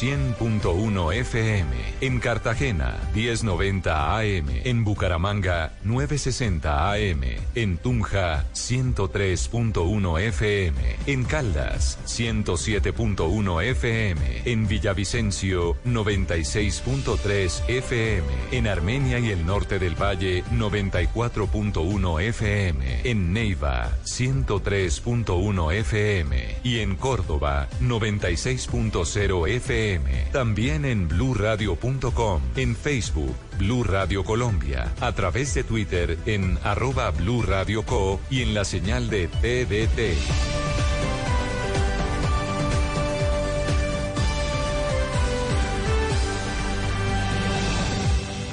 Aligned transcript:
100.1 0.00 1.12
FM. 1.12 1.66
En 2.00 2.20
Cartagena, 2.20 2.96
1090 3.14 4.16
AM. 4.16 4.48
En 4.64 4.82
Bucaramanga, 4.82 5.74
960 5.84 6.92
AM. 6.92 7.20
En 7.54 7.76
Tunja, 7.76 8.46
103.1 8.54 10.20
FM. 10.20 10.96
En 11.06 11.24
Caldas, 11.24 11.98
107.1 12.06 13.62
FM. 13.62 14.42
En 14.46 14.66
Villavicencio, 14.66 15.76
96.3 15.84 17.68
FM. 17.68 18.26
En 18.52 18.68
Armenia 18.68 19.18
y 19.18 19.28
el 19.28 19.44
norte 19.44 19.78
del 19.78 20.00
Valle, 20.00 20.44
94.1 20.44 22.22
FM. 22.22 23.00
En 23.04 23.34
Neiva, 23.34 23.90
103.1 24.04 25.74
FM. 25.74 26.56
Y 26.64 26.78
en 26.78 26.96
Córdoba, 26.96 27.68
96.0 27.82 29.46
FM. 29.46 29.89
También 30.32 30.84
en 30.84 31.08
bluradio.com. 31.08 32.42
En 32.54 32.76
Facebook, 32.76 33.34
Blue 33.58 33.82
Radio 33.82 34.22
Colombia. 34.22 34.92
A 35.00 35.12
través 35.12 35.54
de 35.54 35.64
Twitter 35.64 36.16
en 36.26 36.58
arroba 36.62 37.10
Blue 37.10 37.42
Radio 37.42 37.84
Co. 37.84 38.20
Y 38.30 38.42
en 38.42 38.54
la 38.54 38.64
señal 38.64 39.10
de 39.10 39.26
TDT. 39.26 40.16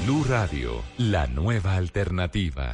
Blue 0.05 0.23
Radio, 0.23 0.81
la 0.97 1.27
nueva 1.27 1.75
alternativa. 1.75 2.73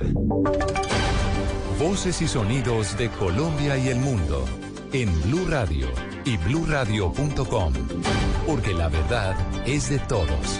Voces 1.80 2.22
y 2.22 2.28
sonidos 2.28 2.98
de 2.98 3.10
Colombia 3.10 3.78
y 3.78 3.90
el 3.90 3.98
mundo 3.98 4.46
en 4.94 5.22
Blue 5.24 5.46
Radio 5.50 5.88
y 6.24 6.38
bluradio.com, 6.38 7.74
porque 8.46 8.74
la 8.74 8.90
verdad 8.90 9.36
es 9.68 9.90
de 9.90 9.98
todos. 10.00 10.60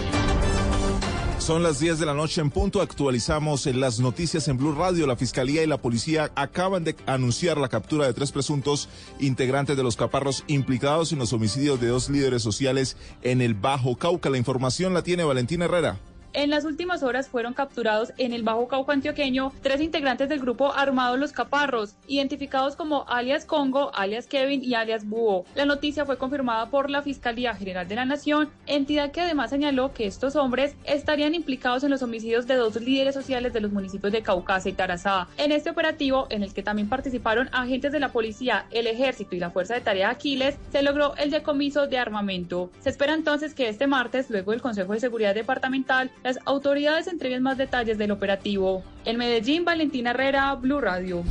Son 1.38 1.62
las 1.62 1.80
10 1.80 2.00
de 2.00 2.06
la 2.06 2.14
noche 2.14 2.42
en 2.42 2.50
punto. 2.50 2.82
Actualizamos 2.82 3.66
las 3.68 4.00
noticias 4.00 4.48
en 4.48 4.58
Blue 4.58 4.74
Radio. 4.74 5.06
La 5.06 5.18
Fiscalía 5.18 5.62
y 5.62 5.68
la 5.68 5.78
Policía 5.78 6.32
acaban 6.36 6.84
de 6.84 6.96
anunciar 7.06 7.58
la 7.58 7.70
captura 7.70 8.08
de 8.08 8.14
tres 8.14 8.32
presuntos 8.32 8.90
integrantes 9.20 9.78
de 9.78 9.84
los 9.84 9.98
caparros 9.98 10.46
implicados 10.48 11.12
en 11.12 11.20
los 11.20 11.34
homicidios 11.34 11.80
de 11.80 11.88
dos 11.88 12.10
líderes 12.10 12.42
sociales 12.42 12.98
en 13.22 13.42
el 13.42 13.54
Bajo 13.54 13.98
Cauca. 13.98 14.30
La 14.30 14.38
información 14.38 14.94
la 14.94 15.04
tiene 15.04 15.26
Valentina 15.26 15.66
Herrera. 15.66 16.00
En 16.34 16.50
las 16.50 16.66
últimas 16.66 17.04
horas 17.04 17.30
fueron 17.30 17.54
capturados 17.54 18.12
en 18.18 18.34
el 18.34 18.42
Bajo 18.42 18.68
Cauca 18.68 18.92
antioqueño 18.92 19.52
tres 19.62 19.82
integrantes 19.82 20.28
del 20.30 20.40
grupo 20.40 20.74
armado 20.74 21.16
Los 21.16 21.32
Caparros, 21.32 21.94
identificados 22.08 22.76
como 22.76 23.08
alias 23.08 23.46
Congo, 23.46 23.92
alias 23.94 24.26
Kevin 24.26 24.64
y 24.64 24.74
alias 24.74 25.08
Búho. 25.08 25.46
La 25.54 25.66
noticia 25.66 26.06
fue 26.06 26.18
confirmada 26.18 26.72
por 26.72 26.90
la 26.90 27.04
Fiscalía 27.04 27.54
General 27.54 27.88
de 27.88 27.96
la 27.96 28.06
Nación, 28.06 28.50
entidad 28.66 29.12
que 29.12 29.22
además 29.22 29.52
señaló 29.52 29.94
que 29.94 30.08
estos 30.08 30.36
hombres 30.36 30.76
estarían 30.86 31.36
implicados 31.36 31.84
en 31.84 31.92
los 31.92 32.02
homicidios 32.02 32.48
de 32.48 32.56
dos 32.56 32.82
líderes 32.82 33.14
sociales 33.14 33.54
de 33.54 33.62
los 33.62 33.72
municipios 33.72 34.12
de 34.12 34.24
Caucasia 34.24 34.72
y 34.72 34.74
Tarazá. 34.74 35.28
En 35.38 35.52
este 35.52 35.70
operativo, 35.70 36.26
en 36.32 36.42
el 36.42 36.52
que 36.52 36.64
también 36.64 36.90
participaron 36.90 37.48
agentes 37.52 37.92
de 37.92 38.00
la 38.00 38.12
policía, 38.12 38.66
el 38.72 38.88
ejército 38.88 39.36
y 39.36 39.40
la 39.40 39.52
Fuerza 39.52 39.76
de 39.76 39.82
Tarea 39.82 40.10
Aquiles, 40.10 40.58
se 40.72 40.82
logró 40.82 41.16
el 41.18 41.30
decomiso 41.30 41.86
de 41.86 42.00
armamento. 42.00 42.72
Se 42.80 42.90
espera 42.90 43.14
entonces 43.14 43.54
que 43.54 43.70
este 43.70 43.86
martes, 43.86 44.32
luego 44.32 44.50
del 44.50 44.64
Consejo 44.64 44.94
de 44.94 45.00
Seguridad 45.00 45.36
Departamental, 45.36 46.10
las 46.24 46.40
autoridades 46.46 47.08
entreguen 47.08 47.44
más 47.44 47.58
detalles 47.58 47.98
del 47.98 48.12
operativo. 48.12 48.84
En 49.06 49.18
Medellín, 49.18 49.66
Valentina 49.66 50.12
Herrera, 50.12 50.54
Blue 50.56 50.80
Radio. 50.80 51.24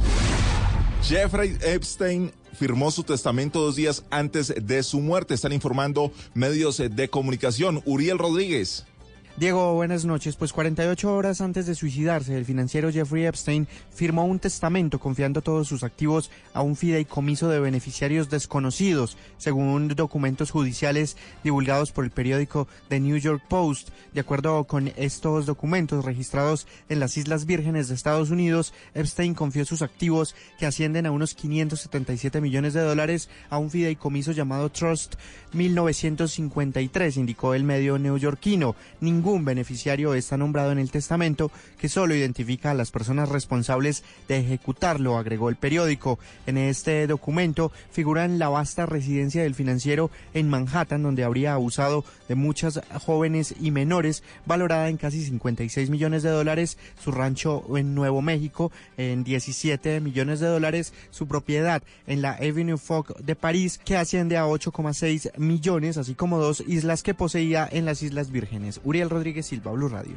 Jeffrey 1.02 1.56
Epstein 1.62 2.30
firmó 2.52 2.90
su 2.90 3.02
testamento 3.02 3.60
dos 3.60 3.74
días 3.74 4.04
antes 4.10 4.54
de 4.54 4.82
su 4.82 5.00
muerte. 5.00 5.34
Están 5.34 5.52
informando 5.52 6.12
medios 6.34 6.78
de 6.78 7.08
comunicación. 7.08 7.82
Uriel 7.86 8.18
Rodríguez. 8.18 8.86
Diego, 9.34 9.72
buenas 9.72 10.04
noches. 10.04 10.36
Pues 10.36 10.52
48 10.52 11.10
horas 11.10 11.40
antes 11.40 11.64
de 11.64 11.74
suicidarse, 11.74 12.36
el 12.36 12.44
financiero 12.44 12.92
Jeffrey 12.92 13.24
Epstein 13.24 13.66
firmó 13.90 14.26
un 14.26 14.38
testamento 14.38 15.00
confiando 15.00 15.40
todos 15.40 15.66
sus 15.66 15.84
activos 15.84 16.30
a 16.52 16.60
un 16.60 16.76
fideicomiso 16.76 17.48
de 17.48 17.58
beneficiarios 17.58 18.28
desconocidos, 18.28 19.16
según 19.38 19.88
documentos 19.88 20.50
judiciales 20.50 21.16
divulgados 21.42 21.92
por 21.92 22.04
el 22.04 22.10
periódico 22.10 22.68
The 22.88 23.00
New 23.00 23.16
York 23.16 23.42
Post. 23.48 23.88
De 24.12 24.20
acuerdo 24.20 24.64
con 24.64 24.92
estos 24.96 25.46
documentos 25.46 26.04
registrados 26.04 26.66
en 26.90 27.00
las 27.00 27.16
Islas 27.16 27.46
Vírgenes 27.46 27.88
de 27.88 27.94
Estados 27.94 28.28
Unidos, 28.28 28.74
Epstein 28.92 29.32
confió 29.32 29.64
sus 29.64 29.80
activos, 29.80 30.34
que 30.58 30.66
ascienden 30.66 31.06
a 31.06 31.10
unos 31.10 31.32
577 31.32 32.42
millones 32.42 32.74
de 32.74 32.82
dólares, 32.82 33.30
a 33.48 33.56
un 33.56 33.70
fideicomiso 33.70 34.32
llamado 34.32 34.68
Trust 34.70 35.14
1953, 35.54 37.16
indicó 37.16 37.54
el 37.54 37.64
medio 37.64 37.98
neoyorquino. 37.98 38.76
Beneficiario 39.22 40.14
está 40.14 40.36
nombrado 40.36 40.72
en 40.72 40.78
el 40.78 40.90
testamento, 40.90 41.50
que 41.78 41.88
solo 41.88 42.14
identifica 42.14 42.70
a 42.70 42.74
las 42.74 42.90
personas 42.90 43.28
responsables 43.28 44.04
de 44.28 44.38
ejecutarlo, 44.38 45.16
agregó 45.16 45.48
el 45.48 45.56
periódico. 45.56 46.18
En 46.46 46.58
este 46.58 47.06
documento 47.06 47.72
figuran 47.90 48.38
la 48.38 48.48
vasta 48.48 48.86
residencia 48.86 49.42
del 49.42 49.54
financiero 49.54 50.10
en 50.34 50.50
Manhattan, 50.50 51.02
donde 51.02 51.24
habría 51.24 51.54
abusado 51.54 52.04
de 52.28 52.34
muchas 52.34 52.80
jóvenes 53.04 53.54
y 53.60 53.70
menores, 53.70 54.22
valorada 54.46 54.88
en 54.88 54.96
casi 54.96 55.24
56 55.24 55.90
millones 55.90 56.22
de 56.22 56.30
dólares, 56.30 56.76
su 57.02 57.12
rancho 57.12 57.64
en 57.76 57.94
Nuevo 57.94 58.22
México 58.22 58.72
en 58.96 59.24
17 59.24 60.00
millones 60.00 60.40
de 60.40 60.48
dólares, 60.48 60.92
su 61.10 61.26
propiedad 61.26 61.82
en 62.06 62.22
la 62.22 62.32
Avenue 62.32 62.78
Foch 62.78 63.16
de 63.18 63.36
París, 63.36 63.80
que 63.84 63.96
asciende 63.96 64.36
a 64.36 64.46
8,6 64.46 65.38
millones, 65.38 65.96
así 65.96 66.14
como 66.14 66.38
dos 66.38 66.62
islas 66.66 67.02
que 67.02 67.14
poseía 67.14 67.68
en 67.70 67.84
las 67.84 68.02
Islas 68.02 68.30
Vírgenes. 68.30 68.80
Uriel 68.84 69.10
Rodríguez 69.12 69.46
Silva, 69.46 69.72
Blue 69.72 69.88
Radio. 69.88 70.16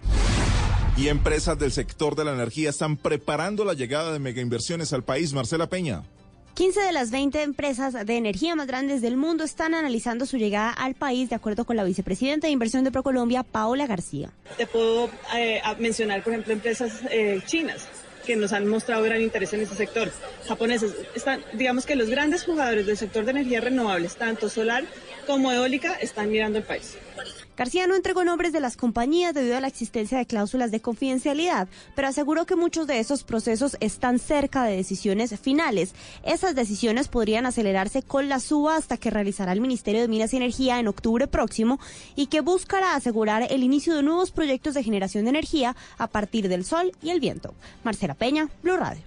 Y 0.97 1.09
empresas 1.09 1.59
del 1.59 1.71
sector 1.71 2.15
de 2.15 2.23
la 2.25 2.33
energía 2.33 2.69
están 2.69 2.95
preparando 2.97 3.65
la 3.65 3.73
llegada 3.73 4.13
de 4.13 4.19
megainversiones 4.19 4.93
al 4.93 5.03
país. 5.03 5.33
Marcela 5.33 5.67
Peña. 5.67 6.03
15 6.55 6.79
de 6.79 6.93
las 6.93 7.11
20 7.11 7.43
empresas 7.43 8.05
de 8.05 8.15
energía 8.15 8.55
más 8.55 8.65
grandes 8.65 9.01
del 9.01 9.17
mundo 9.17 9.43
están 9.43 9.73
analizando 9.73 10.25
su 10.25 10.37
llegada 10.37 10.71
al 10.71 10.95
país, 10.95 11.29
de 11.29 11.35
acuerdo 11.35 11.65
con 11.65 11.75
la 11.75 11.83
vicepresidenta 11.83 12.47
de 12.47 12.53
inversión 12.53 12.85
de 12.85 12.91
ProColombia, 12.91 13.43
Paola 13.43 13.87
García. 13.87 14.31
Te 14.55 14.65
puedo 14.65 15.09
eh, 15.35 15.61
mencionar, 15.79 16.23
por 16.23 16.31
ejemplo, 16.31 16.53
empresas 16.53 17.01
eh, 17.11 17.41
chinas 17.45 17.89
que 18.25 18.37
nos 18.37 18.53
han 18.53 18.67
mostrado 18.67 19.03
gran 19.03 19.21
interés 19.21 19.51
en 19.51 19.61
este 19.61 19.75
sector. 19.75 20.09
Japoneses, 20.47 20.93
están, 21.13 21.43
digamos 21.53 21.85
que 21.85 21.97
los 21.97 22.09
grandes 22.09 22.45
jugadores 22.45 22.85
del 22.85 22.95
sector 22.95 23.25
de 23.25 23.31
energías 23.31 23.61
renovables, 23.61 24.15
tanto 24.15 24.47
solar 24.47 24.85
como 25.27 25.51
eólica, 25.51 25.93
están 25.95 26.31
mirando 26.31 26.57
el 26.59 26.63
país. 26.63 26.97
García 27.57 27.87
no 27.87 27.95
entregó 27.95 28.25
nombres 28.25 28.51
de 28.51 28.59
las 28.59 28.75
compañías 28.75 29.33
debido 29.33 29.55
a 29.57 29.61
la 29.61 29.67
existencia 29.67 30.17
de 30.17 30.25
cláusulas 30.25 30.71
de 30.71 30.81
confidencialidad, 30.81 31.67
pero 31.95 32.07
aseguró 32.07 32.45
que 32.45 32.55
muchos 32.55 32.85
de 32.87 32.99
esos 32.99 33.23
procesos 33.23 33.77
están 33.79 34.19
cerca 34.19 34.65
de 34.65 34.75
decisiones 34.75 35.39
finales. 35.39 35.93
Esas 36.23 36.55
decisiones 36.55 37.07
podrían 37.07 37.45
acelerarse 37.45 38.01
con 38.01 38.27
la 38.27 38.39
subasta 38.39 38.97
que 38.97 39.09
realizará 39.09 39.53
el 39.53 39.61
Ministerio 39.61 40.01
de 40.01 40.07
Minas 40.07 40.33
y 40.33 40.37
Energía 40.37 40.79
en 40.79 40.87
octubre 40.87 41.27
próximo 41.27 41.79
y 42.15 42.27
que 42.27 42.41
buscará 42.41 42.95
asegurar 42.95 43.47
el 43.49 43.63
inicio 43.63 43.95
de 43.95 44.03
nuevos 44.03 44.31
proyectos 44.31 44.73
de 44.73 44.83
generación 44.83 45.23
de 45.23 45.29
energía 45.29 45.75
a 45.97 46.07
partir 46.07 46.49
del 46.49 46.65
sol 46.65 46.91
y 47.01 47.11
el 47.11 47.19
viento. 47.19 47.53
Marcela 47.83 48.15
Peña, 48.15 48.49
Blue 48.63 48.77
Radio. 48.77 49.01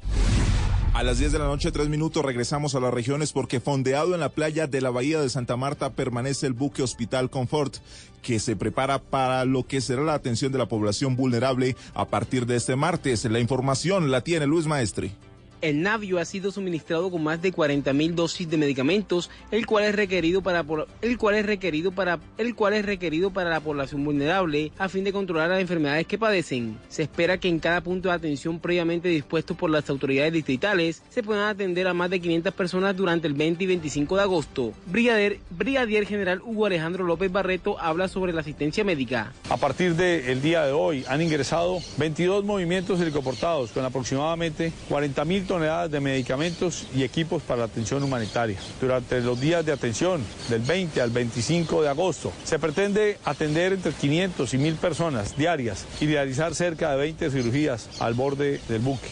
A 0.99 1.05
las 1.05 1.21
10 1.21 1.31
de 1.31 1.39
la 1.39 1.45
noche, 1.45 1.71
tres 1.71 1.89
minutos, 1.89 2.25
regresamos 2.25 2.75
a 2.75 2.81
las 2.81 2.93
regiones 2.93 3.33
porque 3.33 3.61
fondeado 3.61 4.15
en 4.15 4.21
la 4.21 4.31
playa 4.31 4.67
de 4.67 4.81
la 4.81 4.91
Bahía 4.91 5.21
de 5.21 5.29
Santa 5.29 5.57
Marta 5.57 5.91
permanece 5.91 6.49
el 6.49 6.55
buque 6.55 6.83
Hospital 6.83 7.31
Comfort, 7.31 7.77
que 8.21 8.41
se 8.41 8.57
prepara 8.57 8.99
para 8.99 9.45
lo 9.45 9.65
que 9.65 9.81
será 9.81 10.03
la 10.03 10.15
atención 10.15 10.51
de 10.51 10.59
la 10.59 10.67
población 10.67 11.15
vulnerable 11.15 11.77
a 11.95 12.07
partir 12.07 12.47
de 12.47 12.57
este 12.57 12.75
martes. 12.75 13.25
La 13.27 13.39
información 13.39 14.11
la 14.11 14.23
tiene 14.23 14.49
Luis 14.49 14.67
Maestre. 14.67 15.13
El 15.61 15.83
Navio 15.83 16.21
ha 16.21 16.25
sido 16.25 16.53
suministrado 16.53 17.11
con 17.11 17.23
más 17.25 17.43
de 17.43 17.53
40.000 17.53 18.15
dosis 18.15 18.49
de 18.49 18.57
medicamentos, 18.57 19.29
el 19.51 19.67
cual 19.67 19.85
es 19.85 19.95
requerido 19.95 20.41
para 20.41 20.65
el 21.03 21.19
cual 21.19 21.35
es 21.35 21.47
requerido 21.47 21.91
para 21.91 22.21
el 22.39 22.55
cual 22.55 22.75
es 22.75 22.85
requerido 22.85 23.33
para 23.33 23.51
la 23.51 23.61
población 23.61 24.05
vulnerable 24.05 24.71
a 24.79 24.89
fin 24.89 25.03
de 25.03 25.13
controlar 25.13 25.51
las 25.51 25.61
enfermedades 25.61 26.07
que 26.07 26.17
padecen. 26.17 26.79
Se 26.89 27.03
espera 27.03 27.39
que 27.39 27.49
en 27.49 27.59
cada 27.59 27.81
punto 27.81 28.09
de 28.09 28.15
atención 28.15 28.61
previamente 28.61 29.09
dispuesto 29.09 29.57
por 29.57 29.71
las 29.71 29.91
autoridades 29.91 30.33
distritales 30.33 31.03
se 31.09 31.25
puedan 31.25 31.49
atender 31.49 31.89
a 31.89 31.95
más 31.95 32.11
de 32.11 32.21
500 32.21 32.55
personas 32.55 32.97
durante 32.97 33.27
el 33.27 33.35
20 33.35 33.65
y 33.65 33.67
25 33.67 34.17
de 34.17 34.23
agosto. 34.23 34.73
Brigadier, 34.87 36.07
General 36.07 36.41
Hugo 36.41 36.67
Alejandro 36.67 37.05
López 37.05 37.33
Barreto 37.33 37.81
habla 37.81 38.07
sobre 38.07 38.33
la 38.33 38.43
asistencia 38.43 38.85
médica. 38.85 39.33
A 39.51 39.57
partir 39.57 39.97
del 39.97 40.41
día 40.41 40.65
de 40.65 40.73
hoy 40.73 41.05
han 41.09 41.21
ingresado 41.21 41.81
22 41.97 42.45
movimientos 42.45 43.01
helicoportados 43.01 43.73
con 43.73 43.85
aproximadamente 43.85 44.73
40.000 44.89 45.48
toneladas 45.49 45.91
de 45.91 45.99
medicamentos 45.99 46.87
y 46.95 47.03
equipos 47.03 47.43
para 47.43 47.61
la 47.61 47.65
atención 47.65 48.03
humanitaria. 48.05 48.59
Durante 48.81 49.21
los 49.21 49.41
días 49.41 49.67
de 49.67 49.73
atención, 49.73 50.23
del 50.49 50.63
20 50.63 51.01
al 51.01 51.11
25 51.11 51.83
de 51.83 51.89
agosto, 51.89 52.33
se 52.45 52.61
pretende 52.61 53.19
atender 53.25 53.73
entre 53.73 53.91
500 53.93 54.55
y 54.55 54.59
1.000 54.59 54.77
personas 54.77 55.37
diarias 55.37 55.87
y 56.01 56.07
realizar 56.07 56.55
cerca 56.55 56.93
de 56.93 56.99
20 56.99 57.31
cirugías 57.31 58.01
al 58.01 58.15
borde 58.15 58.61
del 58.69 58.81
buque. 58.81 59.09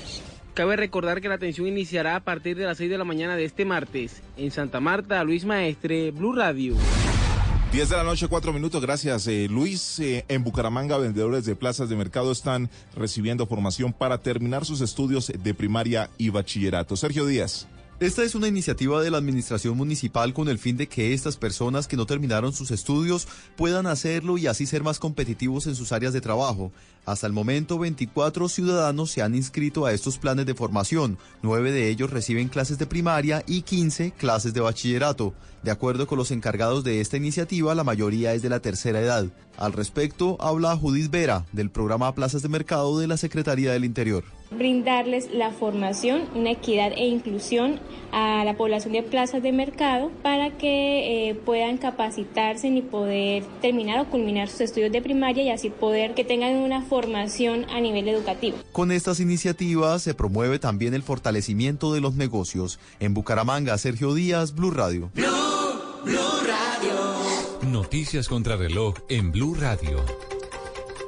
Cabe 0.55 0.77
recordar 0.77 1.21
que 1.21 1.29
la 1.29 1.35
atención 1.35 1.67
iniciará 1.67 2.17
a 2.17 2.21
partir 2.21 2.57
de 2.57 2.65
las 2.65 2.79
6 2.79 2.89
de 2.89 2.99
la 2.99 3.05
mañana 3.05 3.37
de 3.37 3.45
este 3.45 3.65
martes. 3.65 4.23
En 4.37 4.51
Santa 4.51 4.81
Marta, 4.81 5.23
Luis 5.25 5.45
Maestre, 5.45 6.13
Blue 6.13 6.35
Radio. 6.35 6.77
10 7.73 7.89
de 7.91 7.97
la 7.97 8.05
noche, 8.05 8.29
4 8.29 8.53
minutos. 8.53 8.81
Gracias, 8.81 9.27
eh, 9.27 9.49
Luis. 9.51 9.99
Eh, 9.99 10.25
en 10.29 10.45
Bucaramanga, 10.45 10.99
vendedores 10.99 11.45
de 11.45 11.57
plazas 11.57 11.89
de 11.89 11.97
mercado 11.97 12.31
están 12.31 12.71
recibiendo 12.95 13.47
formación 13.47 13.93
para 13.93 14.19
terminar 14.19 14.65
sus 14.65 14.81
estudios 14.81 15.33
de 15.37 15.55
primaria 15.55 16.09
y 16.17 16.31
bachillerato. 16.31 16.97
Sergio 16.97 17.27
Díaz. 17.27 17.67
Esta 17.99 18.23
es 18.25 18.35
una 18.35 18.47
iniciativa 18.47 19.03
de 19.03 19.11
la 19.11 19.17
Administración 19.17 19.75
Municipal 19.75 20.35
con 20.35 20.51
el 20.51 20.59
fin 20.59 20.77
de 20.77 20.87
que 20.87 21.15
estas 21.15 21.39
personas 21.39 21.89
que 21.89 21.97
no 21.97 22.05
terminaron 22.05 22.53
sus 22.53 22.71
estudios 22.71 23.27
puedan 23.57 23.87
hacerlo 23.87 24.37
y 24.37 24.47
así 24.49 24.67
ser 24.67 24.83
más 24.83 24.99
competitivos 24.99 25.67
en 25.67 25.75
sus 25.75 25.93
áreas 25.93 26.13
de 26.13 26.21
trabajo. 26.21 26.73
Hasta 27.07 27.27
el 27.27 27.33
momento, 27.33 27.79
24 27.79 28.51
ciudadanos 28.51 29.11
se 29.13 29.23
han 29.23 29.35
inscrito 29.35 29.87
a 29.87 29.95
estos 29.95 30.19
planes 30.19 30.45
de 30.45 30.53
formación. 30.53 31.17
Nueve 31.43 31.73
de 31.73 31.89
ellos 31.89 32.11
reciben 32.11 32.49
clases 32.49 32.77
de 32.77 32.85
primaria 32.85 33.43
y 33.47 33.63
15 33.63 34.11
clases 34.11 34.53
de 34.53 34.61
bachillerato. 34.61 35.33
De 35.63 35.71
acuerdo 35.71 36.07
con 36.07 36.19
los 36.19 36.33
encargados 36.33 36.85
de 36.85 37.01
esta 37.01 37.17
iniciativa, 37.17 37.75
la 37.75 37.83
mayoría 37.83 38.35
es 38.35 38.43
de 38.43 38.51
la 38.51 38.61
tercera 38.61 39.01
edad. 39.01 39.25
Al 39.57 39.73
respecto, 39.73 40.37
habla 40.39 40.77
Judith 40.77 41.11
Vera, 41.11 41.47
del 41.53 41.71
programa 41.71 42.15
Plazas 42.15 42.43
de 42.43 42.51
Mercado 42.51 42.99
de 42.99 43.07
la 43.07 43.17
Secretaría 43.17 43.73
del 43.73 43.87
Interior 43.87 44.36
brindarles 44.51 45.33
la 45.33 45.51
formación, 45.51 46.25
una 46.35 46.53
equidad 46.53 46.93
e 46.93 47.07
inclusión 47.07 47.81
a 48.13 48.45
la 48.45 48.57
población 48.57 48.93
de 48.93 49.03
plazas 49.03 49.43
de 49.43 49.53
mercado 49.53 50.11
para 50.23 50.57
que 50.57 51.31
eh, 51.31 51.35
puedan 51.35 51.79
capacitarse 51.79 52.69
y 52.69 52.83
poder 52.83 53.45
terminar 53.61 54.01
o 54.01 54.11
culminar 54.11 54.49
sus 54.49 54.63
estudios 54.63 54.93
de 54.93 55.03
primaria 55.03 55.43
y 55.43 55.51
así 55.51 55.71
poder 55.71 56.15
que 56.15 56.25
tengan 56.25 56.57
una 56.57 56.83
formación 56.83 57.67
a 57.71 57.81
nivel 57.81 58.09
educativo. 58.09 58.57
Con 58.73 58.93
estas 58.93 59.21
iniciativas 59.21 60.03
se 60.03 60.15
promueve 60.15 60.59
también 60.59 60.95
el 60.95 61.03
fortalecimiento 61.03 61.93
de 61.93 62.01
los 62.01 62.15
negocios. 62.15 62.79
En 63.01 63.15
Bucaramanga, 63.15 63.77
Sergio 63.79 64.15
Díaz, 64.15 64.55
Blue 64.55 64.71
Radio. 64.71 65.11
Blue, 65.15 65.27
Blue 66.05 66.19
Radio. 66.47 67.71
Noticias 67.71 68.29
contra 68.29 68.57
reloj 68.57 68.95
en 69.09 69.33
Blue 69.33 69.55
Radio. 69.55 70.05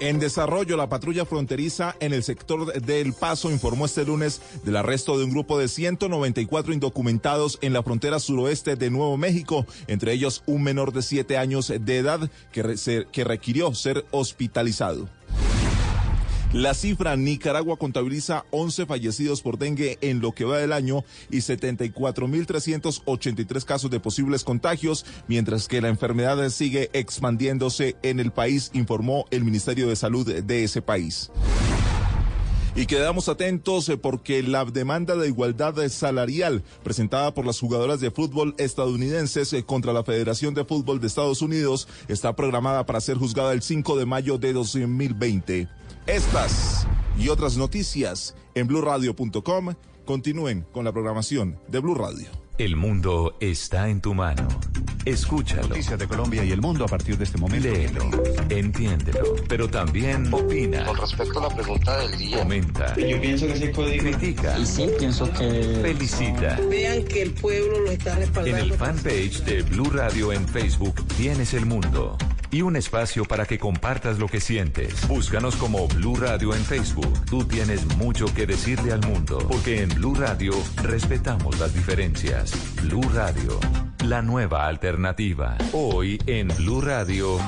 En 0.01 0.21
desarrollo, 0.21 0.77
la 0.77 0.89
patrulla 0.89 1.25
fronteriza 1.25 1.97
en 1.99 2.13
el 2.13 2.23
sector 2.23 2.73
del 2.81 3.13
Paso 3.15 3.51
informó 3.51 3.85
este 3.87 4.05
lunes 4.05 4.41
del 4.63 4.77
arresto 4.77 5.19
de 5.19 5.25
un 5.25 5.31
grupo 5.31 5.59
de 5.59 5.67
194 5.67 6.73
indocumentados 6.73 7.59
en 7.63 7.73
la 7.73 7.83
frontera 7.83 8.21
suroeste 8.21 8.77
de 8.77 8.91
Nuevo 8.91 9.17
México, 9.17 9.67
entre 9.89 10.13
ellos 10.13 10.45
un 10.47 10.63
menor 10.63 10.93
de 10.93 11.03
7 11.03 11.37
años 11.37 11.73
de 11.81 11.97
edad 11.97 12.31
que, 12.53 13.07
que 13.11 13.25
requirió 13.25 13.75
ser 13.75 14.05
hospitalizado. 14.13 15.09
La 16.55 16.73
cifra, 16.73 17.15
Nicaragua 17.15 17.77
contabiliza 17.77 18.47
11 18.53 18.87
fallecidos 18.87 19.43
por 19.43 19.59
dengue 19.59 19.99
en 20.01 20.21
lo 20.21 20.33
que 20.33 20.47
va 20.47 20.57
del 20.57 20.73
año 20.73 21.05
y 21.31 21.37
74.383 21.39 23.65
casos 23.65 23.91
de 23.91 24.01
posibles 24.01 24.45
contagios, 24.45 25.05
mientras 25.27 25.69
que 25.69 25.83
la 25.83 25.89
enfermedad 25.89 26.49
sigue 26.49 26.89
expandiéndose 26.95 27.97
en 28.03 28.19
el 28.19 28.33
país, 28.33 28.71
informó 28.73 29.27
el 29.31 29.45
Ministerio 29.45 29.89
de 29.89 29.97
Salud 29.97 30.27
de 30.27 30.65
ese 30.65 30.81
país. 30.81 31.31
Y 32.75 32.87
quedamos 32.87 33.29
atentos 33.29 33.87
eh, 33.91 33.99
porque 33.99 34.43
la 34.43 34.65
demanda 34.65 35.17
de 35.17 35.29
igualdad 35.29 35.87
salarial 35.89 36.63
presentada 36.83 37.35
por 37.35 37.45
las 37.45 37.61
jugadoras 37.61 38.01
de 38.01 38.11
fútbol 38.11 38.55
estadounidenses 38.57 39.53
eh, 39.53 39.65
contra 39.65 39.93
la 39.93 40.05
Federación 40.05 40.55
de 40.55 40.65
Fútbol 40.65 40.99
de 41.01 41.09
Estados 41.09 41.43
Unidos 41.43 41.89
está 42.07 42.35
programada 42.37 42.87
para 42.87 43.03
ser 43.03 43.19
juzgada 43.19 43.53
el 43.53 43.61
5 43.61 43.99
de 43.99 44.07
mayo 44.07 44.39
de 44.39 44.55
2020. 44.55 45.69
Estas 46.09 46.87
y 47.19 47.29
otras 47.29 47.59
noticias 47.59 48.35
en 48.55 48.67
blurradio.com. 48.67 49.75
Continúen 50.07 50.65
con 50.73 50.87
la 50.87 50.91
programación 50.91 51.59
de 51.69 51.81
Blue 51.81 51.95
Radio. 51.95 52.48
El 52.59 52.75
mundo 52.75 53.37
está 53.39 53.89
en 53.89 54.01
tu 54.01 54.15
mano. 54.15 54.49
Escúchalo. 55.05 55.69
Noticias 55.69 55.97
de 55.97 56.09
Colombia 56.09 56.43
y 56.43 56.51
el 56.51 56.61
mundo 56.61 56.85
a 56.85 56.89
partir 56.89 57.17
de 57.17 57.23
este 57.23 57.39
momento. 57.39 57.69
Léelo, 57.69 58.11
entiéndelo, 58.49 59.37
pero 59.49 59.71
también 59.71 60.35
opina. 60.35 60.85
Con 60.85 60.97
respecto 60.97 61.39
a 61.39 61.49
la 61.49 61.55
pregunta 61.55 61.97
del 61.99 62.19
día. 62.19 62.39
Comenta. 62.39 62.97
Yo 62.97 63.21
pienso 63.21 63.47
que 63.47 63.53
ese 63.53 63.71
código. 63.71 64.03
Critica. 64.03 64.59
Y 64.59 64.67
sí, 64.67 64.89
pienso 64.99 65.31
que. 65.35 65.79
Felicita. 65.83 66.59
Vean 66.69 67.05
que 67.05 67.23
el 67.23 67.31
pueblo 67.35 67.79
lo 67.79 67.93
está 67.93 68.17
respaldando. 68.17 68.59
En 68.59 68.73
el 68.73 68.73
fanpage 68.73 69.45
de 69.45 69.63
Blue 69.63 69.91
Radio 69.91 70.33
en 70.33 70.47
Facebook 70.49 71.07
tienes 71.17 71.55
el 71.55 71.65
mundo 71.65 72.19
y 72.51 72.63
un 72.63 72.77
espacio 72.77 73.25
para 73.25 73.47
que 73.47 73.59
compartas 73.59 74.19
lo 74.19 74.27
que 74.27 74.41
sientes. 74.41 75.07
Búscanos 75.07 75.57
como 75.57 75.87
Blue 75.89 76.17
Radio 76.17 76.55
en 76.55 76.65
Facebook. 76.65 77.13
Tú 77.27 77.45
tienes 77.45 77.85
mucho 77.97 78.33
que 78.35 78.47
decirle 78.47 78.93
al 78.93 79.07
mundo, 79.07 79.39
porque 79.49 79.83
en 79.83 79.91
Blue 79.91 80.15
Radio 80.15 80.53
respetamos 80.83 81.59
las 81.59 81.75
diferencias. 81.75 82.48
Blue 82.83 83.09
Radio, 83.13 83.59
la 84.07 84.23
nueva 84.23 84.67
alternativa. 84.67 85.57
Hoy 85.73 86.19
en 86.27 86.49
Blue 86.49 86.81
Radio. 86.81 87.39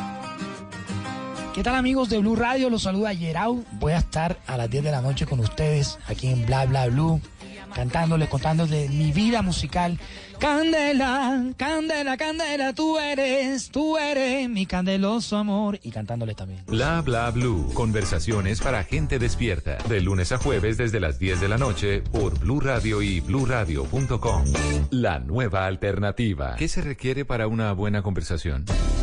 ¿Qué 1.54 1.62
tal 1.62 1.74
amigos 1.74 2.08
de 2.08 2.18
Blue 2.18 2.36
Radio? 2.36 2.70
Los 2.70 2.82
saluda 2.82 3.12
Yerau. 3.12 3.64
Voy 3.72 3.92
a 3.92 3.98
estar 3.98 4.38
a 4.46 4.56
las 4.56 4.70
10 4.70 4.84
de 4.84 4.90
la 4.92 5.00
noche 5.00 5.26
con 5.26 5.40
ustedes 5.40 5.98
aquí 6.06 6.28
en 6.28 6.46
Bla 6.46 6.64
Bla 6.66 6.86
Blue, 6.86 7.20
cantándoles, 7.74 8.28
contándoles 8.28 8.90
mi 8.90 9.12
vida 9.12 9.42
musical 9.42 9.98
Candela, 10.40 11.52
candela, 11.58 12.16
candela, 12.16 12.72
tú 12.72 12.98
eres, 12.98 13.70
tú 13.70 13.98
eres 13.98 14.48
mi 14.48 14.64
candeloso 14.64 15.36
amor. 15.36 15.78
Y 15.82 15.90
cantándole 15.90 16.34
también. 16.34 16.64
Bla, 16.66 17.02
bla, 17.02 17.30
blue. 17.30 17.70
Conversaciones 17.74 18.62
para 18.62 18.82
gente 18.84 19.18
despierta. 19.18 19.76
De 19.86 20.00
lunes 20.00 20.32
a 20.32 20.38
jueves 20.38 20.78
desde 20.78 20.98
las 20.98 21.18
10 21.18 21.42
de 21.42 21.48
la 21.48 21.58
noche 21.58 22.00
por 22.00 22.38
Blue 22.38 22.58
Radio 22.58 23.02
y 23.02 23.20
bluradio.com. 23.20 24.44
La 24.90 25.18
nueva 25.18 25.66
alternativa. 25.66 26.56
¿Qué 26.56 26.68
se 26.68 26.80
requiere 26.80 27.26
para 27.26 27.46
una 27.46 27.72
buena 27.74 28.00
conversación? 28.00 28.64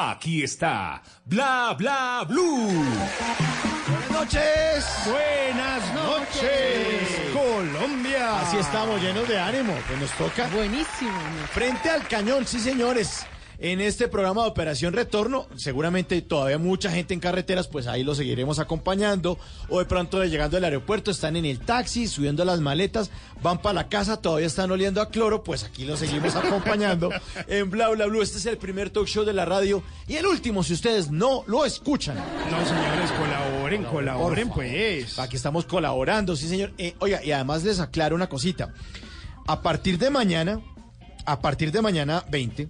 Aquí 0.00 0.44
está 0.44 1.02
Bla 1.24 1.74
Bla 1.76 2.24
Blue. 2.28 2.68
Buenas 3.88 4.10
noches. 4.12 4.86
Buenas 5.04 5.92
noches. 5.92 7.32
Colombia. 7.32 8.42
Así 8.42 8.58
estamos 8.58 9.02
llenos 9.02 9.26
de 9.26 9.40
ánimo. 9.40 9.74
Pues 9.88 10.00
nos 10.00 10.12
toca. 10.12 10.46
Buenísimo. 10.54 11.18
Frente 11.50 11.90
al 11.90 12.06
cañón, 12.06 12.46
sí 12.46 12.60
señores 12.60 13.26
en 13.58 13.80
este 13.80 14.08
programa 14.08 14.42
de 14.42 14.48
Operación 14.48 14.92
Retorno. 14.92 15.46
Seguramente 15.56 16.22
todavía 16.22 16.58
mucha 16.58 16.90
gente 16.90 17.14
en 17.14 17.20
carreteras, 17.20 17.66
pues 17.68 17.86
ahí 17.86 18.04
lo 18.04 18.14
seguiremos 18.14 18.58
acompañando. 18.58 19.38
O 19.68 19.78
de 19.80 19.84
pronto 19.84 20.24
llegando 20.24 20.56
al 20.56 20.64
aeropuerto, 20.64 21.10
están 21.10 21.36
en 21.36 21.44
el 21.44 21.58
taxi, 21.58 22.06
subiendo 22.06 22.44
las 22.44 22.60
maletas, 22.60 23.10
van 23.42 23.60
para 23.60 23.74
la 23.74 23.88
casa, 23.88 24.20
todavía 24.20 24.46
están 24.46 24.70
oliendo 24.70 25.00
a 25.00 25.10
cloro, 25.10 25.42
pues 25.42 25.64
aquí 25.64 25.84
lo 25.84 25.96
seguimos 25.96 26.36
acompañando 26.36 27.10
en 27.48 27.70
Bla 27.70 27.88
Bla 27.88 28.06
Blue. 28.06 28.22
Este 28.22 28.38
es 28.38 28.46
el 28.46 28.58
primer 28.58 28.90
talk 28.90 29.06
show 29.06 29.24
de 29.24 29.32
la 29.32 29.44
radio 29.44 29.82
y 30.06 30.16
el 30.16 30.26
último 30.26 30.62
si 30.62 30.74
ustedes 30.74 31.10
no 31.10 31.42
lo 31.46 31.64
escuchan. 31.64 32.16
No, 32.16 32.64
señores, 32.64 33.10
colaboren, 33.12 33.84
colaboren, 33.84 34.48
pues. 34.50 35.18
Aquí 35.18 35.36
estamos 35.36 35.64
colaborando, 35.64 36.36
sí, 36.36 36.48
señor. 36.48 36.72
Eh, 36.78 36.94
oiga, 37.00 37.24
y 37.24 37.32
además 37.32 37.64
les 37.64 37.80
aclaro 37.80 38.14
una 38.14 38.28
cosita. 38.28 38.72
A 39.46 39.62
partir 39.62 39.98
de 39.98 40.10
mañana, 40.10 40.60
a 41.24 41.40
partir 41.40 41.72
de 41.72 41.82
mañana 41.82 42.24
20, 42.30 42.68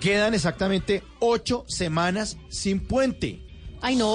Quedan 0.00 0.34
exactamente 0.34 1.02
ocho 1.18 1.64
semanas 1.66 2.36
sin 2.48 2.80
puente. 2.80 3.40
Ay, 3.80 3.96
no. 3.96 4.08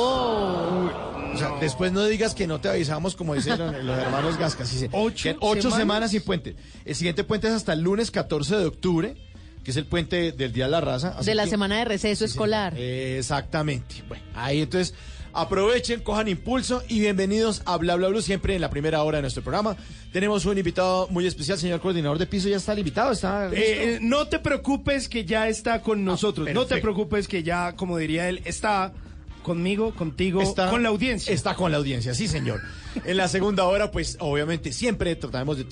O 1.34 1.38
sea, 1.38 1.52
después 1.60 1.92
no 1.92 2.04
digas 2.06 2.36
que 2.36 2.48
no 2.48 2.60
te 2.62 2.70
avisamos, 2.70 3.16
como 3.16 3.34
dicen 3.34 3.58
los 3.86 3.98
hermanos 3.98 4.38
Gascas. 4.38 4.72
ocho, 4.92 5.30
ocho 5.40 5.72
semanas? 5.72 6.12
sin 6.12 6.22
puente. 6.22 6.56
El 6.86 6.96
siguiente 6.96 7.24
puente 7.24 7.48
es 7.48 7.54
hasta 7.54 7.74
el 7.74 7.82
lunes 7.82 8.12
14 8.12 8.58
de 8.58 8.66
octubre, 8.66 9.16
que 9.64 9.72
es 9.72 9.78
el 9.78 9.86
puente 9.86 10.32
del 10.34 10.52
Día 10.54 10.66
de 10.66 10.72
la 10.72 10.82
Raza. 10.82 11.18
de 11.24 11.36
la 11.36 11.48
semana 11.48 11.78
de 11.78 11.86
receso 11.86 12.26
escolar. 12.26 12.78
exactamente. 12.78 14.04
Bueno, 14.08 14.24
ahí 14.36 14.62
entonces 14.62 14.94
Aprovechen, 15.36 16.02
cojan 16.02 16.28
impulso 16.28 16.84
y 16.88 17.00
bienvenidos 17.00 17.64
a 17.66 17.78
Bla 17.78 17.96
Bla 17.96 18.10
Blue, 18.10 18.22
siempre 18.22 18.54
en 18.54 18.62
la 18.62 18.70
primera 18.70 19.02
hora 19.02 19.18
de 19.18 19.24
nuestro 19.24 19.42
programa. 19.42 19.76
Tenemos 20.12 20.46
un 20.46 20.60
invitado 20.60 21.08
muy 21.10 21.26
especial, 21.26 21.58
señor 21.58 21.82
coordinador 21.82 22.20
de 22.20 22.28
piso, 22.28 22.50
ya 22.50 22.58
está 22.58 22.74
el 22.74 22.80
invitado, 22.80 23.12
está. 23.12 23.50
Eh, 23.52 23.98
no 24.00 24.28
te 24.28 24.38
preocupes 24.38 25.10
que 25.10 25.26
ya 25.26 25.48
está 25.48 25.82
con 25.82 26.02
ah, 26.02 26.04
nosotros, 26.04 26.48
no 26.54 26.68
te 26.68 26.78
preocupes 26.78 27.28
que 27.28 27.42
ya, 27.42 27.76
como 27.76 27.98
diría 27.98 28.30
él, 28.30 28.42
está 28.46 28.94
conmigo, 29.42 29.96
contigo, 29.96 30.40
está, 30.40 30.70
con 30.70 30.84
la 30.84 30.90
audiencia. 30.90 31.34
Está 31.34 31.56
con 31.56 31.72
la 31.72 31.80
audiencia, 31.80 32.14
sí, 32.14 32.28
señor. 32.28 32.62
en 33.04 33.18
la 33.18 33.28
segunda 33.28 33.66
hora, 33.66 33.90
pues 33.90 34.18
obviamente 34.20 34.72
siempre 34.72 35.16
tratamos 35.16 35.58
de 35.58 35.66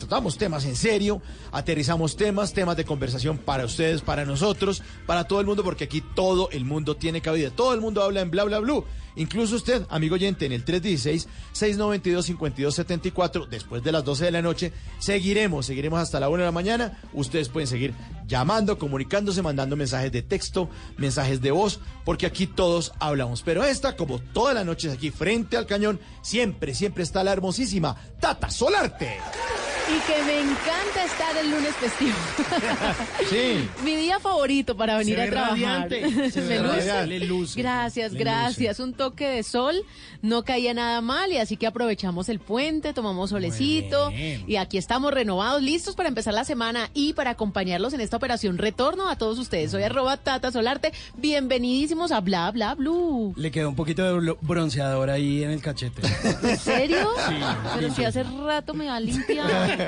tratamos 0.00 0.36
temas 0.36 0.64
en 0.64 0.74
serio, 0.74 1.22
aterrizamos 1.52 2.16
temas, 2.16 2.52
temas 2.52 2.76
de 2.76 2.84
conversación 2.84 3.38
para 3.38 3.64
ustedes, 3.64 4.02
para 4.02 4.24
nosotros, 4.24 4.82
para 5.06 5.22
todo 5.24 5.40
el 5.40 5.46
mundo, 5.46 5.62
porque 5.62 5.84
aquí 5.84 6.00
todo 6.00 6.50
el 6.50 6.64
mundo 6.64 6.96
tiene 6.96 7.20
cabida. 7.20 7.50
Todo 7.50 7.72
el 7.74 7.80
mundo 7.80 8.02
habla 8.02 8.20
en 8.20 8.32
bla 8.32 8.42
bla 8.44 8.58
blue. 8.58 8.84
Incluso 9.16 9.56
usted, 9.56 9.84
amigo 9.90 10.14
oyente, 10.14 10.46
en 10.46 10.52
el 10.52 10.64
316-692-5274, 10.64 13.48
después 13.48 13.82
de 13.82 13.90
las 13.92 14.04
12 14.04 14.26
de 14.26 14.30
la 14.30 14.42
noche, 14.42 14.72
seguiremos, 14.98 15.66
seguiremos 15.66 15.98
hasta 16.00 16.20
la 16.20 16.28
1 16.28 16.38
de 16.38 16.44
la 16.44 16.52
mañana. 16.52 17.00
Ustedes 17.12 17.48
pueden 17.48 17.66
seguir 17.66 17.92
llamando, 18.26 18.78
comunicándose, 18.78 19.42
mandando 19.42 19.74
mensajes 19.76 20.12
de 20.12 20.22
texto, 20.22 20.70
mensajes 20.96 21.40
de 21.40 21.50
voz, 21.50 21.80
porque 22.04 22.26
aquí 22.26 22.46
todos 22.46 22.92
hablamos. 22.98 23.42
Pero 23.42 23.64
esta, 23.64 23.96
como 23.96 24.20
todas 24.20 24.54
las 24.54 24.64
noches 24.64 24.92
aquí 24.92 25.10
frente 25.10 25.56
al 25.56 25.66
cañón, 25.66 25.98
siempre, 26.22 26.72
siempre 26.74 27.02
está 27.02 27.24
la 27.24 27.32
hermosísima 27.32 27.96
Tata 28.20 28.48
Solarte. 28.50 29.18
Y 29.90 30.12
que 30.12 30.22
me 30.24 30.40
encanta 30.40 31.04
estar 31.04 31.36
el 31.36 31.50
lunes 31.50 31.74
festivo. 31.76 32.16
Sí. 33.28 33.68
Mi 33.84 33.94
día 33.96 34.18
favorito 34.18 34.76
para 34.76 34.96
venir 34.98 35.14
Se 35.16 35.20
a 35.22 35.24
ve 35.26 35.30
trabajar. 35.30 35.56
radiante, 35.58 36.30
se 36.30 36.40
ve 36.40 36.48
¿Me 36.48 36.58
luce? 36.66 36.76
radiante, 36.78 37.06
le 37.06 37.26
luce, 37.26 37.60
Gracias, 37.60 38.12
le 38.12 38.18
gracias. 38.18 38.80
Un 38.80 38.92
toque 38.94 39.28
de 39.28 39.42
sol, 39.44 39.76
no 40.22 40.42
caía 40.44 40.74
nada 40.74 41.00
mal 41.00 41.30
y 41.32 41.36
así 41.38 41.56
que 41.56 41.66
aprovechamos 41.68 42.28
el 42.28 42.40
puente, 42.40 42.92
tomamos 42.92 43.30
solecito 43.30 44.10
y 44.12 44.56
aquí 44.56 44.78
estamos 44.78 45.12
renovados, 45.14 45.62
listos 45.62 45.94
para 45.94 46.08
empezar 46.08 46.34
la 46.34 46.44
semana 46.44 46.90
y 46.92 47.12
para 47.12 47.30
acompañarlos 47.30 47.92
en 47.92 48.00
esta 48.00 48.16
operación 48.16 48.58
retorno 48.58 49.08
a 49.08 49.16
todos 49.16 49.38
ustedes. 49.38 49.70
Soy 49.70 49.82
arroba 49.84 50.16
Tata 50.16 50.50
Solarte. 50.50 50.92
Bienvenidísimos 51.16 52.10
a 52.10 52.20
Bla 52.20 52.50
Bla 52.50 52.74
Blue. 52.74 53.32
Le 53.36 53.50
quedó 53.52 53.68
un 53.68 53.76
poquito 53.76 54.02
de 54.20 54.36
bronceador 54.40 55.08
ahí 55.10 55.44
en 55.44 55.50
el 55.52 55.62
cachete. 55.62 56.02
¿En 56.42 56.58
serio? 56.58 57.08
Sí, 57.28 57.34
Pero 57.76 57.88
si 57.90 57.96
bien. 57.96 58.08
hace 58.08 58.22
rato 58.24 58.74
me 58.74 58.86
va 58.86 58.98
limpiar. 58.98 59.48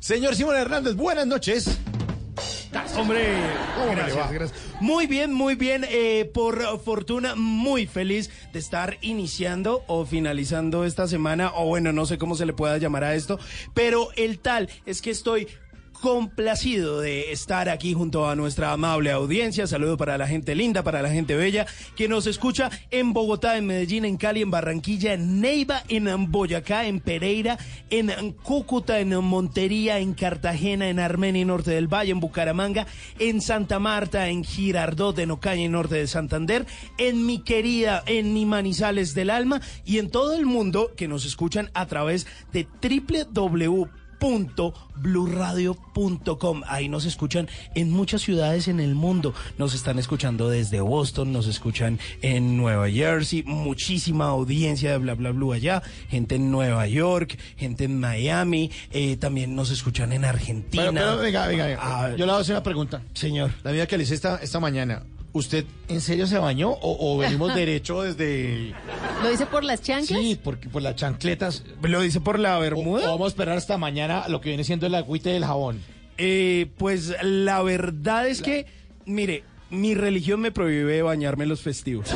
Señor 0.00 0.34
Simón 0.36 0.56
Hernández, 0.56 0.94
buenas 0.94 1.26
noches. 1.26 1.78
Hombre. 2.96 3.34
Muy 4.80 5.06
bien, 5.06 5.32
muy 5.32 5.54
bien. 5.54 5.84
eh, 5.88 6.30
por 6.32 6.80
fortuna, 6.80 7.34
muy 7.34 7.86
feliz 7.86 8.30
de 8.52 8.58
estar 8.58 8.98
iniciando 9.00 9.84
o 9.86 10.04
finalizando 10.04 10.84
esta 10.84 11.08
semana, 11.08 11.52
o 11.54 11.66
bueno, 11.66 11.92
no 11.92 12.06
sé 12.06 12.18
cómo 12.18 12.34
se 12.34 12.46
le 12.46 12.52
pueda 12.52 12.78
llamar 12.78 13.04
a 13.04 13.14
esto, 13.14 13.38
pero 13.74 14.08
el 14.16 14.38
tal 14.38 14.68
es 14.86 15.02
que 15.02 15.10
estoy 15.10 15.48
complacido 16.00 17.00
de 17.00 17.32
estar 17.32 17.68
aquí 17.68 17.92
junto 17.92 18.28
a 18.28 18.36
nuestra 18.36 18.72
amable 18.72 19.10
audiencia. 19.10 19.66
Saludo 19.66 19.96
para 19.96 20.18
la 20.18 20.26
gente 20.26 20.54
linda, 20.54 20.82
para 20.82 21.02
la 21.02 21.10
gente 21.10 21.36
bella 21.36 21.66
que 21.96 22.08
nos 22.08 22.26
escucha 22.26 22.70
en 22.90 23.12
Bogotá, 23.12 23.56
en 23.56 23.66
Medellín, 23.66 24.04
en 24.04 24.16
Cali, 24.16 24.42
en 24.42 24.50
Barranquilla, 24.50 25.14
en 25.14 25.40
Neiva, 25.40 25.82
en 25.88 26.30
Boyacá, 26.30 26.86
en 26.86 27.00
Pereira, 27.00 27.58
en 27.90 28.32
Cúcuta, 28.32 29.00
en 29.00 29.14
Montería, 29.24 29.98
en 29.98 30.14
Cartagena, 30.14 30.88
en 30.88 31.00
Armenia, 31.00 31.44
Norte 31.44 31.70
del 31.70 31.92
Valle, 31.92 32.12
en 32.12 32.20
Bucaramanga, 32.20 32.86
en 33.18 33.40
Santa 33.40 33.78
Marta, 33.78 34.28
en 34.28 34.44
Girardot, 34.44 35.18
en 35.18 35.30
Ocaña, 35.30 35.62
y 35.62 35.68
Norte 35.68 35.96
de 35.96 36.06
Santander, 36.06 36.66
en 36.98 37.26
mi 37.26 37.40
querida, 37.40 38.02
en 38.06 38.32
mi 38.32 38.46
Manizales 38.46 39.14
del 39.14 39.30
Alma 39.30 39.60
y 39.84 39.98
en 39.98 40.10
todo 40.10 40.34
el 40.34 40.46
mundo 40.46 40.92
que 40.96 41.08
nos 41.08 41.24
escuchan 41.24 41.70
a 41.74 41.86
través 41.86 42.26
de 42.52 42.66
www 42.82 43.88
blurradio.com 44.96 46.62
Ahí 46.66 46.88
nos 46.88 47.04
escuchan 47.04 47.48
en 47.74 47.90
muchas 47.90 48.22
ciudades 48.22 48.68
en 48.68 48.80
el 48.80 48.94
mundo. 48.94 49.34
Nos 49.58 49.74
están 49.74 49.98
escuchando 49.98 50.48
desde 50.48 50.80
Boston, 50.80 51.32
nos 51.32 51.46
escuchan 51.46 51.98
en 52.22 52.56
Nueva 52.56 52.88
Jersey, 52.90 53.42
muchísima 53.44 54.26
audiencia 54.26 54.92
de 54.92 54.98
Bla 54.98 55.14
Bla 55.14 55.30
Blue 55.30 55.52
allá, 55.52 55.82
gente 56.08 56.36
en 56.36 56.50
Nueva 56.50 56.86
York, 56.86 57.38
gente 57.56 57.84
en 57.84 57.98
Miami, 58.00 58.70
eh, 58.90 59.16
también 59.16 59.54
nos 59.54 59.70
escuchan 59.70 60.12
en 60.12 60.24
Argentina. 60.24 60.90
Pero, 60.90 60.94
pero, 60.94 61.18
venga, 61.18 61.46
venga, 61.46 61.66
venga. 61.66 61.80
Ah, 61.80 62.10
Yo 62.10 62.18
le 62.18 62.32
voy 62.32 62.38
a 62.38 62.38
hacer 62.38 62.54
una 62.54 62.62
pregunta. 62.62 63.02
Señor. 63.14 63.52
La 63.62 63.72
vida 63.72 63.86
que 63.86 63.96
le 63.96 64.04
hice 64.04 64.14
esta, 64.14 64.36
esta 64.36 64.60
mañana. 64.60 65.02
¿Usted 65.32 65.64
en 65.88 66.00
serio 66.00 66.26
se 66.26 66.38
bañó 66.38 66.70
o, 66.70 67.14
o 67.14 67.18
venimos 67.18 67.54
derecho 67.54 68.02
desde... 68.02 68.74
¿Lo 69.22 69.30
dice 69.30 69.46
por 69.46 69.62
las 69.64 69.82
chanclas? 69.82 70.20
Sí, 70.20 70.38
porque 70.42 70.68
por 70.68 70.82
las 70.82 70.96
chancletas. 70.96 71.64
¿Lo 71.82 72.00
dice 72.00 72.20
por 72.20 72.38
la 72.38 72.58
bermuda? 72.58 73.04
O, 73.04 73.08
o 73.08 73.12
vamos 73.12 73.26
a 73.26 73.28
esperar 73.28 73.56
hasta 73.58 73.76
mañana 73.76 74.26
lo 74.28 74.40
que 74.40 74.48
viene 74.50 74.64
siendo 74.64 74.86
el 74.86 74.94
agüite 74.94 75.30
del 75.30 75.44
jabón. 75.44 75.80
Eh, 76.16 76.70
pues 76.78 77.14
la 77.22 77.62
verdad 77.62 78.26
es 78.26 78.42
que, 78.42 78.66
mire, 79.04 79.44
mi 79.70 79.94
religión 79.94 80.40
me 80.40 80.50
prohíbe 80.50 81.02
bañarme 81.02 81.44
en 81.44 81.50
los 81.50 81.60
festivos. 81.60 82.08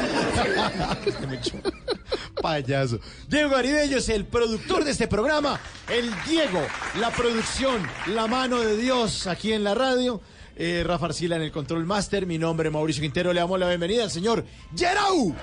Payaso. 2.42 2.99
Diego 3.28 3.50
Garibello 3.50 3.99
es 3.99 4.09
el 4.09 4.25
productor 4.25 4.85
de 4.85 4.90
este 4.90 5.07
programa. 5.07 5.61
El 5.88 6.11
Diego, 6.28 6.61
la 6.99 7.11
producción, 7.11 7.87
la 8.09 8.26
mano 8.26 8.59
de 8.61 8.76
Dios 8.76 9.26
aquí 9.26 9.52
en 9.52 9.62
la 9.64 9.75
radio. 9.75 10.21
Eh, 10.56 10.82
Rafa 10.87 11.06
Arcila 11.06 11.37
en 11.37 11.42
el 11.42 11.52
Control 11.52 11.85
Master. 11.85 12.26
Mi 12.26 12.38
nombre 12.38 12.68
es 12.68 12.73
Mauricio 12.73 13.00
Quintero. 13.00 13.32
Le 13.32 13.40
damos 13.40 13.59
la 13.59 13.68
bienvenida 13.68 14.04
al 14.04 14.11
señor 14.11 14.44
Gerau. 14.76 15.35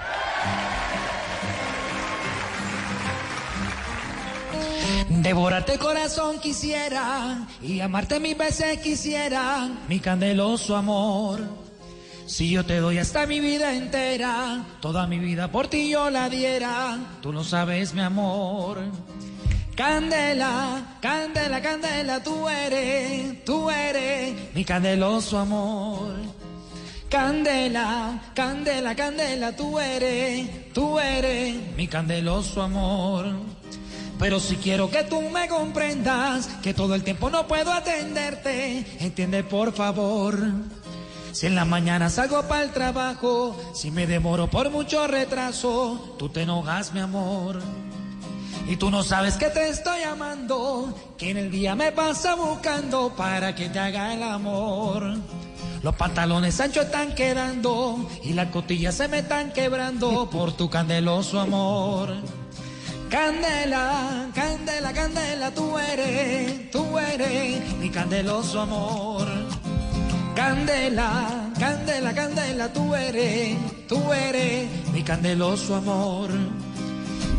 Devórate 5.10 5.78
corazón 5.78 6.40
quisiera 6.40 7.48
y 7.62 7.82
amarte 7.82 8.20
mil 8.20 8.36
veces 8.36 8.80
quisiera, 8.80 9.70
mi 9.90 10.00
candeloso 10.00 10.76
amor. 10.76 11.42
Si 12.26 12.52
yo 12.52 12.64
te 12.64 12.78
doy 12.78 13.00
hasta 13.00 13.26
mi 13.26 13.40
vida 13.40 13.76
entera, 13.76 14.64
toda 14.80 15.08
mi 15.08 15.18
vida 15.20 15.52
por 15.52 15.68
ti 15.68 15.90
yo 15.90 16.10
la 16.10 16.30
diera, 16.30 16.98
tú 17.22 17.34
lo 17.34 17.44
sabes 17.44 17.94
mi 17.94 18.02
amor. 18.02 18.84
Candela, 19.80 20.98
candela, 21.00 21.62
candela, 21.62 22.22
tú 22.22 22.50
eres, 22.50 23.46
tú 23.46 23.70
eres 23.70 24.54
mi 24.54 24.66
candeloso 24.66 25.38
amor. 25.38 26.16
Candela, 27.10 28.22
candela, 28.36 28.94
candela, 28.94 29.56
tú 29.56 29.80
eres, 29.80 30.74
tú 30.74 31.00
eres 31.00 31.56
mi 31.78 31.88
candeloso 31.88 32.62
amor. 32.62 33.28
Pero 34.20 34.42
si 34.42 34.58
quiero 34.58 34.92
que 34.92 35.06
tú 35.06 35.22
me 35.22 35.48
comprendas, 35.48 36.48
que 36.62 36.74
todo 36.74 36.94
el 36.94 37.06
tiempo 37.06 37.30
no 37.30 37.48
puedo 37.48 37.72
atenderte, 37.72 38.86
entiende 39.00 39.46
por 39.46 39.72
favor. 39.72 40.38
Si 41.32 41.46
en 41.46 41.56
la 41.56 41.64
mañana 41.64 42.10
salgo 42.10 42.44
para 42.50 42.64
el 42.64 42.72
trabajo, 42.72 43.56
si 43.74 43.92
me 43.92 44.08
demoro 44.08 44.50
por 44.50 44.72
mucho 44.72 45.08
retraso, 45.08 46.18
tú 46.20 46.28
te 46.28 46.42
enojas, 46.42 46.92
mi 46.92 47.00
amor. 47.00 47.62
Y 48.70 48.78
tú 48.78 48.92
no 48.92 49.02
sabes 49.02 49.36
que 49.36 49.48
te 49.50 49.68
estoy 49.68 50.04
amando, 50.04 50.94
que 51.18 51.32
en 51.32 51.38
el 51.38 51.50
día 51.50 51.74
me 51.74 51.92
pasa 51.92 52.36
buscando 52.36 53.12
para 53.18 53.56
que 53.56 53.68
te 53.68 53.80
haga 53.80 54.14
el 54.14 54.22
amor. 54.22 55.16
Los 55.82 55.96
pantalones 55.96 56.60
anchos 56.60 56.86
están 56.86 57.16
quedando 57.16 58.08
y 58.24 58.34
las 58.34 58.50
costillas 58.50 58.94
se 58.94 59.08
me 59.08 59.20
están 59.20 59.54
quebrando 59.54 60.30
por 60.30 60.52
tu 60.52 60.70
candeloso 60.70 61.40
amor. 61.40 62.14
Candela, 63.10 64.30
candela, 64.36 64.94
candela, 64.94 65.52
tú 65.52 65.80
eres, 65.80 66.70
tú 66.70 67.00
eres 67.00 67.76
mi 67.80 67.90
candeloso 67.90 68.62
amor. 68.62 69.28
Candela, 70.36 71.50
candela, 71.60 72.14
candela, 72.14 72.72
tú 72.72 72.94
eres, 72.94 73.58
tú 73.88 74.14
eres 74.14 74.70
mi 74.94 75.02
candeloso 75.02 75.76
amor. 75.76 76.30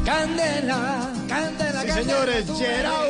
Candela, 0.04 1.12
candela, 1.28 1.80
Sí, 1.82 1.86
candela. 1.86 1.94
señores, 1.94 2.46
tú 2.46 2.56
Gerau. 2.58 3.06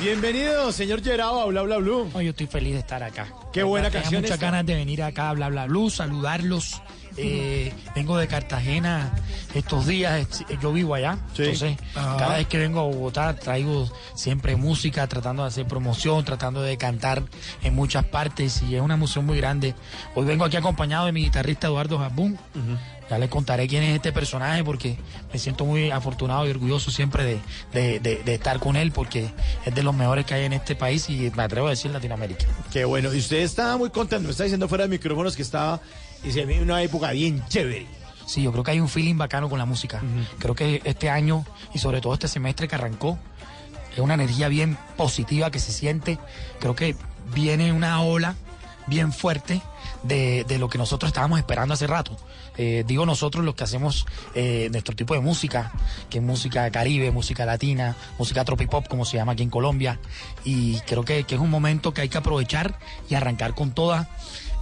Bienvenido, 0.00 0.72
señor 0.72 1.02
Gerau, 1.02 1.40
a 1.40 1.46
Bla 1.46 1.62
Bla 1.62 1.76
Blue. 1.78 2.08
Oh, 2.14 2.20
yo 2.20 2.30
estoy 2.30 2.46
feliz 2.46 2.72
de 2.74 2.78
estar 2.80 3.02
acá. 3.02 3.26
Qué 3.52 3.62
buena 3.62 3.88
Tenía 3.88 4.02
canción 4.02 4.22
muchas 4.22 4.34
esta. 4.36 4.46
ganas 4.46 4.64
de 4.66 4.74
venir 4.74 5.02
acá 5.02 5.30
a 5.30 5.32
Bla 5.34 5.48
Bla 5.48 5.66
Blue, 5.66 5.90
saludarlos. 5.90 6.80
Eh, 7.16 7.72
vengo 7.94 8.16
de 8.16 8.26
Cartagena 8.28 9.12
estos 9.54 9.86
días, 9.86 10.42
eh, 10.48 10.56
yo 10.62 10.72
vivo 10.72 10.94
allá, 10.94 11.18
Sí. 11.34 11.42
entonces 11.42 11.76
Ajá. 11.94 12.16
cada 12.16 12.36
vez 12.36 12.46
que 12.46 12.56
vengo 12.58 12.80
a 12.80 12.84
Bogotá 12.84 13.34
traigo 13.34 13.90
siempre 14.14 14.54
música, 14.56 15.06
tratando 15.08 15.42
de 15.42 15.48
hacer 15.48 15.66
promoción, 15.66 16.24
tratando 16.24 16.62
de 16.62 16.76
cantar 16.76 17.22
en 17.62 17.74
muchas 17.74 18.04
partes 18.04 18.62
y 18.62 18.76
es 18.76 18.80
una 18.80 18.94
emoción 18.94 19.26
muy 19.26 19.36
grande. 19.36 19.74
Hoy 20.14 20.24
vengo 20.24 20.44
aquí 20.44 20.56
acompañado 20.56 21.06
de 21.06 21.12
mi 21.12 21.22
guitarrista 21.24 21.66
Eduardo 21.66 21.98
Jabún. 21.98 22.38
Ya 23.10 23.18
les 23.18 23.28
contaré 23.28 23.66
quién 23.66 23.82
es 23.82 23.96
este 23.96 24.12
personaje 24.12 24.62
porque 24.62 24.96
me 25.32 25.38
siento 25.40 25.64
muy 25.64 25.90
afortunado 25.90 26.46
y 26.46 26.50
orgulloso 26.50 26.92
siempre 26.92 27.24
de, 27.24 27.40
de- 27.72 27.98
de- 27.98 28.22
de 28.22 28.34
estar 28.34 28.60
con 28.60 28.76
él 28.76 28.92
porque 28.92 29.32
es 29.66 29.74
de 29.74 29.82
los 29.82 29.92
mejores 29.96 30.24
que 30.26 30.34
hay 30.34 30.44
en 30.44 30.52
este 30.52 30.76
país 30.76 31.10
y 31.10 31.28
me 31.34 31.42
atrevo 31.42 31.66
a 31.66 31.70
decir 31.70 31.90
Latinoamérica. 31.90 32.46
Qué 32.72 32.84
bueno. 32.84 33.12
Y 33.12 33.18
usted 33.18 33.38
está 33.38 33.76
muy 33.76 33.90
contento. 33.90 34.26
Me 34.26 34.30
está 34.30 34.44
diciendo 34.44 34.68
fuera 34.68 34.84
de 34.84 34.90
micrófonos 34.90 35.34
que 35.34 35.42
estaba 35.42 35.80
y 36.24 36.32
se 36.32 36.44
ve 36.44 36.60
una 36.60 36.82
época 36.82 37.10
bien 37.12 37.44
chévere. 37.48 37.86
Sí, 38.26 38.42
yo 38.42 38.52
creo 38.52 38.62
que 38.62 38.70
hay 38.72 38.80
un 38.80 38.88
feeling 38.88 39.16
bacano 39.16 39.48
con 39.48 39.58
la 39.58 39.64
música. 39.64 40.00
Creo 40.38 40.54
que 40.54 40.80
este 40.84 41.10
año 41.10 41.44
y 41.74 41.78
sobre 41.78 42.00
todo 42.00 42.14
este 42.14 42.28
semestre 42.28 42.68
que 42.68 42.76
arrancó 42.76 43.18
es 43.92 43.98
una 43.98 44.14
energía 44.14 44.48
bien 44.48 44.78
positiva 44.96 45.50
que 45.50 45.58
se 45.58 45.72
siente. 45.72 46.18
Creo 46.60 46.76
que 46.76 46.94
viene 47.34 47.72
una 47.72 48.00
ola 48.02 48.36
bien 48.86 49.12
fuerte 49.12 49.60
de, 50.04 50.44
de 50.44 50.58
lo 50.58 50.68
que 50.68 50.78
nosotros 50.78 51.08
estábamos 51.08 51.38
esperando 51.38 51.74
hace 51.74 51.86
rato. 51.86 52.16
Eh, 52.56 52.84
digo 52.86 53.06
nosotros 53.06 53.44
los 53.44 53.54
que 53.54 53.64
hacemos 53.64 54.06
eh, 54.34 54.68
nuestro 54.70 54.94
tipo 54.94 55.14
de 55.14 55.20
música, 55.20 55.72
que 56.10 56.18
es 56.18 56.24
música 56.24 56.70
caribe, 56.70 57.10
música 57.10 57.46
latina, 57.46 57.96
música 58.18 58.44
tropipop, 58.44 58.86
como 58.86 59.04
se 59.04 59.16
llama 59.16 59.32
aquí 59.32 59.42
en 59.42 59.50
Colombia. 59.50 59.98
Y 60.44 60.78
creo 60.80 61.04
que, 61.04 61.24
que 61.24 61.36
es 61.36 61.40
un 61.40 61.50
momento 61.50 61.94
que 61.94 62.02
hay 62.02 62.08
que 62.08 62.18
aprovechar 62.18 62.78
y 63.08 63.14
arrancar 63.14 63.54
con 63.54 63.72
toda. 63.72 64.08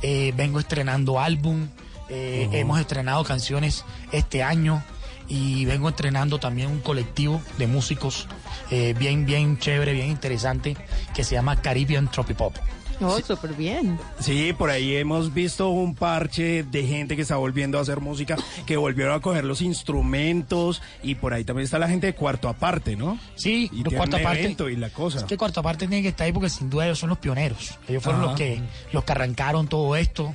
Eh, 0.02 0.32
vengo 0.36 0.60
estrenando 0.60 1.18
álbum, 1.20 1.68
eh, 2.08 2.48
hemos 2.52 2.78
estrenado 2.80 3.24
canciones 3.24 3.84
este 4.12 4.42
año 4.42 4.82
y 5.28 5.64
vengo 5.66 5.88
entrenando 5.88 6.38
también 6.38 6.70
un 6.70 6.80
colectivo 6.80 7.42
de 7.58 7.66
músicos 7.66 8.28
eh, 8.70 8.94
bien, 8.98 9.26
bien 9.26 9.58
chévere, 9.58 9.92
bien 9.92 10.08
interesante, 10.08 10.76
que 11.14 11.24
se 11.24 11.34
llama 11.34 11.60
Caribbean 11.60 12.10
Tropipop. 12.10 12.54
Oh, 13.00 13.18
súper 13.20 13.54
bien. 13.54 13.98
Sí, 14.20 14.52
por 14.52 14.70
ahí 14.70 14.96
hemos 14.96 15.32
visto 15.32 15.68
un 15.70 15.94
parche 15.94 16.64
de 16.64 16.84
gente 16.84 17.16
que 17.16 17.22
está 17.22 17.36
volviendo 17.36 17.78
a 17.78 17.82
hacer 17.82 18.00
música, 18.00 18.36
que 18.66 18.76
volvieron 18.76 19.14
a 19.14 19.20
coger 19.20 19.44
los 19.44 19.62
instrumentos 19.62 20.82
y 21.02 21.14
por 21.14 21.32
ahí 21.32 21.44
también 21.44 21.64
está 21.64 21.78
la 21.78 21.88
gente 21.88 22.08
de 22.08 22.14
cuarto 22.14 22.48
aparte, 22.48 22.96
¿no? 22.96 23.18
Sí, 23.36 23.70
y 23.72 23.84
cuarto 23.84 24.16
aparte. 24.16 24.56
y 24.72 24.76
la 24.76 24.90
cosa. 24.90 25.18
Es 25.18 25.24
que 25.24 25.36
cuarto 25.36 25.60
aparte 25.60 25.86
tiene 25.86 26.02
que 26.02 26.08
estar 26.08 26.26
ahí 26.26 26.32
porque 26.32 26.50
sin 26.50 26.70
duda 26.70 26.86
ellos 26.86 26.98
son 26.98 27.10
los 27.10 27.18
pioneros. 27.18 27.78
Ellos 27.88 28.02
fueron 28.02 28.22
Ajá. 28.22 28.30
los 28.30 28.38
que, 28.38 28.60
los 28.92 29.04
que 29.04 29.12
arrancaron 29.12 29.68
todo 29.68 29.94
esto. 29.96 30.34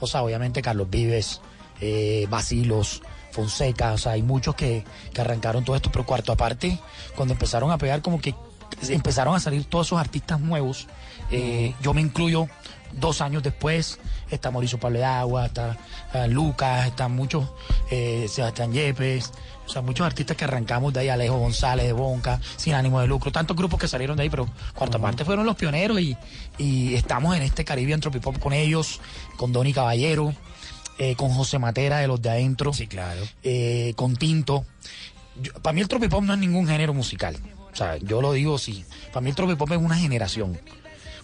O 0.00 0.06
sea, 0.06 0.22
obviamente 0.22 0.62
Carlos 0.62 0.88
Vives, 0.90 1.40
eh, 1.80 2.26
Basilos, 2.30 3.02
Fonseca, 3.32 3.92
o 3.92 3.98
sea, 3.98 4.12
hay 4.12 4.22
muchos 4.22 4.54
que, 4.54 4.84
que 5.12 5.20
arrancaron 5.20 5.64
todo 5.64 5.74
esto, 5.74 5.90
pero 5.90 6.06
cuarto 6.06 6.32
aparte, 6.32 6.78
cuando 7.16 7.34
empezaron 7.34 7.70
a 7.70 7.78
pegar, 7.78 8.00
como 8.02 8.20
que 8.20 8.34
empezaron 8.88 9.34
a 9.34 9.40
salir 9.40 9.64
todos 9.64 9.88
esos 9.88 10.00
artistas 10.00 10.40
nuevos. 10.40 10.86
Eh, 11.30 11.74
yo 11.82 11.94
me 11.94 12.00
incluyo 12.00 12.48
dos 12.92 13.20
años 13.20 13.42
después, 13.42 13.98
está 14.30 14.50
Mauricio 14.50 14.78
Pablo 14.78 14.98
de 15.00 15.04
Agua, 15.04 15.46
está 15.46 15.76
eh, 16.12 16.28
Lucas, 16.28 16.86
están 16.86 17.12
muchos, 17.12 17.48
eh, 17.90 18.26
Sebastián 18.28 18.72
Yepes, 18.72 19.32
o 19.66 19.68
sea, 19.68 19.82
muchos 19.82 20.06
artistas 20.06 20.36
que 20.36 20.44
arrancamos 20.44 20.92
de 20.92 21.00
ahí, 21.00 21.08
Alejo 21.08 21.38
González 21.38 21.86
de 21.86 21.92
Bonca, 21.92 22.40
Sin 22.56 22.74
Ánimo 22.74 23.00
de 23.00 23.08
Lucro, 23.08 23.32
tantos 23.32 23.56
grupos 23.56 23.80
que 23.80 23.88
salieron 23.88 24.16
de 24.16 24.22
ahí, 24.24 24.30
pero 24.30 24.46
cuarta 24.74 24.98
parte 25.00 25.24
fueron 25.24 25.44
los 25.46 25.56
pioneros 25.56 25.98
y, 26.00 26.16
y 26.58 26.94
estamos 26.94 27.34
en 27.36 27.42
este 27.42 27.64
Caribbean 27.64 28.00
Tropipop 28.00 28.38
con 28.38 28.52
ellos, 28.52 29.00
con 29.36 29.52
Donny 29.52 29.72
Caballero, 29.72 30.32
eh, 30.98 31.16
con 31.16 31.30
José 31.30 31.58
Matera 31.58 31.98
de 31.98 32.06
los 32.06 32.22
de 32.22 32.30
adentro, 32.30 32.72
sí, 32.72 32.86
claro. 32.86 33.22
con 33.96 34.14
Tinto. 34.16 34.64
Yo- 35.42 35.52
para 35.54 35.72
mí 35.72 35.80
el 35.80 35.88
Tropipop 35.88 36.22
no 36.22 36.34
es 36.34 36.38
ningún 36.38 36.68
género 36.68 36.94
musical, 36.94 37.36
o 37.72 37.74
sea, 37.74 37.96
yo 37.96 38.20
lo 38.22 38.32
digo 38.34 38.56
sí, 38.58 38.84
para 39.08 39.22
mí 39.22 39.30
el 39.30 39.34
Tropipop 39.36 39.72
es 39.72 39.78
una 39.78 39.96
generación 39.96 40.60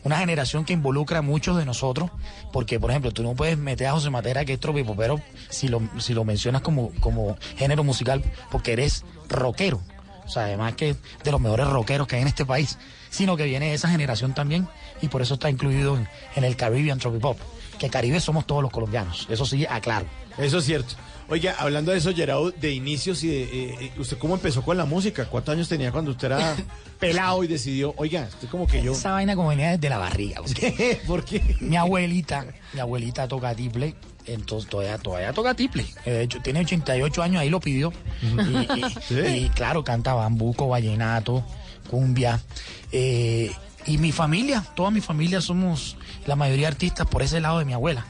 una 0.05 0.19
generación 0.19 0.65
que 0.65 0.73
involucra 0.73 1.19
a 1.19 1.23
muchos 1.23 1.57
de 1.57 1.65
nosotros, 1.65 2.11
porque 2.53 2.81
por 2.81 2.91
ejemplo, 2.91 3.13
tú 3.13 3.23
no 3.23 3.35
puedes 3.35 3.59
meter 3.59 3.89
a 3.89 3.93
José 3.93 4.11
Matera, 4.11 4.45
que 4.45 4.55
es 4.55 4.61
tropipopero, 4.61 5.21
si 5.49 5.69
lo, 5.69 5.83
si 5.99 6.15
lo 6.15 6.25
mencionas 6.25 6.63
como, 6.63 6.91
como 7.01 7.37
género 7.57 7.85
musical, 7.85 8.23
porque 8.51 8.73
eres 8.73 9.05
rockero. 9.29 9.81
O 10.25 10.29
sea, 10.29 10.45
además 10.45 10.75
que 10.75 10.95
de 11.25 11.31
los 11.33 11.41
mejores 11.41 11.67
rockeros 11.67 12.07
que 12.07 12.17
hay 12.17 12.23
en 12.23 12.29
este 12.29 12.47
país, 12.47 12.79
sino 13.11 13.37
que 13.37 13.45
viene 13.45 13.67
de 13.67 13.75
esa 13.75 13.89
generación 13.89 14.33
también, 14.33 14.69
y 15.03 15.09
por 15.09 15.23
eso 15.23 15.35
está 15.35 15.51
incluido 15.51 15.97
en, 15.97 16.09
en 16.37 16.45
el 16.45 16.57
Caribbean 16.57 16.99
Tropipop. 16.99 17.39
Que 17.79 17.89
Caribe 17.89 18.21
somos 18.21 18.47
todos 18.47 18.63
los 18.63 18.71
colombianos, 18.71 19.27
eso 19.31 19.47
sí, 19.47 19.67
aclaro. 19.69 20.07
Eso 20.39 20.59
es 20.59 20.65
cierto. 20.65 20.95
Oiga, 21.31 21.55
hablando 21.61 21.93
de 21.93 21.99
eso, 21.99 22.13
Gerardo, 22.13 22.51
de 22.51 22.73
inicios 22.73 23.23
y 23.23 23.29
de... 23.29 23.43
eh, 23.45 23.77
eh, 23.81 23.93
¿Usted 23.99 24.19
cómo 24.19 24.35
empezó 24.35 24.63
con 24.63 24.77
la 24.77 24.85
música? 24.85 25.27
¿Cuántos 25.27 25.53
años 25.55 25.69
tenía 25.69 25.93
cuando 25.93 26.11
usted 26.11 26.27
era 26.27 26.57
pelado 26.99 27.45
y 27.45 27.47
decidió, 27.47 27.95
oiga, 27.97 28.25
estoy 28.25 28.49
como 28.49 28.67
que 28.67 28.83
yo... 28.83 28.93
Esa 28.93 29.13
vaina 29.13 29.37
como 29.37 29.51
venía 29.51 29.71
desde 29.71 29.89
la 29.89 29.99
barriga. 29.99 30.41
porque 30.43 30.99
¿Por 31.07 31.25
qué? 31.25 31.57
Mi 31.61 31.77
abuelita, 31.77 32.45
mi 32.73 32.81
abuelita 32.81 33.29
toca 33.29 33.55
tiple, 33.55 33.95
entonces 34.27 34.69
todavía, 34.69 34.99
todavía 34.99 35.33
toca 35.33 35.55
tiple. 35.55 35.87
Eh, 36.05 36.11
De 36.11 36.23
hecho, 36.23 36.41
tiene 36.43 36.61
88 36.61 37.23
años, 37.23 37.41
ahí 37.43 37.49
lo 37.49 37.61
pidió. 37.61 37.93
Y, 38.23 38.81
y- 38.81 38.95
¿Sí? 39.09 39.21
y, 39.45 39.49
claro, 39.51 39.85
canta 39.85 40.15
bambuco, 40.15 40.67
vallenato, 40.69 41.45
cumbia. 41.89 42.41
Eh, 42.91 43.53
y 43.87 43.99
mi 43.99 44.11
familia, 44.11 44.65
toda 44.75 44.91
mi 44.91 45.01
familia 45.01 45.41
somos 45.41 45.97
la 46.27 46.35
mayoría 46.35 46.67
artistas 46.69 47.07
por 47.07 47.23
ese 47.23 47.41
lado 47.41 47.61
de 47.61 47.65
mi 47.67 47.73
abuela, 47.73 48.05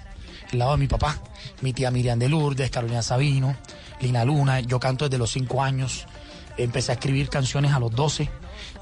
el 0.52 0.58
lado 0.58 0.72
de 0.72 0.78
mi 0.78 0.86
papá. 0.88 1.20
Mi 1.60 1.72
tía 1.72 1.90
Miriam 1.90 2.18
de 2.18 2.28
Lourdes, 2.28 2.70
Carolina 2.70 3.02
Sabino, 3.02 3.54
Lina 4.00 4.24
Luna. 4.24 4.60
Yo 4.60 4.80
canto 4.80 5.04
desde 5.08 5.18
los 5.18 5.30
5 5.30 5.62
años. 5.62 6.06
Empecé 6.56 6.92
a 6.92 6.94
escribir 6.94 7.28
canciones 7.28 7.72
a 7.72 7.78
los 7.78 7.90
12 7.92 8.28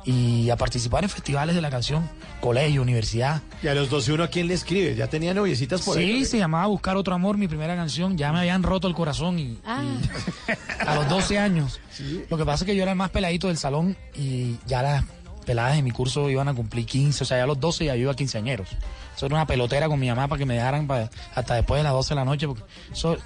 y 0.04 0.48
a 0.50 0.56
participar 0.56 1.04
en 1.04 1.10
festivales 1.10 1.54
de 1.54 1.60
la 1.60 1.70
canción, 1.70 2.08
colegio, 2.40 2.82
universidad. 2.82 3.42
Y 3.62 3.68
a 3.68 3.74
los 3.74 3.90
12 3.90 4.12
uno 4.14 4.24
a 4.24 4.28
quién 4.28 4.48
le 4.48 4.54
escribe, 4.54 4.94
ya 4.96 5.06
tenía 5.08 5.34
noviecitas 5.34 5.82
por 5.82 5.96
Sí, 5.96 6.02
ahí. 6.02 6.24
se 6.24 6.38
llamaba 6.38 6.66
Buscar 6.66 6.96
Otro 6.96 7.14
Amor, 7.14 7.36
mi 7.36 7.46
primera 7.46 7.76
canción. 7.76 8.16
Ya 8.16 8.32
me 8.32 8.40
habían 8.40 8.62
roto 8.62 8.88
el 8.88 8.94
corazón 8.94 9.38
y, 9.38 9.58
Ah. 9.66 9.82
y 9.84 10.86
a 10.88 10.94
los 10.94 11.08
12 11.08 11.38
años. 11.38 11.78
Lo 12.30 12.36
que 12.38 12.44
pasa 12.44 12.64
es 12.64 12.66
que 12.66 12.74
yo 12.76 12.82
era 12.82 12.92
el 12.92 12.98
más 12.98 13.10
peladito 13.10 13.48
del 13.48 13.58
salón 13.58 13.96
y 14.16 14.56
ya 14.66 14.82
las 14.82 15.04
peladas 15.44 15.76
de 15.76 15.82
mi 15.82 15.90
curso 15.90 16.28
iban 16.30 16.48
a 16.48 16.54
cumplir 16.54 16.86
15. 16.86 17.22
O 17.22 17.26
sea, 17.26 17.36
ya 17.38 17.44
a 17.44 17.46
los 17.46 17.60
12 17.60 17.84
ya 17.84 17.94
yo 17.94 18.02
iba 18.02 18.12
a 18.12 18.16
quinceañeros. 18.16 18.68
Eso 19.18 19.26
era 19.26 19.34
una 19.34 19.46
pelotera 19.48 19.88
con 19.88 19.98
mi 19.98 20.06
mamá 20.08 20.28
para 20.28 20.38
que 20.38 20.46
me 20.46 20.54
dejaran 20.54 20.86
pa- 20.86 21.10
hasta 21.34 21.54
después 21.56 21.80
de 21.80 21.82
las 21.82 21.92
12 21.92 22.10
de 22.10 22.14
la 22.14 22.24
noche. 22.24 22.46
Porque 22.46 22.62
eso, 22.92 23.16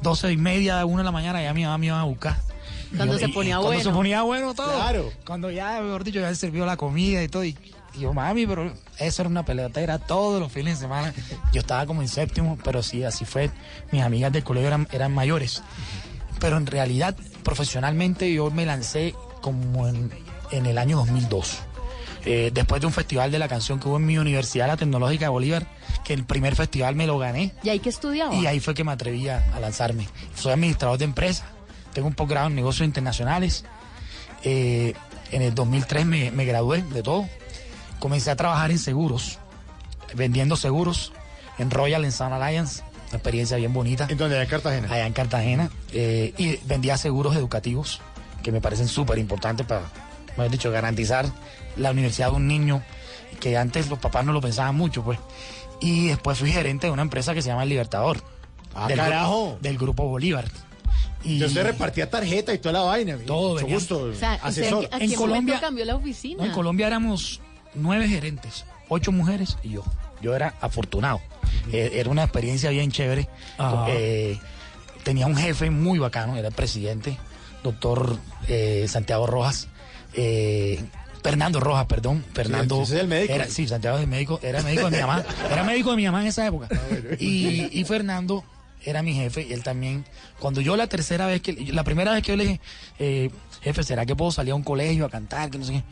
12 0.00 0.30
y 0.30 0.36
media, 0.36 0.84
1 0.86 0.98
de 0.98 1.02
la 1.04 1.10
mañana, 1.10 1.42
ya 1.42 1.52
mi 1.52 1.64
mamá 1.64 1.76
me 1.76 1.86
iba 1.86 2.00
a 2.00 2.04
buscar. 2.04 2.36
Cuando 2.96 3.14
yo- 3.14 3.18
se 3.18 3.26
y- 3.26 3.32
ponía 3.32 3.56
cuando 3.56 3.68
bueno. 3.70 3.82
se 3.82 3.90
ponía 3.90 4.22
bueno 4.22 4.54
todo. 4.54 4.72
Claro. 4.72 5.10
Cuando 5.26 5.50
ya, 5.50 5.80
mejor 5.80 6.04
dicho, 6.04 6.20
ya 6.20 6.28
se 6.28 6.36
sirvió 6.36 6.64
la 6.66 6.76
comida 6.76 7.20
y 7.20 7.26
todo. 7.28 7.42
Y, 7.44 7.56
y 7.94 8.00
yo, 8.00 8.12
mami, 8.14 8.46
pero 8.46 8.72
eso 9.00 9.22
era 9.22 9.28
una 9.28 9.44
pelotera 9.44 9.98
todos 9.98 10.38
los 10.40 10.52
fines 10.52 10.78
de 10.78 10.82
semana. 10.86 11.12
Yo 11.52 11.60
estaba 11.60 11.84
como 11.84 12.00
en 12.00 12.06
séptimo, 12.08 12.56
pero 12.62 12.80
sí, 12.84 13.02
así 13.02 13.24
fue. 13.24 13.50
Mis 13.90 14.02
amigas 14.02 14.32
del 14.32 14.44
colegio 14.44 14.68
eran, 14.68 14.86
eran 14.92 15.12
mayores. 15.12 15.64
Pero 16.38 16.58
en 16.58 16.66
realidad, 16.66 17.16
profesionalmente, 17.42 18.32
yo 18.32 18.50
me 18.52 18.64
lancé 18.66 19.16
como 19.40 19.88
en, 19.88 20.10
en 20.52 20.66
el 20.66 20.78
año 20.78 20.96
2002. 20.98 21.58
Eh, 22.24 22.50
después 22.52 22.80
de 22.80 22.86
un 22.86 22.92
festival 22.92 23.30
de 23.30 23.38
la 23.38 23.48
canción 23.48 23.80
que 23.80 23.88
hubo 23.88 23.96
en 23.96 24.06
mi 24.06 24.18
universidad, 24.18 24.66
la 24.66 24.76
Tecnológica 24.76 25.26
de 25.26 25.30
Bolívar, 25.30 25.66
que 26.04 26.12
el 26.12 26.24
primer 26.24 26.54
festival 26.54 26.94
me 26.94 27.06
lo 27.06 27.18
gané. 27.18 27.52
¿Y 27.62 27.70
ahí 27.70 27.78
que 27.78 27.88
estudiaba? 27.88 28.34
Y 28.34 28.46
ahí 28.46 28.60
fue 28.60 28.74
que 28.74 28.84
me 28.84 28.92
atreví 28.92 29.28
a, 29.28 29.44
a 29.54 29.60
lanzarme. 29.60 30.06
Soy 30.34 30.52
administrador 30.52 30.98
de 30.98 31.04
empresa, 31.06 31.44
tengo 31.92 32.08
un 32.08 32.14
posgrado 32.14 32.48
en 32.48 32.54
negocios 32.54 32.86
internacionales. 32.86 33.64
Eh, 34.44 34.94
en 35.32 35.42
el 35.42 35.54
2003 35.54 36.06
me, 36.06 36.30
me 36.30 36.44
gradué 36.44 36.82
de 36.82 37.02
todo. 37.02 37.28
Comencé 37.98 38.30
a 38.30 38.36
trabajar 38.36 38.70
en 38.70 38.78
seguros, 38.78 39.38
vendiendo 40.14 40.56
seguros 40.56 41.12
en 41.58 41.70
Royal 41.70 42.04
en 42.04 42.12
Sun 42.12 42.32
Alliance, 42.32 42.82
una 43.08 43.18
experiencia 43.18 43.56
bien 43.56 43.72
bonita. 43.72 44.06
¿En 44.08 44.16
dónde? 44.16 44.36
Allá 44.36 44.44
en 44.44 44.50
Cartagena. 44.50 44.88
Allá 44.92 45.06
en 45.06 45.12
Cartagena. 45.12 45.70
Eh, 45.92 46.32
y 46.38 46.56
vendía 46.66 46.96
seguros 46.96 47.36
educativos, 47.36 48.00
que 48.42 48.52
me 48.52 48.60
parecen 48.60 48.88
súper 48.88 49.18
importantes 49.18 49.66
para, 49.66 49.82
mejor 50.40 50.52
dicho, 50.52 50.70
garantizar 50.70 51.26
la 51.76 51.90
universidad 51.92 52.30
de 52.30 52.36
un 52.36 52.46
niño, 52.48 52.82
que 53.40 53.56
antes 53.56 53.88
los 53.88 53.98
papás 53.98 54.24
no 54.24 54.32
lo 54.32 54.40
pensaban 54.40 54.74
mucho, 54.76 55.02
pues. 55.02 55.18
Y 55.80 56.08
después 56.08 56.38
fui 56.38 56.50
gerente 56.52 56.86
de 56.88 56.92
una 56.92 57.02
empresa 57.02 57.32
que 57.34 57.42
se 57.42 57.48
llama 57.48 57.62
El 57.62 57.70
Libertador. 57.70 58.22
Ah, 58.74 58.86
del, 58.88 58.96
carajo. 58.98 59.58
Del 59.60 59.78
grupo 59.78 60.06
Bolívar. 60.06 60.44
Y 61.24 61.38
Yo 61.38 61.46
usted 61.46 61.64
repartía 61.64 62.08
tarjeta 62.08 62.52
y 62.54 62.58
toda 62.58 62.72
la 62.74 62.80
vaina. 62.82 63.16
Todo, 63.26 63.50
Mucho 63.50 63.62
venía. 63.64 63.74
gusto, 63.74 63.98
O 64.04 64.14
sea, 64.14 64.34
¿usted 64.36 64.46
asesor. 64.62 64.88
¿a, 64.92 64.96
a 64.96 65.00
En 65.00 65.12
Colombia- 65.14 65.60
cambió 65.60 65.84
la 65.84 65.96
oficina? 65.96 66.42
No, 66.42 66.48
en 66.48 66.52
Colombia 66.52 66.86
éramos 66.86 67.40
nueve 67.74 68.08
gerentes, 68.08 68.64
ocho 68.88 69.12
mujeres 69.12 69.56
y 69.62 69.70
yo. 69.70 69.84
Yo 70.22 70.34
era 70.36 70.54
afortunado. 70.60 71.20
Eh, 71.72 71.92
era 71.94 72.10
una 72.10 72.22
experiencia 72.24 72.70
bien 72.70 72.90
chévere. 72.90 73.28
Ajá. 73.58 73.86
Eh, 73.88 74.38
tenía 75.02 75.26
un 75.26 75.36
jefe 75.36 75.70
muy 75.70 75.98
bacano, 75.98 76.36
era 76.36 76.48
el 76.48 76.54
presidente, 76.54 77.16
doctor 77.62 78.16
eh, 78.48 78.86
Santiago 78.88 79.26
Rojas. 79.26 79.68
Eh, 80.14 80.82
Fernando 81.22 81.60
Rojas, 81.60 81.86
perdón. 81.86 82.24
Fernando. 82.32 82.82
ese 82.82 82.96
es 82.96 83.00
el 83.02 83.08
médico. 83.08 83.34
Era, 83.34 83.48
sí, 83.48 83.68
Santiago 83.68 83.98
es 83.98 84.04
el 84.04 84.08
médico, 84.08 84.40
era 84.42 84.62
médico 84.62 84.90
de 84.90 84.96
mi 84.96 85.02
mamá. 85.02 85.24
Era 85.50 85.64
médico 85.64 85.90
de 85.90 85.96
mi 85.96 86.04
mamá 86.06 86.22
en 86.22 86.28
esa 86.28 86.46
época. 86.46 86.68
Y, 87.18 87.78
y 87.78 87.84
Fernando 87.84 88.44
era 88.84 89.02
mi 89.02 89.14
jefe 89.14 89.46
y 89.48 89.52
él 89.52 89.62
también. 89.62 90.04
Cuando 90.38 90.60
yo 90.60 90.76
la 90.76 90.86
tercera 90.86 91.26
vez 91.26 91.42
que, 91.42 91.52
la 91.72 91.84
primera 91.84 92.12
vez 92.12 92.22
que 92.22 92.32
yo 92.32 92.36
le 92.36 92.44
dije, 92.44 92.60
eh, 92.98 93.30
jefe, 93.62 93.82
¿será 93.82 94.06
que 94.06 94.16
puedo 94.16 94.30
salir 94.30 94.52
a 94.52 94.54
un 94.54 94.62
colegio 94.62 95.04
a 95.04 95.10
cantar? 95.10 95.50
Que 95.50 95.58
no 95.58 95.64
sé 95.64 95.72
qué. 95.72 95.84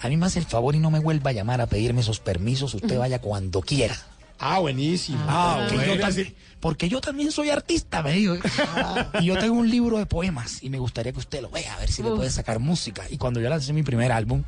A 0.00 0.08
mí 0.08 0.16
me 0.16 0.26
hace 0.26 0.38
el 0.38 0.44
favor 0.44 0.74
y 0.74 0.78
no 0.78 0.90
me 0.90 1.00
vuelva 1.00 1.30
a 1.30 1.32
llamar 1.32 1.60
a 1.60 1.66
pedirme 1.66 2.02
esos 2.02 2.20
permisos. 2.20 2.74
Usted 2.74 2.98
vaya 2.98 3.20
cuando 3.20 3.60
quiera. 3.62 3.96
Ah, 4.38 4.58
buenísimo. 4.60 5.18
Ah, 5.26 5.66
bueno. 5.68 5.68
porque, 5.70 5.86
yo 5.86 6.00
también, 6.00 6.34
porque 6.60 6.88
yo 6.88 7.00
también 7.00 7.32
soy 7.32 7.50
artista, 7.50 8.02
me 8.02 8.12
dijo. 8.12 8.36
Y 9.20 9.26
yo 9.26 9.38
tengo 9.38 9.54
un 9.54 9.68
libro 9.68 9.98
de 9.98 10.06
poemas 10.06 10.62
y 10.62 10.70
me 10.70 10.78
gustaría 10.78 11.12
que 11.12 11.18
usted 11.18 11.42
lo 11.42 11.50
vea, 11.50 11.74
a 11.74 11.78
ver 11.78 11.90
si 11.90 12.02
le 12.02 12.10
puede 12.10 12.30
sacar 12.30 12.58
música. 12.58 13.02
Y 13.10 13.18
cuando 13.18 13.40
yo 13.40 13.48
lancé 13.48 13.72
mi 13.72 13.82
primer 13.82 14.12
álbum, 14.12 14.44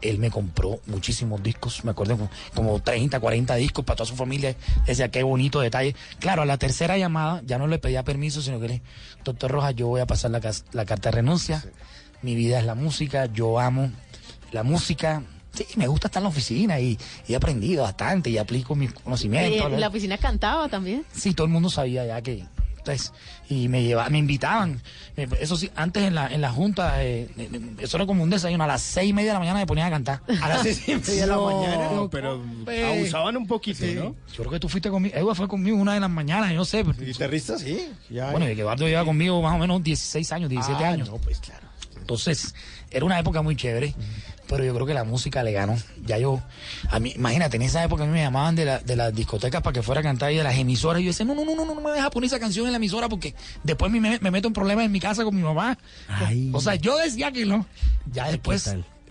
él 0.00 0.18
me 0.18 0.30
compró 0.30 0.80
muchísimos 0.86 1.42
discos, 1.42 1.84
me 1.84 1.92
acuerdo 1.92 2.16
como, 2.16 2.30
como 2.54 2.80
30, 2.80 3.20
40 3.20 3.54
discos 3.56 3.84
para 3.84 3.96
toda 3.96 4.08
su 4.08 4.16
familia. 4.16 4.56
Decía, 4.86 5.10
qué 5.10 5.22
bonito 5.22 5.60
detalle. 5.60 5.94
Claro, 6.18 6.42
a 6.42 6.46
la 6.46 6.58
tercera 6.58 6.98
llamada 6.98 7.42
ya 7.46 7.58
no 7.58 7.66
le 7.66 7.78
pedía 7.78 8.02
permiso, 8.02 8.42
sino 8.42 8.58
que 8.60 8.68
le, 8.68 8.82
doctor 9.24 9.50
Rojas, 9.50 9.74
yo 9.76 9.86
voy 9.88 10.00
a 10.00 10.06
pasar 10.06 10.30
la, 10.30 10.40
la 10.72 10.84
carta 10.84 11.10
de 11.10 11.16
renuncia. 11.16 11.64
Mi 12.22 12.34
vida 12.34 12.58
es 12.58 12.64
la 12.64 12.74
música, 12.74 13.26
yo 13.26 13.60
amo 13.60 13.92
la 14.50 14.62
música. 14.62 15.22
Sí, 15.54 15.66
me 15.76 15.86
gusta 15.86 16.08
estar 16.08 16.20
en 16.20 16.24
la 16.24 16.28
oficina 16.30 16.80
y, 16.80 16.98
y 17.28 17.32
he 17.32 17.36
aprendido 17.36 17.82
bastante 17.84 18.30
y 18.30 18.38
aplico 18.38 18.74
mis 18.74 18.90
Y 18.90 18.94
conocimientos. 18.94 19.72
en 19.72 19.80
la 19.80 19.88
oficina 19.88 20.18
cantaba 20.18 20.68
también. 20.68 21.04
Sí, 21.12 21.32
todo 21.34 21.46
el 21.46 21.52
mundo 21.52 21.70
sabía 21.70 22.04
ya 22.06 22.20
que. 22.22 22.44
Entonces, 22.86 23.12
y 23.48 23.68
me 23.68 23.82
lleva, 23.82 24.10
me 24.10 24.18
invitaban. 24.18 24.82
Eh, 25.16 25.26
Eso 25.40 25.56
sí, 25.56 25.70
antes 25.74 26.02
en 26.02 26.14
la, 26.14 26.26
en 26.26 26.42
la 26.42 26.50
junta, 26.52 27.02
eh, 27.02 27.30
eh, 27.38 27.60
eso 27.78 27.96
era 27.96 28.04
como 28.04 28.22
un 28.22 28.28
desayuno. 28.28 28.62
A 28.64 28.66
las 28.66 28.82
seis 28.82 29.08
y 29.08 29.12
media 29.14 29.30
de 29.30 29.34
la 29.34 29.38
mañana 29.38 29.58
me 29.60 29.64
ponían 29.66 29.86
a 29.86 29.90
cantar. 29.90 30.20
A 30.42 30.48
las 30.50 30.62
seis 30.64 30.86
y 30.86 30.94
media 30.96 31.22
de 31.22 31.26
la 31.28 31.38
mañana. 31.38 31.90
No, 31.92 32.10
pero 32.10 32.44
Eh, 32.66 32.84
abusaban 32.98 33.38
un 33.38 33.46
poquito, 33.46 33.86
¿no? 33.86 34.14
Yo 34.32 34.36
creo 34.36 34.50
que 34.50 34.60
tú 34.60 34.68
fuiste 34.68 34.90
conmigo. 34.90 35.14
Eduardo 35.16 35.34
fue 35.34 35.48
conmigo 35.48 35.78
una 35.78 35.94
de 35.94 36.00
las 36.00 36.10
mañanas, 36.10 36.50
yo 36.50 36.56
no 36.56 36.66
sé. 36.66 36.84
pero- 36.84 36.98
¿Guitarrista? 36.98 37.56
Sí. 37.58 37.88
Ya, 38.10 38.30
bueno, 38.32 38.50
y 38.50 38.54
que 38.54 38.60
Eduardo 38.60 38.86
lleva 38.86 39.04
conmigo 39.06 39.40
más 39.40 39.54
o 39.54 39.58
menos 39.58 39.82
16 39.82 40.30
años, 40.32 40.50
17 40.50 40.84
Ah, 40.84 40.88
años. 40.90 41.08
No, 41.08 41.16
pues 41.16 41.38
claro. 41.40 41.66
Entonces, 41.98 42.54
era 42.90 43.06
una 43.06 43.18
época 43.18 43.40
muy 43.40 43.56
chévere, 43.56 43.94
pero 44.48 44.64
yo 44.64 44.74
creo 44.74 44.86
que 44.86 44.94
la 44.94 45.04
música 45.04 45.42
le 45.42 45.52
ganó. 45.52 45.76
Ya 46.04 46.18
yo, 46.18 46.40
a 46.90 46.98
mí, 47.00 47.12
imagínate, 47.16 47.56
en 47.56 47.62
esa 47.62 47.82
época 47.84 48.04
a 48.04 48.06
mí 48.06 48.12
me 48.12 48.22
llamaban 48.22 48.54
de, 48.56 48.64
la- 48.64 48.78
de 48.78 48.96
las 48.96 49.14
discotecas 49.14 49.62
para 49.62 49.72
que 49.72 49.82
fuera 49.82 50.00
a 50.00 50.04
cantar 50.04 50.32
y 50.32 50.36
de 50.36 50.42
las 50.42 50.56
emisoras. 50.56 51.00
Y 51.00 51.04
yo 51.04 51.10
decía, 51.10 51.24
no, 51.26 51.34
no, 51.34 51.44
no, 51.44 51.54
no, 51.54 51.64
no, 51.74 51.80
me 51.80 51.90
deja 51.92 52.10
poner 52.10 52.26
esa 52.28 52.38
canción 52.38 52.66
en 52.66 52.72
la 52.72 52.76
emisora 52.76 53.08
porque 53.08 53.34
después 53.62 53.90
me, 53.90 54.00
me 54.00 54.30
meto 54.30 54.48
en 54.48 54.54
problemas 54.54 54.84
en 54.84 54.92
mi 54.92 55.00
casa 55.00 55.24
con 55.24 55.34
mi 55.34 55.42
mamá. 55.42 55.78
O 56.52 56.60
sea, 56.60 56.74
yo 56.74 56.96
decía 56.98 57.32
que 57.32 57.46
no. 57.46 57.66
Ya 58.12 58.28
después 58.30 58.64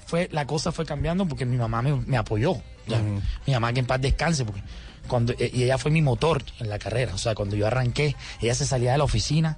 fue, 0.06 0.30
la 0.32 0.46
cosa 0.46 0.72
fue 0.72 0.86
cambiando 0.86 1.26
porque 1.28 1.46
mi 1.46 1.58
mamá 1.58 1.82
me, 1.82 1.96
me 1.96 2.18
apoyó. 2.18 2.56
Ya. 2.88 3.00
Mi 3.48 3.54
mamá 3.54 3.72
que 3.74 3.80
en 3.80 3.86
paz 3.86 4.02
descanse, 4.02 4.46
porque 4.46 4.62
cuando, 5.08 5.34
e, 5.40 5.50
y 5.54 5.64
ella 5.64 5.78
fue 5.78 5.90
mi 5.92 6.02
motor 6.02 6.44
en 6.60 6.70
la 6.70 6.78
carrera. 6.80 7.14
O 7.16 7.18
sea, 7.18 7.34
cuando 7.34 7.56
yo 7.56 7.66
arranqué, 7.68 8.16
ella 8.42 8.54
se 8.56 8.66
salía 8.66 8.92
de 8.92 8.98
la 8.98 9.04
oficina. 9.06 9.58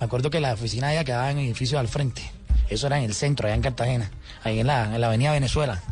Me 0.00 0.06
acuerdo 0.06 0.30
que 0.30 0.40
la 0.40 0.52
oficina 0.54 0.88
de 0.88 0.94
ella 0.94 1.04
quedaba 1.04 1.30
en 1.30 1.38
el 1.38 1.44
edificio 1.46 1.78
al 1.78 1.86
frente. 1.88 2.22
Eso 2.68 2.86
era 2.86 2.98
en 2.98 3.04
el 3.04 3.14
centro, 3.14 3.46
allá 3.46 3.54
en 3.54 3.62
Cartagena, 3.62 4.10
ahí 4.44 4.60
en 4.60 4.66
la, 4.66 4.94
en 4.94 5.00
la 5.00 5.06
avenida 5.08 5.32
Venezuela. 5.32 5.82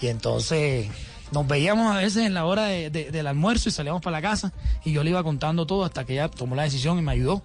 Y 0.00 0.06
entonces 0.08 0.88
nos 1.32 1.46
veíamos 1.46 1.94
a 1.94 1.98
veces 1.98 2.24
en 2.26 2.34
la 2.34 2.44
hora 2.46 2.64
de- 2.66 2.90
de- 2.90 3.10
del 3.10 3.26
almuerzo 3.26 3.68
y 3.68 3.72
salíamos 3.72 4.00
para 4.02 4.18
la 4.20 4.22
casa 4.22 4.52
y 4.84 4.92
yo 4.92 5.02
le 5.04 5.10
iba 5.10 5.22
contando 5.22 5.66
todo 5.66 5.84
hasta 5.84 6.04
que 6.04 6.14
ella 6.14 6.28
tomó 6.28 6.54
la 6.54 6.62
decisión 6.62 6.98
y 6.98 7.02
me 7.02 7.12
ayudó. 7.12 7.42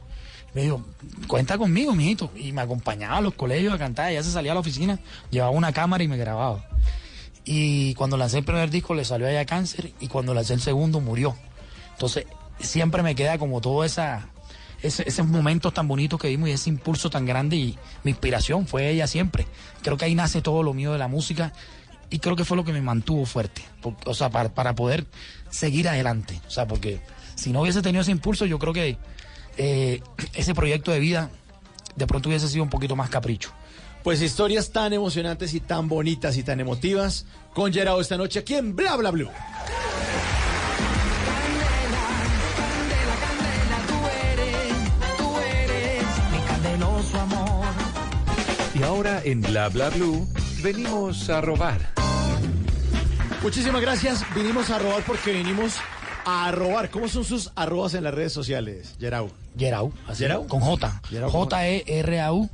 Me 0.54 0.62
dijo, 0.62 0.86
cuenta 1.28 1.58
conmigo, 1.58 1.96
mijito. 1.96 2.30
Y 2.36 2.52
me 2.52 2.62
acompañaba 2.62 3.18
a 3.18 3.22
los 3.22 3.34
colegios 3.34 3.74
a 3.74 3.78
cantar. 3.80 4.12
Ella 4.12 4.22
se 4.22 4.32
salía 4.32 4.52
a 4.52 4.54
la 4.56 4.62
oficina, 4.62 5.00
llevaba 5.32 5.52
una 5.52 5.74
cámara 5.74 6.04
y 6.04 6.08
me 6.08 6.16
grababa. 6.18 6.64
Y 7.44 7.94
cuando 7.96 8.18
lancé 8.18 8.38
el 8.38 8.46
primer 8.46 8.70
disco 8.70 8.94
le 8.94 9.04
salió 9.04 9.26
a 9.28 9.32
ella 9.32 9.46
cáncer 9.46 9.92
y 10.00 10.08
cuando 10.08 10.34
lancé 10.34 10.54
el 10.54 10.62
segundo 10.62 11.02
murió. 11.02 11.36
Entonces 11.94 12.26
siempre 12.60 13.02
me 13.04 13.16
queda 13.16 13.38
como 13.40 13.60
todo 13.62 13.84
esa, 13.84 14.30
ese- 14.84 15.08
esos 15.08 15.26
momentos 15.28 15.74
tan 15.74 15.88
bonitos 15.88 16.20
que 16.20 16.28
vimos 16.28 16.50
y 16.50 16.52
ese 16.52 16.70
impulso 16.70 17.10
tan 17.10 17.26
grande 17.26 17.56
y 17.56 17.78
mi 18.04 18.12
inspiración 18.12 18.68
fue 18.68 18.90
ella 18.90 19.08
siempre. 19.08 19.48
Creo 19.82 19.98
que 19.98 20.06
ahí 20.06 20.14
nace 20.16 20.42
todo 20.42 20.62
lo 20.64 20.74
mío 20.74 20.92
de 20.92 21.00
la 21.00 21.08
música 21.08 21.54
y 22.10 22.20
creo 22.20 22.36
que 22.36 22.46
fue 22.46 22.56
lo 22.58 22.64
que 22.64 22.74
me 22.74 22.82
mantuvo 22.82 23.26
fuerte, 23.26 23.64
o 24.06 24.14
sea, 24.14 24.30
para, 24.30 24.54
para 24.54 24.76
poder 24.76 25.06
seguir 25.50 25.90
adelante. 25.90 26.40
O 26.48 26.52
sea, 26.52 26.68
porque 26.68 27.00
si 27.36 27.52
no 27.52 27.62
hubiese 27.62 27.82
tenido 27.82 28.02
ese 28.04 28.12
impulso, 28.12 28.46
yo 28.46 28.60
creo 28.60 28.74
que 28.74 28.98
eh, 29.58 30.02
ese 30.34 30.54
proyecto 30.54 30.92
de 30.92 31.00
vida 31.00 31.30
de 31.96 32.06
pronto 32.08 32.30
hubiese 32.30 32.48
sido 32.50 32.64
un 32.64 32.70
poquito 32.70 32.96
más 32.96 33.10
capricho. 33.10 33.50
Pues 34.04 34.22
historias 34.22 34.72
tan 34.72 34.92
emocionantes 34.94 35.54
y 35.54 35.60
tan 35.62 35.88
bonitas 35.88 36.36
y 36.38 36.44
tan 36.44 36.60
emotivas 36.60 37.26
con 37.54 37.72
Gerardo 37.72 38.02
esta 38.02 38.18
noche 38.18 38.40
aquí 38.40 38.56
en 38.56 38.76
Bla 38.76 38.96
Bla 38.98 39.12
Blue. 39.12 39.30
Y 48.84 48.86
ahora 48.86 49.22
en 49.24 49.40
Bla 49.42 49.70
Bla 49.70 49.88
Blue 49.92 50.28
venimos 50.62 51.30
a 51.30 51.40
robar. 51.40 51.80
Muchísimas 53.42 53.82
gracias. 53.82 54.26
Vinimos 54.36 54.70
a 54.72 54.78
robar 54.78 55.04
porque 55.06 55.32
vinimos 55.32 55.76
a 56.26 56.52
robar. 56.52 56.90
¿Cómo 56.90 57.08
son 57.08 57.24
sus 57.24 57.50
arrobas 57.56 57.94
en 57.94 58.04
las 58.04 58.14
redes 58.14 58.34
sociales, 58.34 58.96
Gerau? 59.00 59.32
Gerau, 59.58 59.94
así, 60.06 60.24
Gerau. 60.24 60.46
con 60.48 60.60
J. 60.60 61.02
J-E-R-A-U. 61.30 62.50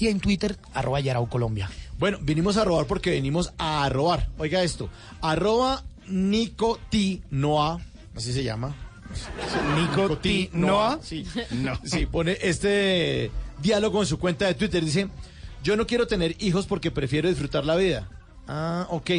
Y 0.00 0.08
en 0.08 0.18
Twitter, 0.18 0.56
arroba 0.74 1.00
Gerau 1.00 1.28
Colombia. 1.28 1.70
Bueno, 1.96 2.18
vinimos 2.22 2.56
a 2.56 2.64
robar 2.64 2.86
porque 2.86 3.10
venimos 3.10 3.52
a 3.56 3.88
robar. 3.88 4.30
Oiga 4.36 4.64
esto. 4.64 4.90
Arroba 5.20 5.84
Nicotinoa. 6.08 7.78
Así 8.16 8.32
se 8.32 8.42
llama. 8.42 8.74
Nicotinoa. 9.76 10.98
Sí. 11.02 11.24
No. 11.52 11.78
Sí, 11.84 12.04
pone 12.06 12.36
este 12.42 13.30
diálogo 13.62 14.00
en 14.00 14.06
su 14.06 14.18
cuenta 14.18 14.46
de 14.46 14.54
Twitter. 14.54 14.84
Dice, 14.84 15.06
yo 15.68 15.76
no 15.76 15.86
quiero 15.86 16.06
tener 16.06 16.34
hijos 16.38 16.64
porque 16.64 16.90
prefiero 16.90 17.28
disfrutar 17.28 17.66
la 17.66 17.76
vida. 17.76 18.08
Ah, 18.46 18.86
ok. 18.88 19.10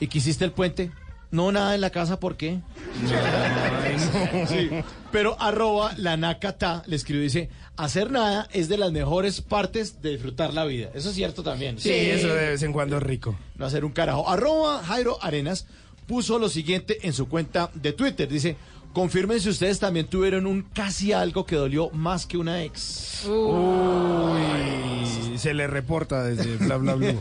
¿Y 0.00 0.08
quisiste 0.08 0.44
el 0.44 0.50
puente? 0.50 0.90
No, 1.30 1.52
nada 1.52 1.76
en 1.76 1.80
la 1.80 1.90
casa, 1.90 2.18
¿por 2.18 2.36
qué? 2.36 2.58
Sí. 4.48 4.70
Pero 5.12 5.40
arroba 5.40 5.92
la 5.96 6.16
nakata 6.16 6.82
le 6.86 6.96
escribió 6.96 7.22
y 7.22 7.26
dice, 7.26 7.50
hacer 7.76 8.10
nada 8.10 8.48
es 8.52 8.68
de 8.68 8.78
las 8.78 8.90
mejores 8.90 9.42
partes 9.42 10.02
de 10.02 10.10
disfrutar 10.10 10.52
la 10.54 10.64
vida. 10.64 10.90
Eso 10.92 11.10
es 11.10 11.14
cierto 11.14 11.44
también. 11.44 11.78
Sí, 11.78 11.90
eso 11.90 12.28
de 12.28 12.50
vez 12.50 12.62
en 12.64 12.72
cuando 12.72 12.96
es 12.96 13.02
rico. 13.04 13.38
No 13.56 13.66
hacer 13.66 13.84
un 13.84 13.92
carajo. 13.92 14.28
Arroba 14.28 14.82
Jairo 14.82 15.18
Arenas 15.22 15.66
puso 16.08 16.40
lo 16.40 16.48
siguiente 16.48 16.98
en 17.06 17.12
su 17.12 17.28
cuenta 17.28 17.70
de 17.74 17.92
Twitter. 17.92 18.28
Dice, 18.28 18.56
confirmen 18.92 19.40
si 19.40 19.48
ustedes 19.48 19.78
también 19.78 20.06
tuvieron 20.06 20.46
un 20.46 20.62
casi 20.62 21.12
algo 21.12 21.46
que 21.46 21.56
dolió 21.56 21.90
más 21.90 22.26
que 22.26 22.36
una 22.36 22.62
ex. 22.62 23.24
Uy, 23.26 25.38
se 25.38 25.54
le 25.54 25.66
reporta 25.66 26.24
desde 26.24 26.56
bla 26.56 26.76
bla 26.76 26.94
bla. 26.94 27.14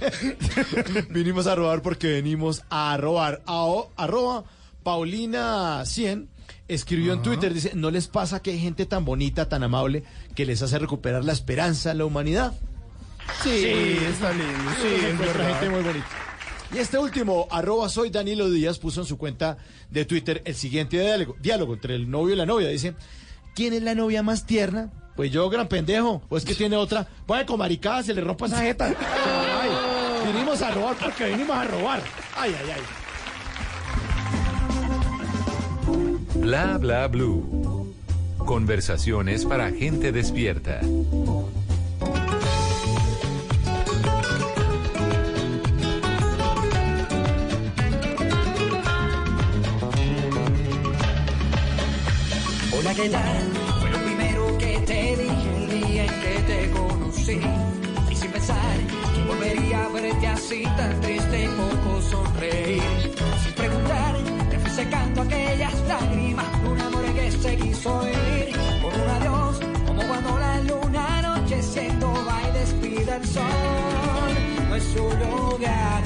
Vinimos 1.09 1.47
a 1.47 1.55
robar 1.55 1.81
porque 1.81 2.07
venimos 2.07 2.63
a 2.69 2.95
robar. 2.97 3.41
A, 3.45 3.65
arroba 3.97 4.43
Paulina 4.83 5.83
100 5.85 6.29
escribió 6.67 7.13
en 7.13 7.21
Twitter, 7.21 7.53
dice, 7.53 7.71
¿no 7.75 7.91
les 7.91 8.07
pasa 8.07 8.41
que 8.41 8.51
hay 8.51 8.59
gente 8.59 8.85
tan 8.85 9.03
bonita, 9.03 9.49
tan 9.49 9.63
amable, 9.63 10.03
que 10.35 10.45
les 10.45 10.61
hace 10.61 10.79
recuperar 10.79 11.25
la 11.25 11.33
esperanza 11.33 11.91
en 11.91 11.97
la 11.97 12.05
humanidad? 12.05 12.53
Sí, 13.43 13.97
está 14.09 14.31
lindo. 14.31 14.71
Sí, 14.81 14.81
Sí, 14.81 15.05
es 15.05 15.57
gente 15.57 15.69
muy 15.69 15.83
bonita. 15.83 16.07
Y 16.73 16.77
este 16.77 16.97
último, 16.97 17.47
arroba 17.51 17.89
soy 17.89 18.09
Danilo 18.09 18.49
Díaz, 18.49 18.79
puso 18.79 19.01
en 19.01 19.07
su 19.07 19.17
cuenta 19.17 19.57
de 19.89 20.05
Twitter 20.05 20.41
el 20.45 20.55
siguiente 20.55 20.99
diálogo, 20.99 21.35
diálogo 21.41 21.73
entre 21.73 21.95
el 21.95 22.09
novio 22.09 22.33
y 22.33 22.37
la 22.37 22.45
novia. 22.45 22.69
Dice, 22.69 22.95
¿quién 23.53 23.73
es 23.73 23.83
la 23.83 23.93
novia 23.93 24.23
más 24.23 24.45
tierna? 24.45 24.89
Pues 25.17 25.31
yo, 25.31 25.49
gran 25.49 25.67
pendejo. 25.67 26.21
O 26.29 26.37
es 26.37 26.45
que 26.45 26.55
tiene 26.55 26.77
otra. 26.77 27.05
Puede 27.25 27.45
con 27.45 27.59
maricada, 27.59 28.03
se 28.03 28.13
le 28.13 28.21
rompa 28.21 28.45
esa 28.45 28.61
jeta. 28.61 28.85
Ay, 28.87 30.31
vinimos 30.31 30.61
a 30.61 30.71
robar 30.71 30.95
porque 30.95 31.25
vinimos 31.25 31.55
a 31.57 31.65
robar. 31.65 32.01
Ay, 32.37 32.55
ay, 32.57 32.71
ay. 32.75 32.81
Bla 36.35 36.77
Bla 36.77 37.07
Blue. 37.07 37.93
Conversaciones 38.37 39.45
para 39.45 39.71
gente 39.71 40.11
despierta. 40.13 40.79
Hola. 52.99 53.23
Fue 53.79 53.89
lo 53.89 53.99
primero 53.99 54.57
que 54.57 54.77
te 54.79 55.15
dije 55.15 55.55
el 55.55 55.69
día 55.69 56.05
en 56.05 56.21
que 56.21 56.35
te 56.45 56.71
conocí. 56.71 57.39
Y 58.11 58.15
sin 58.15 58.31
pensar 58.31 58.77
que 59.15 59.23
volvería 59.29 59.85
a 59.85 59.89
verte 59.89 60.27
así 60.27 60.63
tan 60.63 60.99
triste 60.99 61.45
y 61.45 61.47
poco 61.47 62.01
sonreír. 62.01 62.83
Sin 63.43 63.53
preguntar, 63.53 64.19
me 64.49 64.59
fui 64.59 64.71
secando 64.71 65.21
aquellas 65.21 65.73
lágrimas. 65.87 66.45
Un 66.69 66.81
amor 66.81 67.05
que 67.13 67.31
se 67.31 67.55
quiso 67.55 68.07
ir. 68.09 68.55
Por 68.81 68.93
un 68.93 69.09
adiós, 69.09 69.59
como 69.87 70.01
cuando 70.03 70.37
la 70.37 70.61
luna 70.61 71.19
anocheciendo 71.19 72.13
va 72.27 72.41
y 72.49 72.59
despide 72.59 73.15
el 73.15 73.25
sol. 73.25 74.31
No 74.67 74.75
es 74.75 74.83
su 74.83 75.03
lugar, 75.03 76.03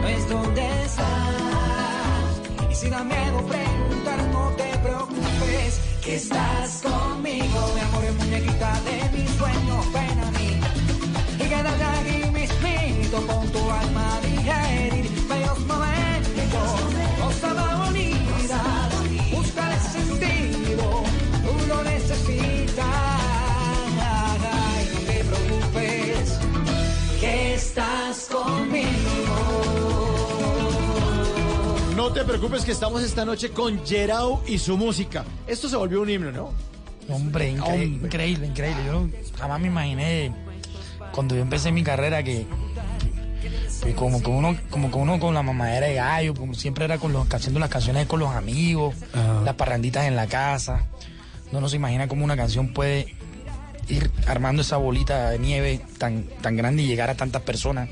no 0.00 0.08
es 0.08 0.28
donde 0.28 0.82
estás. 0.82 2.40
Y 2.68 2.74
si 2.74 2.90
da 2.90 3.04
miedo 3.04 3.46
preguntar, 3.46 4.28
no 4.32 4.50
te 4.56 4.78
preocupes, 4.78 5.80
que 6.02 6.16
estás 6.16 6.80
conmigo, 6.82 7.72
mi 7.74 7.80
amor, 7.80 8.04
es 8.04 8.14
muñequita 8.14 8.80
de 8.84 9.18
mis 9.18 9.30
sueños, 9.32 9.92
ven 9.92 10.18
a 10.18 10.30
mí. 10.32 10.60
Y 11.38 11.48
quédate 11.48 11.84
aquí 11.84 12.30
mismito 12.30 13.26
con 13.26 13.46
tu 13.48 13.70
alma 13.70 14.20
digerir 14.22 15.10
bellos 15.28 15.60
momentos, 15.66 16.70
cosa 17.20 17.76
bonita, 17.76 18.62
busca 19.32 19.74
el 19.74 19.80
sentido, 19.80 21.02
tú 21.44 21.66
lo 21.68 21.84
necesitas. 21.84 22.86
Ay, 24.52 24.90
no 24.94 25.00
te 25.00 25.24
preocupes, 25.24 26.38
que 27.20 27.54
estás 27.54 28.29
No 32.00 32.10
te 32.10 32.24
preocupes 32.24 32.64
que 32.64 32.72
estamos 32.72 33.02
esta 33.02 33.26
noche 33.26 33.50
con 33.50 33.84
Gerau 33.84 34.40
y 34.46 34.58
su 34.58 34.78
música. 34.78 35.22
Esto 35.46 35.68
se 35.68 35.76
volvió 35.76 36.00
un 36.00 36.08
himno, 36.08 36.32
¿no? 36.32 36.50
Hombre, 37.14 37.52
incre- 37.54 37.60
Hombre. 37.62 37.84
increíble, 37.84 38.46
increíble. 38.46 38.82
Yo 38.86 39.06
jamás 39.38 39.60
me 39.60 39.66
imaginé 39.66 40.32
cuando 41.12 41.34
yo 41.34 41.42
empecé 41.42 41.70
mi 41.72 41.82
carrera 41.82 42.22
que 42.22 42.46
como 43.96 44.22
que 44.22 44.30
uno, 44.30 44.56
como 44.70 44.90
que 44.90 44.96
uno 44.96 45.20
con 45.20 45.34
la 45.34 45.42
mamadera 45.42 45.88
de 45.88 45.94
gallo, 45.96 46.32
como 46.32 46.54
siempre 46.54 46.86
era 46.86 46.96
con 46.96 47.12
los, 47.12 47.30
haciendo 47.34 47.60
las 47.60 47.68
canciones 47.68 48.06
con 48.06 48.18
los 48.18 48.30
amigos, 48.30 48.94
las 49.44 49.54
parranditas 49.56 50.06
en 50.06 50.16
la 50.16 50.26
casa. 50.26 50.86
No 51.52 51.60
nos 51.60 51.74
imagina 51.74 52.08
cómo 52.08 52.24
una 52.24 52.34
canción 52.36 52.68
puede 52.72 53.14
ir 53.88 54.10
armando 54.26 54.62
esa 54.62 54.78
bolita 54.78 55.28
de 55.28 55.38
nieve 55.38 55.82
tan, 55.98 56.22
tan 56.40 56.56
grande 56.56 56.82
y 56.82 56.86
llegar 56.86 57.10
a 57.10 57.14
tantas 57.14 57.42
personas. 57.42 57.90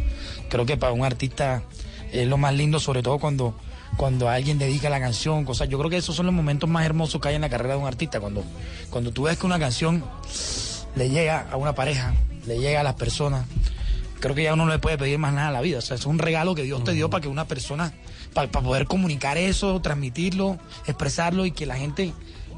Creo 0.49 0.65
que 0.65 0.79
para 0.79 0.93
un 0.95 1.05
artista 1.05 1.63
es 2.11 2.27
lo 2.27 2.39
más 2.39 2.55
lindo, 2.55 2.81
sobre 2.81 3.03
todo 3.03 3.19
cuando, 3.19 3.55
cuando 3.97 4.29
alguien 4.29 4.59
dedica 4.59 4.89
la 4.91 5.01
canción, 5.01 5.45
cosas. 5.45 5.69
Yo 5.69 5.79
creo 5.79 5.91
que 5.91 5.97
esos 5.97 6.15
son 6.15 6.27
los 6.27 6.35
momentos 6.35 6.69
más 6.69 6.85
hermosos 6.87 7.21
que 7.21 7.29
hay 7.29 7.35
en 7.35 7.41
la 7.41 7.49
carrera 7.49 7.75
de 7.75 7.81
un 7.81 7.87
artista. 7.87 8.21
Cuando, 8.21 8.45
cuando 8.91 9.11
tú 9.13 9.23
ves 9.25 9.39
que 9.39 9.47
una 9.47 9.59
canción 9.59 10.05
le 10.97 11.11
llega 11.11 11.49
a 11.51 11.57
una 11.57 11.75
pareja, 11.75 12.15
le 12.47 12.59
llega 12.59 12.81
a 12.81 12.83
las 12.85 12.95
personas, 12.95 13.47
creo 14.21 14.35
que 14.35 14.43
ya 14.45 14.55
uno 14.55 14.67
no 14.67 14.73
le 14.73 14.79
puede 14.79 14.99
pedir 14.99 15.19
más 15.19 15.33
nada 15.33 15.49
a 15.49 15.53
la 15.53 15.61
vida. 15.61 15.79
O 15.79 15.83
sea, 15.83 15.97
es 15.97 16.07
un 16.07 16.19
regalo 16.19 16.55
que 16.55 16.63
Dios 16.63 16.85
te 16.85 16.93
dio 16.93 17.11
para 17.11 17.23
que 17.23 17.29
una 17.29 17.47
persona, 17.47 17.93
para, 18.35 18.49
poder 18.51 18.87
comunicar 18.87 19.37
eso, 19.39 19.81
transmitirlo, 19.81 20.59
expresarlo 20.87 21.45
y 21.47 21.51
que 21.53 21.67
la 21.67 21.77
gente 21.77 22.13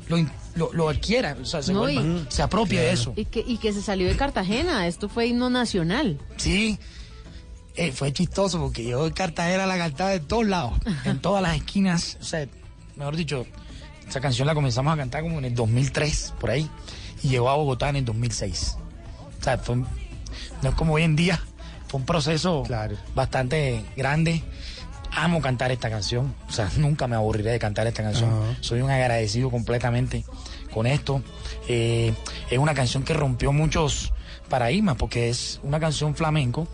lo, 0.08 0.18
lo, 0.56 0.72
lo 0.72 0.88
adquiera, 0.88 1.36
o 1.40 1.44
sea, 1.44 1.62
se, 1.62 1.72
No, 1.72 1.80
vuelva- 1.82 2.02
y- 2.02 2.26
se 2.28 2.42
apropie 2.42 2.80
de 2.80 2.90
eso. 2.92 3.12
Y 3.16 3.26
que, 3.26 3.44
y 3.46 3.58
que 3.58 3.72
se 3.72 3.80
salió 3.80 4.08
de 4.08 4.16
Cartagena, 4.16 4.86
esto 4.88 5.08
fue 5.08 5.26
himno 5.28 5.48
nacional. 5.50 6.18
Sí, 6.36 6.78
eh, 7.76 7.92
fue 7.92 8.12
chistoso 8.12 8.58
porque 8.60 8.84
yo 8.84 9.06
en 9.06 9.12
Cartagena 9.12 9.66
la 9.66 9.78
cantaba 9.78 10.10
de 10.10 10.20
todos 10.20 10.46
lados, 10.46 10.72
en 11.04 11.20
todas 11.20 11.42
las 11.42 11.56
esquinas. 11.56 12.18
O 12.20 12.24
sea, 12.24 12.46
mejor 12.96 13.16
dicho, 13.16 13.46
esa 14.08 14.20
canción 14.20 14.46
la 14.46 14.54
comenzamos 14.54 14.92
a 14.92 14.96
cantar 14.96 15.22
como 15.22 15.38
en 15.38 15.44
el 15.44 15.54
2003, 15.54 16.34
por 16.40 16.50
ahí, 16.50 16.68
y 17.22 17.28
llegó 17.28 17.48
a 17.48 17.54
Bogotá 17.54 17.88
en 17.88 17.96
el 17.96 18.04
2006. 18.04 18.76
O 19.40 19.44
sea, 19.44 19.58
fue, 19.58 19.76
no 19.76 19.86
es 20.68 20.74
como 20.74 20.94
hoy 20.94 21.04
en 21.04 21.16
día, 21.16 21.40
fue 21.88 22.00
un 22.00 22.06
proceso 22.06 22.64
bastante 23.14 23.84
grande. 23.96 24.42
Amo 25.12 25.40
cantar 25.40 25.72
esta 25.72 25.90
canción, 25.90 26.34
o 26.48 26.52
sea, 26.52 26.70
nunca 26.76 27.08
me 27.08 27.16
aburriré 27.16 27.50
de 27.50 27.58
cantar 27.58 27.86
esta 27.86 28.02
canción. 28.02 28.30
Soy 28.60 28.80
un 28.80 28.90
agradecido 28.90 29.50
completamente 29.50 30.24
con 30.72 30.86
esto. 30.86 31.22
Eh, 31.68 32.14
es 32.48 32.58
una 32.58 32.74
canción 32.74 33.02
que 33.02 33.12
rompió 33.12 33.52
muchos 33.52 34.12
paradigmas 34.48 34.96
porque 34.96 35.28
es 35.28 35.60
una 35.64 35.80
canción 35.80 36.14
flamenco 36.14 36.68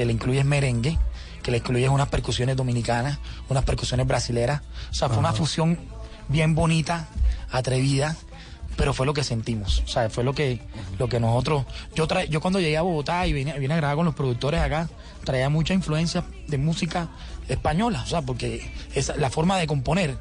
que 0.00 0.06
le 0.06 0.14
incluye 0.14 0.42
merengue, 0.44 0.98
que 1.42 1.50
le 1.50 1.58
incluye 1.58 1.86
unas 1.90 2.08
percusiones 2.08 2.56
dominicanas, 2.56 3.18
unas 3.50 3.64
percusiones 3.64 4.06
brasileras. 4.06 4.62
O 4.90 4.94
sea, 4.94 5.08
fue 5.10 5.18
una 5.18 5.34
fusión 5.34 5.78
bien 6.28 6.54
bonita, 6.54 7.06
atrevida, 7.50 8.16
pero 8.78 8.94
fue 8.94 9.04
lo 9.04 9.12
que 9.12 9.22
sentimos. 9.22 9.82
O 9.84 9.88
sea, 9.88 10.08
fue 10.08 10.24
lo 10.24 10.32
que, 10.32 10.62
lo 10.98 11.10
que 11.10 11.20
nosotros. 11.20 11.66
Yo 11.94 12.08
tra- 12.08 12.26
yo 12.26 12.40
cuando 12.40 12.60
llegué 12.60 12.78
a 12.78 12.82
Bogotá 12.82 13.26
y 13.26 13.34
vine, 13.34 13.58
vine 13.58 13.74
a 13.74 13.76
grabar 13.76 13.96
con 13.96 14.06
los 14.06 14.14
productores 14.14 14.62
acá, 14.62 14.88
traía 15.22 15.50
mucha 15.50 15.74
influencia 15.74 16.24
de 16.48 16.56
música 16.56 17.10
española. 17.46 18.00
O 18.02 18.06
sea, 18.08 18.22
porque 18.22 18.72
esa, 18.94 19.16
la 19.16 19.28
forma 19.28 19.58
de 19.58 19.66
componer 19.66 20.16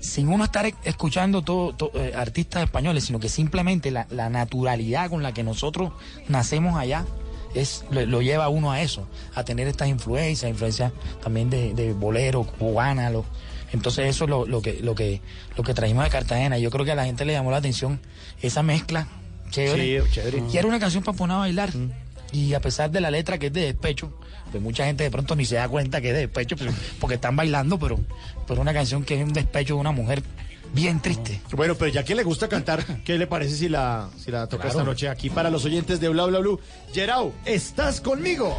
sin 0.00 0.26
uno 0.28 0.42
estar 0.42 0.66
escuchando 0.82 1.42
todo, 1.42 1.74
to- 1.76 1.92
eh, 1.94 2.12
artistas 2.16 2.64
españoles, 2.64 3.04
sino 3.04 3.20
que 3.20 3.28
simplemente 3.28 3.92
la, 3.92 4.08
la 4.10 4.30
naturalidad 4.30 5.08
con 5.10 5.22
la 5.22 5.32
que 5.32 5.44
nosotros 5.44 5.92
nacemos 6.28 6.76
allá 6.76 7.04
es 7.60 7.84
lo, 7.90 8.04
lo 8.06 8.22
lleva 8.22 8.44
a 8.44 8.48
uno 8.48 8.70
a 8.72 8.80
eso, 8.82 9.08
a 9.34 9.44
tener 9.44 9.66
estas 9.68 9.88
influencias, 9.88 10.50
influencias 10.50 10.92
también 11.22 11.50
de, 11.50 11.74
de 11.74 11.92
bolero, 11.92 12.44
cubana, 12.44 13.10
lo- 13.10 13.24
entonces 13.72 14.06
eso 14.08 14.24
es 14.24 14.30
lo, 14.30 14.46
lo 14.46 14.62
que 14.62 14.80
lo 14.80 14.94
que 14.94 15.20
lo 15.56 15.64
que 15.64 15.74
traímos 15.74 16.04
de 16.04 16.10
Cartagena. 16.10 16.56
Yo 16.58 16.70
creo 16.70 16.84
que 16.84 16.92
a 16.92 16.94
la 16.94 17.04
gente 17.04 17.24
le 17.24 17.32
llamó 17.32 17.50
la 17.50 17.56
atención 17.56 18.00
esa 18.40 18.62
mezcla 18.62 19.08
chévere. 19.50 20.02
Sí, 20.04 20.10
chévere. 20.12 20.42
Y 20.52 20.56
era 20.56 20.68
una 20.68 20.78
canción 20.78 21.02
para 21.02 21.16
poner 21.18 21.34
a 21.36 21.40
bailar. 21.40 21.70
Y 22.32 22.54
a 22.54 22.60
pesar 22.60 22.90
de 22.90 23.00
la 23.00 23.10
letra 23.10 23.38
que 23.38 23.46
es 23.46 23.52
de 23.52 23.62
despecho, 23.62 24.12
pues 24.50 24.62
mucha 24.62 24.84
gente 24.86 25.04
de 25.04 25.10
pronto 25.10 25.34
ni 25.36 25.44
se 25.44 25.56
da 25.56 25.68
cuenta 25.68 26.00
que 26.00 26.08
es 26.08 26.14
de 26.14 26.20
despecho, 26.20 26.56
porque 27.00 27.14
están 27.16 27.34
bailando, 27.36 27.78
pero, 27.78 27.98
pero 28.46 28.60
una 28.60 28.72
canción 28.72 29.04
que 29.04 29.18
es 29.20 29.24
un 29.26 29.32
despecho 29.32 29.74
de 29.74 29.80
una 29.80 29.92
mujer 29.92 30.22
bien 30.72 31.00
triste. 31.00 31.40
Bueno, 31.52 31.74
pero 31.74 31.90
ya 31.90 32.04
que 32.04 32.14
le 32.14 32.22
gusta 32.22 32.48
cantar, 32.48 32.84
¿qué 33.04 33.18
le 33.18 33.26
parece 33.26 33.56
si 33.56 33.68
la, 33.68 34.08
si 34.18 34.30
la 34.30 34.46
toca 34.46 34.64
Claro. 34.64 34.78
esta 34.78 34.84
noche 34.84 35.08
aquí 35.08 35.30
para 35.30 35.50
los 35.50 35.64
oyentes 35.64 36.00
de 36.00 36.08
Bla 36.08 36.24
Bla 36.26 36.38
Blue? 36.40 36.60
Gerau, 36.92 37.32
¿estás 37.44 38.00
conmigo? 38.00 38.56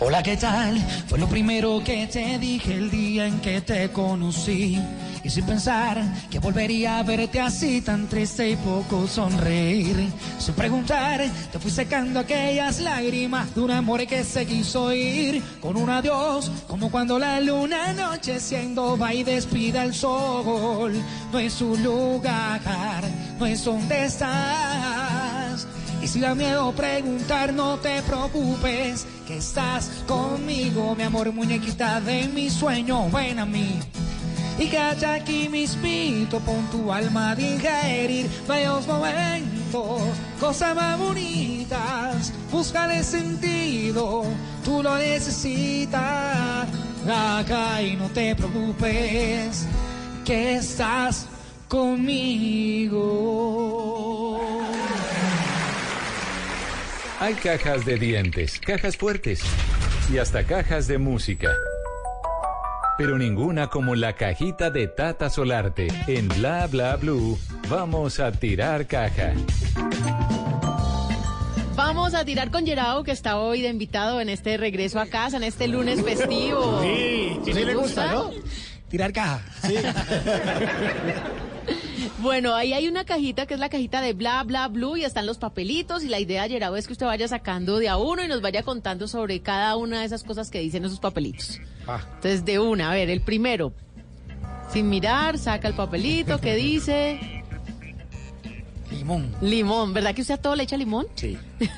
Hola, 0.00 0.22
¿qué 0.22 0.36
tal? 0.36 0.78
Fue 1.08 1.18
lo 1.18 1.26
primero 1.28 1.82
que 1.84 2.06
te 2.06 2.38
dije 2.38 2.74
el 2.74 2.90
día 2.90 3.26
en 3.26 3.40
que 3.40 3.60
te 3.62 3.88
conocí. 3.90 4.78
Y 5.24 5.30
sin 5.30 5.46
pensar 5.46 6.02
que 6.30 6.38
volvería 6.38 6.98
a 6.98 7.02
verte 7.02 7.40
así 7.40 7.80
tan 7.80 8.06
triste 8.08 8.50
y 8.50 8.56
poco 8.56 9.08
sonreír. 9.08 10.12
Sin 10.38 10.54
preguntar, 10.54 11.22
te 11.50 11.58
fui 11.58 11.70
secando 11.70 12.20
aquellas 12.20 12.78
lágrimas 12.80 13.54
de 13.54 13.62
un 13.62 13.70
amor 13.70 14.06
que 14.06 14.22
se 14.22 14.44
quiso 14.44 14.92
ir. 14.92 15.42
Con 15.62 15.78
un 15.78 15.88
adiós, 15.88 16.50
como 16.68 16.90
cuando 16.90 17.18
la 17.18 17.40
luna 17.40 17.88
anocheciendo 17.88 18.98
va 18.98 19.14
y 19.14 19.24
despida 19.24 19.84
el 19.84 19.94
sol. 19.94 20.92
No 21.32 21.38
es 21.38 21.54
su 21.54 21.74
lugar, 21.78 22.60
no 23.38 23.46
es 23.46 23.64
donde 23.64 24.04
estás. 24.04 25.66
Y 26.02 26.06
si 26.06 26.20
da 26.20 26.34
miedo 26.34 26.70
preguntar, 26.72 27.54
no 27.54 27.78
te 27.78 28.02
preocupes, 28.02 29.06
que 29.26 29.38
estás 29.38 29.90
conmigo, 30.06 30.94
mi 30.94 31.04
amor, 31.04 31.32
muñequita 31.32 31.98
de 32.02 32.28
mi 32.28 32.50
sueño, 32.50 33.08
ven 33.08 33.38
a 33.38 33.46
mí. 33.46 33.80
Y 34.58 34.68
calla 34.68 35.14
aquí 35.14 35.48
mis 35.48 35.74
pitos, 35.76 36.40
pon 36.42 36.64
tu 36.70 36.92
alma 36.92 37.30
a 37.30 37.34
digerir 37.34 38.30
bellos 38.48 38.86
momentos, 38.86 40.02
cosas 40.38 40.76
más 40.76 40.96
bonitas, 40.98 42.32
búscale 42.52 43.02
sentido, 43.02 44.24
tú 44.64 44.82
lo 44.82 44.96
necesitas. 44.96 46.68
Acá 47.06 47.82
y 47.82 47.96
no 47.96 48.08
te 48.08 48.34
preocupes, 48.34 49.66
que 50.24 50.56
estás 50.56 51.26
conmigo. 51.68 53.24
Hay 57.20 57.34
cajas 57.34 57.84
de 57.84 57.98
dientes, 57.98 58.58
cajas 58.60 58.96
fuertes 58.96 59.42
y 60.12 60.18
hasta 60.18 60.44
cajas 60.44 60.86
de 60.86 60.98
música. 60.98 61.50
Pero 62.96 63.18
ninguna 63.18 63.68
como 63.68 63.94
la 63.94 64.12
cajita 64.14 64.70
de 64.70 64.86
Tata 64.86 65.28
Solarte. 65.28 65.88
En 66.06 66.28
Bla 66.28 66.66
Bla 66.68 66.96
Blue, 66.96 67.38
vamos 67.68 68.20
a 68.20 68.30
tirar 68.30 68.86
caja. 68.86 69.32
Vamos 71.74 72.14
a 72.14 72.24
tirar 72.24 72.52
con 72.52 72.64
Gerao, 72.64 73.02
que 73.02 73.10
está 73.10 73.38
hoy 73.38 73.60
de 73.60 73.68
invitado 73.68 74.20
en 74.20 74.28
este 74.28 74.56
regreso 74.56 75.00
a 75.00 75.06
casa, 75.06 75.38
en 75.38 75.42
este 75.42 75.66
lunes 75.66 76.04
festivo. 76.04 76.80
Sí, 76.82 77.40
sí, 77.44 77.52
¿Les 77.52 77.66
le 77.66 77.74
gusta, 77.74 78.12
¿no? 78.12 78.30
Tirar 78.88 79.12
caja. 79.12 79.40
Bueno, 82.18 82.54
ahí 82.54 82.72
hay 82.72 82.88
una 82.88 83.04
cajita 83.04 83.46
que 83.46 83.54
es 83.54 83.60
la 83.60 83.68
cajita 83.68 84.00
de 84.00 84.12
bla 84.12 84.42
bla 84.44 84.68
blue 84.68 84.96
y 84.96 85.04
están 85.04 85.26
los 85.26 85.38
papelitos 85.38 86.02
y 86.04 86.08
la 86.08 86.20
idea, 86.20 86.46
Gerao, 86.48 86.76
es 86.76 86.86
que 86.86 86.92
usted 86.92 87.06
vaya 87.06 87.26
sacando 87.28 87.78
de 87.78 87.88
a 87.88 87.96
uno 87.96 88.22
y 88.24 88.28
nos 88.28 88.40
vaya 88.40 88.62
contando 88.62 89.08
sobre 89.08 89.40
cada 89.40 89.76
una 89.76 90.00
de 90.00 90.06
esas 90.06 90.24
cosas 90.24 90.50
que 90.50 90.60
dicen 90.60 90.84
esos 90.84 91.00
papelitos. 91.00 91.60
Entonces, 91.80 92.44
de 92.44 92.58
una, 92.58 92.90
a 92.90 92.94
ver, 92.94 93.10
el 93.10 93.20
primero. 93.20 93.72
Sin 94.72 94.88
mirar, 94.88 95.38
saca 95.38 95.68
el 95.68 95.74
papelito 95.74 96.40
que 96.40 96.54
dice 96.56 97.42
Limón. 98.90 99.34
limón. 99.40 99.92
¿Verdad 99.92 100.14
que 100.14 100.22
usted 100.22 100.34
a 100.34 100.38
todo 100.38 100.54
le 100.56 100.62
echa 100.64 100.76
limón? 100.76 101.06
Sí. 101.16 101.36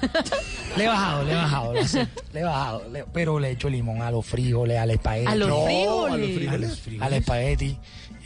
Le 0.76 0.84
he 0.84 0.88
bajado, 0.88 1.24
le 1.24 1.32
he 1.32 1.34
bajado, 1.34 1.72
lo 1.72 1.80
acepto, 1.80 2.22
le 2.34 2.40
he 2.40 2.44
bajado, 2.44 2.82
le- 2.92 3.04
pero 3.14 3.38
le 3.38 3.50
echo 3.52 3.70
limón 3.70 4.02
a 4.02 4.10
los 4.10 4.26
frijoles, 4.26 4.78
al 4.78 4.90
espagueti. 4.90 5.26
¿A 5.26 5.34
los 5.34 5.48
No, 5.48 5.64
frijoles? 5.64 6.12
a 6.12 6.16
los 6.18 6.30
frijoles. 6.80 6.82
Al 7.00 7.12
espagueti. 7.14 7.78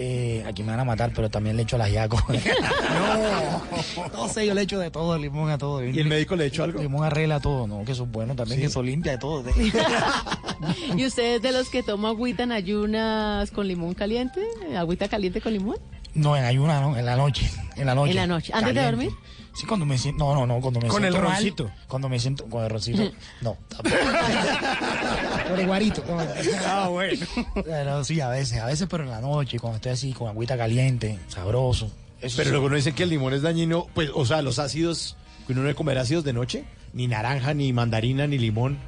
Eh, 0.02 0.42
aquí 0.48 0.62
me 0.62 0.70
van 0.70 0.80
a 0.80 0.84
matar, 0.84 1.12
pero 1.14 1.28
también 1.28 1.58
le 1.58 1.64
echo 1.64 1.76
al 1.76 1.82
ajiaco. 1.82 2.18
no, 2.28 4.08
no 4.14 4.28
sé, 4.28 4.46
yo 4.46 4.54
le 4.54 4.62
echo 4.62 4.78
de 4.78 4.90
todo, 4.90 5.18
limón 5.18 5.50
a 5.50 5.58
todo. 5.58 5.84
¿Y 5.84 5.98
el 5.98 6.08
médico 6.08 6.36
le 6.36 6.46
echó 6.46 6.64
algo? 6.64 6.80
Limón 6.80 7.04
arregla 7.04 7.38
todo, 7.38 7.66
no, 7.66 7.84
que 7.84 7.92
eso 7.92 8.04
es 8.04 8.10
bueno 8.10 8.34
también, 8.34 8.56
Sí. 8.56 8.60
que 8.62 8.66
eso 8.68 8.82
limpia 8.82 9.12
de 9.12 9.18
todo. 9.18 9.44
¿Y 10.96 11.04
usted 11.04 11.34
es 11.34 11.42
de 11.42 11.52
los 11.52 11.68
que 11.68 11.82
toma 11.82 12.08
agüita 12.08 12.44
en 12.44 12.52
ayunas 12.52 13.50
con 13.50 13.68
limón 13.68 13.92
caliente? 13.92 14.40
¿Agüita 14.74 15.06
caliente 15.06 15.42
con 15.42 15.52
limón? 15.52 15.76
No, 16.14 16.34
en 16.34 16.44
ayuna, 16.44 16.80
no, 16.80 16.96
en 16.96 17.04
la 17.04 17.16
noche. 17.16 17.50
En 17.76 17.84
la 17.84 17.94
noche. 17.94 18.12
¿En 18.12 18.16
la 18.16 18.26
noche? 18.26 18.52
¿Antes 18.54 18.74
de 18.74 18.82
dormir? 18.82 19.10
Sí, 19.54 19.66
cuando 19.66 19.84
me 19.84 19.98
siento. 19.98 20.24
No, 20.24 20.34
no, 20.34 20.46
no, 20.46 20.60
cuando 20.60 20.80
me 20.80 20.88
Con 20.88 21.00
siento. 21.00 21.18
el 21.18 21.22
mal, 21.24 21.32
roncito. 21.32 21.70
Cuando 21.88 22.08
me 22.08 22.18
siento. 22.20 22.44
Con 22.46 22.64
el 22.64 22.70
roncito. 22.70 23.02
No, 23.40 23.56
tampoco. 23.68 23.96
Con 25.48 25.58
el 25.60 25.66
guarito. 25.66 26.02
con- 26.02 26.18
Ah, 26.66 26.88
bueno. 26.88 27.26
Pero 27.64 28.04
sí, 28.04 28.20
a 28.20 28.28
veces, 28.28 28.58
a 28.60 28.66
veces, 28.66 28.86
pero 28.90 29.04
en 29.04 29.10
la 29.10 29.20
noche, 29.20 29.58
cuando 29.58 29.76
estoy 29.76 29.92
así, 29.92 30.12
con 30.12 30.28
agüita 30.28 30.56
caliente, 30.56 31.18
sabroso. 31.28 31.90
Eso 32.20 32.36
Pero 32.36 32.48
sí. 32.48 32.50
luego 32.52 32.68
no 32.68 32.76
dicen 32.76 32.94
que 32.94 33.02
el 33.04 33.08
limón 33.10 33.32
es 33.34 33.42
dañino, 33.42 33.86
pues, 33.94 34.10
o 34.14 34.24
sea, 34.26 34.42
los 34.42 34.58
ácidos, 34.58 35.16
que 35.46 35.52
uno 35.52 35.62
no 35.62 35.66
debe 35.68 35.74
comer 35.74 35.98
ácidos 35.98 36.22
de 36.22 36.32
noche, 36.32 36.64
ni 36.92 37.06
naranja, 37.08 37.54
ni 37.54 37.72
mandarina, 37.72 38.26
ni 38.26 38.38
limón. 38.38 38.78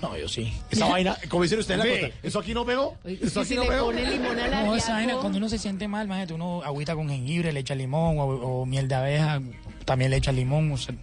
No, 0.00 0.16
yo 0.16 0.28
sí. 0.28 0.52
Esa 0.70 0.86
vaina, 0.90 1.16
como 1.28 1.42
dice 1.42 1.56
usted 1.56 1.74
en 1.74 1.80
la 1.80 1.86
costa, 1.86 2.16
¿eso 2.22 2.38
aquí 2.40 2.54
no 2.54 2.64
pegó? 2.64 2.96
¿Eso 3.04 3.40
aquí 3.40 3.50
si 3.50 3.54
no 3.56 3.64
le 3.64 3.68
pegó? 3.70 3.86
pone 3.86 4.10
limón 4.10 4.38
al 4.38 4.66
No, 4.66 4.74
esa 4.74 4.92
vaina, 4.94 5.14
cuando 5.16 5.38
uno 5.38 5.48
se 5.48 5.58
siente 5.58 5.86
mal, 5.86 6.06
imagínate, 6.06 6.32
uno 6.34 6.62
agüita 6.64 6.94
con 6.94 7.08
jengibre, 7.08 7.52
le 7.52 7.60
echa 7.60 7.74
limón 7.74 8.18
o, 8.18 8.24
o 8.24 8.66
miel 8.66 8.88
de 8.88 8.94
abeja, 8.94 9.40
también 9.88 10.10
le 10.12 10.18
echa 10.18 10.30
limón. 10.32 10.70
o 10.70 10.76
sea, 10.76 10.94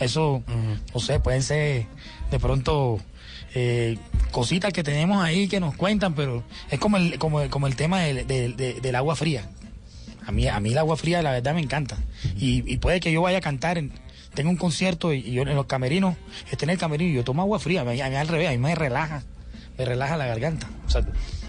eso, 0.00 0.42
no 0.94 1.00
sé, 1.00 1.18
pueden 1.20 1.42
ser 1.42 1.86
de 2.30 2.38
pronto 2.38 2.98
eh, 3.54 3.98
cositas 4.30 4.72
que 4.72 4.82
tenemos 4.84 5.22
ahí 5.22 5.48
que 5.48 5.58
nos 5.60 5.74
cuentan, 5.74 6.14
pero 6.14 6.44
es 6.70 6.78
como 6.78 6.96
el, 6.98 7.18
como, 7.18 7.40
el- 7.40 7.50
como 7.50 7.66
el 7.66 7.74
tema 7.76 8.00
del, 8.02 8.26
del- 8.26 8.56
de- 8.56 8.80
del 8.80 8.94
agua 8.94 9.16
fría. 9.16 9.48
A 10.26 10.30
mí, 10.32 10.46
a 10.46 10.60
mí 10.60 10.70
el 10.72 10.78
agua 10.78 10.96
fría, 10.96 11.20
la 11.22 11.32
verdad, 11.32 11.54
me 11.54 11.60
encanta. 11.62 11.96
y, 12.36 12.62
y 12.72 12.76
puede 12.76 13.00
que 13.00 13.10
yo 13.10 13.22
vaya 13.22 13.38
a 13.38 13.40
cantar, 13.40 13.76
en, 13.78 13.90
tenga 14.34 14.50
un 14.50 14.56
concierto 14.56 15.12
y, 15.12 15.18
y 15.20 15.32
yo 15.32 15.42
en 15.42 15.54
los 15.56 15.66
camerinos, 15.66 16.14
esté 16.50 16.64
en 16.66 16.70
el 16.70 16.78
camerino 16.78 17.10
y 17.10 17.14
yo 17.16 17.24
tomo 17.24 17.42
agua 17.42 17.58
fría, 17.58 17.80
a 17.80 17.84
mí, 17.84 18.00
a 18.00 18.08
mí 18.08 18.14
al 18.16 18.28
revés, 18.28 18.48
a 18.48 18.52
mí 18.52 18.58
me 18.58 18.74
relaja, 18.74 19.22
me 19.78 19.84
relaja 19.84 20.16
la 20.16 20.26
garganta. 20.26 20.68
O 20.86 20.90
sea, 20.90 21.02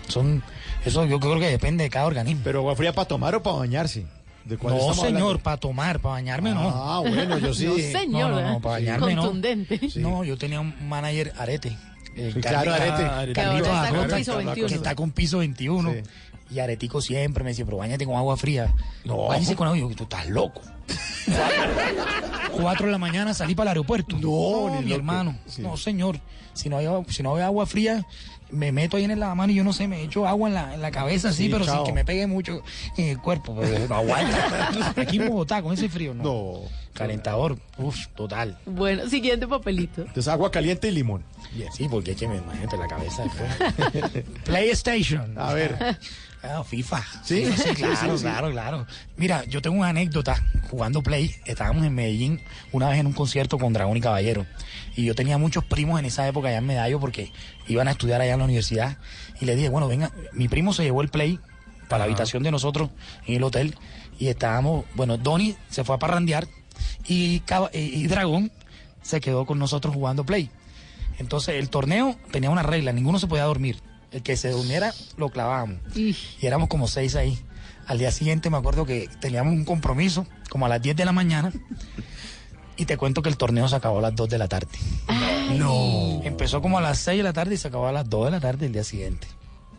son, 0.08 0.42
eso 0.86 1.06
yo 1.06 1.20
creo 1.20 1.38
que 1.40 1.48
depende 1.48 1.84
de 1.84 1.90
cada 1.92 2.08
organismo. 2.08 2.42
¿Pero 2.44 2.60
agua 2.60 2.76
fría 2.76 2.94
para 2.94 3.08
tomar 3.08 3.36
o 3.36 3.44
para 3.44 3.58
bañarse? 3.58 4.06
¿De 4.50 4.58
cuál 4.58 4.76
No, 4.76 4.94
señor, 4.94 5.08
hablando? 5.08 5.40
para 5.40 5.58
tomar, 5.58 6.00
para 6.00 6.14
bañarme 6.14 6.52
no. 6.54 6.70
Ah, 6.74 7.00
bueno, 7.00 7.38
yo 7.38 7.54
sí 7.54 7.66
No, 7.94 8.00
señor, 8.00 8.32
No, 8.32 8.42
no, 8.42 8.50
no, 8.54 8.60
para 8.60 8.74
bañarme 8.74 9.14
no. 9.16 9.22
Contundente. 9.22 9.80
No, 9.96 10.24
yo 10.24 10.38
tenía 10.38 10.60
un 10.60 10.74
manager 10.90 11.34
arete. 11.38 11.78
eh, 12.16 12.32
Sí, 12.34 12.42
claro, 12.42 12.74
Arete. 12.74 13.34
Carlitos 13.34 13.34
Que 13.34 13.42
ahora 13.42 13.58
está 13.60 13.90
con 13.90 14.00
Arrota, 14.00 14.16
piso 14.18 14.36
21. 14.38 14.68
Que 14.68 14.76
está 14.76 14.96
con 14.96 15.12
piso 15.12 15.38
21. 15.38 15.94
Sí. 15.94 16.00
Y 16.52 16.58
Aretico 16.60 17.00
siempre 17.00 17.44
me 17.44 17.52
decía, 17.52 17.64
pero 17.64 17.78
bañate 17.78 18.06
con 18.08 18.16
agua 18.16 18.36
fría. 18.36 18.74
No. 19.06 19.28
Báñese 19.28 19.56
con 19.56 19.68
agua. 19.68 19.78
Y 19.78 19.82
yo, 19.82 19.90
tú 19.96 20.04
estás 20.04 20.28
loco. 20.28 20.62
Cuatro 22.52 22.88
de 22.88 22.92
la 22.92 22.98
mañana 22.98 23.34
salí 23.34 23.56
para 23.56 23.70
el 23.72 23.78
aeropuerto. 23.78 24.18
No, 24.20 24.70
ni 24.76 24.78
mi 24.86 24.90
loco. 24.90 24.96
hermano. 24.96 25.38
Sí. 25.46 25.62
No, 25.62 25.78
señor. 25.78 26.20
Si 26.54 26.68
no, 26.70 26.78
hay, 26.78 26.88
agua- 26.88 27.06
si 27.10 27.24
no 27.24 27.36
hay 27.36 27.44
agua 27.44 27.66
fría, 27.66 28.06
me 28.52 28.72
meto 28.72 28.98
ahí 28.98 29.04
en 29.04 29.12
el 29.12 29.20
lavamanos 29.20 29.54
y 29.54 29.58
yo 29.58 29.64
no 29.64 29.74
sé, 29.74 29.88
me 29.88 30.02
echo 30.04 30.28
agua 30.28 30.50
en 30.50 30.56
la, 30.56 30.74
en 30.74 30.82
la 30.82 30.92
cabeza, 30.92 31.32
sí, 31.32 31.44
Sí, 31.46 31.50
pero 31.50 31.66
chao. 31.66 31.78
sin 31.78 31.86
que 31.86 31.94
me 31.94 32.06
pegue 32.06 32.28
mucho 32.28 32.64
en 32.98 33.08
el 33.08 33.20
cuerpo. 33.20 33.56
Pero 33.60 33.88
no 33.88 33.96
aguanta. 34.00 34.94
Aquí 34.98 35.18
en 35.18 35.28
Bogotá, 35.30 35.62
con 35.62 35.74
ese 35.74 35.90
frío, 35.90 36.14
no. 36.14 36.24
No. 36.24 36.60
Calentador, 36.94 37.58
uff, 37.78 38.08
total. 38.16 38.58
Bueno, 38.66 39.08
siguiente 39.08 39.48
papelito. 39.48 40.02
Entonces 40.02 40.28
agua 40.28 40.52
caliente 40.52 40.88
y 40.90 40.92
limón. 40.92 41.24
Sí, 41.72 41.88
porque 41.90 42.12
es 42.12 42.18
que 42.18 42.28
me 42.28 42.38
imagínate 42.38 42.78
la 42.78 42.88
cabeza. 42.88 43.24
después. 43.24 44.24
PlayStation. 44.44 45.38
A 45.38 45.54
ver. 45.54 45.98
Ah, 46.42 46.64
FIFA. 46.64 47.04
¿Sí? 47.24 47.44
Claro, 47.76 48.18
sí, 48.18 48.24
claro, 48.24 48.52
claro. 48.52 48.88
Mira, 49.18 49.44
yo 49.46 49.62
tengo 49.62 49.78
una 49.78 49.90
anécdota 49.90 50.42
jugando 50.70 51.04
Play. 51.04 51.36
Estábamos 51.46 51.86
en 51.86 51.94
Medellín 51.94 52.42
una 52.72 52.88
vez 52.90 53.00
en 53.00 53.08
un 53.08 53.14
concierto 53.14 53.58
con 53.58 53.74
Dragón 53.74 53.98
y 53.98 54.02
Caballero. 54.02 54.46
Y 54.96 55.04
yo 55.06 55.16
tenía 55.16 55.38
muchos 55.38 55.66
primos 55.66 56.00
en 56.00 56.06
esa 56.06 56.28
época 56.28 56.48
allá 56.48 56.60
en 56.60 56.66
Medallo 56.66 57.00
porque 57.00 57.32
iban 57.68 57.88
a 57.88 57.92
estudiar 57.92 58.22
allá 58.22 58.34
en 58.34 58.40
la 58.40 58.46
universidad. 58.46 58.98
Y 59.42 59.46
le 59.46 59.56
dije, 59.56 59.68
bueno, 59.70 59.88
venga, 59.90 60.12
mi 60.32 60.48
primo 60.48 60.72
se 60.74 60.84
llevó 60.84 61.02
el 61.02 61.10
Play 61.10 61.40
para 61.90 62.00
la 62.00 62.04
habitación 62.06 62.42
de 62.44 62.52
nosotros 62.52 62.90
en 63.28 63.36
el 63.36 63.44
hotel. 63.44 63.76
Y 64.18 64.28
estábamos, 64.28 64.86
bueno, 64.96 65.18
Donny 65.18 65.56
se 65.70 65.84
fue 65.84 65.96
a 65.96 66.00
parrandear 66.00 66.48
y, 67.08 67.42
y- 67.74 67.74
y 67.74 68.08
Dragón 68.08 68.50
se 69.02 69.20
quedó 69.20 69.46
con 69.46 69.60
nosotros 69.60 69.94
jugando 69.94 70.26
Play. 70.26 70.50
Entonces 71.18 71.56
el 71.56 71.70
torneo 71.70 72.16
tenía 72.32 72.50
una 72.50 72.64
regla, 72.64 72.94
ninguno 72.94 73.20
se 73.20 73.28
podía 73.28 73.44
dormir. 73.44 73.82
El 74.12 74.24
que 74.24 74.38
se 74.38 74.50
durmiera 74.50 74.94
lo 75.18 75.30
clavábamos. 75.30 75.78
Y 75.96 76.16
éramos 76.42 76.70
como 76.70 76.88
seis 76.88 77.16
ahí. 77.16 77.38
Al 77.88 77.98
día 77.98 78.12
siguiente 78.12 78.50
me 78.50 78.58
acuerdo 78.58 78.86
que 78.86 79.10
teníamos 79.20 79.54
un 79.54 79.66
compromiso, 79.66 80.28
como 80.50 80.66
a 80.66 80.70
las 80.70 80.82
10 80.82 80.96
de 80.96 81.06
la 81.06 81.12
mañana. 81.12 81.52
Y 82.78 82.86
te 82.86 82.98
cuento 82.98 83.22
que 83.22 83.30
el 83.30 83.38
torneo 83.38 83.68
se 83.68 83.76
acabó 83.76 84.00
a 84.00 84.02
las 84.04 84.16
2 84.16 84.30
de 84.30 84.38
la 84.38 84.48
tarde. 84.48 84.78
No. 85.58 86.22
Empezó 86.24 86.62
como 86.62 86.78
a 86.78 86.82
las 86.82 87.00
6 87.00 87.18
de 87.18 87.24
la 87.24 87.34
tarde 87.34 87.56
y 87.56 87.58
se 87.58 87.68
acabó 87.68 87.88
a 87.88 87.92
las 87.92 88.10
2 88.10 88.26
de 88.26 88.32
la 88.32 88.40
tarde 88.40 88.68
el 88.68 88.74
día 88.74 88.84
siguiente. 88.84 89.28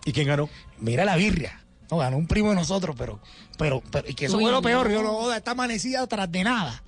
¿Y 0.04 0.12
quién 0.12 0.26
ganó? 0.26 0.48
Mira 0.78 1.04
la 1.04 1.16
birria. 1.16 1.64
No, 1.90 1.98
ganó 1.98 2.16
un 2.16 2.26
primo 2.26 2.50
de 2.50 2.56
nosotros, 2.56 2.94
pero, 2.96 3.20
pero, 3.58 3.82
pero 3.90 4.08
y 4.08 4.14
que 4.14 4.26
eso 4.26 4.36
Uy, 4.36 4.44
fue 4.44 4.52
lo 4.52 4.62
peor. 4.62 4.90
Yo 4.90 5.02
no 5.02 5.32
está 5.32 5.52
amanecida 5.52 6.06
tras 6.06 6.30
de 6.30 6.44
nada. 6.44 6.82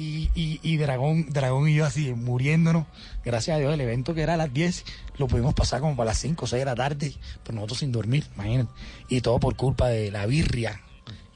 Y, 0.00 0.30
y, 0.34 0.60
y 0.62 0.76
Dragón, 0.78 1.26
Dragón 1.28 1.68
y 1.68 1.74
yo 1.74 1.84
así, 1.84 2.14
muriéndonos. 2.14 2.86
Gracias 3.22 3.56
a 3.56 3.60
Dios, 3.60 3.74
el 3.74 3.80
evento 3.82 4.14
que 4.14 4.22
era 4.22 4.34
a 4.34 4.36
las 4.38 4.50
10, 4.52 4.84
lo 5.18 5.26
pudimos 5.28 5.52
pasar 5.52 5.80
como 5.80 5.94
para 5.94 6.10
las 6.12 6.18
5 6.20 6.44
o 6.44 6.48
6 6.48 6.60
de 6.60 6.64
la 6.64 6.74
tarde, 6.74 7.12
pero 7.42 7.56
nosotros 7.56 7.80
sin 7.80 7.92
dormir, 7.92 8.24
imagínate. 8.34 8.70
Y 9.10 9.20
todo 9.20 9.38
por 9.38 9.56
culpa 9.56 9.88
de 9.88 10.10
la 10.10 10.24
birria, 10.24 10.80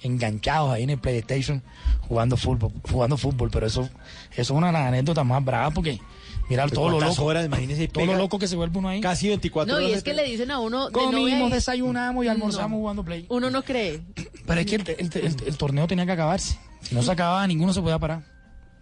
enganchados 0.03 0.72
ahí 0.72 0.83
en 0.85 0.90
el 0.90 0.98
PlayStation, 0.98 1.62
jugando 2.09 2.37
fútbol, 2.38 2.72
jugando 2.90 3.16
fútbol. 3.18 3.50
Pero 3.50 3.66
eso, 3.66 3.83
eso 3.83 3.90
es 4.33 4.50
una 4.50 4.68
de 4.68 4.72
las 4.72 4.87
anécdotas 4.88 5.27
más 5.27 5.44
bravas 5.44 5.74
porque, 5.74 6.00
mira, 6.48 6.66
todo 6.68 6.88
lo 6.88 6.96
¿Cuántas 6.96 7.16
loco. 7.18 7.29
horas? 7.29 7.44
Imagínese, 7.46 7.88
todo 7.88 8.07
lo 8.07 8.16
loco 8.16 8.38
que 8.38 8.48
se 8.48 8.57
vuelve 8.57 8.79
uno 8.79 8.88
ahí. 8.88 9.00
Casi 9.03 9.29
24 9.29 9.74
No, 9.74 9.81
y 9.81 9.85
horas. 9.85 9.98
es 9.98 10.05
que 10.05 10.14
le 10.14 10.24
dicen 10.24 10.50
a 10.50 10.59
uno. 10.59 10.87
de 10.87 10.92
Comimos, 10.92 11.20
novia 11.20 11.46
y- 11.48 11.50
desayunamos 11.50 12.24
y 12.24 12.29
almorzamos 12.29 12.79
jugando 12.79 13.05
Play. 13.05 13.27
Uno 13.29 13.50
no 13.50 13.62
cree. 13.62 14.00
Pero 14.46 14.61
es 14.61 14.66
que 14.66 14.77
el, 14.77 14.88
el- 14.88 15.11
el- 15.27 15.37
el 15.48 15.57
torneo 15.59 15.87
tenía 15.87 16.07
que 16.07 16.12
acabarse. 16.12 16.59
Si 16.83 16.94
no 16.94 17.03
se 17.03 17.11
acababa, 17.12 17.46
ninguno 17.46 17.72
se 17.72 17.81
podía 17.81 17.98
parar. 17.98 18.34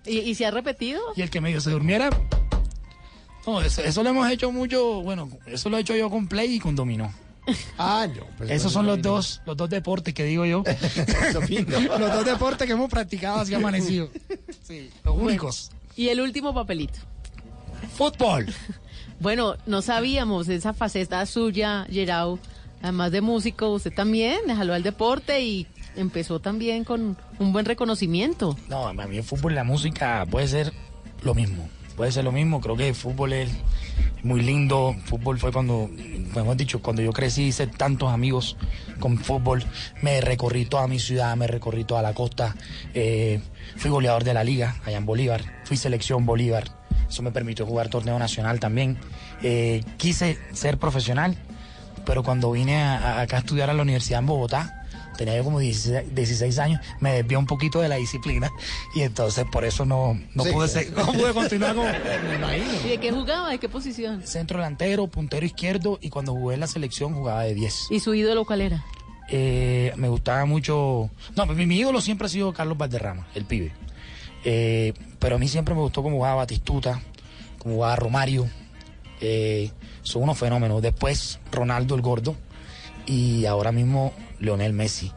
¿Y, 0.07 0.19
y 0.19 0.35
se 0.35 0.47
ha 0.47 0.51
repetido? 0.51 1.01
Y 1.17 1.23
el 1.23 1.31
que 1.31 1.41
medio 1.41 1.61
se 1.61 1.71
durmiera. 1.71 2.11
No, 3.47 3.61
eso, 3.61 3.83
eso 3.83 4.03
lo 4.03 4.11
hemos 4.11 4.31
hecho 4.31 4.53
mucho. 4.53 5.03
Bueno, 5.03 5.29
eso 5.47 5.69
lo 5.69 5.77
he 5.79 5.81
hecho 5.81 5.97
yo 5.97 6.11
con 6.11 6.29
Play 6.29 6.55
y 6.55 6.61
con 6.61 6.75
Dominó. 6.77 7.13
Ah, 7.77 8.07
no. 8.07 8.23
pues, 8.39 8.51
Esos 8.51 8.73
son 8.73 8.87
los 8.87 9.03
dos, 9.03 9.41
los 9.47 9.57
dos 9.57 9.69
deportes 9.69 10.15
que 10.15 10.25
digo 10.25 10.45
yo. 10.45 10.63
los 11.99 12.13
dos 12.13 12.25
deportes 12.25 12.67
que 12.67 12.73
hemos 12.73 12.89
practicado 12.91 13.41
así 13.41 13.55
amanecido. 13.55 14.11
Sí, 14.63 14.91
los 15.05 15.17
únicos. 15.17 15.71
Y 15.97 16.09
el 16.09 16.21
último 16.21 16.55
papelito. 16.55 17.01
Fútbol. 17.97 18.47
Bueno, 19.19 19.57
no 19.67 19.83
sabíamos 19.83 20.49
esa 20.49 20.73
faceta 20.73 21.25
suya, 21.27 21.87
Gerau. 21.91 22.39
Además 22.81 23.13
de 23.13 23.21
músico, 23.21 23.71
usted 23.71 23.93
también 23.93 24.41
jaló 24.49 24.75
al 24.75 24.83
deporte 24.83 25.41
y 25.43 25.67
empezó 25.97 26.41
también 26.41 26.85
con 26.85 27.17
un 27.39 27.53
buen 27.53 27.65
reconocimiento. 27.65 28.57
No, 28.69 28.87
a 28.89 28.93
mí 28.93 29.17
el 29.17 29.23
fútbol 29.25 29.53
y 29.53 29.55
la 29.57 29.65
música 29.65 30.25
puede 30.31 30.49
ser 30.49 30.73
lo 31.23 31.35
mismo. 31.35 31.69
Puede 31.97 32.11
ser 32.13 32.25
lo 32.25 32.33
mismo. 32.33 32.61
Creo 32.61 32.77
que 32.77 32.89
el 32.89 32.95
fútbol 32.95 33.33
es 33.35 33.51
muy 34.23 34.41
lindo. 34.41 34.97
Fútbol 35.05 35.39
fue 35.39 35.53
cuando, 35.53 35.91
hemos 36.35 36.57
dicho, 36.57 36.81
cuando 36.81 37.03
yo 37.03 37.13
crecí, 37.13 37.45
hice 37.45 37.67
tantos 37.67 38.11
amigos 38.11 38.57
con 38.99 39.19
fútbol. 39.19 39.63
Me 40.01 40.21
recorrí 40.23 40.65
toda 40.65 40.89
mi 40.89 40.99
ciudad, 40.99 41.37
me 41.37 41.47
recorrí 41.47 41.85
toda 41.85 42.01
la 42.03 42.15
costa. 42.15 42.57
Eh, 42.95 43.41
fui 43.77 43.91
goleador 43.91 44.25
de 44.25 44.33
la 44.35 44.43
liga 44.43 44.77
allá 44.87 44.97
en 44.97 45.05
Bolívar. 45.07 45.43
Fui 45.65 45.77
selección 45.77 46.25
Bolívar. 46.25 46.65
Eso 47.09 47.23
me 47.23 47.31
permitió 47.31 47.67
jugar 47.67 47.89
torneo 47.89 48.19
nacional 48.19 48.59
también. 48.59 48.97
Eh, 49.43 49.85
quise 49.99 50.39
ser 50.55 50.79
profesional, 50.79 51.37
pero 52.07 52.23
cuando 52.23 52.51
vine 52.53 52.83
a- 52.83 53.21
acá 53.21 53.37
a 53.37 53.41
estudiar 53.41 53.69
a 53.69 53.75
la 53.75 53.83
universidad 53.83 54.21
en 54.21 54.27
Bogotá, 54.27 54.82
tenía 55.25 55.37
yo 55.39 55.45
como 55.45 55.59
16, 55.59 56.15
16 56.15 56.59
años, 56.59 56.81
me 57.01 57.13
desvié 57.13 57.37
un 57.37 57.47
poquito 57.47 57.81
de 57.81 57.89
la 57.89 57.97
disciplina 57.97 58.51
y 58.95 59.03
entonces 59.03 59.45
por 59.51 59.65
eso 59.65 59.85
no, 59.85 60.19
no, 60.35 60.45
Sí. 60.45 60.51
pude, 60.53 60.69
ser- 60.69 60.93
no 60.93 61.07
pude 61.13 61.33
continuar 61.33 61.75
con 61.75 61.87
¿Y 62.85 62.89
de 62.89 62.99
qué 63.01 63.11
jugaba? 63.13 63.51
¿De 63.51 63.59
qué 63.59 63.69
posición? 63.69 64.23
centro 64.27 64.59
delantero, 64.59 65.07
puntero 65.07 65.45
izquierdo 65.47 65.99
y 66.01 66.09
cuando 66.11 66.33
jugué 66.33 66.55
en 66.55 66.61
la 66.61 66.67
selección 66.67 67.15
jugaba 67.15 67.43
de 67.45 67.55
10. 67.55 67.89
¿Y 67.91 68.01
su 68.01 68.15
ídolo 68.15 68.45
cuál 68.45 68.61
era? 68.63 68.85
Eh, 69.29 69.93
me 69.97 70.09
gustaba 70.09 70.45
mucho. 70.45 71.09
No, 71.37 71.47
mi, 71.47 71.65
mi 71.67 71.79
ídolo 71.79 72.01
siempre 72.01 72.27
ha 72.27 72.29
sido 72.29 72.53
Carlos 72.53 72.77
Valderrama, 72.77 73.27
el 73.35 73.45
pibe. 73.45 73.73
Eh, 74.45 74.93
pero 75.19 75.37
a 75.37 75.39
mí 75.39 75.49
siempre 75.49 75.75
me 75.75 75.81
gustó 75.81 76.03
cómo 76.03 76.17
jugaba 76.17 76.35
Batistuta, 76.37 77.01
cómo 77.59 77.77
jugaba 77.77 77.97
Romario. 77.97 78.49
Eh, 79.21 79.71
son 80.03 80.25
unos 80.25 80.37
fenómenos. 80.37 80.83
Después 80.83 81.39
Ronaldo 81.53 81.95
el 81.95 82.03
Gordo 82.03 82.35
y 83.07 83.47
ahora 83.47 83.73
mismo 83.73 84.13
Leonel 84.43 84.73
Messi. 84.75 85.11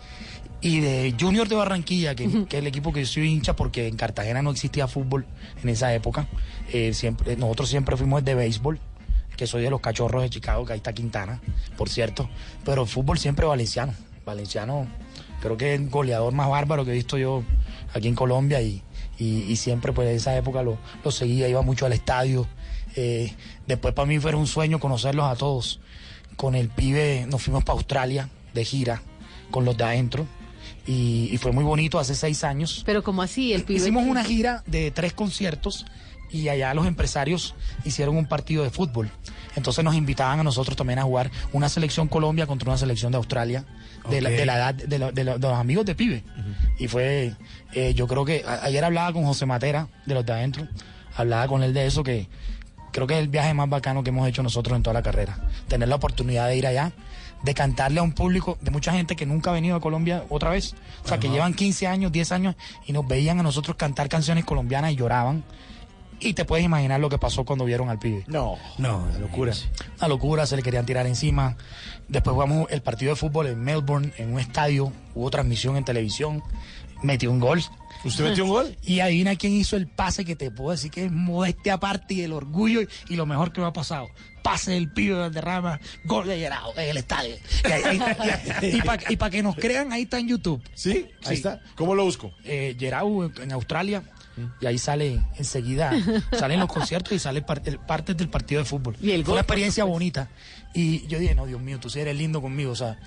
Y 0.62 0.80
de 0.80 1.14
Junior 1.20 1.48
de 1.48 1.56
Barranquilla, 1.56 2.16
que, 2.16 2.46
que 2.46 2.58
es 2.58 2.62
el 2.62 2.68
equipo 2.68 2.94
que 2.94 3.02
yo 3.02 3.06
soy 3.08 3.28
hincha 3.28 3.56
porque 3.56 3.88
en 3.88 3.98
Cartagena 3.98 4.42
no 4.42 4.52
existía 4.52 4.88
fútbol 4.88 5.26
en 5.62 5.70
esa 5.70 5.94
época. 5.94 6.28
Eh, 6.72 6.94
siempre, 6.94 7.36
nosotros 7.36 7.70
siempre 7.70 7.98
fuimos 7.98 8.24
de 8.24 8.34
béisbol 8.36 8.80
que 9.36 9.48
soy 9.48 9.64
de 9.64 9.70
los 9.70 9.82
cachorros 9.82 10.24
de 10.24 10.30
Chicago, 10.30 10.66
que 10.66 10.74
ahí 10.74 10.78
está 10.78 10.94
Quintana, 10.94 11.42
por 11.78 11.90
cierto. 11.90 12.30
Pero 12.64 12.84
el 12.84 12.88
fútbol 12.88 13.20
siempre 13.20 13.46
valenciano. 13.46 13.94
Valenciano, 14.26 14.88
creo 15.42 15.58
que 15.58 15.74
es 15.74 15.80
el 15.80 15.90
goleador 15.90 16.34
más 16.34 16.50
bárbaro 16.50 16.86
que 16.86 16.92
he 16.92 16.96
visto 16.96 17.18
yo 17.18 17.44
aquí 17.94 18.08
en 18.08 18.16
Colombia 18.16 18.62
y, 18.62 18.82
y, 19.20 19.44
y 19.44 19.56
siempre 19.58 19.92
pues 19.94 20.10
en 20.10 20.16
esa 20.16 20.36
época 20.36 20.64
lo, 20.64 20.80
lo 21.04 21.12
seguía, 21.12 21.48
iba 21.48 21.62
mucho 21.62 21.86
al 21.86 21.94
estadio. 21.94 22.48
Eh, 22.96 23.34
después 23.68 23.94
para 23.94 24.08
mí 24.08 24.20
fue 24.20 24.34
un 24.34 24.48
sueño 24.48 24.80
conocerlos 24.80 25.26
a 25.26 25.36
todos. 25.36 25.80
Con 26.38 26.56
el 26.56 26.70
pibe 26.70 27.28
nos 27.30 27.44
fuimos 27.44 27.64
para 27.64 27.78
Australia 27.78 28.30
de 28.54 28.66
gira, 28.66 29.04
con 29.52 29.66
los 29.66 29.78
de 29.78 29.84
adentro. 29.84 30.28
Y, 30.88 31.30
y 31.32 31.38
fue 31.38 31.52
muy 31.52 31.64
bonito 31.64 31.98
hace 32.00 32.14
seis 32.16 32.44
años. 32.44 32.84
Pero 32.86 33.04
como 33.04 33.22
así, 33.22 33.54
el 33.54 33.64
pibe... 33.64 33.80
Hicimos 33.80 34.04
una 34.06 34.24
gira 34.24 34.64
de 34.68 34.92
tres 34.92 35.14
conciertos 35.14 35.86
y 36.32 36.50
allá 36.50 36.74
los 36.74 36.86
empresarios 36.86 37.56
hicieron 37.86 38.18
un 38.18 38.28
partido 38.28 38.64
de 38.64 38.70
fútbol. 38.70 39.10
Entonces 39.56 39.84
nos 39.84 39.96
invitaban 39.96 40.40
a 40.40 40.44
nosotros 40.44 40.76
también 40.76 41.00
a 41.00 41.04
jugar 41.04 41.32
una 41.54 41.70
selección 41.70 42.08
Colombia 42.08 42.46
contra 42.46 42.70
una 42.70 42.78
selección 42.78 43.12
de 43.12 43.18
Australia, 43.18 43.64
de, 44.10 44.22
la, 44.22 44.30
de 44.30 44.46
la 44.46 44.56
edad 44.58 44.74
de, 44.76 45.00
la- 45.00 45.12
de 45.12 45.24
la- 45.24 45.38
de 45.38 45.48
los 45.48 45.58
amigos 45.58 45.86
de 45.86 45.96
pibe. 45.96 46.24
Y 46.78 46.88
fue, 46.88 47.34
eh, 47.74 47.94
yo 47.96 48.06
creo 48.08 48.26
que 48.26 48.44
a- 48.46 48.66
ayer 48.66 48.84
hablaba 48.84 49.12
con 49.14 49.24
José 49.26 49.46
Matera 49.46 49.88
de 50.06 50.14
los 50.14 50.26
de 50.26 50.34
adentro, 50.34 50.68
hablaba 51.16 51.48
con 51.48 51.64
él 51.64 51.74
de 51.74 51.86
eso 51.88 52.04
que 52.04 52.28
creo 52.92 53.08
que 53.08 53.14
es 53.16 53.20
el 53.22 53.30
viaje 53.30 53.54
más 53.54 53.70
bacano 53.70 54.04
que 54.04 54.10
hemos 54.10 54.28
hecho 54.28 54.44
nosotros 54.44 54.76
en 54.76 54.84
toda 54.84 54.94
la 54.94 55.02
carrera. 55.04 55.40
Tener 55.68 55.88
la 55.90 55.96
oportunidad 55.96 56.48
de 56.48 56.58
ir 56.58 56.68
allá, 56.68 56.92
de 57.44 57.54
cantarle 57.54 58.00
a 58.00 58.04
un 58.04 58.12
público 58.12 58.58
de 58.62 58.72
mucha 58.72 58.92
gente 58.92 59.16
que 59.16 59.26
nunca 59.26 59.52
ha 59.52 59.54
venido 59.54 59.76
a 59.76 59.80
Colombia 59.80 60.24
otra 60.30 60.50
vez. 60.50 60.76
O 61.04 61.08
sea, 61.08 61.20
que 61.20 61.30
llevan 61.30 61.54
15 61.54 61.88
años, 61.88 62.12
10 62.12 62.32
años 62.32 62.56
y 62.86 62.94
nos 62.94 63.08
veían 63.08 63.40
a 63.40 63.44
nosotros 63.44 63.78
cantar 63.78 64.10
canciones 64.10 64.46
colombianas 64.46 64.92
y 64.92 64.96
lloraban. 64.96 65.44
Y 66.20 66.34
te 66.34 66.46
puedes 66.46 66.66
imaginar 66.66 67.00
lo 67.00 67.10
que 67.10 67.18
pasó 67.18 67.44
cuando 67.44 67.66
vieron 67.66 67.90
al 67.90 68.00
pibe. 68.00 68.24
No, 68.28 68.56
no, 68.78 69.06
locura. 69.20 69.54
Una 70.00 70.08
locura, 70.08 70.46
se 70.46 70.56
le 70.56 70.64
querían 70.64 70.86
tirar 70.86 71.06
encima. 71.08 71.58
Después 72.08 72.34
jugamos 72.34 72.72
el 72.72 72.82
partido 72.82 73.12
de 73.12 73.16
fútbol 73.18 73.48
en 73.48 73.62
Melbourne, 73.62 74.14
en 74.18 74.34
un 74.34 74.40
estadio. 74.40 74.92
Hubo 75.14 75.30
transmisión 75.30 75.76
en 75.76 75.84
televisión. 75.84 76.42
Metió 77.04 77.32
un 77.32 77.40
gol. 77.40 77.62
¿Usted 78.06 78.24
metió 78.24 78.44
un 78.46 78.50
gol? 78.52 78.78
Y 78.84 79.00
adivina 79.00 79.36
quién 79.36 79.54
hizo 79.54 79.76
el 79.76 79.88
pase 79.88 80.24
que 80.24 80.36
te 80.36 80.52
puedo 80.52 80.72
decir 80.72 80.92
que 80.92 81.06
es 81.06 81.12
modestia 81.12 81.74
aparte 81.74 82.14
y 82.14 82.22
el 82.22 82.34
orgullo 82.34 82.82
y, 82.82 82.88
y 83.10 83.16
lo 83.16 83.26
mejor 83.26 83.52
que 83.52 83.62
me 83.62 83.68
ha 83.68 83.74
pasado. 83.74 84.08
Pase 84.44 84.72
del 84.74 84.92
pibe 84.92 85.16
de 85.16 85.30
derrama, 85.32 85.80
gol 86.04 86.28
de 86.28 86.38
Gerardo 86.38 86.72
en 86.78 86.90
el 86.90 86.98
estadio. 86.98 87.36
Y, 89.10 89.16
para 89.18 89.30
que 89.32 89.42
nos 89.42 89.56
crean, 89.56 89.92
ahí 89.92 90.04
está 90.04 90.20
en 90.20 90.28
YouTube. 90.28 90.62
¿Sí? 90.74 91.08
Ahí 91.26 91.36
está. 91.36 91.62
¿Cómo 91.76 91.96
lo 91.96 92.04
busco? 92.04 92.32
Eh, 92.44 92.76
Gerardo 92.80 93.32
en 93.42 93.52
Australia. 93.52 94.04
Y 94.60 94.66
ahí 94.66 94.78
sale 94.78 95.22
enseguida, 95.38 95.94
salen 96.38 96.60
los 96.60 96.72
conciertos 96.72 97.14
y 97.14 97.20
sale 97.20 97.42
parte, 97.42 97.78
partes 97.80 98.18
del 98.18 98.28
partido 98.28 98.62
de 98.62 98.66
fútbol. 98.66 98.98
¿Y 99.02 99.12
el 99.12 99.22
Fue 99.24 99.28
gol? 99.30 99.34
una 99.36 99.42
experiencia 99.42 99.86
bonita. 99.86 100.30
Y 100.74 101.08
yo 101.08 101.20
dije, 101.20 101.34
no, 101.36 101.46
Dios 101.46 101.62
mío, 101.62 101.80
tú 101.80 101.90
sí 101.90 102.02
eres 102.02 102.18
lindo 102.18 102.42
conmigo. 102.42 102.72
O 102.72 102.76
sea, 102.76 103.00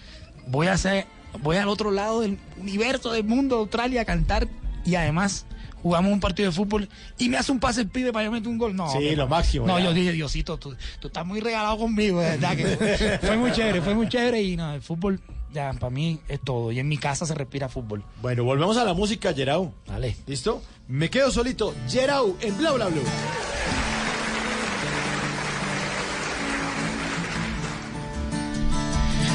voy 0.47 0.69
a 0.69 0.73
hacer, 0.73 1.05
voy 1.43 1.59
al 1.59 1.69
otro 1.69 1.91
lado 1.91 2.23
del 2.23 2.39
universo, 2.57 3.13
del 3.13 3.25
mundo, 3.25 3.57
de 3.57 3.61
Australia, 3.61 4.01
a 4.01 4.05
cantar. 4.07 4.49
Y 4.85 4.95
además 4.95 5.47
jugamos 5.83 6.13
un 6.13 6.21
partido 6.21 6.51
de 6.51 6.57
fútbol 6.57 6.89
y 7.19 7.29
me 7.29 7.37
hace 7.37 7.53
un 7.53 7.61
pase 7.61 7.83
el 7.83 7.89
pibe 7.89 8.13
para 8.13 8.25
yo 8.25 8.33
meter 8.33 8.49
un 8.49 8.59
gol. 8.59 8.75
No, 8.75 8.91
Sí, 8.91 9.15
lo 9.15 9.29
máximo, 9.29 9.67
No, 9.67 9.79
ya. 9.79 9.87
yo 9.87 9.93
dije, 9.93 10.13
Diosito, 10.13 10.57
tú, 10.59 10.75
tú 11.01 11.09
estás 11.09 11.25
muy 11.27 11.41
regalado 11.41 11.79
conmigo, 11.79 12.21
de 12.21 12.31
verdad 12.37 12.57
que 12.57 13.19
fue 13.27 13.37
muy 13.37 13.53
chévere, 13.53 13.81
fue 13.83 13.95
muy 13.95 14.09
chévere. 14.09 14.43
Y 14.43 14.57
no, 14.57 14.73
el 14.75 14.81
fútbol, 14.83 15.21
ya, 15.53 15.73
para 15.75 15.91
mí 15.91 16.21
es 16.29 16.41
todo. 16.41 16.73
Y 16.73 16.79
en 16.81 16.89
mi 16.89 16.97
casa 16.99 17.27
se 17.27 17.35
respira 17.35 17.69
fútbol. 17.69 18.03
Bueno, 18.23 18.45
volvemos 18.45 18.77
a 18.77 18.85
la 18.85 18.95
música, 18.95 19.33
Gerau. 19.35 19.73
Dale. 19.87 20.17
¿Listo? 20.27 20.63
Me 20.89 21.11
quedo 21.11 21.31
solito. 21.31 21.75
Gerau 21.89 22.37
en 22.41 22.57
Bla 22.59 22.73
Bla 22.73 22.87
Blue. 22.89 23.03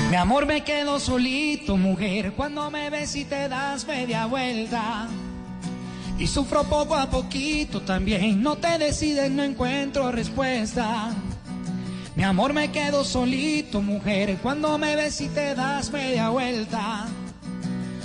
Mi 0.09 0.15
amor 0.17 0.45
me 0.45 0.63
quedo 0.63 0.99
solito, 0.99 1.75
mujer, 1.75 2.33
cuando 2.33 2.69
me 2.69 2.89
ves 2.91 3.15
y 3.15 3.25
te 3.25 3.49
das 3.49 3.87
media 3.87 4.27
vuelta. 4.27 5.07
Y 6.17 6.27
sufro 6.27 6.63
poco 6.63 6.95
a 6.95 7.09
poquito 7.09 7.81
también, 7.81 8.41
no 8.41 8.55
te 8.55 8.77
decides, 8.77 9.31
no 9.31 9.43
encuentro 9.43 10.11
respuesta. 10.11 11.11
Mi 12.15 12.23
amor 12.23 12.53
me 12.53 12.71
quedo 12.71 13.03
solito, 13.03 13.81
mujer, 13.81 14.37
cuando 14.41 14.77
me 14.77 14.95
ves 14.95 15.19
y 15.21 15.27
te 15.29 15.55
das 15.55 15.91
media 15.91 16.29
vuelta. 16.29 17.07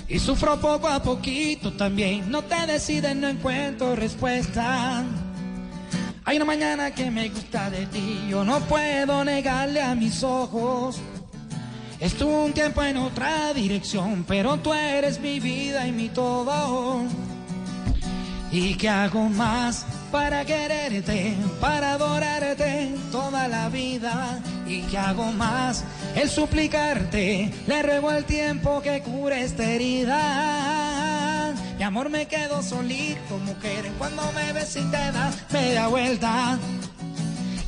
Y 0.09 0.19
sufro 0.19 0.59
poco 0.59 0.89
a 0.89 1.03
poquito 1.03 1.75
también, 1.75 2.31
no 2.31 2.43
te 2.43 2.67
decides, 2.67 3.15
no 3.15 3.29
encuentro 3.29 3.95
respuesta. 3.95 5.05
Hay 6.25 6.37
una 6.37 6.47
mañana 6.47 6.91
que 6.95 7.11
me 7.11 7.29
gusta 7.29 7.69
de 7.69 7.85
ti, 7.87 8.27
yo 8.29 8.43
no 8.43 8.61
puedo 8.61 9.23
negarle 9.25 9.83
a 9.83 9.95
mis 9.95 10.23
ojos. 10.23 10.99
Estuve 12.01 12.35
un 12.35 12.53
tiempo 12.53 12.83
en 12.83 12.97
otra 12.97 13.53
dirección, 13.53 14.25
pero 14.27 14.57
tú 14.57 14.73
eres 14.73 15.21
mi 15.21 15.41
vida 15.41 15.87
y 15.87 15.93
mi 15.93 16.09
todo. 16.09 17.03
¿Y 18.51 18.75
qué 18.77 18.89
hago 18.89 19.29
más 19.29 19.85
para 20.11 20.43
quererte, 20.45 21.37
para 21.61 21.93
adorarte 21.93 22.95
toda 23.13 23.47
la 23.47 23.69
vida? 23.69 24.41
¿Y 24.67 24.81
qué 24.83 24.97
hago 24.97 25.31
más? 25.33 25.85
El 26.15 26.31
suplicarte, 26.31 27.53
le 27.67 27.83
ruego 27.83 28.09
al 28.09 28.25
tiempo 28.25 28.81
que 28.81 29.03
cure 29.03 29.43
esta 29.43 29.65
herida. 29.65 31.55
Mi 31.77 31.85
amor 31.85 32.09
me 32.09 32.27
quedo 32.27 32.63
solito, 32.63 33.37
mujer, 33.45 33.93
cuando 33.99 34.23
me 34.33 34.53
ves 34.55 34.77
y 34.77 34.85
te 34.85 35.13
das 35.13 35.37
media 35.53 35.89
vuelta. 35.89 36.59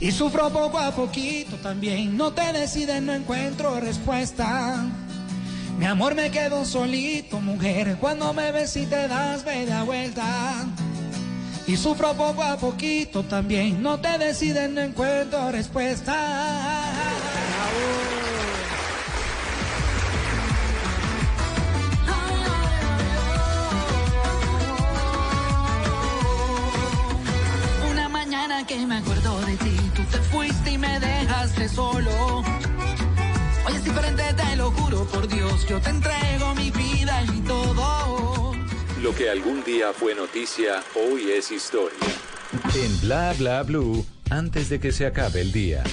Y 0.01 0.11
sufro 0.13 0.49
poco 0.49 0.79
a 0.79 0.93
poquito 0.93 1.57
también, 1.57 2.17
no 2.17 2.33
te 2.33 2.55
decides, 2.55 3.03
no 3.03 3.13
encuentro 3.13 3.79
respuesta. 3.81 4.83
Mi 5.81 5.87
amor 5.87 6.15
me 6.15 6.31
quedo 6.31 6.67
solito, 6.67 7.41
mujer, 7.41 7.97
cuando 7.99 8.35
me 8.35 8.53
ves 8.53 8.77
y 8.77 8.85
te 8.85 9.09
das 9.09 9.47
media 9.47 9.83
vuelta. 9.83 10.67
Y 11.67 11.75
sufro 11.75 12.13
poco 12.13 12.43
a 12.43 12.59
poquito 12.59 13.23
también, 13.23 13.83
no 13.83 13.99
te 13.99 14.19
decides, 14.19 14.69
no 14.69 14.83
encuentro 14.83 15.51
respuesta. 15.51 16.13
Una 27.91 28.09
mañana 28.11 28.67
que 28.67 28.87
me 28.87 28.99
acuerdo 28.99 29.41
de 29.47 29.57
ti, 29.57 29.77
tú 29.97 30.03
te 30.11 30.19
fuiste 30.19 30.73
y 30.73 30.77
me 30.77 31.01
dejaste 31.01 31.71
solo. 31.71 32.45
Hoy 33.71 33.77
es 33.77 33.85
diferente, 33.85 34.23
te 34.35 34.57
lo 34.57 34.73
juro 34.73 35.05
por 35.05 35.29
Dios, 35.29 35.65
yo 35.69 35.81
te 35.81 35.91
entrego 35.91 36.55
mi 36.57 36.73
vida 36.73 37.23
y 37.23 37.41
todo. 37.43 38.53
Lo 39.01 39.15
que 39.15 39.31
algún 39.31 39.63
día 39.63 39.93
fue 39.93 40.15
noticia, 40.15 40.83
hoy 40.97 41.31
es 41.31 41.53
historia. 41.53 41.99
En 42.75 43.01
Bla 43.01 43.33
Bla 43.39 43.63
Blue, 43.63 44.05
antes 44.29 44.71
de 44.71 44.81
que 44.81 44.91
se 44.91 45.07
acabe 45.07 45.43
el 45.43 45.53
día. 45.53 45.85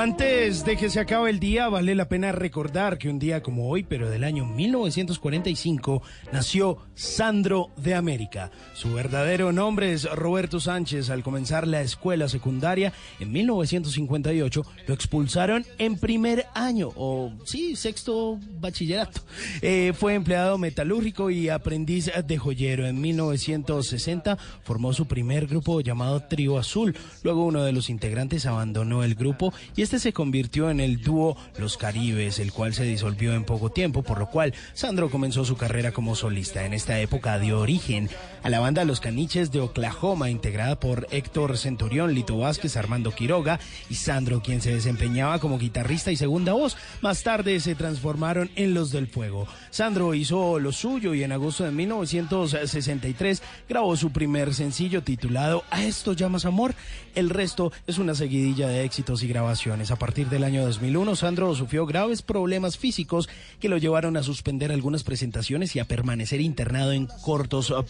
Antes 0.00 0.64
de 0.64 0.78
que 0.78 0.88
se 0.88 0.98
acabe 0.98 1.28
el 1.28 1.40
día, 1.40 1.68
vale 1.68 1.94
la 1.94 2.08
pena 2.08 2.32
recordar 2.32 2.96
que 2.96 3.10
un 3.10 3.18
día 3.18 3.42
como 3.42 3.68
hoy, 3.68 3.82
pero 3.82 4.08
del 4.08 4.24
año 4.24 4.46
1945, 4.46 6.02
nació 6.32 6.78
Sandro 6.94 7.68
de 7.76 7.94
América. 7.94 8.50
Su 8.72 8.94
verdadero 8.94 9.52
nombre 9.52 9.92
es 9.92 10.10
Roberto 10.10 10.58
Sánchez. 10.58 11.10
Al 11.10 11.22
comenzar 11.22 11.66
la 11.66 11.82
escuela 11.82 12.30
secundaria 12.30 12.94
en 13.18 13.30
1958, 13.30 14.62
lo 14.86 14.94
expulsaron 14.94 15.66
en 15.76 15.98
primer 15.98 16.46
año, 16.54 16.88
o 16.96 17.34
sí, 17.44 17.76
sexto 17.76 18.38
bachillerato. 18.58 19.20
Eh, 19.60 19.92
fue 19.94 20.14
empleado 20.14 20.56
metalúrgico 20.56 21.28
y 21.28 21.50
aprendiz 21.50 22.10
de 22.26 22.38
joyero. 22.38 22.86
En 22.86 23.02
1960 23.02 24.38
formó 24.62 24.94
su 24.94 25.04
primer 25.04 25.46
grupo 25.46 25.82
llamado 25.82 26.20
Trío 26.20 26.56
Azul. 26.56 26.96
Luego 27.22 27.44
uno 27.44 27.64
de 27.64 27.72
los 27.72 27.90
integrantes 27.90 28.46
abandonó 28.46 29.04
el 29.04 29.14
grupo 29.14 29.52
y 29.76 29.89
este 29.90 29.98
se 29.98 30.12
convirtió 30.12 30.70
en 30.70 30.78
el 30.78 31.02
dúo 31.02 31.36
Los 31.58 31.76
Caribes, 31.76 32.38
el 32.38 32.52
cual 32.52 32.74
se 32.74 32.84
disolvió 32.84 33.34
en 33.34 33.42
poco 33.42 33.70
tiempo, 33.70 34.04
por 34.04 34.20
lo 34.20 34.30
cual 34.30 34.54
Sandro 34.72 35.10
comenzó 35.10 35.44
su 35.44 35.56
carrera 35.56 35.90
como 35.90 36.14
solista. 36.14 36.64
En 36.64 36.74
esta 36.74 37.00
época 37.00 37.40
dio 37.40 37.58
origen 37.58 38.08
a 38.42 38.50
la 38.50 38.60
banda 38.60 38.84
Los 38.84 39.00
Caniches 39.00 39.50
de 39.50 39.60
Oklahoma, 39.60 40.30
integrada 40.30 40.78
por 40.78 41.06
Héctor 41.10 41.58
Centurión, 41.58 42.14
Lito 42.14 42.38
Vázquez, 42.38 42.76
Armando 42.76 43.12
Quiroga 43.12 43.60
y 43.88 43.94
Sandro, 43.94 44.42
quien 44.42 44.60
se 44.60 44.74
desempeñaba 44.74 45.38
como 45.38 45.58
guitarrista 45.58 46.10
y 46.12 46.16
segunda 46.16 46.52
voz. 46.52 46.76
Más 47.00 47.22
tarde 47.22 47.60
se 47.60 47.74
transformaron 47.74 48.50
en 48.56 48.74
Los 48.74 48.92
del 48.92 49.06
Fuego. 49.06 49.46
Sandro 49.70 50.14
hizo 50.14 50.58
lo 50.58 50.72
suyo 50.72 51.14
y 51.14 51.22
en 51.22 51.32
agosto 51.32 51.64
de 51.64 51.70
1963 51.70 53.42
grabó 53.68 53.96
su 53.96 54.10
primer 54.10 54.54
sencillo 54.54 55.02
titulado 55.02 55.64
A 55.70 55.84
esto 55.84 56.12
llamas 56.12 56.44
amor. 56.44 56.74
El 57.14 57.30
resto 57.30 57.72
es 57.86 57.98
una 57.98 58.14
seguidilla 58.14 58.68
de 58.68 58.84
éxitos 58.84 59.22
y 59.22 59.28
grabaciones. 59.28 59.90
A 59.90 59.96
partir 59.96 60.28
del 60.28 60.44
año 60.44 60.64
2001, 60.64 61.16
Sandro 61.16 61.54
sufrió 61.54 61.86
graves 61.86 62.22
problemas 62.22 62.78
físicos 62.78 63.28
que 63.58 63.68
lo 63.68 63.78
llevaron 63.78 64.16
a 64.16 64.22
suspender 64.22 64.72
algunas 64.72 65.02
presentaciones 65.02 65.74
y 65.76 65.80
a 65.80 65.86
permanecer 65.86 66.40
internado 66.40 66.92
en 66.92 67.06
cortos 67.22 67.70
eh, 67.70 67.82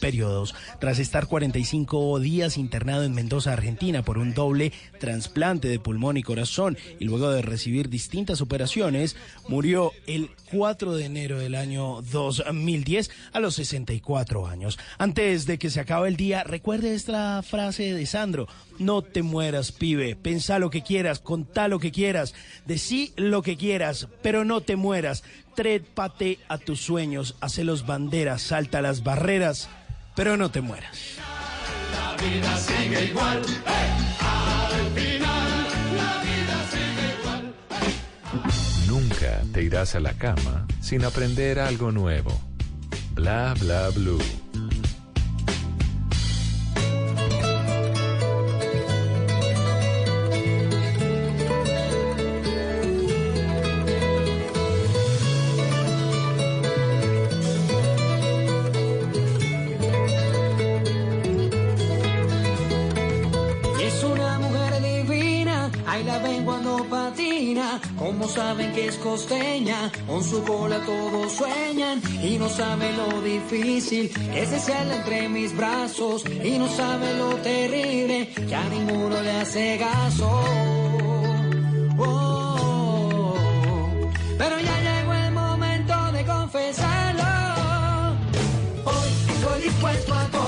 Tras 0.79 0.99
estar 0.99 1.27
45 1.27 2.19
días 2.21 2.57
internado 2.57 3.05
en 3.05 3.15
Mendoza, 3.15 3.53
Argentina, 3.53 4.03
por 4.03 4.19
un 4.19 4.35
doble 4.35 4.73
trasplante 4.99 5.69
de 5.69 5.79
pulmón 5.79 6.17
y 6.17 6.23
corazón 6.23 6.77
y 6.99 7.05
luego 7.05 7.31
de 7.31 7.43
recibir 7.43 7.89
distintas 7.89 8.41
operaciones, 8.41 9.17
murió 9.49 9.93
el 10.07 10.31
4 10.51 10.95
de 10.95 11.05
enero 11.05 11.39
del 11.39 11.55
año 11.55 12.03
2010 12.03 13.11
a 13.33 13.41
los 13.41 13.55
64 13.55 14.47
años. 14.47 14.79
Antes 14.99 15.47
de 15.47 15.59
que 15.59 15.71
se 15.71 15.81
acabe 15.81 16.09
el 16.09 16.17
día, 16.17 16.45
recuerde 16.45 16.95
esta 16.95 17.43
frase 17.43 17.95
de 17.95 18.07
Sandro. 18.07 18.49
No 18.79 19.03
te 19.03 19.23
mueras, 19.23 19.73
pibe. 19.73 20.17
Pensá 20.17 20.59
lo 20.59 20.71
que 20.71 20.83
quieras, 20.83 21.19
contá 21.19 21.69
lo 21.69 21.79
que 21.79 21.93
quieras, 21.93 22.35
decí 22.67 23.13
lo 23.17 23.43
que 23.43 23.57
quieras, 23.57 24.09
pero 24.23 24.45
no 24.45 24.61
te 24.61 24.77
mueras. 24.77 25.23
Trépate 25.55 26.39
a 26.49 26.59
tus 26.59 26.81
sueños, 26.81 27.37
hacelos 27.41 27.87
banderas, 27.87 28.43
salta 28.43 28.81
las 28.81 29.03
barreras, 29.03 29.69
pero 30.21 30.37
no 30.37 30.51
te 30.51 30.61
mueras. 30.61 31.17
La 31.95 32.23
vida 32.23 32.55
sigue 32.59 33.05
igual, 33.07 33.39
al 33.39 34.91
final 34.95 35.51
la 35.97 36.13
vida 36.23 36.57
sigue 36.71 37.05
igual. 37.21 37.55
Nunca 38.87 39.41
te 39.55 39.63
irás 39.63 39.95
a 39.95 40.01
la 40.01 40.13
cama 40.13 40.67
sin 40.83 41.07
aprender 41.07 41.59
algo 41.59 41.91
nuevo. 41.91 42.39
Bla 43.15 43.55
bla 43.59 43.89
blue. 43.89 44.21
Como 67.99 68.29
saben 68.29 68.73
que 68.73 68.87
es 68.87 68.97
costeña, 68.97 69.91
con 70.07 70.23
su 70.23 70.45
cola 70.45 70.79
todos 70.87 71.33
sueñan. 71.33 72.01
Y 72.23 72.39
no 72.39 72.49
sabe 72.49 72.93
lo 72.93 73.21
difícil 73.23 74.09
que 74.11 74.47
desearla 74.47 74.97
entre 74.97 75.29
mis 75.29 75.57
brazos. 75.57 76.25
Y 76.45 76.59
no 76.59 76.69
sabe 76.69 77.13
lo 77.15 77.35
terrible 77.37 78.29
que 78.35 78.55
a 78.55 78.69
ninguno 78.69 79.21
le 79.21 79.33
hace 79.33 79.79
caso. 79.79 80.31
Oh, 81.99 83.35
pero 84.39 84.61
ya 84.61 84.81
llegó 84.81 85.13
el 85.13 85.33
momento 85.33 86.13
de 86.13 86.25
confesarlo. 86.25 87.25
Hoy 88.85 89.09
estoy 89.35 89.63
dispuesto 89.63 90.15
a 90.15 90.40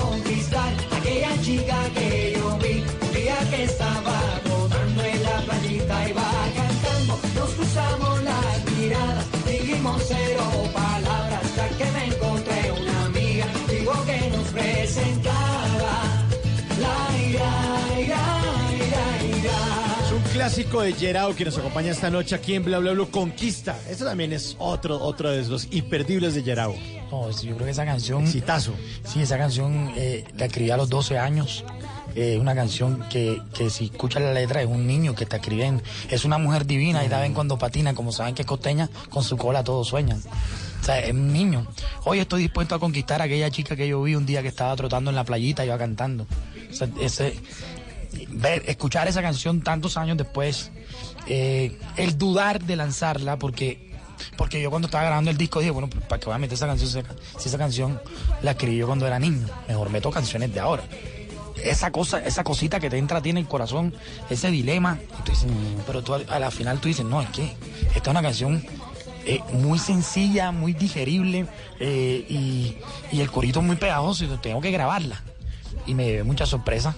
clásico 20.43 20.81
de 20.81 20.91
Gerao 20.91 21.33
que 21.33 21.45
nos 21.45 21.57
acompaña 21.57 21.91
esta 21.91 22.09
noche 22.09 22.35
aquí 22.35 22.53
en 22.53 22.65
Bla 22.65 22.77
Bla 22.79 22.91
Bla 22.91 23.05
Conquista. 23.05 23.79
Este 23.89 24.03
también 24.03 24.33
es 24.33 24.57
otro, 24.59 24.99
otro 25.01 25.31
de 25.31 25.41
los 25.45 25.69
imperdibles 25.71 26.35
de 26.35 26.43
Gerao. 26.43 26.75
No, 27.09 27.31
yo 27.31 27.55
creo 27.55 27.59
que 27.59 27.69
esa 27.69 27.85
canción. 27.85 28.23
Exitazo. 28.23 28.73
Sí, 29.05 29.21
esa 29.21 29.37
canción 29.37 29.93
eh, 29.95 30.25
la 30.35 30.47
escribí 30.47 30.69
a 30.69 30.75
los 30.75 30.89
12 30.89 31.17
años. 31.17 31.63
Es 32.13 32.37
una 32.37 32.53
canción 32.55 33.05
que, 33.09 33.41
que 33.53 33.69
si 33.69 33.85
escuchas 33.85 34.21
la 34.21 34.33
letra 34.33 34.61
es 34.61 34.67
un 34.67 34.85
niño 34.85 35.15
que 35.15 35.23
está 35.23 35.37
escribiendo. 35.37 35.81
Es 36.09 36.25
una 36.25 36.37
mujer 36.37 36.65
divina 36.65 37.05
y 37.05 37.07
la 37.07 37.21
ven 37.21 37.33
cuando 37.33 37.57
patina, 37.57 37.93
como 37.93 38.11
saben 38.11 38.35
que 38.35 38.41
es 38.41 38.45
costeña, 38.45 38.89
con 39.09 39.23
su 39.23 39.37
cola 39.37 39.63
todos 39.63 39.87
sueñan. 39.87 40.21
O 40.83 40.85
sea, 40.85 40.99
es 40.99 41.11
un 41.11 41.31
niño. 41.31 41.65
Hoy 42.03 42.19
estoy 42.19 42.41
dispuesto 42.41 42.75
a 42.75 42.79
conquistar 42.81 43.21
a 43.21 43.23
aquella 43.23 43.49
chica 43.49 43.77
que 43.77 43.87
yo 43.87 44.03
vi 44.03 44.15
un 44.15 44.25
día 44.25 44.41
que 44.41 44.49
estaba 44.49 44.75
trotando 44.75 45.09
en 45.09 45.15
la 45.15 45.23
playita 45.23 45.63
y 45.63 45.67
iba 45.67 45.77
cantando. 45.77 46.27
O 46.69 46.73
sea, 46.73 46.89
ese, 46.99 47.39
ver, 48.29 48.63
escuchar 48.67 49.07
esa 49.07 49.21
canción 49.21 49.61
tantos 49.61 49.97
años 49.97 50.17
después, 50.17 50.71
eh, 51.27 51.77
el 51.97 52.17
dudar 52.17 52.63
de 52.63 52.75
lanzarla, 52.75 53.37
porque 53.37 53.91
porque 54.37 54.61
yo 54.61 54.69
cuando 54.69 54.87
estaba 54.87 55.03
grabando 55.03 55.31
el 55.31 55.37
disco 55.37 55.59
dije, 55.59 55.71
bueno, 55.71 55.89
¿para 56.07 56.19
qué 56.19 56.25
voy 56.25 56.35
a 56.35 56.37
meter 56.37 56.53
esa 56.53 56.67
canción 56.67 57.03
si 57.37 57.49
esa 57.49 57.57
canción 57.57 57.99
la 58.41 58.51
escribí 58.51 58.77
yo 58.77 58.87
cuando 58.87 59.05
era 59.07 59.19
niño? 59.19 59.47
Mejor 59.67 59.89
meto 59.89 60.11
canciones 60.11 60.53
de 60.53 60.59
ahora. 60.59 60.83
Esa 61.63 61.91
cosa, 61.91 62.19
esa 62.25 62.43
cosita 62.43 62.79
que 62.79 62.89
te 62.89 62.97
entra 62.97 63.19
a 63.19 63.21
ti 63.21 63.29
en 63.29 63.37
el 63.37 63.47
corazón, 63.47 63.93
ese 64.29 64.49
dilema, 64.49 64.99
tú 65.23 65.31
dices, 65.31 65.47
pero 65.85 66.03
tú 66.03 66.13
a 66.13 66.39
la 66.39 66.51
final 66.51 66.79
tú 66.79 66.87
dices, 66.87 67.05
no, 67.05 67.21
es 67.21 67.29
que 67.29 67.55
esta 67.95 67.99
es 67.99 68.07
una 68.07 68.21
canción 68.21 68.63
eh, 69.25 69.39
muy 69.53 69.79
sencilla, 69.79 70.51
muy 70.51 70.73
digerible 70.73 71.45
eh, 71.79 72.25
y, 72.27 72.77
y 73.11 73.21
el 73.21 73.31
corito 73.31 73.59
es 73.59 73.65
muy 73.65 73.75
pegajoso 73.75 74.25
y 74.25 74.27
tengo 74.41 74.61
que 74.61 74.71
grabarla. 74.71 75.21
Y 75.85 75.93
me 75.95 76.05
llevé 76.05 76.23
mucha 76.23 76.45
sorpresa, 76.45 76.95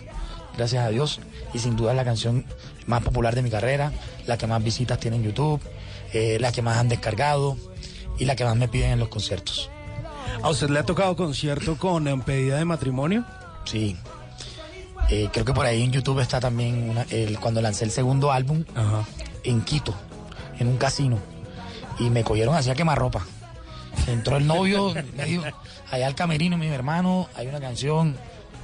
gracias 0.58 0.86
a 0.86 0.90
Dios. 0.90 1.20
Y 1.54 1.60
sin 1.60 1.76
duda 1.76 1.92
es 1.92 1.98
la 1.98 2.06
canción 2.06 2.46
más 2.88 3.02
popular 3.04 3.36
de 3.36 3.42
mi 3.42 3.50
carrera, 3.50 3.92
la 4.28 4.38
que 4.38 4.48
más 4.48 4.64
visitas 4.64 5.00
tiene 5.00 5.18
en 5.18 5.24
YouTube, 5.24 5.62
eh, 6.14 6.38
la 6.40 6.52
que 6.52 6.62
más 6.62 6.78
han 6.78 6.90
descargado 6.90 7.58
y 8.20 8.26
la 8.26 8.36
que 8.36 8.44
más 8.46 8.56
me 8.56 8.68
piden 8.68 8.92
en 8.92 9.00
los 9.00 9.10
conciertos. 9.10 9.70
¿A 10.42 10.50
usted 10.50 10.70
le 10.70 10.80
ha 10.80 10.84
tocado 10.84 11.16
concierto 11.16 11.78
con 11.78 12.22
pedida 12.22 12.58
de 12.58 12.66
matrimonio? 12.66 13.26
Sí. 13.66 13.96
Eh, 15.10 15.30
creo 15.32 15.46
que 15.46 15.54
por 15.54 15.66
ahí 15.66 15.84
en 15.84 15.92
YouTube 15.92 16.20
está 16.20 16.40
también 16.40 16.90
una- 16.90 17.06
el- 17.10 17.40
cuando 17.40 17.62
lancé 17.62 17.84
el 17.86 17.92
segundo 17.92 18.32
álbum 18.32 18.64
en 19.44 19.62
Quito, 19.62 19.94
en 20.60 20.68
un 20.68 20.78
casino. 20.78 21.20
Y 22.00 22.10
me 22.10 22.24
cogieron 22.24 22.56
así 22.56 22.70
a 22.70 22.76
quemarropa. 22.76 23.26
Entró 24.08 24.38
el 24.38 24.46
novio, 24.48 24.94
me 25.16 25.26
dijo, 25.26 25.44
allá 25.92 26.08
al 26.08 26.16
camerino, 26.16 26.58
mi 26.58 26.68
hermano, 26.68 27.30
hay 27.36 27.48
una 27.48 27.60
canción 27.60 28.16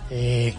eh, 0.09 0.53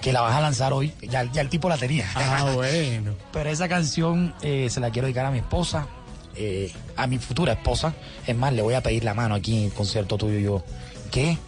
que 0.00 0.12
la 0.12 0.20
vas 0.20 0.34
a 0.34 0.40
lanzar 0.40 0.72
hoy. 0.72 0.92
Ya, 1.02 1.24
ya 1.24 1.40
el 1.40 1.48
tipo 1.48 1.68
la 1.68 1.76
tenía. 1.76 2.08
Ah, 2.14 2.52
bueno. 2.54 3.14
Pero 3.32 3.50
esa 3.50 3.68
canción 3.68 4.34
eh, 4.42 4.68
se 4.70 4.80
la 4.80 4.90
quiero 4.90 5.06
dedicar 5.06 5.26
a 5.26 5.30
mi 5.30 5.38
esposa, 5.38 5.86
eh, 6.34 6.72
a 6.96 7.06
mi 7.06 7.18
futura 7.18 7.52
esposa. 7.52 7.94
Es 8.26 8.36
más, 8.36 8.52
le 8.52 8.62
voy 8.62 8.74
a 8.74 8.82
pedir 8.82 9.04
la 9.04 9.14
mano 9.14 9.34
aquí 9.34 9.56
en 9.56 9.64
el 9.64 9.72
concierto 9.72 10.16
tuyo. 10.16 10.38
Y 10.38 10.42
yo, 10.42 10.64
¿qué? 11.10 11.38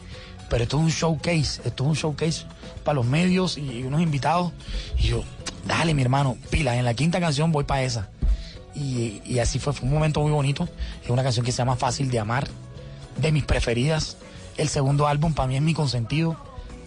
Pero 0.48 0.64
esto 0.64 0.76
es 0.78 0.82
un 0.82 0.90
showcase, 0.90 1.62
esto 1.64 1.84
es 1.84 1.88
un 1.88 1.94
showcase 1.94 2.44
para 2.84 2.96
los 2.96 3.06
medios 3.06 3.56
y 3.58 3.82
unos 3.82 4.00
invitados. 4.00 4.52
Y 4.98 5.08
yo, 5.08 5.24
dale, 5.66 5.94
mi 5.94 6.02
hermano, 6.02 6.36
pila, 6.50 6.76
en 6.76 6.84
la 6.84 6.94
quinta 6.94 7.20
canción 7.20 7.50
voy 7.50 7.64
para 7.64 7.82
esa. 7.82 8.08
Y, 8.74 9.22
y 9.24 9.38
así 9.38 9.58
fue, 9.58 9.72
fue 9.72 9.86
un 9.86 9.94
momento 9.94 10.20
muy 10.20 10.32
bonito. 10.32 10.68
Es 11.02 11.10
una 11.10 11.22
canción 11.22 11.44
que 11.44 11.52
se 11.52 11.58
llama 11.58 11.76
Fácil 11.76 12.10
de 12.10 12.18
Amar, 12.18 12.48
de 13.16 13.32
mis 13.32 13.44
preferidas. 13.44 14.16
El 14.56 14.68
segundo 14.68 15.06
álbum 15.06 15.32
para 15.34 15.48
mí 15.48 15.56
es 15.56 15.62
mi 15.62 15.74
consentido. 15.74 16.36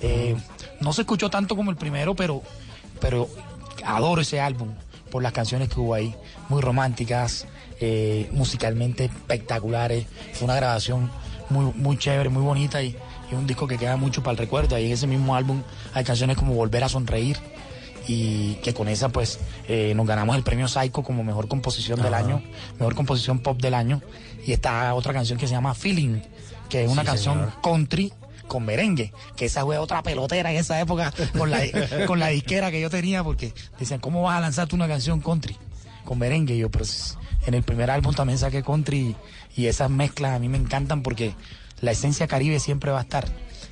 Eh, 0.02 0.36
no 0.80 0.94
se 0.94 1.02
escuchó 1.02 1.30
tanto 1.30 1.56
como 1.56 1.72
el 1.72 1.78
primero, 1.78 2.16
pero, 2.16 2.42
pero 3.00 3.30
adoro 3.86 4.22
ese 4.22 4.40
álbum 4.40 4.70
por 5.12 5.24
las 5.24 5.32
canciones 5.32 5.70
que 5.70 5.80
hubo 5.80 5.94
ahí, 5.94 6.14
muy 6.50 6.62
románticas, 6.62 7.48
eh, 7.80 8.30
musicalmente 8.32 9.06
espectaculares. 9.06 10.06
Fue 10.34 10.46
una 10.46 10.56
grabación 10.56 11.10
muy, 11.50 11.72
muy 11.76 11.98
chévere, 11.98 12.30
muy 12.30 12.44
bonita 12.44 12.82
y, 12.84 12.96
y 13.32 13.36
un 13.36 13.48
disco 13.48 13.68
que 13.68 13.78
queda 13.78 13.96
mucho 13.98 14.22
para 14.22 14.34
el 14.34 14.38
recuerdo. 14.38 14.78
Y 14.78 14.86
en 14.86 14.92
ese 14.92 15.08
mismo 15.08 15.36
álbum 15.36 15.62
hay 15.94 16.04
canciones 16.04 16.38
como 16.38 16.54
Volver 16.54 16.84
a 16.84 16.90
Sonreír 16.90 17.38
y 18.10 18.56
que 18.56 18.74
con 18.74 18.88
esa 18.88 19.10
pues 19.10 19.40
eh, 19.68 19.94
nos 19.96 20.08
ganamos 20.08 20.36
el 20.38 20.44
premio 20.44 20.68
Psycho 20.68 21.04
como 21.04 21.24
mejor 21.24 21.48
composición 21.48 22.02
del 22.02 22.14
año, 22.14 22.42
mejor 22.80 22.96
composición 22.96 23.40
pop 23.40 23.60
del 23.62 23.74
año. 23.74 24.02
Y 24.46 24.54
está 24.54 24.94
otra 24.94 25.14
canción 25.14 25.38
que 25.38 25.48
se 25.48 25.54
llama 25.54 25.74
Feeling, 25.74 26.22
que 26.70 26.84
es 26.86 26.90
una 26.90 27.02
Sí, 27.02 27.08
canción 27.08 27.36
señor. 27.36 27.54
country 27.62 28.14
con 28.48 28.66
merengue, 28.66 29.14
que 29.36 29.46
esa 29.46 29.64
fue 29.64 29.78
otra 29.78 30.04
pelotera 30.04 30.52
en 30.52 30.58
esa 30.58 30.80
época 30.80 31.14
con 31.38 31.50
la, 31.50 31.62
con 32.08 32.20
la 32.20 32.28
disquera 32.28 32.72
que 32.72 32.82
yo 32.82 32.90
tenía, 32.90 33.24
porque 33.24 33.54
decían, 33.80 34.00
¿cómo 34.00 34.24
vas 34.24 34.38
a 34.38 34.42
lanzar 34.42 34.68
tú 34.68 34.76
una 34.76 34.88
canción 34.88 35.22
country 35.22 35.56
con 36.06 36.18
merengue? 36.20 36.56
Y 36.56 36.60
yo, 36.60 36.70
pues 36.70 37.18
en 37.46 37.54
el 37.54 37.64
primer 37.64 37.92
álbum 37.92 38.14
también 38.14 38.40
saqué 38.40 38.64
country 38.64 39.16
y, 39.56 39.66
esas 39.68 39.90
mezclas 39.90 40.36
a 40.36 40.40
mí 40.40 40.50
me 40.50 40.58
encantan 40.58 41.02
porque 41.02 41.34
la 41.82 41.92
esencia 41.92 42.28
caribe 42.28 42.60
siempre 42.60 42.92
va 42.92 43.00
a 43.00 43.04
estar. 43.04 43.26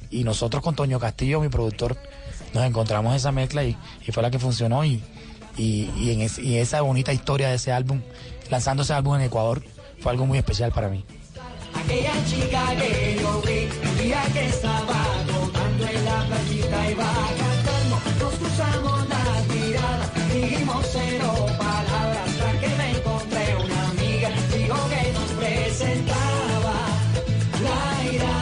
Y 0.10 0.24
nosotros 0.24 0.64
con 0.64 0.76
Toño 0.76 1.00
Castillo, 1.00 1.42
mi 1.42 1.50
productor, 1.50 1.98
nos 2.54 2.64
encontramos 2.64 3.16
esa 3.16 3.32
mezcla 3.32 3.64
y, 3.64 3.78
fue 4.12 4.24
la 4.24 4.32
que 4.32 4.40
funcionó 4.40 4.84
y, 4.86 5.04
y 5.58 6.56
esa 6.58 6.82
bonita 6.82 7.14
historia 7.14 7.50
de 7.50 7.56
ese 7.56 7.72
álbum, 7.72 8.02
lanzando 8.50 8.84
ese 8.84 8.94
álbum 8.94 9.16
en 9.16 9.22
Ecuador, 9.22 9.64
fue 10.00 10.12
algo 10.12 10.26
muy 10.26 10.38
especial 10.38 10.72
para 10.72 10.90
mí. 10.90 11.06
Aquella 11.84 12.16
chica 12.26 12.64
que 12.78 13.18
yo 13.22 13.42
vi, 13.42 13.70
el 13.88 13.98
día 13.98 14.24
que 14.34 14.46
estaba 14.48 15.00
rodando 15.28 15.88
en 15.88 16.06
la 16.06 16.26
playita 16.28 16.92
iba 16.92 17.14
cantando, 17.38 17.96
nos 18.20 18.36
cruzamos 18.40 19.10
las 19.10 19.48
miradas, 19.48 20.10
dijimos 20.34 20.86
cero 20.92 21.32
palabras, 21.58 22.28
hasta 22.28 22.60
que 22.60 22.68
me 22.80 22.88
encontré 22.98 23.46
una 23.64 23.90
amiga, 23.90 24.30
dijo 24.56 24.78
que 24.90 25.02
nos 25.14 25.30
presentaba, 25.40 26.76
la 27.64 27.80
ira, 28.14 28.36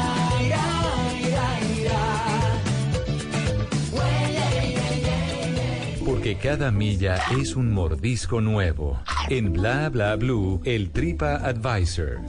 ira, 0.46 0.66
ira, 1.28 1.48
ira. 1.80 2.02
Porque 6.06 6.36
cada 6.38 6.72
milla 6.72 7.16
es 7.40 7.56
un 7.56 7.72
mordisco 7.72 8.42
nuevo. 8.42 9.00
En 9.30 9.54
Bla 9.54 9.90
Bla 9.90 10.16
Blue, 10.16 10.62
el 10.66 10.92
Tripa 10.92 11.36
Advisor. 11.36 12.20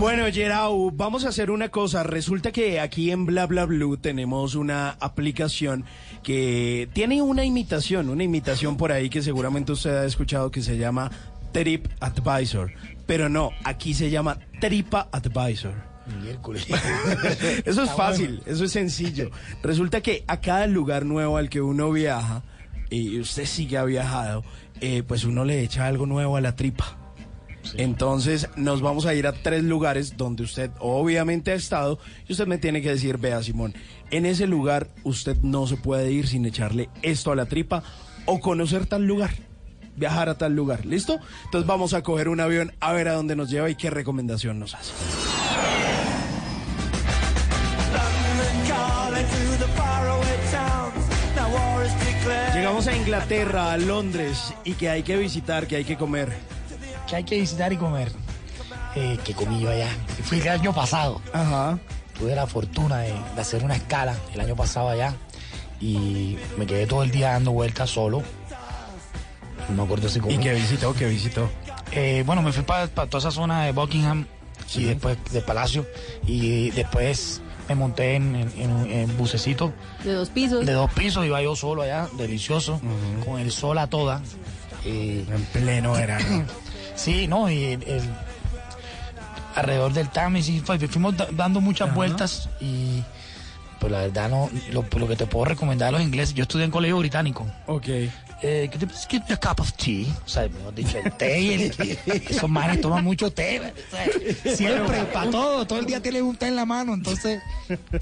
Bueno, 0.00 0.24
Gerau, 0.32 0.90
vamos 0.90 1.26
a 1.26 1.28
hacer 1.28 1.50
una 1.50 1.68
cosa. 1.68 2.02
Resulta 2.02 2.52
que 2.52 2.80
aquí 2.80 3.10
en 3.10 3.26
Bla 3.26 3.46
Bla 3.46 3.66
Blue 3.66 3.98
tenemos 3.98 4.54
una 4.54 4.96
aplicación 4.98 5.84
que 6.22 6.88
tiene 6.94 7.20
una 7.20 7.44
imitación, 7.44 8.08
una 8.08 8.24
imitación 8.24 8.78
por 8.78 8.92
ahí 8.92 9.10
que 9.10 9.20
seguramente 9.20 9.72
usted 9.72 9.94
ha 9.94 10.06
escuchado 10.06 10.50
que 10.50 10.62
se 10.62 10.78
llama 10.78 11.10
Trip 11.52 11.86
Advisor. 12.00 12.72
Pero 13.06 13.28
no, 13.28 13.50
aquí 13.62 13.92
se 13.92 14.08
llama 14.08 14.38
Tripa 14.58 15.08
Advisor. 15.12 15.74
Miércoles. 16.22 16.66
Eso 17.66 17.82
es 17.82 17.90
fácil, 17.90 18.42
eso 18.46 18.64
es 18.64 18.72
sencillo. 18.72 19.30
Resulta 19.62 20.00
que 20.00 20.24
a 20.26 20.40
cada 20.40 20.66
lugar 20.66 21.04
nuevo 21.04 21.36
al 21.36 21.50
que 21.50 21.60
uno 21.60 21.92
viaja, 21.92 22.42
y 22.88 23.20
usted 23.20 23.44
sí 23.44 23.66
que 23.66 23.76
ha 23.76 23.84
viajado, 23.84 24.44
eh, 24.80 25.02
pues 25.06 25.24
uno 25.24 25.44
le 25.44 25.62
echa 25.62 25.86
algo 25.86 26.06
nuevo 26.06 26.36
a 26.36 26.40
la 26.40 26.56
tripa. 26.56 26.99
Entonces 27.76 28.48
nos 28.56 28.80
vamos 28.80 29.06
a 29.06 29.14
ir 29.14 29.26
a 29.26 29.32
tres 29.32 29.62
lugares 29.62 30.16
donde 30.16 30.42
usted 30.42 30.70
obviamente 30.78 31.52
ha 31.52 31.54
estado 31.54 31.98
y 32.28 32.32
usted 32.32 32.46
me 32.46 32.58
tiene 32.58 32.82
que 32.82 32.90
decir, 32.90 33.18
vea 33.18 33.42
Simón, 33.42 33.74
en 34.10 34.26
ese 34.26 34.46
lugar 34.46 34.88
usted 35.04 35.36
no 35.42 35.66
se 35.66 35.76
puede 35.76 36.10
ir 36.10 36.26
sin 36.26 36.44
echarle 36.46 36.88
esto 37.02 37.32
a 37.32 37.36
la 37.36 37.46
tripa 37.46 37.82
o 38.26 38.40
conocer 38.40 38.86
tal 38.86 39.06
lugar, 39.06 39.30
viajar 39.96 40.28
a 40.28 40.38
tal 40.38 40.54
lugar, 40.54 40.86
¿listo? 40.86 41.18
Entonces 41.44 41.66
vamos 41.66 41.94
a 41.94 42.02
coger 42.02 42.28
un 42.28 42.40
avión 42.40 42.72
a 42.80 42.92
ver 42.92 43.08
a 43.08 43.14
dónde 43.14 43.36
nos 43.36 43.50
lleva 43.50 43.70
y 43.70 43.74
qué 43.74 43.90
recomendación 43.90 44.58
nos 44.58 44.74
hace. 44.74 44.92
Llegamos 52.54 52.86
a 52.88 52.96
Inglaterra, 52.96 53.72
a 53.72 53.78
Londres, 53.78 54.52
y 54.64 54.74
que 54.74 54.90
hay 54.90 55.02
que 55.02 55.16
visitar, 55.16 55.66
que 55.66 55.76
hay 55.76 55.84
que 55.84 55.96
comer. 55.96 56.30
Que 57.10 57.16
hay 57.16 57.24
que 57.24 57.40
visitar 57.40 57.72
y 57.72 57.76
comer. 57.76 58.12
Eh, 58.94 59.18
que 59.24 59.34
comí 59.34 59.60
yo 59.60 59.70
allá. 59.70 59.88
Fui 60.24 60.40
el 60.40 60.48
año 60.48 60.72
pasado. 60.72 61.20
Ajá. 61.32 61.78
Tuve 62.18 62.34
la 62.34 62.46
fortuna 62.46 62.98
de, 62.98 63.12
de 63.34 63.40
hacer 63.40 63.64
una 63.64 63.74
escala 63.76 64.16
el 64.32 64.40
año 64.40 64.54
pasado 64.56 64.88
allá. 64.90 65.14
Y 65.80 66.36
me 66.56 66.66
quedé 66.66 66.86
todo 66.86 67.02
el 67.02 67.10
día 67.10 67.32
dando 67.32 67.50
vueltas 67.52 67.90
solo. 67.90 68.22
No 69.68 69.74
me 69.76 69.82
acuerdo 69.82 70.08
si 70.08 70.20
comí. 70.20 70.34
¿Y 70.34 70.38
qué 70.38 70.52
visitó? 70.54 70.94
¿Qué 70.94 71.06
visitó? 71.06 71.50
Eh, 71.92 72.22
bueno, 72.26 72.42
me 72.42 72.52
fui 72.52 72.62
para 72.62 72.86
toda 72.88 73.18
esa 73.18 73.30
zona 73.30 73.64
de 73.64 73.72
Buckingham 73.72 74.26
Sí. 74.66 74.82
y 74.82 74.84
después 74.84 75.16
de 75.32 75.40
Palacio. 75.40 75.86
Y 76.26 76.70
después 76.70 77.40
me 77.68 77.74
monté 77.74 78.14
en, 78.16 78.34
en, 78.36 78.50
en- 78.56 78.90
en 78.92 79.16
bucecito 79.16 79.72
De 80.04 80.12
dos 80.12 80.28
pisos. 80.28 80.64
de 80.66 80.72
dos 80.72 80.92
pisos. 80.92 81.24
Iba 81.26 81.42
yo 81.42 81.56
solo 81.56 81.82
allá, 81.82 82.08
delicioso, 82.16 82.80
con 83.24 83.40
el 83.40 83.50
sol 83.50 83.78
a 83.78 83.86
toda. 83.88 84.20
Eh, 84.84 85.24
En 85.28 85.44
pleno 85.46 85.92
verano. 85.92 86.44
Sí, 87.02 87.26
no, 87.26 87.50
y 87.50 87.64
el- 87.64 87.82
el- 87.84 88.10
alrededor 89.54 89.92
del 89.92 90.08
Támesis 90.10 90.62
fue- 90.62 90.78
fuimos 90.78 91.16
da- 91.16 91.28
dando 91.32 91.60
muchas 91.60 91.94
vueltas 91.94 92.48
y 92.60 93.02
pues 93.78 93.90
la 93.90 94.00
verdad 94.02 94.28
no, 94.28 94.50
lo, 94.72 94.84
lo 94.98 95.08
que 95.08 95.16
te 95.16 95.26
puedo 95.26 95.46
recomendar 95.46 95.88
a 95.88 95.92
los 95.92 96.02
ingleses, 96.02 96.34
yo 96.34 96.42
estudié 96.42 96.66
en 96.66 96.70
colegio 96.70 96.98
británico. 96.98 97.46
Ok. 97.66 97.88
Eh, 98.42 98.70
¿qué 98.72 98.78
te- 98.78 98.86
give 99.08 99.22
me 99.28 99.34
a 99.34 99.36
cup 99.38 99.60
of 99.60 99.72
tea. 99.74 100.06
O 100.24 100.28
sea, 100.28 100.48
mejor 100.48 100.74
dicho, 100.74 100.96
el 101.02 101.12
té 101.12 101.40
y 101.40 101.52
el- 101.54 101.98
esos 102.28 102.48
manes 102.48 102.80
toman 102.80 103.02
mucho 103.04 103.30
té. 103.30 103.60
o 103.60 104.44
sea, 104.44 104.54
siempre, 104.56 105.04
para 105.04 105.30
todo, 105.30 105.66
todo 105.66 105.78
el 105.78 105.86
día 105.86 106.00
tienen 106.00 106.24
un 106.24 106.36
té 106.36 106.46
en 106.48 106.56
la 106.56 106.64
mano, 106.66 106.92
entonces, 106.94 107.40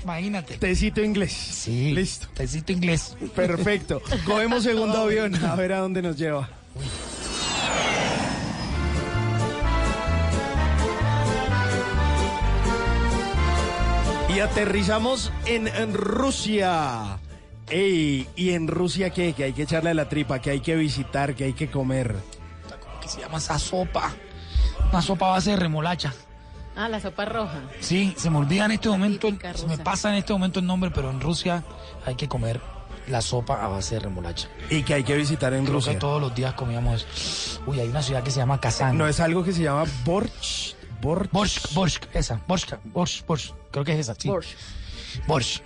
imagínate. 0.03 0.59
Tecito 0.59 1.03
inglés. 1.03 1.32
Sí, 1.32 1.92
Listo. 1.92 2.26
Tecito 2.34 2.72
inglés. 2.72 3.16
Perfecto. 3.34 4.01
Cogemos 4.26 4.62
segundo 4.64 4.99
avión 5.03 5.34
a 5.44 5.55
ver 5.57 5.72
a 5.72 5.78
dónde 5.78 6.03
nos 6.03 6.16
lleva. 6.16 6.49
Y 14.39 14.41
aterrizamos 14.41 15.32
en, 15.47 15.66
en 15.66 15.93
Rusia. 15.93 17.18
Ey, 17.68 18.28
¿y 18.36 18.51
en 18.51 18.68
Rusia 18.68 19.11
qué? 19.11 19.32
Que 19.32 19.43
hay 19.43 19.53
que 19.53 19.62
echarle 19.62 19.93
la 19.95 20.09
tripa, 20.09 20.39
que 20.39 20.51
hay 20.51 20.61
que 20.61 20.76
visitar, 20.76 21.34
que 21.34 21.43
hay 21.43 21.55
que 21.55 21.68
comer. 21.68 22.14
¿Qué 23.03 23.09
se 23.09 23.20
llama 23.20 23.39
esa 23.39 23.59
sopa? 23.59 24.12
Una 24.93 25.03
sopa 25.03 25.26
a 25.26 25.30
base 25.30 25.51
de 25.51 25.57
remolacha. 25.57 26.14
Ah, 26.76 26.89
la 26.89 27.01
sopa 27.01 27.24
roja. 27.24 27.62
Sí, 27.80 28.14
se 28.16 28.30
me 28.30 28.39
olvida 28.39 28.66
en 28.66 28.70
este 28.70 28.89
momento, 28.89 29.28
se 29.57 29.66
me 29.66 29.76
pasa 29.76 30.11
en 30.11 30.18
este 30.18 30.32
momento 30.32 30.61
el 30.61 30.66
nombre, 30.66 30.93
pero 30.95 31.11
en 31.11 31.20
Rusia 31.20 31.64
hay 32.07 32.14
que 32.14 32.28
comer 32.28 32.61
la 33.09 33.20
sopa 33.20 33.64
a 33.64 33.66
base 33.66 33.97
de 33.97 34.03
remolacha. 34.03 34.47
Y 34.70 34.84
que 34.84 34.95
hay 34.95 35.03
que 35.03 35.16
visitar 35.16 35.53
en 35.53 35.64
Creo 35.64 35.74
Rusia. 35.78 35.95
que 35.95 35.99
todos 35.99 36.20
los 36.20 36.32
días 36.32 36.55
comíamos 36.55 37.05
eso. 37.12 37.61
Uy, 37.66 37.80
hay 37.80 37.89
una 37.89 38.03
ciudad 38.03 38.22
que 38.22 38.30
se 38.30 38.39
llama 38.39 38.61
Kazán. 38.61 38.97
No 38.97 39.09
es 39.09 39.18
algo 39.18 39.43
que 39.43 39.53
se 39.53 39.64
llama 39.64 39.82
Borch. 40.05 40.76
Borch. 41.01 41.30
Borsk, 41.32 41.74
Borsk, 41.74 42.05
esa, 42.14 42.41
Borsk, 42.47 42.74
Borsk, 42.84 43.24
Borsk, 43.26 43.55
creo 43.70 43.84
que 43.84 43.92
es 43.92 43.98
esa, 44.00 44.14
sí. 44.14 44.28
Borsch. 44.28 44.54
Borsk. 45.26 45.62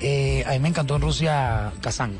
Eh, 0.00 0.44
a 0.46 0.50
mí 0.52 0.58
me 0.60 0.68
encantó 0.68 0.96
en 0.96 1.02
Rusia 1.02 1.72
Kazán. 1.80 2.18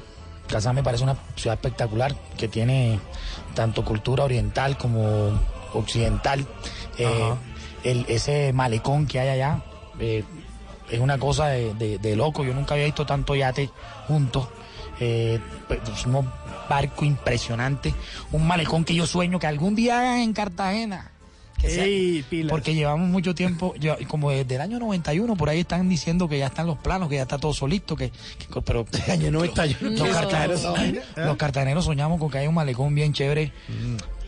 Kazán 0.48 0.74
me 0.74 0.82
parece 0.82 1.04
una 1.04 1.16
ciudad 1.36 1.54
espectacular 1.56 2.14
que 2.36 2.48
tiene 2.48 2.98
tanto 3.54 3.84
cultura 3.84 4.24
oriental 4.24 4.76
como 4.78 5.38
occidental. 5.74 6.46
Eh, 6.98 7.34
el, 7.84 8.04
ese 8.08 8.52
malecón 8.52 9.06
que 9.06 9.20
hay 9.20 9.28
allá 9.28 9.62
eh, 10.00 10.24
es 10.90 11.00
una 11.00 11.18
cosa 11.18 11.48
de, 11.48 11.74
de- 11.74 11.98
de 11.98 12.16
loco. 12.16 12.44
Yo 12.44 12.54
nunca 12.54 12.74
había 12.74 12.86
visto 12.86 13.04
tanto 13.06 13.34
yate 13.36 13.70
juntos. 14.06 14.48
Eh, 15.00 15.38
pues, 15.68 15.80
es 15.94 16.06
un 16.06 16.28
barco 16.68 17.04
impresionante. 17.04 17.94
Un 18.32 18.46
malecón 18.46 18.84
que 18.84 18.94
yo 18.94 19.06
sueño 19.06 19.38
que 19.38 19.46
algún 19.46 19.74
día 19.74 19.98
hagan 20.00 20.18
en 20.20 20.32
Cartagena. 20.32 21.12
Que 21.60 21.82
Ey, 21.82 22.46
porque 22.48 22.74
llevamos 22.74 23.08
mucho 23.08 23.34
tiempo, 23.34 23.74
como 24.06 24.30
desde 24.30 24.54
el 24.54 24.60
año 24.60 24.78
91, 24.78 25.34
por 25.36 25.48
ahí 25.48 25.60
están 25.60 25.88
diciendo 25.88 26.28
que 26.28 26.38
ya 26.38 26.46
están 26.46 26.68
los 26.68 26.78
planos, 26.78 27.08
que 27.08 27.16
ya 27.16 27.22
está 27.22 27.36
todo 27.38 27.52
solito, 27.52 27.96
que, 27.96 28.10
que- 28.10 28.62
pero 28.62 28.86
Año 29.10 29.30
91. 29.32 29.96
los, 29.96 30.08
cartageneros, 30.08 30.62
los 31.16 31.36
cartageneros 31.36 31.84
soñamos 31.84 32.20
con 32.20 32.30
que 32.30 32.38
hay 32.38 32.46
un 32.46 32.54
malecón 32.54 32.94
bien 32.94 33.12
chévere. 33.12 33.52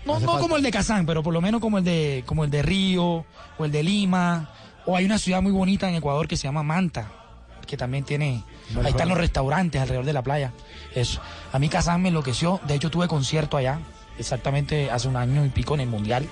No, 0.04 0.18
no 0.18 0.38
como 0.40 0.56
el 0.56 0.62
de 0.62 0.70
Kazán, 0.72 1.06
pero 1.06 1.22
por 1.22 1.32
lo 1.32 1.40
menos 1.40 1.60
como 1.60 1.78
el 1.78 1.84
de 1.84 2.24
como 2.26 2.42
el 2.44 2.50
de 2.50 2.62
Río 2.62 3.24
o 3.58 3.64
el 3.64 3.70
de 3.70 3.82
Lima. 3.82 4.50
O 4.86 4.96
hay 4.96 5.04
una 5.04 5.18
ciudad 5.18 5.40
muy 5.42 5.52
bonita 5.52 5.88
en 5.88 5.94
Ecuador 5.94 6.26
que 6.26 6.36
se 6.36 6.44
llama 6.44 6.62
Manta, 6.62 7.12
que 7.66 7.76
también 7.76 8.02
tiene... 8.02 8.42
Ahí 8.82 8.90
están 8.90 9.08
los 9.10 9.18
restaurantes 9.18 9.80
alrededor 9.80 10.06
de 10.06 10.12
la 10.14 10.22
playa. 10.22 10.52
Eso. 10.94 11.20
A 11.52 11.58
mí 11.58 11.68
Kazán 11.68 12.00
me 12.02 12.08
enloqueció. 12.08 12.60
De 12.66 12.74
hecho, 12.74 12.90
tuve 12.90 13.06
concierto 13.06 13.56
allá, 13.58 13.78
exactamente 14.18 14.90
hace 14.90 15.06
un 15.06 15.16
año 15.16 15.44
y 15.44 15.50
pico 15.50 15.74
en 15.74 15.80
el 15.82 15.88
Mundial. 15.88 16.26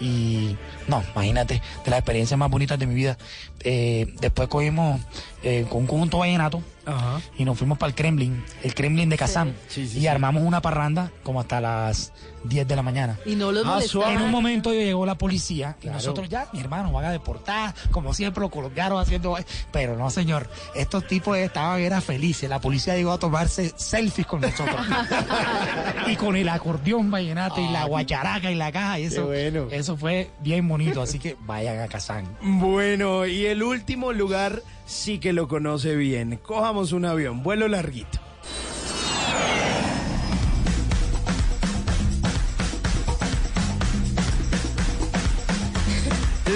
Y 0.00 0.56
no, 0.88 1.04
imagínate, 1.14 1.60
de 1.84 1.90
las 1.90 1.98
experiencias 1.98 2.38
más 2.38 2.50
bonitas 2.50 2.78
de 2.78 2.86
mi 2.86 2.94
vida. 2.94 3.18
Eh, 3.62 4.14
después 4.20 4.48
cogimos 4.48 5.00
eh, 5.42 5.66
con 5.68 5.82
un 5.82 5.86
conjunto 5.86 6.18
vallenato 6.18 6.62
Ajá. 6.86 7.20
y 7.36 7.44
nos 7.44 7.58
fuimos 7.58 7.78
para 7.78 7.88
el 7.90 7.94
Kremlin, 7.94 8.42
el 8.62 8.74
Kremlin 8.74 9.08
de 9.08 9.16
Kazán. 9.16 9.54
Sí, 9.68 9.86
sí, 9.86 9.98
y 9.98 10.00
sí. 10.02 10.06
armamos 10.06 10.42
una 10.42 10.62
parranda 10.62 11.10
como 11.22 11.40
hasta 11.40 11.60
las 11.60 12.12
10 12.44 12.66
de 12.66 12.76
la 12.76 12.82
mañana. 12.82 13.18
Y 13.26 13.36
no 13.36 13.52
los 13.52 13.66
Ah. 13.66 14.12
En 14.12 14.22
un 14.22 14.30
momento 14.30 14.72
llegó 14.72 15.04
la 15.06 15.16
policía 15.16 15.76
y 15.82 15.88
nosotros 15.88 16.28
ya, 16.28 16.48
mi 16.52 16.60
hermano, 16.60 16.90
van 16.92 17.04
a 17.04 17.10
deportar, 17.12 17.74
como 17.90 18.14
siempre 18.14 18.40
lo 18.40 18.50
colocaron 18.50 19.00
haciendo... 19.00 19.36
Pero 19.72 19.96
no, 19.96 20.10
señor, 20.10 20.48
estos 20.74 21.06
tipos 21.06 21.36
estaban, 21.36 21.80
era 21.80 22.00
felices. 22.00 22.48
La 22.48 22.60
policía 22.60 22.96
llegó 22.96 23.12
a 23.12 23.18
tomarse 23.18 23.72
selfies 23.76 24.26
con 24.26 24.40
nosotros. 24.40 24.76
y 26.06 26.16
con 26.16 26.36
el 26.36 26.48
acordeón 26.48 27.10
vallenato 27.10 27.60
y 27.60 27.68
la 27.68 27.84
guacharaca 27.84 28.50
y 28.50 28.54
la 28.54 28.72
caja. 28.72 28.98
Y 28.98 29.04
eso, 29.04 29.26
bueno. 29.26 29.68
eso 29.70 29.96
fue 29.96 30.30
bien 30.40 30.66
bonito, 30.66 31.02
así 31.02 31.18
que 31.18 31.36
vayan 31.40 31.78
a 31.80 31.88
Kazán. 31.88 32.24
Bueno, 32.42 33.26
y 33.26 33.46
el 33.50 33.64
último 33.64 34.12
lugar 34.12 34.62
sí 34.86 35.18
que 35.18 35.32
lo 35.32 35.48
conoce 35.48 35.96
bien. 35.96 36.38
Cojamos 36.42 36.92
un 36.92 37.04
avión, 37.04 37.42
vuelo 37.42 37.66
larguito. 37.66 38.20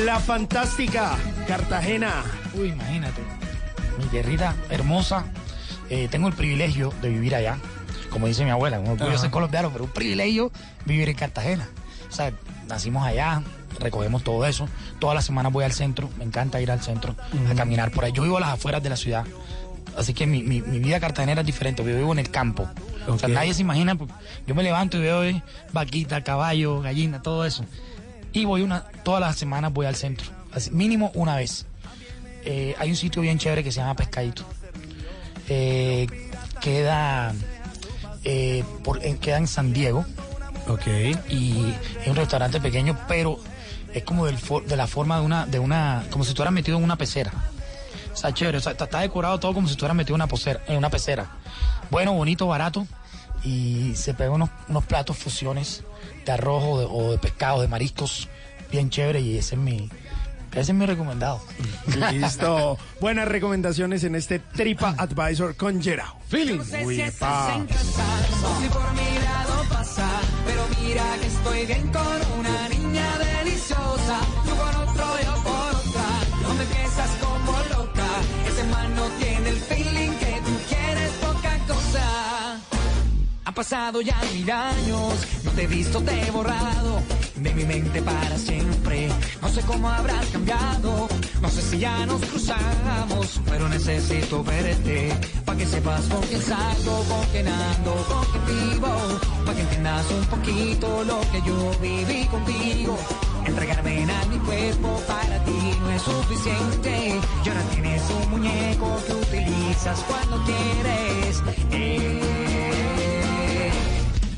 La 0.04 0.20
fantástica 0.20 1.16
Cartagena. 1.48 2.22
Uy, 2.54 2.68
imagínate. 2.68 3.20
Mi 3.98 4.04
tierrita 4.06 4.54
hermosa. 4.70 5.24
Eh, 5.90 6.08
tengo 6.10 6.28
el 6.28 6.34
privilegio 6.34 6.92
de 7.02 7.08
vivir 7.08 7.34
allá. 7.34 7.58
Como 8.10 8.28
dice 8.28 8.44
mi 8.44 8.50
abuela, 8.50 8.78
un 8.78 8.88
orgullo 8.88 9.18
ser 9.18 9.30
colombiano, 9.30 9.70
pero 9.72 9.84
un 9.84 9.90
privilegio 9.90 10.52
vivir 10.84 11.08
en 11.08 11.16
Cartagena. 11.16 11.68
O 12.08 12.12
sea, 12.12 12.32
nacimos 12.68 13.04
allá, 13.04 13.42
recogemos 13.80 14.22
todo 14.24 14.44
eso. 14.46 14.68
Todas 14.98 15.14
las 15.14 15.24
semanas 15.24 15.52
voy 15.52 15.64
al 15.64 15.72
centro, 15.72 16.10
me 16.18 16.24
encanta 16.24 16.60
ir 16.60 16.70
al 16.70 16.80
centro 16.82 17.14
a 17.50 17.54
caminar 17.54 17.90
por 17.90 18.04
ahí. 18.04 18.12
Yo 18.12 18.22
vivo 18.22 18.36
a 18.38 18.40
las 18.40 18.50
afueras 18.50 18.82
de 18.82 18.90
la 18.90 18.96
ciudad. 18.96 19.24
Así 19.96 20.12
que 20.14 20.26
mi, 20.26 20.42
mi- 20.42 20.60
mi 20.62 20.78
vida 20.80 20.98
cartagenera 20.98 21.42
es 21.42 21.46
diferente, 21.46 21.84
yo 21.84 21.96
vivo 21.96 22.12
en 22.12 22.18
el 22.18 22.30
campo. 22.30 22.68
O 23.06 23.18
sea, 23.18 23.28
nadie 23.28 23.52
se 23.54 23.60
imagina, 23.60 23.94
pues, 23.94 24.10
yo 24.46 24.54
me 24.54 24.62
levanto 24.62 24.96
y 24.96 25.00
veo 25.00 25.22
eh, 25.24 25.42
vaquita, 25.72 26.22
caballo, 26.24 26.80
gallina, 26.80 27.22
todo 27.22 27.44
eso. 27.44 27.64
Y 28.32 28.44
voy 28.46 28.62
una, 28.62 28.80
todas 29.04 29.20
las 29.20 29.36
semanas 29.36 29.72
voy 29.72 29.86
al 29.86 29.94
centro, 29.94 30.26
así, 30.52 30.70
mínimo 30.70 31.12
una 31.14 31.36
vez. 31.36 31.66
Eh, 32.44 32.74
hay 32.78 32.90
un 32.90 32.96
sitio 32.96 33.22
bien 33.22 33.38
chévere 33.38 33.62
que 33.62 33.70
se 33.70 33.80
llama 33.80 33.94
Pescadito. 33.94 34.44
Eh, 35.48 36.06
queda, 36.60 37.32
por, 38.82 39.00
queda 39.20 39.36
en 39.36 39.46
San 39.46 39.72
Diego 39.72 40.04
Ok. 40.68 40.86
y 41.28 41.74
es 42.00 42.06
un 42.08 42.16
restaurante 42.16 42.60
pequeño, 42.60 42.98
pero 43.06 43.38
es 43.94 44.02
como 44.04 44.26
del 44.26 44.38
for- 44.38 44.64
de 44.66 44.76
la 44.76 44.86
forma 44.86 45.18
de 45.20 45.24
una, 45.24 45.46
de 45.46 45.58
una, 45.58 46.04
como 46.10 46.24
si 46.24 46.30
estuvieras 46.30 46.52
metido 46.52 46.76
en 46.78 46.84
una 46.84 46.96
pecera. 46.96 47.32
O 48.12 48.16
sea, 48.16 48.32
chévere, 48.32 48.58
o 48.58 48.60
sea, 48.60 48.72
está, 48.72 48.84
está 48.84 49.00
decorado 49.00 49.40
todo 49.40 49.54
como 49.54 49.66
si 49.66 49.72
estuvieras 49.72 49.96
metido 49.96 50.14
en 50.16 50.22
una, 50.22 50.28
posera- 50.28 50.60
en 50.68 50.76
una 50.76 50.90
pecera. 50.90 51.26
Bueno, 51.90 52.12
bonito, 52.12 52.46
barato. 52.46 52.86
Y 53.42 53.94
se 53.96 54.14
pegan 54.14 54.34
unos, 54.34 54.50
unos 54.68 54.84
platos 54.84 55.16
fusiones 55.18 55.82
de 56.24 56.32
arroz 56.32 56.62
o 56.64 56.78
de, 56.78 56.86
o 56.88 57.10
de 57.12 57.18
pescado, 57.18 57.60
de 57.60 57.68
mariscos, 57.68 58.28
bien 58.70 58.88
chévere. 58.90 59.20
Y 59.20 59.36
ese 59.36 59.54
es 59.56 59.60
mi, 59.60 59.90
Ese 60.52 60.60
es 60.72 60.74
mi 60.74 60.86
recomendado. 60.86 61.42
Listo. 62.12 62.78
Buenas 63.00 63.28
recomendaciones 63.28 64.04
en 64.04 64.14
este 64.14 64.38
Tripa 64.38 64.94
Advisor 64.96 65.56
con 65.56 65.82
Gerao. 65.82 66.16
Feeling. 66.28 66.58
No 66.58 66.64
sé 66.64 66.78
si 66.80 66.84
Uy, 66.86 67.00
estás 67.00 67.18
pa. 67.48 67.54
en 67.54 67.66
casa 67.66 68.04
o 68.46 68.62
si 68.62 68.68
por 68.68 68.92
mi 68.92 69.18
lado 69.24 69.64
pasa, 69.68 70.08
pero 70.46 70.62
mira 70.80 71.04
que 71.20 71.26
estoy 71.26 71.66
bien 71.66 71.88
con 71.88 72.38
una 72.38 72.48
niña 72.48 72.53
deliciosa. 73.64 74.20
Tú 74.44 74.56
con 74.56 74.88
otro, 74.88 75.04
yo 75.24 75.34
por 75.42 75.74
otra. 75.74 76.06
No 76.42 76.54
me 76.54 76.62
empiezas 76.64 77.10
como 77.20 77.52
loca. 77.70 78.06
Ese 78.48 78.64
man 78.64 78.94
no 78.94 79.06
tiene 79.22 79.48
el 79.50 79.56
feeling 79.56 80.10
que 80.18 80.42
tú 80.44 80.52
quieres, 80.68 81.10
poca 81.20 81.58
cosa. 81.66 82.60
Ha 83.46 83.52
pasado 83.52 84.00
ya 84.00 84.20
mil 84.32 84.50
años, 84.50 85.14
no 85.44 85.50
te 85.52 85.64
he 85.64 85.66
visto, 85.66 86.00
te 86.00 86.26
he 86.26 86.30
borrado 86.30 87.02
de 87.36 87.54
mi 87.54 87.64
mente 87.64 88.00
para 88.02 88.38
siempre. 88.38 89.08
No 89.42 89.48
sé 89.48 89.60
cómo 89.62 89.88
habrás 89.88 90.26
cambiado, 90.26 91.08
no 91.40 91.48
sé 91.50 91.62
si 91.62 91.78
ya 91.78 92.06
nos 92.06 92.20
cruzamos, 92.22 93.40
pero 93.46 93.68
necesito 93.68 94.42
verte 94.42 95.12
para 95.44 95.58
que 95.58 95.66
sepas 95.66 96.02
con 96.06 96.22
quién 96.22 96.42
salgo, 96.42 97.04
con 97.04 97.24
quién 97.32 97.48
ando, 97.48 97.94
con 98.08 98.24
quién 98.32 98.70
vivo, 98.72 98.88
para 99.44 99.56
que 99.56 99.62
entiendas 99.62 100.10
un 100.10 100.24
poquito 100.26 101.04
lo 101.04 101.20
que 101.30 101.42
yo 101.46 101.70
viví 101.80 102.26
contigo. 102.26 102.98
Entregarme 103.44 104.06
a 104.10 104.24
mi 104.26 104.38
cuerpo 104.38 105.00
para 105.06 105.44
ti 105.44 105.76
no 105.80 105.90
es 105.90 106.02
suficiente. 106.02 107.20
Y 107.44 107.48
ahora 107.48 107.62
tienes 107.72 108.02
un 108.10 108.30
muñeco 108.30 108.96
que 109.06 109.14
utilizas 109.14 110.00
cuando 110.08 110.42
quieres. 110.44 111.42
Eh, 111.70 113.70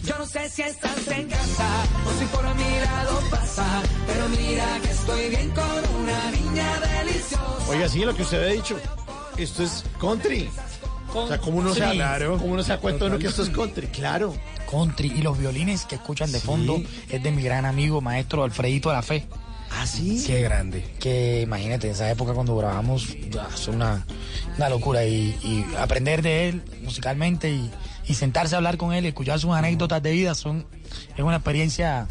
yo 0.05 0.19
no 0.19 0.27
sé 0.27 0.49
si 0.49 0.63
estás 0.63 1.09
en 1.09 1.29
casa 1.29 1.69
o 2.07 2.19
si 2.19 2.25
por 2.27 2.45
mi 2.55 2.81
lado 2.81 3.21
pasa, 3.31 3.83
pero 4.07 4.29
mira 4.29 4.67
que 4.83 4.91
estoy 4.91 5.29
bien 5.31 5.51
con 5.51 6.03
una 6.03 6.31
niña 6.31 6.81
deliciosa. 6.81 7.71
Oiga, 7.71 7.89
sí, 7.89 8.05
lo 8.05 8.15
que 8.15 8.23
usted 8.23 8.39
había 8.43 8.55
dicho. 8.55 8.77
Esto 9.37 9.63
es 9.63 9.85
country. 10.01 10.49
O 11.25 11.29
sea, 11.29 11.39
¿cómo 11.39 11.59
uno 11.59 11.75
se, 11.75 11.81
claro. 11.81 12.39
¿cómo 12.39 12.53
uno 12.55 12.63
se 12.63 12.71
da 12.71 12.79
cuenta 12.79 13.07
uno 13.07 13.19
que 13.19 13.27
esto 13.27 13.43
es 13.43 13.51
country? 13.51 13.87
Claro. 13.89 14.35
Country 14.71 15.13
y 15.17 15.23
los 15.23 15.39
violines 15.39 15.85
que 15.85 15.95
escuchan 15.97 16.31
de 16.33 16.41
fondo 16.41 16.83
es 17.09 17.23
de 17.23 17.31
mi 17.31 17.43
gran 17.43 17.65
amigo 17.65 18.01
maestro 18.01 18.45
Alfredito 18.45 18.91
de 18.91 18.97
la 18.97 19.03
Fe. 19.03 19.27
¿Ah, 19.71 19.87
sí? 19.87 20.23
Qué 20.27 20.43
grande. 20.43 20.85
Que 21.01 21.43
imagínate, 21.43 21.89
en 21.89 21.95
esa 21.95 22.11
época 22.11 22.33
cuando 22.33 22.57
grabamos, 22.57 23.09
es 23.55 23.69
una, 23.69 24.07
una 24.57 24.69
locura. 24.69 25.05
Y, 25.05 25.37
y 25.43 25.67
aprender 25.79 26.23
de 26.23 26.49
él 26.49 26.63
musicalmente 26.83 27.51
y, 27.51 27.71
y 28.07 28.15
sentarse 28.15 28.55
a 28.55 28.59
hablar 28.59 28.77
con 28.77 28.93
él 28.93 29.05
y 29.05 29.09
escuchar 29.09 29.41
sus 29.41 29.53
anécdotas 29.53 30.03
de 30.03 30.13
vida 30.13 30.35
son, 30.35 30.67
es 31.17 31.23
una 31.23 31.37
experiencia 31.37 32.07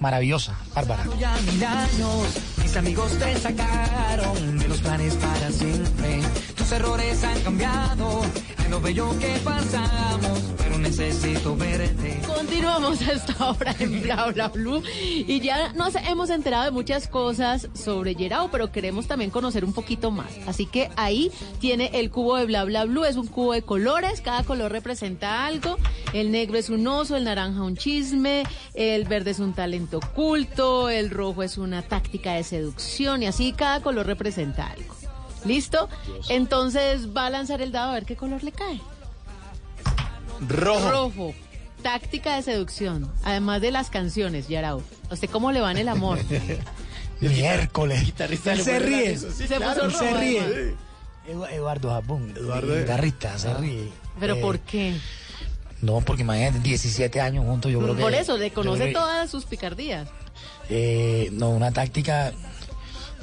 maravillosa, 0.00 0.56
bárbara. 0.74 1.04
Ya 1.18 1.36
mil 1.52 1.64
años, 1.64 2.26
mis 2.62 2.76
amigos 2.76 3.12
te 3.18 3.36
sacaron 3.38 4.58
de 4.58 4.68
los 4.68 4.78
planes 4.78 5.14
para 5.14 5.50
siempre. 5.50 6.20
Tus 6.64 6.72
errores 6.72 7.22
han 7.22 7.38
cambiado, 7.42 8.22
ay 8.56 8.70
lo 8.70 8.80
bello 8.80 9.18
que 9.18 9.36
pasamos, 9.44 10.40
pero 10.56 10.78
necesito 10.78 11.54
verte. 11.54 12.22
Continuamos 12.26 13.02
hasta 13.02 13.34
ahora 13.44 13.76
en 13.80 14.00
Bla 14.00 14.30
Bla 14.32 14.48
Blue 14.48 14.82
y 14.98 15.40
ya 15.40 15.74
nos 15.74 15.94
hemos 15.94 16.30
enterado 16.30 16.64
de 16.64 16.70
muchas 16.70 17.06
cosas 17.06 17.68
sobre 17.74 18.14
Gerao, 18.14 18.50
pero 18.50 18.72
queremos 18.72 19.06
también 19.06 19.30
conocer 19.30 19.62
un 19.62 19.74
poquito 19.74 20.10
más. 20.10 20.30
Así 20.46 20.64
que 20.64 20.88
ahí 20.96 21.30
tiene 21.60 21.90
el 21.92 22.10
cubo 22.10 22.38
de 22.38 22.46
Bla 22.46 22.64
Bla 22.64 22.86
Blue, 22.86 23.04
es 23.04 23.16
un 23.16 23.26
cubo 23.26 23.52
de 23.52 23.60
colores, 23.60 24.22
cada 24.22 24.42
color 24.42 24.72
representa 24.72 25.44
algo. 25.44 25.76
El 26.14 26.32
negro 26.32 26.56
es 26.56 26.70
un 26.70 26.86
oso, 26.86 27.16
el 27.16 27.24
naranja 27.24 27.62
un 27.62 27.76
chisme, 27.76 28.44
el 28.72 29.04
verde 29.04 29.32
es 29.32 29.38
un 29.38 29.52
talento 29.52 29.98
oculto, 29.98 30.88
el 30.88 31.10
rojo 31.10 31.42
es 31.42 31.58
una 31.58 31.82
táctica 31.82 32.32
de 32.32 32.42
seducción 32.42 33.22
y 33.22 33.26
así 33.26 33.52
cada 33.52 33.82
color 33.82 34.06
representa 34.06 34.68
algo. 34.68 35.03
¿Listo? 35.44 35.88
Entonces 36.28 37.14
va 37.16 37.26
a 37.26 37.30
lanzar 37.30 37.60
el 37.62 37.70
dado 37.72 37.90
a 37.90 37.94
ver 37.94 38.04
qué 38.06 38.16
color 38.16 38.42
le 38.42 38.52
cae. 38.52 38.80
Rojo. 40.48 40.90
Rojo. 40.90 41.34
Táctica 41.82 42.36
de 42.36 42.42
seducción. 42.42 43.10
Además 43.24 43.60
de 43.60 43.70
las 43.70 43.90
canciones, 43.90 44.48
Yarao. 44.48 44.82
¿A 45.10 45.14
usted 45.14 45.28
cómo 45.30 45.52
le 45.52 45.60
va 45.60 45.70
en 45.70 45.78
el 45.78 45.88
amor? 45.88 46.18
Miércoles. 47.20 48.04
Guitarrista 48.04 48.52
Él 48.52 48.62
se 48.62 48.78
ríe. 48.78 49.18
sí, 49.18 49.46
Se 49.46 49.56
claro. 49.56 49.82
puso 49.82 49.84
Él 49.86 49.92
se 49.92 50.10
rojo, 50.10 50.18
ríe. 50.20 50.74
Eduardo 51.54 51.90
Japón, 51.90 52.34
Eduardo- 52.36 52.76
guitarrista, 52.78 53.38
se 53.38 53.52
ríe. 53.54 53.88
¿Pero 54.20 54.34
Eh, 54.36 54.40
por 54.40 54.58
qué? 54.60 54.94
No, 55.80 56.00
porque 56.00 56.22
imagínate, 56.22 56.58
17 56.60 57.20
años 57.20 57.44
juntos, 57.44 57.70
yo 57.70 57.80
creo 57.80 57.94
que... 57.96 58.02
Por 58.02 58.14
eso, 58.14 58.36
le 58.38 58.50
conoce 58.50 58.92
todas 58.92 59.30
sus 59.30 59.44
picardías. 59.44 60.08
Eh, 60.70 61.28
no, 61.32 61.50
una 61.50 61.70
táctica. 61.72 62.32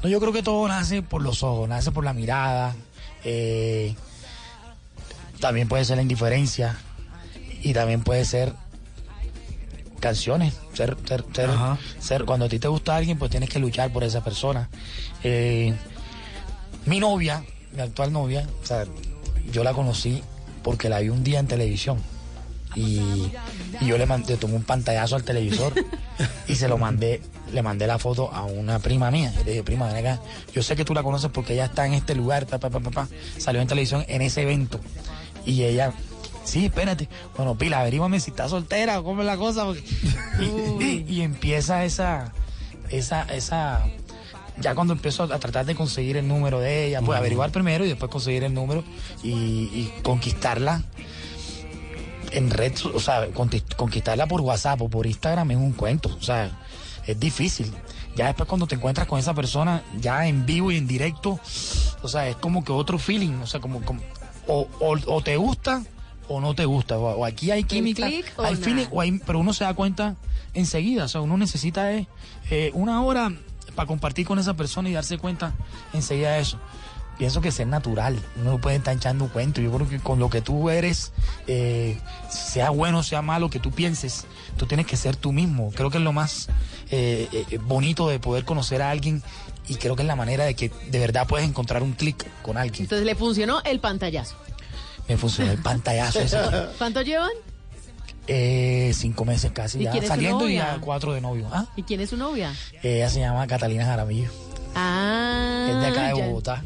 No, 0.03 0.09
yo 0.09 0.19
creo 0.19 0.33
que 0.33 0.41
todo 0.43 0.67
nace 0.67 1.01
por 1.01 1.21
los 1.21 1.43
ojos, 1.43 1.69
nace 1.69 1.91
por 1.91 2.03
la 2.03 2.13
mirada. 2.13 2.75
eh, 3.23 3.95
también 5.39 5.67
puede 5.67 5.85
ser 5.85 5.95
la 5.97 6.01
indiferencia. 6.03 6.77
Y 7.63 7.73
también 7.73 8.01
puede 8.03 8.25
ser 8.25 8.53
canciones. 9.99 10.53
Ser, 10.73 10.97
ser, 11.07 11.23
ser, 11.33 11.49
ser- 11.99 12.25
cuando 12.25 12.45
a 12.45 12.49
ti 12.49 12.59
te 12.59 12.67
gusta 12.67 12.95
alguien, 12.95 13.17
pues 13.19 13.29
tienes 13.31 13.49
que 13.49 13.59
luchar 13.59 13.91
por 13.91 14.03
esa 14.03 14.23
persona. 14.23 14.69
Eh, 15.23 15.73
mi 16.85 16.99
novia, 16.99 17.43
mi 17.73 17.81
actual 17.81 18.11
novia, 18.11 18.47
o 18.63 18.65
sea, 18.65 18.85
yo 19.51 19.63
la 19.63 19.73
conocí 19.73 20.23
porque 20.63 20.89
la 20.89 20.99
vi 20.99 21.09
un 21.09 21.23
día 21.23 21.39
en 21.39 21.47
televisión. 21.47 21.99
Y, 22.75 22.99
y 23.81 23.85
yo 23.87 23.97
le, 23.97 24.05
mandé, 24.05 24.37
tomé 24.37 24.55
un 24.55 24.63
pantallazo 24.63 25.15
al 25.17 25.23
televisor 25.23 25.73
y 26.47 26.55
se 26.55 26.67
lo 26.69 26.77
mandé, 26.77 27.21
le 27.51 27.61
mandé 27.61 27.85
la 27.87 27.99
foto 27.99 28.31
a 28.33 28.43
una 28.45 28.79
prima 28.79 29.11
mía. 29.11 29.33
Le 29.45 29.51
dije, 29.51 29.63
prima, 29.63 29.87
ven 29.91 30.05
acá, 30.05 30.21
yo 30.53 30.63
sé 30.63 30.75
que 30.75 30.85
tú 30.85 30.93
la 30.93 31.03
conoces 31.03 31.29
porque 31.31 31.53
ella 31.53 31.65
está 31.65 31.85
en 31.85 31.93
este 31.93 32.15
lugar, 32.15 32.47
pa, 32.47 32.59
pa, 32.59 32.69
pa, 32.69 32.79
pa, 32.79 32.91
pa". 32.91 33.07
salió 33.37 33.61
en 33.61 33.67
televisión 33.67 34.05
en 34.07 34.21
ese 34.21 34.43
evento. 34.43 34.79
Y 35.45 35.63
ella, 35.63 35.91
sí, 36.45 36.65
espérate, 36.65 37.09
bueno, 37.35 37.55
pila, 37.57 37.81
averígame 37.81 38.19
si 38.19 38.29
está 38.31 38.47
soltera 38.47 38.99
o 38.99 39.03
cómo 39.03 39.21
es 39.21 39.27
la 39.27 39.37
cosa. 39.37 39.65
porque- 39.65 39.83
y, 40.39 40.83
y- 40.83 41.05
y 41.09 41.21
empieza 41.21 41.83
esa, 41.83 42.31
esa, 42.89 43.23
esa, 43.23 43.83
ya 44.59 44.75
cuando 44.75 44.93
empiezo 44.93 45.23
a 45.23 45.39
tratar 45.39 45.65
de 45.65 45.75
conseguir 45.75 46.15
el 46.17 46.27
número 46.27 46.59
de 46.61 46.85
ella, 46.87 47.01
pues 47.01 47.17
averiguar 47.17 47.51
primero 47.51 47.83
y 47.85 47.89
después 47.89 48.09
conseguir 48.09 48.43
el 48.45 48.53
número 48.53 48.83
y, 49.23 49.29
y 49.31 49.93
conquistarla 50.03 50.83
en 52.31 52.49
red, 52.49 52.73
o 52.93 52.99
sea, 52.99 53.27
conquistarla 53.77 54.27
por 54.27 54.41
WhatsApp 54.41 54.81
o 54.81 54.89
por 54.89 55.05
Instagram 55.07 55.51
es 55.51 55.57
un 55.57 55.71
cuento, 55.73 56.09
o 56.17 56.21
sea, 56.21 56.51
es 57.07 57.19
difícil. 57.19 57.71
Ya 58.15 58.27
después 58.27 58.47
cuando 58.47 58.67
te 58.67 58.75
encuentras 58.75 59.07
con 59.07 59.19
esa 59.19 59.33
persona, 59.33 59.83
ya 59.99 60.27
en 60.27 60.45
vivo 60.45 60.71
y 60.71 60.77
en 60.77 60.87
directo, 60.87 61.39
o 62.01 62.07
sea, 62.07 62.27
es 62.27 62.35
como 62.37 62.63
que 62.63 62.71
otro 62.71 62.97
feeling, 62.99 63.33
o 63.41 63.47
sea, 63.47 63.59
como, 63.59 63.81
como- 63.81 64.01
o, 64.47 64.67
o- 64.79 65.13
o 65.15 65.21
te 65.21 65.37
gusta 65.37 65.83
o 66.27 66.39
no 66.41 66.53
te 66.55 66.65
gusta, 66.65 66.97
o, 66.97 67.09
o 67.17 67.25
aquí 67.25 67.51
hay 67.51 67.63
química, 67.63 68.05
hay 68.45 68.55
feeling, 68.63 68.85
o 68.91 69.01
hay- 69.01 69.19
pero 69.25 69.39
uno 69.39 69.53
se 69.53 69.63
da 69.63 69.73
cuenta 69.73 70.15
enseguida, 70.53 71.05
o 71.05 71.07
sea, 71.07 71.21
uno 71.21 71.37
necesita 71.37 71.93
eh, 71.93 72.07
eh, 72.49 72.71
una 72.73 73.01
hora 73.03 73.31
para 73.75 73.87
compartir 73.87 74.25
con 74.25 74.37
esa 74.39 74.53
persona 74.55 74.89
y 74.89 74.93
darse 74.93 75.17
cuenta 75.17 75.53
enseguida 75.93 76.33
de 76.33 76.41
eso. 76.41 76.57
Pienso 77.21 77.39
que 77.39 77.51
ser 77.51 77.67
natural, 77.67 78.19
uno 78.35 78.53
no 78.53 78.57
puede 78.57 78.77
estar 78.77 78.97
echando 78.97 79.27
cuento. 79.27 79.61
Yo 79.61 79.71
creo 79.71 79.87
que 79.87 79.99
con 79.99 80.17
lo 80.17 80.31
que 80.31 80.41
tú 80.41 80.71
eres, 80.71 81.11
eh, 81.45 81.99
sea 82.31 82.71
bueno, 82.71 83.03
sea 83.03 83.21
malo, 83.21 83.51
que 83.51 83.59
tú 83.59 83.69
pienses, 83.69 84.25
tú 84.57 84.65
tienes 84.65 84.87
que 84.87 84.97
ser 84.97 85.15
tú 85.15 85.31
mismo. 85.31 85.71
Creo 85.75 85.91
que 85.91 85.99
es 85.99 86.03
lo 86.03 86.13
más 86.13 86.49
eh, 86.89 87.29
eh, 87.31 87.59
bonito 87.59 88.09
de 88.09 88.17
poder 88.17 88.43
conocer 88.43 88.81
a 88.81 88.89
alguien 88.89 89.21
y 89.67 89.75
creo 89.75 89.95
que 89.95 90.01
es 90.01 90.07
la 90.07 90.15
manera 90.15 90.45
de 90.45 90.55
que 90.55 90.69
de 90.89 90.97
verdad 90.97 91.27
puedes 91.27 91.47
encontrar 91.47 91.83
un 91.83 91.93
clic 91.93 92.25
con 92.41 92.57
alguien. 92.57 92.85
Entonces 92.85 93.05
le 93.05 93.13
funcionó 93.13 93.61
el 93.65 93.79
pantallazo. 93.79 94.35
Me 95.07 95.15
funcionó 95.15 95.51
el 95.51 95.57
pantallazo 95.61 96.21
ese. 96.21 96.39
¿Cuánto 96.79 97.03
llevan? 97.03 97.29
Eh, 98.25 98.93
cinco 98.95 99.25
meses 99.25 99.51
casi, 99.51 99.77
¿Y 99.77 99.83
ya 99.83 99.91
quién 99.91 100.05
es 100.05 100.09
su 100.09 100.15
saliendo 100.15 100.49
y 100.49 100.55
ya 100.55 100.79
cuatro 100.81 101.13
de 101.13 101.21
novio. 101.21 101.47
¿Ah? 101.51 101.67
¿Y 101.75 101.83
quién 101.83 102.01
es 102.01 102.09
su 102.09 102.17
novia? 102.17 102.51
Ella 102.81 103.09
se 103.09 103.19
llama 103.19 103.45
Catalina 103.45 103.85
Jaramillo, 103.85 104.31
Ah. 104.75 105.67
es 105.69 105.79
de 105.79 105.87
acá 105.87 106.07
de 106.07 106.17
ya. 106.17 106.27
Bogotá. 106.27 106.63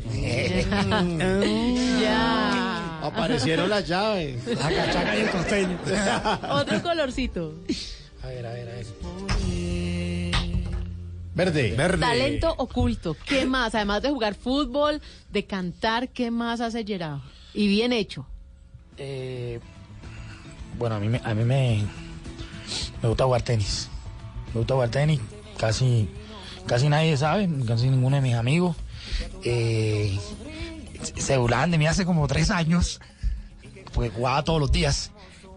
Ya. 2.02 3.00
Aparecieron 3.06 3.70
las 3.70 3.88
llaves. 3.88 4.46
La 4.48 4.70
cachaca 4.70 5.16
y 5.16 5.22
el 5.22 5.30
costeño. 5.30 5.80
Otro 6.50 6.82
colorcito. 6.82 7.54
A 8.24 8.28
ver, 8.28 8.46
a 8.46 8.54
ver, 8.54 8.70
a 8.70 8.74
ver. 8.74 8.86
Verde. 11.36 11.76
Talento 12.00 12.54
oculto. 12.58 13.16
¿Qué 13.26 13.46
más? 13.46 13.76
Además 13.76 14.02
de 14.02 14.10
jugar 14.10 14.36
fútbol, 14.36 15.02
de 15.30 15.46
cantar, 15.46 16.08
¿qué 16.10 16.32
más 16.32 16.62
hace 16.62 16.86
Gerard? 16.86 17.20
Y 17.54 17.68
bien 17.68 17.92
hecho. 17.92 18.26
Eh, 18.98 19.60
bueno, 20.78 20.96
a 20.96 21.00
mí, 21.00 21.10
me, 21.10 21.20
a 21.24 21.34
mí 21.34 21.44
me, 21.44 21.84
me 23.02 23.10
gusta 23.10 23.26
jugar 23.26 23.42
tenis. 23.42 23.90
Me 24.54 24.60
gusta 24.60 24.76
jugar 24.76 24.90
tenis. 24.90 25.20
Casi, 25.58 26.08
casi 26.68 26.90
nadie 26.90 27.16
sabe, 27.18 27.50
casi 27.68 27.90
ninguno 27.90 28.16
de 28.18 28.22
mis 28.22 28.36
amigos. 28.36 28.76
Eh, 29.44 30.18
se 31.18 31.38
burlaban 31.38 31.72
de 31.72 31.78
mí 31.78 31.88
hace 31.88 32.06
como 32.06 32.28
tres 32.28 32.50
años, 32.50 33.00
porque 33.94 34.10
jugaba 34.10 34.44
todos 34.44 34.60
los 34.60 34.72
días. 34.72 35.12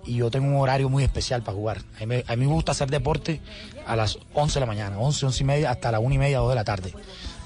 Y 0.04 0.16
yo 0.16 0.30
tengo 0.30 0.46
un 0.48 0.56
horario 0.56 0.88
muy 0.88 1.04
especial 1.04 1.42
para 1.42 1.56
jugar. 1.56 1.78
A 1.96 2.00
mí, 2.00 2.06
me- 2.06 2.24
a 2.26 2.36
mí 2.36 2.46
me 2.46 2.52
gusta 2.52 2.72
hacer 2.72 2.90
deporte 2.90 3.40
a 3.86 3.94
las 3.94 4.18
11 4.32 4.54
de 4.54 4.60
la 4.60 4.66
mañana, 4.66 4.98
11, 4.98 5.26
11 5.26 5.42
y 5.42 5.46
media, 5.46 5.70
hasta 5.70 5.92
la 5.92 5.98
1 6.00 6.14
y 6.14 6.18
media, 6.18 6.38
2 6.38 6.48
de 6.50 6.54
la 6.54 6.64
tarde. 6.64 6.94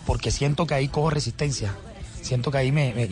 porque 0.04 0.32
siento 0.32 0.66
que 0.66 0.74
ahí 0.74 0.88
cojo 0.88 1.10
resistencia. 1.10 1.74
Siento 2.22 2.50
que 2.50 2.58
ahí 2.58 2.72
me, 2.72 3.08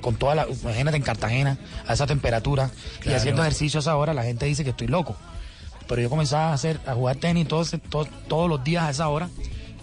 con 0.00 0.16
toda 0.16 0.34
la, 0.34 0.46
imagínate 0.48 0.96
en 0.96 1.04
Cartagena, 1.04 1.56
a 1.86 1.92
esa 1.92 2.04
temperatura 2.08 2.68
y 3.06 3.10
haciendo 3.12 3.42
ejercicio 3.42 3.78
a 3.78 3.80
esa 3.82 3.96
hora, 3.96 4.12
la 4.12 4.24
gente 4.24 4.46
dice 4.46 4.64
que 4.64 4.70
estoy 4.70 4.88
loco. 4.88 5.14
Pero 5.86 6.02
yo 6.02 6.10
comenzaba 6.10 6.48
a 6.50 6.54
hacer, 6.54 6.80
a 6.84 6.94
jugar 6.94 7.14
tenis 7.16 7.46
todos 7.46 8.48
los 8.50 8.64
días 8.64 8.82
a 8.82 8.90
esa 8.90 9.08
hora, 9.08 9.28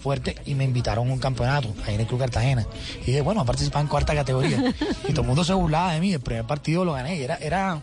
fuerte, 0.00 0.36
y 0.46 0.54
me 0.54 0.64
invitaron 0.64 1.08
a 1.08 1.12
un 1.12 1.18
campeonato 1.18 1.72
ahí 1.86 1.94
en 1.94 2.00
el 2.00 2.06
Club 2.06 2.20
Cartagena. 2.20 2.66
Y 3.02 3.06
dije, 3.06 3.20
bueno, 3.20 3.40
a 3.40 3.44
participar 3.44 3.82
en 3.82 3.88
cuarta 3.88 4.14
categoría. 4.14 4.58
y 5.08 5.12
todo 5.12 5.20
el 5.22 5.26
mundo 5.28 5.44
se 5.44 5.52
burlaba 5.54 5.92
de 5.92 6.00
mí, 6.00 6.12
el 6.12 6.20
primer 6.20 6.44
partido 6.44 6.84
lo 6.84 6.92
gané, 6.94 7.16
y 7.18 7.22
era, 7.22 7.36
era 7.36 7.80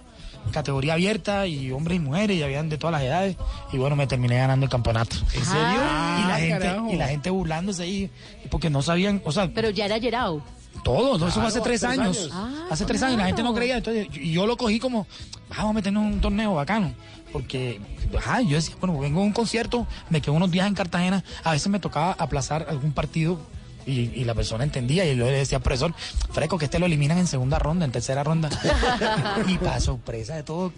categoría 0.51 0.93
abierta 0.93 1.45
y 1.45 1.72
hombres 1.72 1.97
y 1.97 1.99
mujeres 1.99 2.38
y 2.38 2.43
habían 2.43 2.70
de 2.70 2.78
todas 2.78 2.93
las 2.93 3.01
edades 3.01 3.36
y 3.74 3.78
bueno 3.78 3.97
me 3.97 4.07
terminé 4.07 4.38
ganando 4.38 4.63
el 4.63 4.70
campeonato 4.70 5.18
¿En 5.34 5.43
serio? 5.43 5.74
y 5.74 6.22
la 6.26 6.36
Ah, 6.36 6.38
gente 6.39 6.76
y 6.93 6.95
la 6.95 7.07
gente 7.09 7.30
burlándose 7.30 7.84
ahí 7.84 8.09
porque 8.49 8.70
no 8.70 8.82
sabían 8.82 9.22
o 9.26 9.32
sea 9.34 9.51
Pero 9.53 9.72
ya 9.72 9.84
era 9.88 9.99
Gerao. 9.99 10.41
todo, 10.86 11.18
no, 11.18 11.28
eso 11.28 11.41
fue 11.41 11.41
Claro, 11.41 11.47
hace 11.49 11.59
tres 11.59 11.84
años. 11.84 12.18
años. 12.18 12.30
Ah, 12.32 12.68
hace 12.72 12.86
tres 12.86 13.03
años, 13.03 13.18
la 13.18 13.26
gente 13.26 13.41
no 13.43 13.49
claro. 13.49 13.57
creía. 13.57 13.78
Entonces, 13.78 14.07
y 14.13 14.32
yo 14.32 14.45
lo 14.47 14.55
cogí 14.55 14.80
como, 14.80 15.05
vamos 15.49 15.72
a 15.72 15.74
meternos 15.74 16.03
en 16.05 16.13
un 16.13 16.22
torneo 16.22 16.53
bacano. 16.53 16.93
Porque, 17.34 17.80
ajá, 18.17 18.41
yo 18.41 18.55
decía, 18.55 18.75
bueno, 18.80 18.97
vengo 18.99 19.21
a 19.21 19.23
un 19.23 19.34
concierto, 19.34 19.86
me 20.09 20.21
quedo 20.21 20.34
unos 20.34 20.49
días 20.51 20.67
en 20.67 20.73
Cartagena, 20.73 21.23
a 21.43 21.51
veces 21.51 21.67
me 21.67 21.80
tocaba 21.80 22.13
aplazar 22.13 22.65
algún 22.69 22.93
partido 22.93 23.39
y, 23.86 24.11
y 24.15 24.23
la 24.25 24.34
persona 24.34 24.63
entendía 24.63 25.05
y 25.05 25.15
yo 25.15 25.25
le 25.25 25.32
decía, 25.32 25.59
profesor, 25.59 25.93
fresco 26.32 26.57
que 26.57 26.65
este 26.65 26.80
lo 26.80 26.86
eliminan 26.86 27.17
en 27.17 27.28
segunda 27.28 27.59
ronda, 27.59 27.86
en 27.86 27.91
tercera 27.91 28.23
ronda. 28.23 28.49
y 29.47 29.57
para 29.57 29.80
sorpresa 29.80 30.36
de 30.36 30.43
todo, 30.43 30.71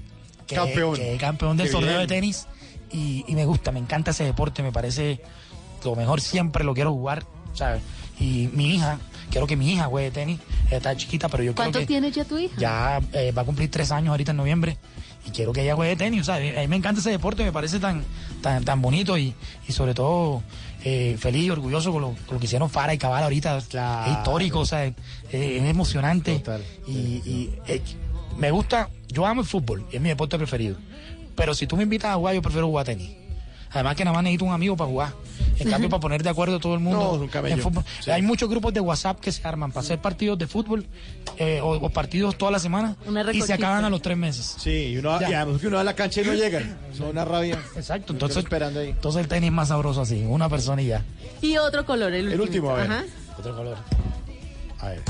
que 0.48 0.56
Campeón. 0.56 0.96
que 0.96 1.18
campeón 1.18 1.58
del 1.58 1.68
Qué 1.68 1.72
torneo 1.72 1.98
bien. 1.98 2.02
de 2.02 2.08
tenis 2.08 2.48
y, 2.92 3.24
y 3.28 3.36
me 3.36 3.46
gusta, 3.46 3.72
me 3.72 3.80
encanta 3.80 4.12
ese 4.12 4.24
deporte, 4.24 4.64
me 4.64 4.72
parece 4.72 5.22
lo 5.84 5.96
mejor 5.96 6.20
siempre 6.22 6.64
lo 6.64 6.74
quiero 6.74 6.92
jugar, 6.92 7.24
¿sabes? 7.54 7.82
Y 8.20 8.50
mi 8.54 8.76
hija, 8.76 9.00
quiero 9.32 9.48
que 9.48 9.56
mi 9.56 9.72
hija 9.72 9.86
juegue 9.86 10.12
tenis, 10.12 10.40
ella 10.68 10.78
está 10.78 10.98
chiquita, 10.98 11.30
pero 11.30 11.44
yo 11.44 11.54
quiero 11.54 11.72
¿Cuánto 11.72 11.80
que 11.80 11.86
tiene 11.86 12.12
ya 12.12 12.26
tu 12.26 12.38
hija? 12.38 12.56
ya 12.58 13.00
eh, 13.14 13.32
va 13.32 13.44
a 13.44 13.46
cumplir 13.46 13.70
tres 13.72 13.92
años 13.92 14.10
ahorita 14.10 14.32
en 14.32 14.38
noviembre 14.38 14.78
y 15.26 15.32
quiero 15.32 15.54
que 15.54 15.62
ella 15.62 15.76
juegue 15.76 15.96
tenis, 15.96 16.26
¿sabes? 16.26 16.58
A 16.58 16.62
mí 16.62 16.68
me 16.68 16.76
encanta 16.76 17.02
ese 17.02 17.12
deporte, 17.12 17.44
me 17.44 17.52
parece 17.52 17.80
tan, 17.80 18.04
tan, 18.42 18.64
tan 18.64 18.82
bonito 18.82 19.18
y, 19.18 19.34
y 19.68 19.72
sobre 19.72 19.94
todo 19.94 20.44
eh, 20.84 21.18
feliz 21.20 21.46
y 21.46 21.50
orgulloso 21.50 21.92
con 21.92 22.02
lo, 22.02 22.08
con 22.26 22.36
lo 22.36 22.40
que 22.40 22.46
hicieron 22.46 22.70
Fara 22.70 22.94
y 22.94 22.98
Cabal 22.98 23.24
ahorita, 23.24 23.58
es 23.58 23.70
histórico, 24.12 24.60
o 24.62 24.66
sea, 24.66 24.86
es, 24.86 24.94
es 25.32 25.64
emocionante 25.64 26.42
y, 26.88 26.92
y, 26.92 27.56
eh, 27.68 27.82
me 28.38 28.52
gusta, 28.52 28.90
yo 29.08 29.26
amo 29.26 29.42
el 29.42 29.48
fútbol, 29.48 29.86
es 29.92 30.00
mi 30.00 30.10
deporte 30.10 30.38
preferido, 30.38 30.78
pero 31.36 31.54
si 31.54 31.68
tú 31.68 31.76
me 31.76 31.84
invitas 31.84 32.12
a 32.12 32.16
jugar, 32.16 32.36
yo 32.36 32.42
prefiero 32.42 32.68
jugar 32.68 32.86
tenis. 32.86 33.19
Además 33.72 33.96
que 33.96 34.04
nada 34.04 34.16
más 34.16 34.24
necesito 34.24 34.46
un 34.46 34.54
amigo 34.54 34.76
para 34.76 34.90
jugar. 34.90 35.14
En 35.60 35.70
cambio, 35.70 35.90
para 35.90 36.00
poner 36.00 36.24
de 36.24 36.30
acuerdo 36.30 36.56
a 36.56 36.60
todo 36.60 36.74
el 36.74 36.80
mundo 36.80 37.20
No, 37.34 37.48
en 37.48 37.60
fútbol. 37.60 37.84
Sí. 38.00 38.10
Hay 38.12 38.22
muchos 38.22 38.50
grupos 38.50 38.74
de 38.74 38.80
WhatsApp 38.80 39.20
que 39.20 39.32
se 39.32 39.46
arman 39.46 39.72
para 39.72 39.82
hacer 39.84 40.00
partidos 40.00 40.40
de 40.40 40.48
fútbol 40.48 40.86
eh, 41.38 41.60
o, 41.62 41.72
o 41.76 41.90
partidos 41.90 42.38
toda 42.38 42.52
la 42.52 42.60
semana 42.60 42.96
y 43.34 43.42
se 43.42 43.54
acaban 43.54 43.84
a 43.84 43.90
los 43.90 44.02
tres 44.02 44.18
meses. 44.18 44.56
Sí, 44.58 44.70
y, 44.94 44.98
uno, 44.98 45.20
Ya. 45.20 45.30
y 45.30 45.34
además 45.34 45.60
que 45.62 45.68
uno 45.68 45.76
va 45.76 45.82
a 45.82 45.86
la 45.86 45.96
cancha 45.96 46.22
y 46.22 46.26
no 46.26 46.34
llega. 46.34 46.60
Es 46.94 47.00
una 47.02 47.26
rabia. 47.26 47.60
Exacto, 47.76 48.14
entonces, 48.14 48.38
esperando 48.38 48.80
ahí. 48.80 48.90
entonces 48.92 49.22
el 49.22 49.28
tenis 49.28 49.50
es 49.50 49.54
más 49.54 49.68
sabroso 49.68 50.02
así, 50.02 50.24
una 50.28 50.48
persona 50.50 50.82
y 50.82 50.88
ya. 50.88 51.04
Y 51.42 51.58
otro 51.58 51.86
color, 51.86 52.14
el 52.14 52.26
último. 52.28 52.44
último, 52.44 52.70
a 52.72 52.74
ver. 52.76 52.92
Ajá. 52.92 53.04
Otro 53.38 53.56
color. 53.56 53.78
A 54.80 54.88
ver. 54.90 55.02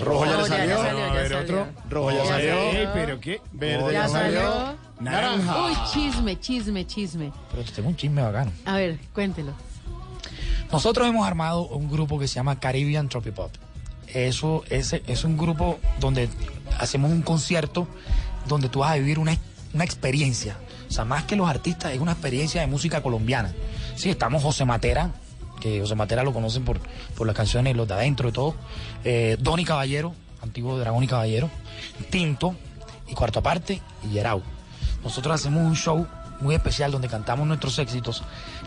Rojo 0.00 0.24
ya 0.26 0.36
le 0.36 0.44
salió. 0.46 0.80
a 0.80 1.12
ver, 1.12 1.34
otro. 1.34 1.66
Rojo 1.88 2.10
ya 2.12 2.24
salió. 2.24 2.54
pero 2.94 3.20
qué. 3.20 3.40
Verde 3.52 3.92
Ya 3.92 4.08
salió. 4.08 4.74
Naranja. 5.00 5.66
Uy, 5.66 5.72
chisme, 5.92 6.38
chisme, 6.38 6.86
chisme. 6.86 7.32
Pero 7.50 7.64
te 7.64 7.72
tengo 7.72 7.88
un 7.88 7.96
chisme 7.96 8.22
bacano. 8.22 8.52
A 8.64 8.76
ver, 8.76 8.98
cuéntelo. 9.12 9.52
Nosotros 10.70 11.06
hemos 11.08 11.26
armado 11.26 11.66
un 11.66 11.90
grupo 11.90 12.18
que 12.18 12.28
se 12.28 12.34
llama 12.36 12.58
Caribbean 12.58 13.08
Tropipop. 13.08 13.50
Eso 14.06 14.64
es, 14.70 14.92
es 14.92 15.24
un 15.24 15.36
grupo 15.36 15.78
donde 16.00 16.28
hacemos 16.78 17.10
un 17.10 17.22
concierto 17.22 17.88
donde 18.46 18.68
tú 18.68 18.80
vas 18.80 18.92
a 18.92 18.94
vivir 18.94 19.18
una, 19.18 19.36
una 19.74 19.84
experiencia. 19.84 20.56
O 20.88 20.92
sea, 20.92 21.04
más 21.04 21.24
que 21.24 21.36
los 21.36 21.48
artistas, 21.48 21.92
es 21.92 22.00
una 22.00 22.12
experiencia 22.12 22.60
de 22.60 22.66
música 22.66 23.02
colombiana. 23.02 23.52
Sí, 23.96 24.10
estamos 24.10 24.42
José 24.42 24.64
Matera, 24.64 25.10
que 25.62 25.80
José 25.80 25.94
Matera 25.94 26.24
lo 26.24 26.32
conocen 26.32 26.64
por, 26.64 26.80
por 27.16 27.26
las 27.26 27.36
canciones, 27.36 27.76
los 27.76 27.86
de 27.86 27.94
adentro 27.94 28.28
y 28.28 28.32
todo. 28.32 28.56
Eh, 29.04 29.36
Donny 29.38 29.64
Caballero, 29.64 30.12
antiguo 30.42 30.76
Dragón 30.78 31.04
y 31.04 31.06
Caballero. 31.06 31.48
Tinto, 32.10 32.56
y 33.06 33.14
Cuarto 33.14 33.38
Aparte, 33.38 33.80
y 34.02 34.08
Yerau. 34.08 34.42
Nosotros 35.04 35.34
hacemos 35.34 35.62
un 35.62 35.76
show 35.76 36.06
muy 36.40 36.56
especial 36.56 36.90
donde 36.90 37.08
cantamos 37.08 37.46
nuestros 37.46 37.78
éxitos, 37.78 38.24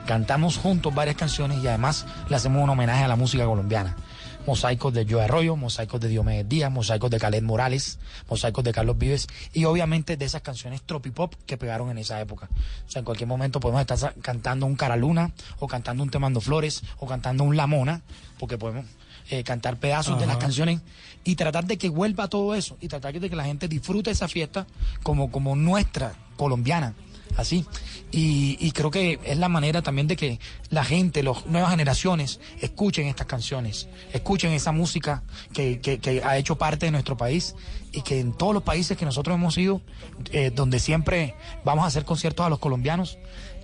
cantamos 0.07 0.57
juntos 0.57 0.95
varias 0.95 1.17
canciones 1.17 1.61
y 1.61 1.67
además 1.67 2.05
le 2.29 2.35
hacemos 2.37 2.63
un 2.63 2.69
homenaje 2.69 3.03
a 3.03 3.07
la 3.09 3.17
música 3.17 3.45
colombiana. 3.45 3.97
Mosaicos 4.45 4.93
de 4.93 5.07
Joe 5.09 5.23
Arroyo, 5.23 5.55
mosaicos 5.55 5.99
de 5.99 6.07
Diomedes 6.07 6.47
Díaz, 6.47 6.71
mosaicos 6.71 7.09
de 7.09 7.19
Caled 7.19 7.41
Morales, 7.41 7.97
mosaicos 8.29 8.63
de 8.63 8.71
Carlos 8.71 8.97
Vives 8.97 9.27
y 9.53 9.65
obviamente 9.65 10.17
de 10.17 10.25
esas 10.25 10.41
canciones 10.41 10.83
tropipop 10.83 11.33
que 11.47 11.57
pegaron 11.57 11.89
en 11.89 11.97
esa 11.97 12.21
época. 12.21 12.49
O 12.87 12.91
sea, 12.91 12.99
en 12.99 13.05
cualquier 13.05 13.27
momento 13.27 13.59
podemos 13.59 13.81
estar 13.81 14.13
cantando 14.21 14.67
un 14.67 14.75
Caraluna 14.75 15.31
o 15.59 15.67
cantando 15.67 16.03
un 16.03 16.11
Temando 16.11 16.41
Flores 16.41 16.83
o 16.99 17.07
cantando 17.07 17.43
un 17.43 17.57
La 17.57 17.65
Mona, 17.65 18.01
porque 18.37 18.57
podemos 18.57 18.85
eh, 19.31 19.43
cantar 19.43 19.77
pedazos 19.77 20.19
de 20.19 20.27
las 20.27 20.37
canciones 20.37 20.81
y 21.23 21.35
tratar 21.35 21.65
de 21.65 21.79
que 21.79 21.89
vuelva 21.89 22.27
todo 22.27 22.53
eso 22.53 22.77
y 22.81 22.87
tratar 22.87 23.19
de 23.19 23.27
que 23.27 23.35
la 23.35 23.45
gente 23.45 23.67
disfrute 23.67 24.11
esa 24.11 24.27
fiesta 24.27 24.67
como, 25.01 25.31
como 25.31 25.55
nuestra 25.55 26.13
colombiana 26.37 26.93
así. 27.38 27.65
Y, 28.11 28.71
creo 28.71 28.91
que 28.91 29.19
es 29.26 29.38
la 29.38 29.49
manera 29.49 29.82
también 29.82 30.07
de 30.07 30.15
que 30.15 30.39
la 30.69 30.86
gente 30.86 31.21
las 31.21 31.45
nuevas 31.47 31.71
generaciones 31.71 32.39
escuchen 32.61 33.07
estas 33.07 33.28
canciones 33.28 33.89
escuchen 34.13 34.53
esa 34.53 34.71
música 34.71 35.23
que, 35.53 36.21
ha 36.23 36.38
hecho 36.38 36.57
parte 36.57 36.86
de 36.86 36.91
nuestro 36.93 37.17
país 37.17 37.55
y 37.91 38.03
que 38.03 38.21
en 38.21 38.32
todos 38.32 38.53
los 38.53 38.63
países 38.63 38.97
que 38.97 39.03
nosotros 39.03 39.36
hemos 39.36 39.57
ido 39.57 39.82
eh, 40.32 40.49
donde 40.53 40.80
siempre 40.80 41.36
vamos 41.65 41.84
a 41.84 41.88
hacer 41.88 42.05
conciertos 42.05 42.45
a 42.45 42.49
los 42.49 42.59
colombianos 42.59 43.17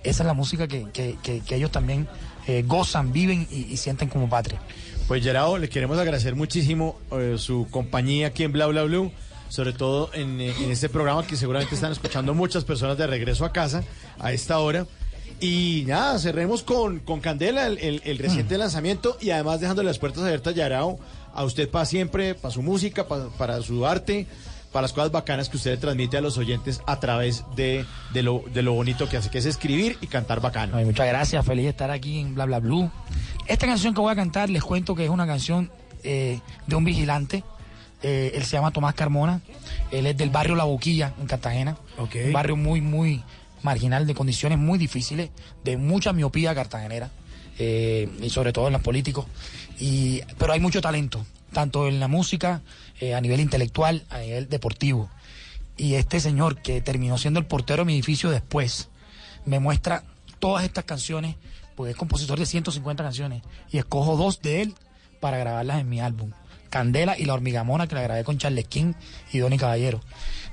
esa 0.04 0.22
es 0.22 0.26
la 0.26 0.34
música 0.34 0.66
que, 0.66 1.16
ellos 1.50 1.70
también 1.70 2.08
eh, 2.46 2.64
gozan 2.66 3.12
viven 3.12 3.46
y- 3.50 3.76
sienten 3.76 4.08
como 4.08 4.28
patria. 4.28 4.60
Pues 5.06 5.22
Gerardo, 5.22 5.58
le 5.58 5.68
queremos 5.68 5.98
agradecer 5.98 6.34
muchísimo 6.34 6.98
eh, 7.12 7.36
su 7.38 7.68
compañía 7.70 8.28
aquí 8.28 8.44
en 8.44 8.52
Bla 8.52 8.66
Bla 8.66 8.82
Blue, 8.84 9.12
sobre 9.52 9.74
todo 9.74 10.08
en, 10.14 10.40
este 10.40 10.88
programa 10.88 11.26
que 11.26 11.36
seguramente 11.36 11.74
están 11.74 11.92
escuchando 11.92 12.32
muchas 12.32 12.64
personas 12.64 12.96
de 12.96 13.06
regreso 13.06 13.44
a 13.44 13.52
casa 13.52 13.84
a 14.18 14.32
esta 14.32 14.58
hora. 14.58 14.86
Y 15.40 15.84
nada, 15.86 16.18
cerremos 16.18 16.62
con, 16.62 17.00
con 17.00 17.20
Candela, 17.20 17.66
el, 17.66 18.18
reciente 18.18 18.56
lanzamiento, 18.56 19.18
y 19.20 19.28
además 19.28 19.60
dejando 19.60 19.82
las 19.82 19.98
puertas 19.98 20.22
abiertas, 20.22 20.54
Yarao, 20.54 20.98
a 21.34 21.44
usted 21.44 21.68
para 21.68 21.84
siempre, 21.84 22.34
para 22.34 22.50
su 22.50 22.62
música, 22.62 23.06
pa- 23.06 23.28
para 23.36 23.60
su 23.60 23.84
arte, 23.84 24.26
para 24.72 24.82
las 24.82 24.94
cosas 24.94 25.10
bacanas 25.10 25.50
que 25.50 25.58
usted 25.58 25.78
transmite 25.78 26.16
a 26.16 26.22
los 26.22 26.38
oyentes 26.38 26.80
a 26.86 26.98
través 26.98 27.44
de, 27.54 27.84
de, 28.14 28.22
lo, 28.22 28.42
de 28.54 28.62
lo 28.62 28.72
bonito 28.72 29.06
que 29.06 29.18
hace, 29.18 29.28
que 29.28 29.36
es 29.36 29.44
escribir 29.44 29.98
y 30.00 30.06
cantar 30.06 30.40
bacano. 30.40 30.78
Muchas 30.82 31.06
gracias, 31.08 31.44
feliz 31.44 31.64
de 31.64 31.70
estar 31.70 31.90
aquí 31.90 32.20
en 32.20 32.34
Bla 32.34 32.46
Bla 32.46 32.60
Blue. 32.60 32.90
Esta 33.46 33.66
canción 33.66 33.92
que 33.92 34.00
voy 34.00 34.12
a 34.12 34.16
cantar, 34.16 34.48
les 34.48 34.62
cuento 34.62 34.94
que 34.94 35.04
es 35.04 35.10
una 35.10 35.26
canción 35.26 35.70
eh, 36.04 36.40
de 36.66 36.74
un 36.74 36.84
vigilante. 36.84 37.44
Eh, 38.02 38.32
él 38.34 38.44
se 38.44 38.56
llama 38.56 38.70
Tomás 38.70 38.94
Carmona. 38.94 39.40
Él 39.90 40.06
es 40.06 40.16
del 40.16 40.30
barrio 40.30 40.54
La 40.54 40.64
Boquilla, 40.64 41.14
en 41.20 41.26
Cartagena. 41.26 41.76
Un 41.98 42.32
barrio 42.32 42.56
muy, 42.56 42.80
muy 42.80 43.22
marginal, 43.62 44.06
de 44.06 44.14
condiciones 44.14 44.58
muy 44.58 44.78
difíciles, 44.78 45.30
de 45.64 45.76
mucha 45.76 46.12
miopía 46.12 46.54
cartagenera, 46.54 47.10
eh, 47.58 48.08
y 48.20 48.30
sobre 48.30 48.52
todo 48.52 48.66
en 48.66 48.72
los 48.72 48.82
políticos. 48.82 49.26
Y, 49.78 50.20
pero 50.38 50.52
hay 50.52 50.60
mucho 50.60 50.80
talento, 50.80 51.24
tanto 51.52 51.88
en 51.88 52.00
la 52.00 52.08
música, 52.08 52.62
eh, 53.00 53.14
a 53.14 53.20
nivel 53.20 53.40
intelectual, 53.40 54.04
a 54.10 54.18
nivel 54.18 54.48
deportivo. 54.48 55.10
Y 55.76 55.94
este 55.94 56.20
señor 56.20 56.60
que 56.60 56.80
terminó 56.80 57.18
siendo 57.18 57.40
el 57.40 57.46
portero 57.46 57.82
de 57.82 57.86
mi 57.86 57.94
edificio 57.94 58.30
después, 58.30 58.88
me 59.44 59.58
muestra 59.58 60.04
todas 60.38 60.64
estas 60.64 60.84
canciones, 60.84 61.36
porque 61.76 61.92
es 61.92 61.96
compositor 61.96 62.38
de 62.38 62.46
150 62.46 63.02
canciones, 63.02 63.42
y 63.70 63.78
escojo 63.78 64.16
dos 64.16 64.42
de 64.42 64.62
él 64.62 64.74
para 65.20 65.38
grabarlas 65.38 65.80
en 65.80 65.88
mi 65.88 66.00
álbum. 66.00 66.32
Candela 66.72 67.18
y 67.18 67.26
La 67.26 67.34
Hormigamona, 67.34 67.86
que 67.86 67.94
la 67.94 68.00
grabé 68.02 68.24
con 68.24 68.38
Charles 68.38 68.66
King 68.66 68.94
y 69.30 69.38
Donny 69.38 69.58
Caballero. 69.58 70.00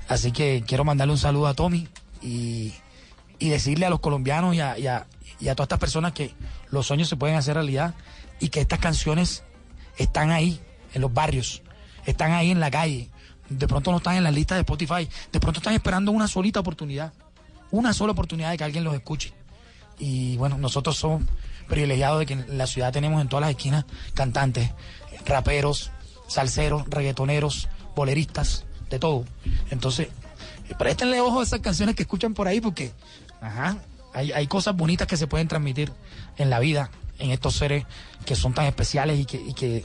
Así 0.06 0.32
que 0.32 0.62
quiero 0.66 0.84
mandarle 0.84 1.12
un 1.12 1.18
saludo 1.18 1.46
a 1.46 1.54
Tommy 1.54 1.88
y, 2.20 2.74
y 3.38 3.48
decirle 3.48 3.86
a 3.86 3.90
los 3.90 4.00
colombianos 4.00 4.54
y 4.54 4.60
a, 4.60 4.72
a- 4.72 5.06
y 5.40 5.48
a 5.48 5.54
todas 5.54 5.64
estas 5.68 5.78
personas 5.78 6.12
que 6.12 6.34
los 6.70 6.86
sueños 6.86 7.08
se 7.08 7.16
pueden 7.16 7.36
hacer 7.36 7.54
realidad 7.54 7.94
y 8.38 8.50
que 8.50 8.60
estas 8.60 8.78
canciones 8.80 9.42
están 9.96 10.30
ahí, 10.30 10.60
en 10.92 11.00
los 11.00 11.14
barrios, 11.14 11.62
están 12.04 12.32
ahí 12.32 12.50
en 12.50 12.60
la 12.60 12.70
calle. 12.70 13.08
De 13.48 13.66
pronto 13.66 13.90
no 13.90 13.96
están 13.96 14.16
en 14.16 14.22
la 14.24 14.30
lista 14.30 14.54
de 14.56 14.60
Spotify, 14.60 15.08
de 15.32 15.40
pronto 15.40 15.60
están 15.60 15.72
esperando 15.72 16.12
una 16.12 16.28
solita 16.28 16.60
oportunidad, 16.60 17.14
una 17.70 17.94
sola 17.94 18.12
oportunidad 18.12 18.50
de 18.50 18.58
que 18.58 18.64
alguien 18.64 18.84
los 18.84 18.94
escuche. 18.94 19.32
Y 19.98 20.36
bueno, 20.36 20.58
nosotros 20.58 20.96
somos 20.98 21.22
privilegiados 21.68 22.18
de 22.18 22.26
que 22.26 22.32
en 22.34 22.58
la 22.58 22.66
ciudad 22.66 22.92
tenemos 22.92 23.22
en 23.22 23.28
todas 23.28 23.40
las 23.42 23.50
esquinas 23.50 23.84
cantantes, 24.12 24.70
raperos, 25.24 25.90
salseros, 26.30 26.88
reggaetoneros, 26.88 27.68
boleristas, 27.96 28.64
de 28.88 28.98
todo. 28.98 29.24
Entonces, 29.70 30.08
eh, 30.68 30.74
préstenle 30.78 31.20
ojo 31.20 31.40
a 31.40 31.42
esas 31.42 31.60
canciones 31.60 31.96
que 31.96 32.02
escuchan 32.02 32.34
por 32.34 32.46
ahí 32.46 32.60
porque, 32.60 32.92
ajá, 33.40 33.76
hay, 34.14 34.32
hay 34.32 34.46
cosas 34.46 34.76
bonitas 34.76 35.06
que 35.06 35.16
se 35.16 35.26
pueden 35.26 35.48
transmitir 35.48 35.92
en 36.38 36.50
la 36.50 36.60
vida 36.60 36.90
en 37.18 37.30
estos 37.32 37.56
seres 37.56 37.84
que 38.24 38.36
son 38.36 38.54
tan 38.54 38.66
especiales 38.66 39.18
y 39.18 39.24
que, 39.24 39.36
y 39.36 39.54
que 39.54 39.84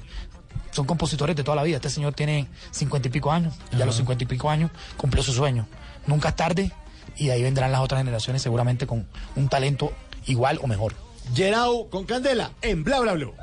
son 0.71 0.85
compositores 0.85 1.35
de 1.35 1.43
toda 1.43 1.55
la 1.55 1.63
vida. 1.63 1.77
Este 1.77 1.89
señor 1.89 2.13
tiene 2.13 2.47
cincuenta 2.71 3.07
y 3.07 3.11
pico 3.11 3.31
años, 3.31 3.55
y 3.71 3.81
a 3.81 3.85
los 3.85 3.95
cincuenta 3.95 4.23
y 4.23 4.27
pico 4.27 4.49
años 4.49 4.71
cumplió 4.97 5.23
su 5.23 5.33
sueño. 5.33 5.67
Nunca 6.05 6.29
es 6.29 6.35
tarde 6.35 6.71
y 7.17 7.27
de 7.27 7.31
ahí 7.33 7.43
vendrán 7.43 7.71
las 7.71 7.81
otras 7.81 7.99
generaciones 7.99 8.41
seguramente 8.41 8.85
con 8.85 9.07
un 9.35 9.49
talento 9.49 9.91
igual 10.27 10.59
o 10.61 10.67
mejor. 10.67 10.93
Gerau 11.33 11.89
con 11.89 12.05
Candela 12.05 12.51
en 12.61 12.83
Bla 12.83 12.99
Bla 12.99 13.13
Blue. 13.13 13.33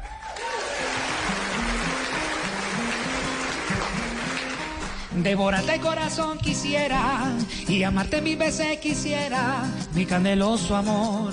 Devórate 5.17 5.79
corazón 5.79 6.39
quisiera 6.39 7.37
y 7.69 7.83
amarte 7.83 8.23
mil 8.23 8.39
veces 8.39 8.79
quisiera, 8.79 9.65
mi 9.95 10.07
candeloso 10.07 10.75
amor. 10.75 11.33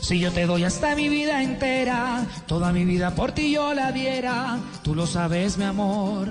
Si 0.00 0.18
yo 0.18 0.32
te 0.32 0.46
doy 0.46 0.64
hasta 0.64 0.96
mi 0.96 1.08
vida 1.08 1.42
entera, 1.42 2.26
toda 2.46 2.72
mi 2.72 2.84
vida 2.84 3.14
por 3.14 3.30
ti 3.32 3.52
yo 3.52 3.72
la 3.72 3.92
diera, 3.92 4.58
tú 4.82 4.96
lo 4.96 5.06
sabes 5.06 5.58
mi 5.58 5.64
amor. 5.64 6.28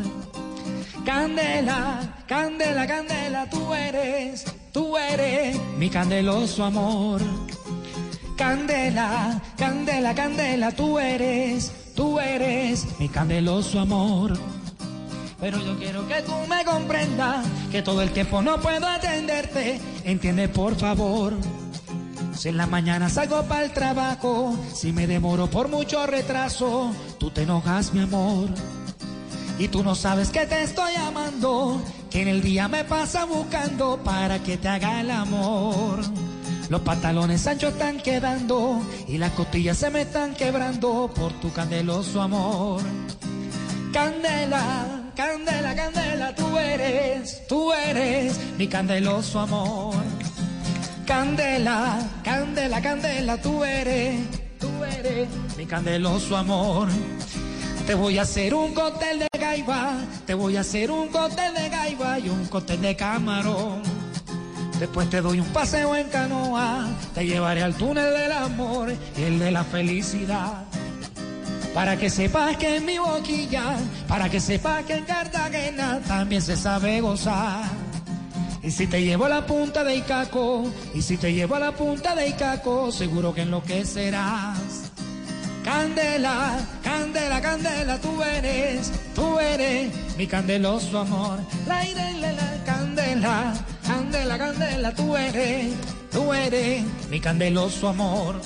Candela, 1.06 2.22
candela, 2.28 2.86
candela, 2.86 3.50
tú 3.50 3.74
eres, 3.74 4.46
tú 4.74 4.98
eres 4.98 5.58
mi 5.78 5.90
candeloso 5.90 6.66
amor. 6.66 7.22
Candela, 8.38 9.42
candela, 9.58 10.14
candela, 10.14 10.72
tú 10.74 11.00
eres, 11.00 11.72
tú 11.96 12.20
eres 12.20 12.86
mi 13.00 13.08
candeloso 13.08 13.80
amor. 13.80 14.34
Pero 15.42 15.60
yo 15.60 15.76
quiero 15.78 16.08
que 16.08 16.22
tú 16.22 16.34
me 16.48 16.64
comprendas 16.64 17.46
que 17.72 17.82
todo 17.82 18.04
el 18.04 18.12
tiempo 18.12 18.44
no 18.44 18.62
puedo 18.62 18.86
atenderte. 18.88 19.82
Entiende 20.04 20.48
por 20.48 20.76
favor. 20.76 21.34
Si 22.38 22.50
en 22.50 22.58
la 22.58 22.68
mañana 22.68 23.10
salgo 23.10 23.44
para 23.44 23.66
el 23.66 23.72
trabajo, 23.72 24.56
si 24.74 24.94
me 24.94 25.08
demoro 25.08 25.48
por 25.48 25.68
mucho 25.68 26.06
retraso, 26.06 26.94
tú 27.20 27.32
te 27.32 27.42
enojas, 27.42 27.92
mi 27.92 28.02
amor. 28.02 28.50
Y 29.58 29.68
tú 29.68 29.84
no 29.84 29.96
sabes 29.96 30.30
que 30.30 30.46
te 30.46 30.62
estoy 30.62 30.94
amando, 30.96 31.82
que 32.10 32.22
en 32.22 32.28
el 32.28 32.42
día 32.42 32.68
me 32.68 32.84
pasa 32.84 33.26
buscando 33.26 33.98
para 34.04 34.40
que 34.44 34.58
te 34.58 34.68
haga 34.68 35.02
el 35.02 35.10
amor. 35.10 36.02
Los 36.70 36.82
pantalones 36.82 37.46
anchos 37.48 37.74
están 37.74 37.98
quedando 38.00 38.82
y 39.08 39.18
las 39.18 39.32
costillas 39.32 39.78
se 39.78 39.90
me 39.90 40.02
están 40.02 40.36
quebrando 40.36 41.12
por 41.14 41.34
tu 41.34 41.52
candeloso 41.52 42.22
amor. 42.22 42.82
Candela, 43.92 45.01
candela, 45.16 45.76
candela, 45.76 46.36
tú 46.36 46.58
eres, 46.58 47.48
tú 47.48 47.74
eres 47.74 48.40
mi 48.58 48.68
candeloso 48.68 49.40
amor. 49.40 49.96
Candela, 51.06 52.00
candela, 52.24 52.82
candela, 52.82 53.42
tú 53.42 53.64
eres, 53.64 54.20
tú 54.60 54.70
eres 54.84 55.28
mi 55.58 55.66
candeloso 55.66 56.38
amor. 56.38 56.88
Te 57.86 57.96
voy 57.96 58.18
a 58.18 58.22
hacer 58.22 58.54
un 58.54 58.74
cóctel 58.74 59.20
de 59.20 59.28
gaiba, 59.38 59.98
te 60.26 60.34
voy 60.34 60.56
a 60.56 60.62
hacer 60.62 60.92
un 60.92 61.10
cóctel 61.10 61.54
de 61.54 61.70
gaiba 61.70 62.20
y 62.20 62.30
un 62.30 62.46
cóctel 62.46 62.82
de 62.82 62.96
camarón. 62.96 63.82
Después 64.80 65.10
te 65.10 65.22
doy 65.22 65.40
un 65.40 65.48
paseo 65.48 65.96
en 65.96 66.08
canoa, 66.10 66.88
te 67.14 67.26
llevaré 67.26 67.62
al 67.62 67.76
túnel 67.76 68.14
del 68.14 68.32
amor 68.32 68.94
y 69.18 69.22
el 69.24 69.40
de 69.40 69.52
la 69.52 69.64
felicidad. 69.64 70.66
Para 71.74 71.98
que 71.98 72.10
sepas 72.10 72.58
que 72.58 72.78
en 72.78 72.86
mi 72.86 72.98
boquilla, 72.98 73.78
para 74.08 74.30
que 74.30 74.40
sepas 74.40 74.84
que 74.84 74.96
en 74.96 75.06
Cartagena 75.06 76.02
también 76.06 76.42
se 76.42 76.58
sabe 76.58 77.00
gozar. 77.00 77.64
Y 78.62 78.72
si 78.72 78.88
te 78.88 79.02
llevo 79.02 79.26
a 79.26 79.30
la 79.30 79.46
punta 79.46 79.84
de 79.84 79.96
Icaco, 79.96 80.66
y 80.94 81.02
si 81.02 81.18
te 81.18 81.34
llevo 81.34 81.56
a 81.56 81.60
la 81.60 81.72
punta 81.72 82.14
de 82.14 82.28
Icaco, 82.28 82.92
seguro 82.92 83.34
que 83.34 83.44
enloquecerás. 83.44 84.92
Candela, 85.64 86.60
candela, 86.84 87.42
candela, 87.42 87.98
tú 88.00 88.22
eres, 88.22 88.92
tú 89.16 89.40
eres 89.40 89.92
mi 90.18 90.28
candeloso 90.28 91.00
amor. 91.00 91.40
La 91.68 91.88
y 91.88 91.94
la, 91.94 92.34
la 92.34 92.64
candela, 92.66 93.54
candela, 93.86 94.38
candela, 94.38 94.92
tú 94.94 95.16
eres, 95.16 95.74
tú 96.12 96.34
eres 96.34 96.84
mi 97.10 97.20
candeloso 97.20 97.90
amor. 97.90 98.42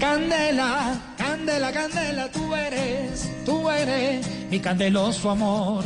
Candela, 0.00 1.00
candela, 1.16 1.72
candela, 1.72 2.30
tú 2.30 2.54
eres, 2.54 3.28
tú 3.44 3.68
eres 3.68 4.26
mi 4.48 4.60
candeloso 4.60 5.30
amor. 5.30 5.84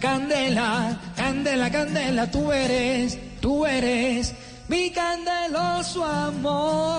Candela, 0.00 0.98
candela, 1.14 1.70
candela, 1.70 2.30
tú 2.30 2.50
eres, 2.50 3.18
tú 3.40 3.66
eres 3.66 4.34
mi 4.68 4.90
candeloso 4.90 6.04
amor. 6.04 6.94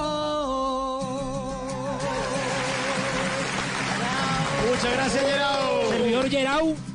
Muchas 4.69 4.93
gracias, 4.93 5.23
Gerau. 5.23 5.89
Servidor 5.89 6.29
Gerau 6.29 6.94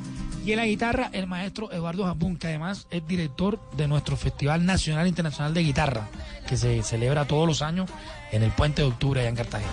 y 0.50 0.52
en 0.52 0.58
la 0.58 0.66
guitarra 0.66 1.10
el 1.12 1.28
maestro 1.28 1.70
Eduardo 1.70 2.04
Jambún, 2.04 2.36
que 2.36 2.48
además 2.48 2.88
es 2.90 3.06
director 3.06 3.60
de 3.76 3.86
nuestro 3.86 4.16
Festival 4.16 4.66
Nacional 4.66 5.06
Internacional 5.06 5.54
de 5.54 5.62
Guitarra, 5.62 6.08
que 6.48 6.56
se 6.56 6.82
celebra 6.82 7.24
todos 7.24 7.46
los 7.46 7.62
años 7.62 7.88
en 8.32 8.42
el 8.42 8.50
Puente 8.50 8.82
de 8.82 8.88
Octubre 8.88 9.20
allá 9.20 9.28
en 9.28 9.36
Cartagena. 9.36 9.70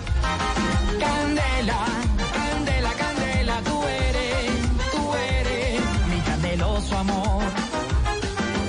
Candela, 1.00 1.84
candela, 2.32 2.92
candela, 2.92 3.60
tú 3.62 3.82
eres, 3.88 4.92
tú 4.92 5.14
eres 5.16 5.80
mi 6.10 6.20
candeloso 6.20 6.96
amor. 6.96 7.42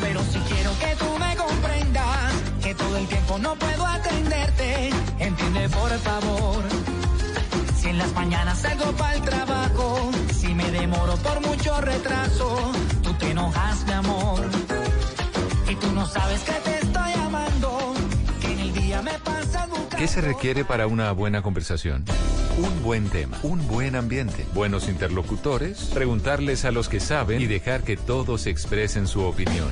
Pero 0.01 0.23
si 0.23 0.39
quiero 0.39 0.71
que 0.79 0.95
tú 0.95 1.19
me 1.19 1.35
comprendas, 1.35 2.33
que 2.63 2.73
todo 2.73 2.97
el 2.97 3.07
tiempo 3.07 3.37
no 3.37 3.55
puedo 3.55 3.85
atenderte, 3.85 4.89
entiende 5.19 5.69
por 5.69 5.91
favor. 5.99 6.63
Si 7.79 7.89
en 7.89 7.99
las 7.99 8.11
mañanas 8.13 8.57
salgo 8.57 8.91
para 8.93 9.13
el 9.13 9.21
trabajo, 9.21 9.58
demoro 10.79 11.15
por 11.17 11.45
mucho 11.45 11.81
retraso, 11.81 12.71
tú 13.03 13.13
te 13.15 13.31
enojas, 13.31 13.85
mi 13.85 13.91
amor. 13.91 14.41
Y 15.69 15.75
tú 15.75 15.91
no 15.91 16.05
sabes 16.07 16.41
que 16.41 16.53
te 16.53 16.79
estoy 16.79 17.13
amando, 17.13 17.93
que 18.41 18.53
en 18.53 18.59
el 18.59 18.73
día 18.73 19.01
me 19.01 19.13
pasa 19.19 19.65
buscando. 19.67 19.97
¿Qué 19.97 20.07
se 20.07 20.21
requiere 20.21 20.63
para 20.63 20.87
una 20.87 21.11
buena 21.11 21.41
conversación? 21.41 22.05
Un 22.57 22.83
buen 22.83 23.09
tema, 23.09 23.37
un 23.43 23.67
buen 23.67 23.95
ambiente, 23.95 24.45
buenos 24.53 24.87
interlocutores, 24.87 25.91
preguntarles 25.93 26.65
a 26.65 26.71
los 26.71 26.89
que 26.89 26.99
saben 26.99 27.41
y 27.41 27.47
dejar 27.47 27.83
que 27.83 27.97
todos 27.97 28.47
expresen 28.47 29.07
su 29.07 29.21
opinión. 29.21 29.71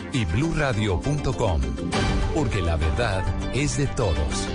y 0.13 0.25
bluradio.com, 0.25 1.61
porque 2.33 2.61
la 2.61 2.75
verdad 2.75 3.23
es 3.53 3.77
de 3.77 3.87
todos. 3.87 4.47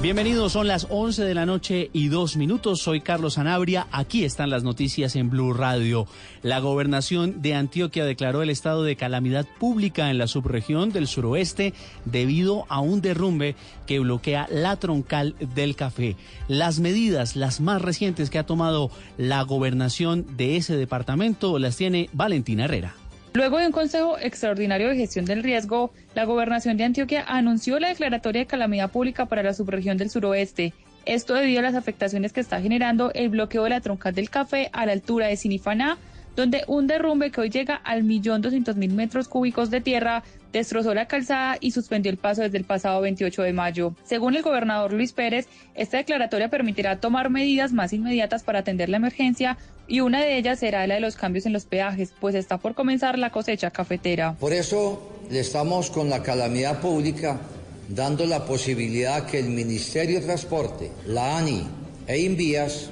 Bienvenidos, 0.00 0.52
son 0.52 0.68
las 0.68 0.86
11 0.90 1.24
de 1.24 1.34
la 1.34 1.44
noche 1.44 1.90
y 1.92 2.06
dos 2.06 2.36
minutos. 2.36 2.80
Soy 2.80 3.00
Carlos 3.00 3.36
Anabria. 3.36 3.88
Aquí 3.90 4.24
están 4.24 4.48
las 4.48 4.62
noticias 4.62 5.16
en 5.16 5.28
Blue 5.28 5.52
Radio. 5.52 6.06
La 6.42 6.60
gobernación 6.60 7.42
de 7.42 7.56
Antioquia 7.56 8.04
declaró 8.04 8.42
el 8.42 8.50
estado 8.50 8.84
de 8.84 8.94
calamidad 8.94 9.44
pública 9.58 10.08
en 10.10 10.18
la 10.18 10.28
subregión 10.28 10.92
del 10.92 11.08
suroeste 11.08 11.74
debido 12.04 12.64
a 12.68 12.78
un 12.78 13.00
derrumbe 13.00 13.56
que 13.86 13.98
bloquea 13.98 14.46
la 14.52 14.76
troncal 14.76 15.34
del 15.40 15.74
café. 15.74 16.14
Las 16.46 16.78
medidas, 16.78 17.34
las 17.34 17.60
más 17.60 17.82
recientes 17.82 18.30
que 18.30 18.38
ha 18.38 18.46
tomado 18.46 18.92
la 19.16 19.42
gobernación 19.42 20.36
de 20.36 20.56
ese 20.56 20.76
departamento, 20.76 21.58
las 21.58 21.76
tiene 21.76 22.08
Valentina 22.12 22.66
Herrera. 22.66 22.94
Luego 23.34 23.58
de 23.58 23.66
un 23.66 23.72
Consejo 23.72 24.18
Extraordinario 24.18 24.88
de 24.88 24.96
Gestión 24.96 25.24
del 25.24 25.42
Riesgo, 25.42 25.92
la 26.14 26.24
Gobernación 26.24 26.76
de 26.76 26.84
Antioquia 26.84 27.24
anunció 27.26 27.78
la 27.78 27.88
declaratoria 27.88 28.40
de 28.40 28.46
calamidad 28.46 28.90
pública 28.90 29.26
para 29.26 29.42
la 29.42 29.54
subregión 29.54 29.98
del 29.98 30.10
suroeste. 30.10 30.72
Esto 31.04 31.34
debido 31.34 31.60
a 31.60 31.62
las 31.62 31.74
afectaciones 31.74 32.32
que 32.32 32.40
está 32.40 32.60
generando 32.60 33.12
el 33.14 33.28
bloqueo 33.28 33.64
de 33.64 33.70
la 33.70 33.80
troncal 33.80 34.14
del 34.14 34.30
café 34.30 34.70
a 34.72 34.86
la 34.86 34.92
altura 34.92 35.26
de 35.26 35.36
Sinifaná, 35.36 35.98
donde 36.38 36.62
un 36.68 36.86
derrumbe 36.86 37.32
que 37.32 37.40
hoy 37.40 37.50
llega 37.50 37.74
al 37.74 38.04
millón 38.04 38.42
doscientos 38.42 38.76
mil 38.76 38.92
metros 38.92 39.26
cúbicos 39.26 39.70
de 39.70 39.80
tierra 39.80 40.22
destrozó 40.52 40.94
la 40.94 41.08
calzada 41.08 41.56
y 41.60 41.72
suspendió 41.72 42.12
el 42.12 42.16
paso 42.16 42.42
desde 42.42 42.58
el 42.58 42.64
pasado 42.64 43.00
28 43.00 43.42
de 43.42 43.52
mayo. 43.52 43.92
Según 44.04 44.36
el 44.36 44.42
gobernador 44.42 44.92
Luis 44.92 45.12
Pérez, 45.12 45.48
esta 45.74 45.96
declaratoria 45.96 46.48
permitirá 46.48 47.00
tomar 47.00 47.28
medidas 47.28 47.72
más 47.72 47.92
inmediatas 47.92 48.44
para 48.44 48.60
atender 48.60 48.88
la 48.88 48.98
emergencia 48.98 49.58
y 49.88 49.98
una 49.98 50.22
de 50.22 50.38
ellas 50.38 50.60
será 50.60 50.86
la 50.86 50.94
de 50.94 51.00
los 51.00 51.16
cambios 51.16 51.44
en 51.44 51.52
los 51.52 51.64
peajes, 51.64 52.14
pues 52.20 52.36
está 52.36 52.58
por 52.58 52.76
comenzar 52.76 53.18
la 53.18 53.30
cosecha 53.30 53.72
cafetera. 53.72 54.36
Por 54.38 54.52
eso 54.52 55.18
le 55.32 55.40
estamos 55.40 55.90
con 55.90 56.08
la 56.08 56.22
calamidad 56.22 56.80
pública 56.80 57.40
dando 57.88 58.26
la 58.26 58.44
posibilidad 58.44 59.26
que 59.26 59.40
el 59.40 59.48
Ministerio 59.48 60.20
de 60.20 60.26
Transporte, 60.26 60.92
la 61.04 61.36
ANI 61.36 61.66
e 62.06 62.20
Invías 62.20 62.90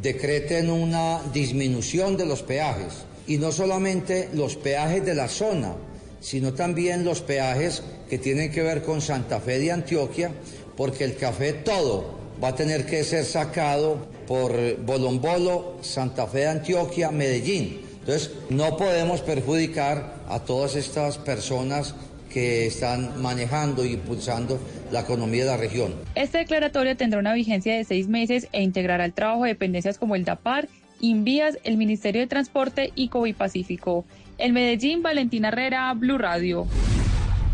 decreten 0.00 0.70
una 0.70 1.20
disminución 1.32 2.16
de 2.16 2.26
los 2.26 2.42
peajes 2.42 3.04
y 3.26 3.38
no 3.38 3.52
solamente 3.52 4.28
los 4.32 4.56
peajes 4.56 5.04
de 5.04 5.14
la 5.14 5.28
zona, 5.28 5.74
sino 6.20 6.54
también 6.54 7.04
los 7.04 7.20
peajes 7.20 7.82
que 8.08 8.18
tienen 8.18 8.50
que 8.50 8.62
ver 8.62 8.82
con 8.82 9.00
Santa 9.00 9.40
Fe 9.40 9.58
de 9.58 9.72
Antioquia, 9.72 10.32
porque 10.76 11.04
el 11.04 11.16
café 11.16 11.52
todo 11.52 12.18
va 12.42 12.48
a 12.48 12.54
tener 12.54 12.86
que 12.86 13.04
ser 13.04 13.24
sacado 13.24 13.98
por 14.26 14.76
Bolombolo, 14.84 15.78
Santa 15.82 16.26
Fe 16.26 16.40
de 16.40 16.48
Antioquia, 16.48 17.10
Medellín. 17.10 17.80
Entonces, 18.00 18.30
no 18.48 18.76
podemos 18.76 19.20
perjudicar 19.20 20.22
a 20.28 20.40
todas 20.40 20.76
estas 20.76 21.18
personas 21.18 21.94
que 22.28 22.66
están 22.66 23.20
manejando 23.20 23.84
y 23.84 23.94
impulsando 23.94 24.60
la 24.92 25.00
economía 25.00 25.44
de 25.44 25.50
la 25.50 25.56
región. 25.56 25.94
Este 26.14 26.38
declaratorio 26.38 26.96
tendrá 26.96 27.18
una 27.18 27.34
vigencia 27.34 27.74
de 27.74 27.84
seis 27.84 28.08
meses 28.08 28.48
e 28.52 28.62
integrará 28.62 29.04
el 29.04 29.12
trabajo 29.12 29.44
de 29.44 29.50
dependencias 29.50 29.98
como 29.98 30.14
el 30.14 30.24
DAPAR, 30.24 30.68
Invías, 31.00 31.58
el 31.64 31.76
Ministerio 31.76 32.20
de 32.20 32.26
Transporte 32.26 32.92
y 32.94 33.08
Pacífico. 33.32 34.04
En 34.38 34.52
Medellín, 34.52 35.02
Valentina 35.02 35.48
Herrera, 35.48 35.92
Blue 35.94 36.18
Radio. 36.18 36.66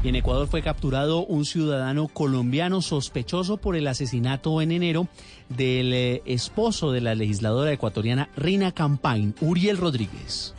en 0.03 0.17
Ecuador 0.17 0.49
fue 0.49 0.63
capturado 0.63 1.25
un 1.25 1.45
ciudadano 1.45 2.09
colombiano 2.09 2.83
sospechoso 2.83 3.57
por 3.57 3.77
el 3.77 3.87
asesinato 3.87 4.61
en 4.61 4.73
enero 4.73 5.09
del 5.49 5.93
eh, 5.95 6.23
esposo 6.27 6.93
de 6.93 7.01
la 7.01 7.15
legisladora 7.15 7.73
ecuatoriana 7.73 8.29
Rina 8.37 8.73
Campain, 8.73 9.35
Uriel 9.41 9.79
Rodríguez. 9.79 10.55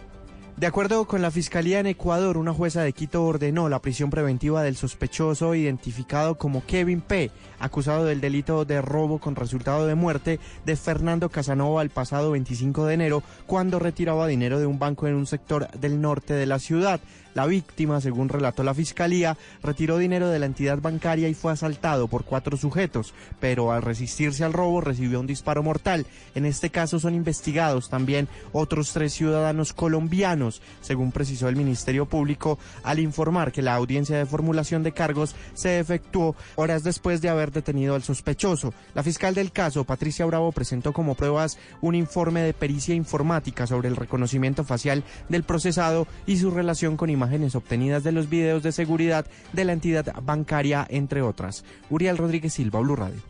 De 0.58 0.68
acuerdo 0.68 1.04
con 1.04 1.22
la 1.22 1.32
Fiscalía 1.32 1.82
en 1.82 1.86
Ecuador, 1.86 2.38
una 2.38 2.54
jueza 2.54 2.82
de 2.82 2.94
Quito 2.94 3.26
ordenó 3.26 3.68
la 3.68 3.82
prisión 3.82 4.10
preventiva 4.10 4.64
del 4.64 4.78
sospechoso 4.78 5.54
identificado 5.54 6.36
como 6.36 6.66
Kevin 6.66 7.02
P., 7.02 7.30
acusado 7.60 8.06
del 8.06 8.22
delito 8.22 8.66
de 8.66 8.82
robo 8.82 9.20
con 9.20 9.36
resultado 9.36 9.88
de 9.88 9.96
muerte 9.96 10.40
de 10.66 10.76
Fernando 10.76 11.30
Casanova 11.30 11.82
el 11.82 11.90
pasado 11.90 12.32
25 12.32 12.86
de 12.86 12.94
enero, 12.94 13.24
cuando 13.46 13.80
retiraba 13.80 14.28
dinero 14.28 14.60
de 14.60 14.66
un 14.66 14.80
banco 14.80 15.08
en 15.08 15.16
un 15.16 15.28
sector 15.28 15.70
del 15.72 16.02
norte 16.02 16.34
de 16.34 16.46
la 16.46 16.60
ciudad. 16.60 17.00
La 17.36 17.46
víctima, 17.48 18.00
según 18.00 18.30
relató 18.30 18.64
la 18.64 18.74
fiscalía, 18.74 19.38
retiró 19.62 19.98
dinero 19.98 20.30
de 20.30 20.40
la 20.40 20.46
entidad 20.46 20.80
bancaria 20.80 21.28
y 21.28 21.34
fue 21.34 21.52
asaltado 21.52 22.08
por 22.08 22.24
cuatro 22.24 22.56
sujetos, 22.56 23.14
pero 23.42 23.74
al 23.74 23.82
resistirse 23.82 24.46
al 24.46 24.54
robo 24.54 24.80
recibió 24.80 25.20
un 25.20 25.28
disparo 25.28 25.62
mortal. 25.62 26.06
En 26.34 26.46
este 26.46 26.70
caso 26.70 26.98
son 26.98 27.14
investigados 27.14 27.90
también 27.90 28.30
otros 28.54 28.94
tres 28.94 29.12
ciudadanos 29.12 29.74
colombianos, 29.74 30.62
según 30.80 31.12
precisó 31.12 31.50
el 31.50 31.58
Ministerio 31.58 32.06
Público 32.06 32.58
al 32.84 33.00
informar 33.00 33.52
que 33.52 33.62
la 33.62 33.76
audiencia 33.76 34.18
de 34.18 34.26
formulación 34.26 34.82
de 34.84 34.94
cargos 34.94 35.36
se 35.56 35.80
efectuó 35.80 36.38
horas 36.56 36.84
después 36.84 37.22
de 37.22 37.28
haber 37.28 37.45
detenido 37.52 37.96
al 37.96 38.04
sospechoso. 38.04 38.74
La 38.94 39.04
fiscal 39.04 39.34
del 39.36 39.52
caso, 39.52 39.84
Patricia 39.84 40.26
Bravo, 40.26 40.52
presentó 40.52 40.94
como 40.94 41.16
pruebas 41.16 41.58
un 41.82 41.96
informe 41.96 42.42
de 42.42 42.54
pericia 42.54 42.96
informática 42.96 43.68
sobre 43.68 43.88
el 43.88 43.96
reconocimiento 43.96 44.64
facial 44.64 45.04
del 45.30 45.44
procesado 45.44 46.08
y 46.26 46.38
su 46.38 46.52
relación 46.52 46.98
con 46.98 47.10
imágenes 47.10 47.56
obtenidas 47.56 48.04
de 48.04 48.12
los 48.12 48.30
videos 48.30 48.64
de 48.64 48.72
seguridad 48.72 49.26
de 49.54 49.66
la 49.66 49.74
entidad 49.74 50.14
bancaria, 50.24 50.86
entre 50.90 51.22
otras. 51.22 51.64
Uriel 51.90 52.18
Rodríguez 52.18 52.54
Silva, 52.54 52.80
Blue 52.80 52.96
Radio. 52.96 53.22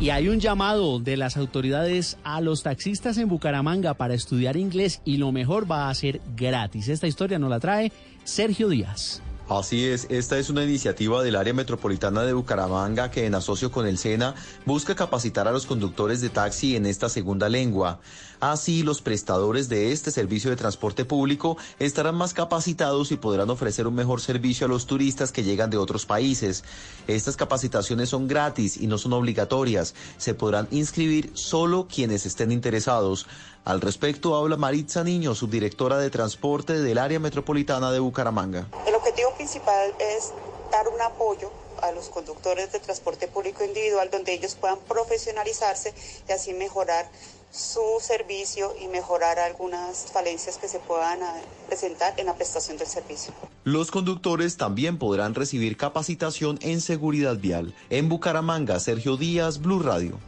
Y 0.00 0.08
hay 0.08 0.28
un 0.28 0.40
llamado 0.40 0.98
de 0.98 1.18
las 1.18 1.36
autoridades 1.36 2.16
a 2.24 2.40
los 2.40 2.62
taxistas 2.62 3.18
en 3.18 3.28
Bucaramanga 3.28 3.92
para 3.92 4.14
estudiar 4.14 4.56
inglés 4.56 5.02
y 5.04 5.18
lo 5.18 5.30
mejor 5.30 5.70
va 5.70 5.90
a 5.90 5.94
ser 5.94 6.22
gratis. 6.34 6.88
Esta 6.88 7.06
historia 7.06 7.38
nos 7.38 7.50
la 7.50 7.60
trae 7.60 7.92
Sergio 8.24 8.70
Díaz. 8.70 9.20
Así 9.50 9.84
es, 9.84 10.06
esta 10.10 10.38
es 10.38 10.48
una 10.48 10.62
iniciativa 10.62 11.24
del 11.24 11.34
área 11.34 11.52
metropolitana 11.52 12.22
de 12.22 12.32
Bucaramanga 12.32 13.10
que 13.10 13.26
en 13.26 13.34
asocio 13.34 13.72
con 13.72 13.84
el 13.84 13.98
SENA 13.98 14.36
busca 14.64 14.94
capacitar 14.94 15.48
a 15.48 15.50
los 15.50 15.66
conductores 15.66 16.20
de 16.20 16.28
taxi 16.28 16.76
en 16.76 16.86
esta 16.86 17.08
segunda 17.08 17.48
lengua. 17.48 17.98
Así, 18.40 18.82
los 18.82 19.02
prestadores 19.02 19.68
de 19.68 19.92
este 19.92 20.10
servicio 20.10 20.48
de 20.48 20.56
transporte 20.56 21.04
público 21.04 21.58
estarán 21.78 22.14
más 22.14 22.32
capacitados 22.32 23.12
y 23.12 23.16
podrán 23.16 23.50
ofrecer 23.50 23.86
un 23.86 23.94
mejor 23.94 24.22
servicio 24.22 24.66
a 24.66 24.68
los 24.68 24.86
turistas 24.86 25.30
que 25.30 25.42
llegan 25.42 25.68
de 25.68 25.76
otros 25.76 26.06
países. 26.06 26.64
Estas 27.06 27.36
capacitaciones 27.36 28.08
son 28.08 28.28
gratis 28.28 28.78
y 28.78 28.86
no 28.86 28.96
son 28.96 29.12
obligatorias. 29.12 29.94
Se 30.16 30.32
podrán 30.32 30.68
inscribir 30.70 31.30
solo 31.34 31.86
quienes 31.86 32.24
estén 32.24 32.50
interesados. 32.50 33.26
Al 33.66 33.82
respecto 33.82 34.34
habla 34.34 34.56
Maritza 34.56 35.04
Niño, 35.04 35.34
subdirectora 35.34 35.98
de 35.98 36.08
transporte 36.08 36.80
del 36.80 36.96
área 36.96 37.20
metropolitana 37.20 37.92
de 37.92 37.98
Bucaramanga. 37.98 38.66
El 38.86 38.94
objetivo 38.94 39.34
principal 39.36 39.94
es 39.98 40.32
dar 40.72 40.88
un 40.88 41.00
apoyo 41.02 41.50
a 41.82 41.92
los 41.92 42.08
conductores 42.08 42.72
de 42.72 42.80
transporte 42.80 43.28
público 43.28 43.64
individual 43.64 44.08
donde 44.10 44.32
ellos 44.32 44.54
puedan 44.54 44.78
profesionalizarse 44.80 45.94
y 46.28 46.32
así 46.32 46.52
mejorar 46.54 47.08
su 47.50 47.80
servicio 48.00 48.74
y 48.80 48.88
mejorar 48.88 49.38
algunas 49.38 50.06
falencias 50.12 50.58
que 50.58 50.68
se 50.68 50.78
puedan 50.78 51.22
ah, 51.22 51.34
presentar 51.66 52.14
en 52.16 52.26
la 52.26 52.34
prestación 52.34 52.76
del 52.76 52.86
servicio. 52.86 53.34
Los 53.64 53.90
conductores 53.90 54.56
también 54.56 54.98
podrán 54.98 55.34
recibir 55.34 55.76
capacitación 55.76 56.58
en 56.62 56.80
seguridad 56.80 57.36
vial. 57.36 57.74
En 57.90 58.08
Bucaramanga, 58.08 58.78
Sergio 58.78 59.16
Díaz, 59.16 59.60
Blue 59.60 59.80
Radio. 59.80 60.18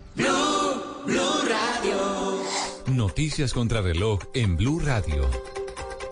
Noticias 2.87 3.53
contra 3.53 3.81
reloj 3.81 4.21
en 4.35 4.57
Blue 4.57 4.81
Radio. 4.81 5.29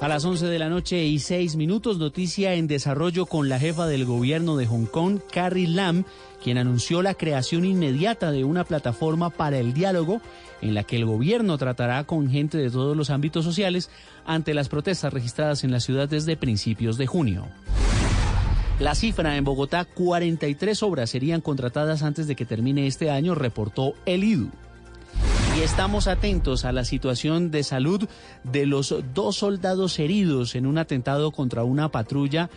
A 0.00 0.08
las 0.08 0.24
11 0.24 0.46
de 0.46 0.58
la 0.58 0.70
noche 0.70 1.04
y 1.04 1.18
6 1.18 1.56
minutos, 1.56 1.98
noticia 1.98 2.54
en 2.54 2.66
desarrollo 2.66 3.26
con 3.26 3.50
la 3.50 3.58
jefa 3.58 3.86
del 3.86 4.06
gobierno 4.06 4.56
de 4.56 4.66
Hong 4.66 4.86
Kong, 4.86 5.20
Carrie 5.30 5.68
Lam, 5.68 6.06
quien 6.42 6.58
anunció 6.58 7.02
la 7.02 7.14
creación 7.14 7.64
inmediata 7.64 8.30
de 8.30 8.44
una 8.44 8.64
plataforma 8.64 9.30
para 9.30 9.58
el 9.58 9.72
diálogo 9.72 10.20
en 10.60 10.74
la 10.74 10.84
que 10.84 10.96
el 10.96 11.04
gobierno 11.04 11.58
tratará 11.58 12.04
con 12.04 12.30
gente 12.30 12.58
de 12.58 12.70
todos 12.70 12.96
los 12.96 13.10
ámbitos 13.10 13.44
sociales 13.44 13.90
ante 14.26 14.54
las 14.54 14.68
protestas 14.68 15.12
registradas 15.12 15.64
en 15.64 15.70
la 15.70 15.80
ciudad 15.80 16.08
desde 16.08 16.36
principios 16.36 16.96
de 16.96 17.06
junio. 17.06 17.46
La 18.78 18.94
cifra 18.94 19.36
en 19.36 19.44
Bogotá, 19.44 19.84
43 19.84 20.82
obras 20.82 21.10
serían 21.10 21.42
contratadas 21.42 22.02
antes 22.02 22.26
de 22.26 22.34
que 22.34 22.46
termine 22.46 22.86
este 22.86 23.10
año, 23.10 23.34
reportó 23.34 23.92
el 24.06 24.24
IDU. 24.24 24.50
Y 25.58 25.60
estamos 25.60 26.06
atentos 26.06 26.64
a 26.64 26.72
la 26.72 26.84
situación 26.84 27.50
de 27.50 27.62
salud 27.62 28.08
de 28.44 28.64
los 28.64 28.94
dos 29.12 29.36
soldados 29.36 29.98
heridos 29.98 30.54
en 30.54 30.64
un 30.64 30.78
atentado 30.78 31.30
contra 31.32 31.64
una 31.64 31.90
patrulla 31.90 32.48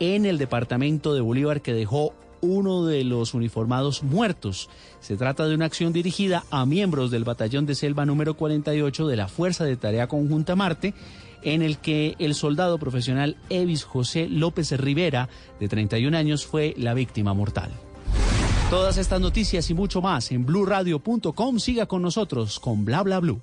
en 0.00 0.26
el 0.26 0.36
departamento 0.36 1.14
de 1.14 1.20
Bolívar 1.22 1.62
que 1.62 1.72
dejó 1.72 2.12
uno 2.40 2.84
de 2.84 3.04
los 3.04 3.34
uniformados 3.34 4.02
muertos. 4.02 4.68
Se 5.00 5.16
trata 5.16 5.46
de 5.46 5.54
una 5.54 5.66
acción 5.66 5.92
dirigida 5.92 6.44
a 6.50 6.66
miembros 6.66 7.10
del 7.10 7.24
batallón 7.24 7.66
de 7.66 7.74
selva 7.74 8.06
número 8.06 8.34
48 8.34 9.06
de 9.06 9.16
la 9.16 9.28
Fuerza 9.28 9.64
de 9.64 9.76
Tarea 9.76 10.08
Conjunta 10.08 10.56
Marte, 10.56 10.94
en 11.42 11.62
el 11.62 11.78
que 11.78 12.16
el 12.18 12.34
soldado 12.34 12.78
profesional 12.78 13.36
Evis 13.48 13.84
José 13.84 14.28
López 14.28 14.70
Rivera, 14.72 15.28
de 15.58 15.68
31 15.68 16.16
años, 16.16 16.46
fue 16.46 16.74
la 16.76 16.94
víctima 16.94 17.34
mortal. 17.34 17.70
Todas 18.70 18.98
estas 18.98 19.20
noticias 19.20 19.68
y 19.68 19.74
mucho 19.74 20.00
más 20.00 20.30
en 20.30 20.46
blurradio.com. 20.46 21.58
Siga 21.58 21.86
con 21.86 22.02
nosotros 22.02 22.60
con 22.60 22.84
Bla 22.84 23.02
Bla 23.02 23.18
Blue. 23.18 23.42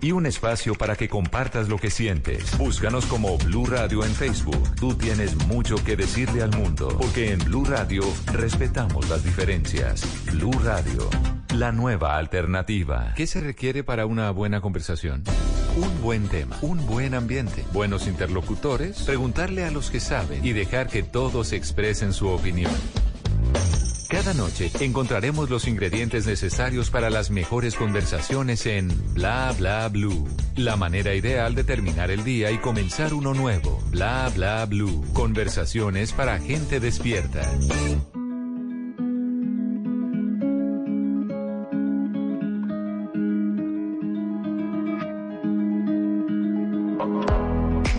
y 0.00 0.12
un 0.12 0.26
espacio 0.26 0.74
para 0.74 0.96
que 0.96 1.08
compartas 1.08 1.68
lo 1.68 1.78
que 1.78 1.90
sientes. 1.90 2.56
Búscanos 2.58 3.06
como 3.06 3.38
Blue 3.38 3.66
Radio 3.66 4.04
en 4.04 4.12
Facebook. 4.12 4.74
Tú 4.76 4.94
tienes 4.94 5.36
mucho 5.46 5.76
que 5.84 5.96
decirle 5.96 6.42
al 6.42 6.56
mundo, 6.56 6.88
porque 6.98 7.32
en 7.32 7.38
Blue 7.40 7.64
Radio 7.64 8.02
respetamos 8.32 9.08
las 9.08 9.24
diferencias. 9.24 10.02
Blue 10.32 10.58
Radio, 10.64 11.08
la 11.54 11.72
nueva 11.72 12.16
alternativa. 12.16 13.12
¿Qué 13.16 13.26
se 13.26 13.40
requiere 13.40 13.84
para 13.84 14.06
una 14.06 14.30
buena 14.30 14.60
conversación? 14.60 15.24
Un 15.76 16.02
buen 16.02 16.28
tema, 16.28 16.56
un 16.62 16.84
buen 16.86 17.14
ambiente, 17.14 17.64
buenos 17.72 18.06
interlocutores, 18.06 19.02
preguntarle 19.02 19.64
a 19.64 19.70
los 19.70 19.90
que 19.90 20.00
saben 20.00 20.44
y 20.44 20.52
dejar 20.52 20.88
que 20.88 21.02
todos 21.02 21.52
expresen 21.52 22.12
su 22.12 22.28
opinión. 22.28 22.72
Cada 24.10 24.34
noche 24.34 24.72
encontraremos 24.80 25.50
los 25.50 25.68
ingredientes 25.68 26.26
necesarios 26.26 26.90
para 26.90 27.10
las 27.10 27.30
mejores 27.30 27.76
conversaciones 27.76 28.66
en 28.66 28.88
Bla 29.14 29.54
Bla 29.56 29.88
Blue. 29.88 30.26
La 30.56 30.74
manera 30.74 31.14
ideal 31.14 31.54
de 31.54 31.62
terminar 31.62 32.10
el 32.10 32.24
día 32.24 32.50
y 32.50 32.58
comenzar 32.58 33.14
uno 33.14 33.34
nuevo. 33.34 33.80
Bla 33.92 34.28
Bla 34.34 34.66
Blue. 34.66 35.04
Conversaciones 35.12 36.12
para 36.12 36.40
gente 36.40 36.80
despierta. 36.80 37.40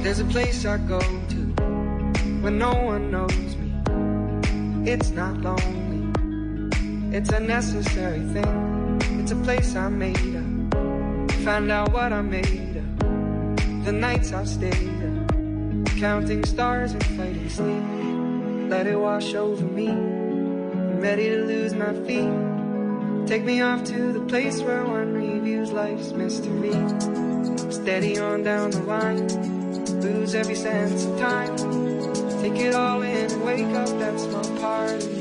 There's 0.03 0.19
a 0.19 0.25
place 0.25 0.65
I 0.65 0.77
go 0.89 0.99
to 0.99 1.35
when 2.41 2.59
no 2.59 2.73
one 2.73 3.11
knows 3.11 3.55
me. 3.55 3.71
It's 4.85 5.11
not 5.11 5.38
lonely. 5.38 5.80
It's 7.13 7.29
a 7.29 7.41
necessary 7.41 8.21
thing. 8.21 9.01
It's 9.19 9.33
a 9.33 9.35
place 9.35 9.75
I 9.75 9.89
made 9.89 10.15
up. 10.15 11.31
Find 11.43 11.69
out 11.69 11.91
what 11.91 12.13
I 12.13 12.21
made 12.21 12.77
up. 12.77 13.83
The 13.83 13.91
nights 13.91 14.31
I've 14.31 14.47
stayed 14.47 14.71
up. 14.71 15.88
Counting 15.99 16.45
stars 16.45 16.93
and 16.93 17.03
fighting 17.03 17.49
sleep. 17.49 18.69
Let 18.69 18.88
it 18.88 18.95
wash 18.95 19.33
over 19.33 19.61
me. 19.61 19.89
I'm 19.89 21.01
ready 21.01 21.27
to 21.27 21.43
lose 21.43 21.73
my 21.73 21.93
feet. 22.05 23.27
Take 23.27 23.43
me 23.43 23.59
off 23.59 23.83
to 23.83 24.13
the 24.13 24.21
place 24.21 24.61
where 24.61 24.85
one 24.85 25.13
reviews 25.13 25.69
life's 25.69 26.13
mystery. 26.13 26.71
Steady 27.73 28.19
on 28.19 28.43
down 28.43 28.71
the 28.71 28.83
line. 28.83 29.27
Lose 29.99 30.33
every 30.33 30.55
sense 30.55 31.03
of 31.03 31.19
time. 31.19 31.57
Take 32.41 32.55
it 32.55 32.73
all 32.73 33.01
in 33.01 33.29
and 33.29 33.43
wake 33.43 33.75
up 33.75 33.89
that 33.99 34.17
small 34.17 34.59
part 34.61 35.20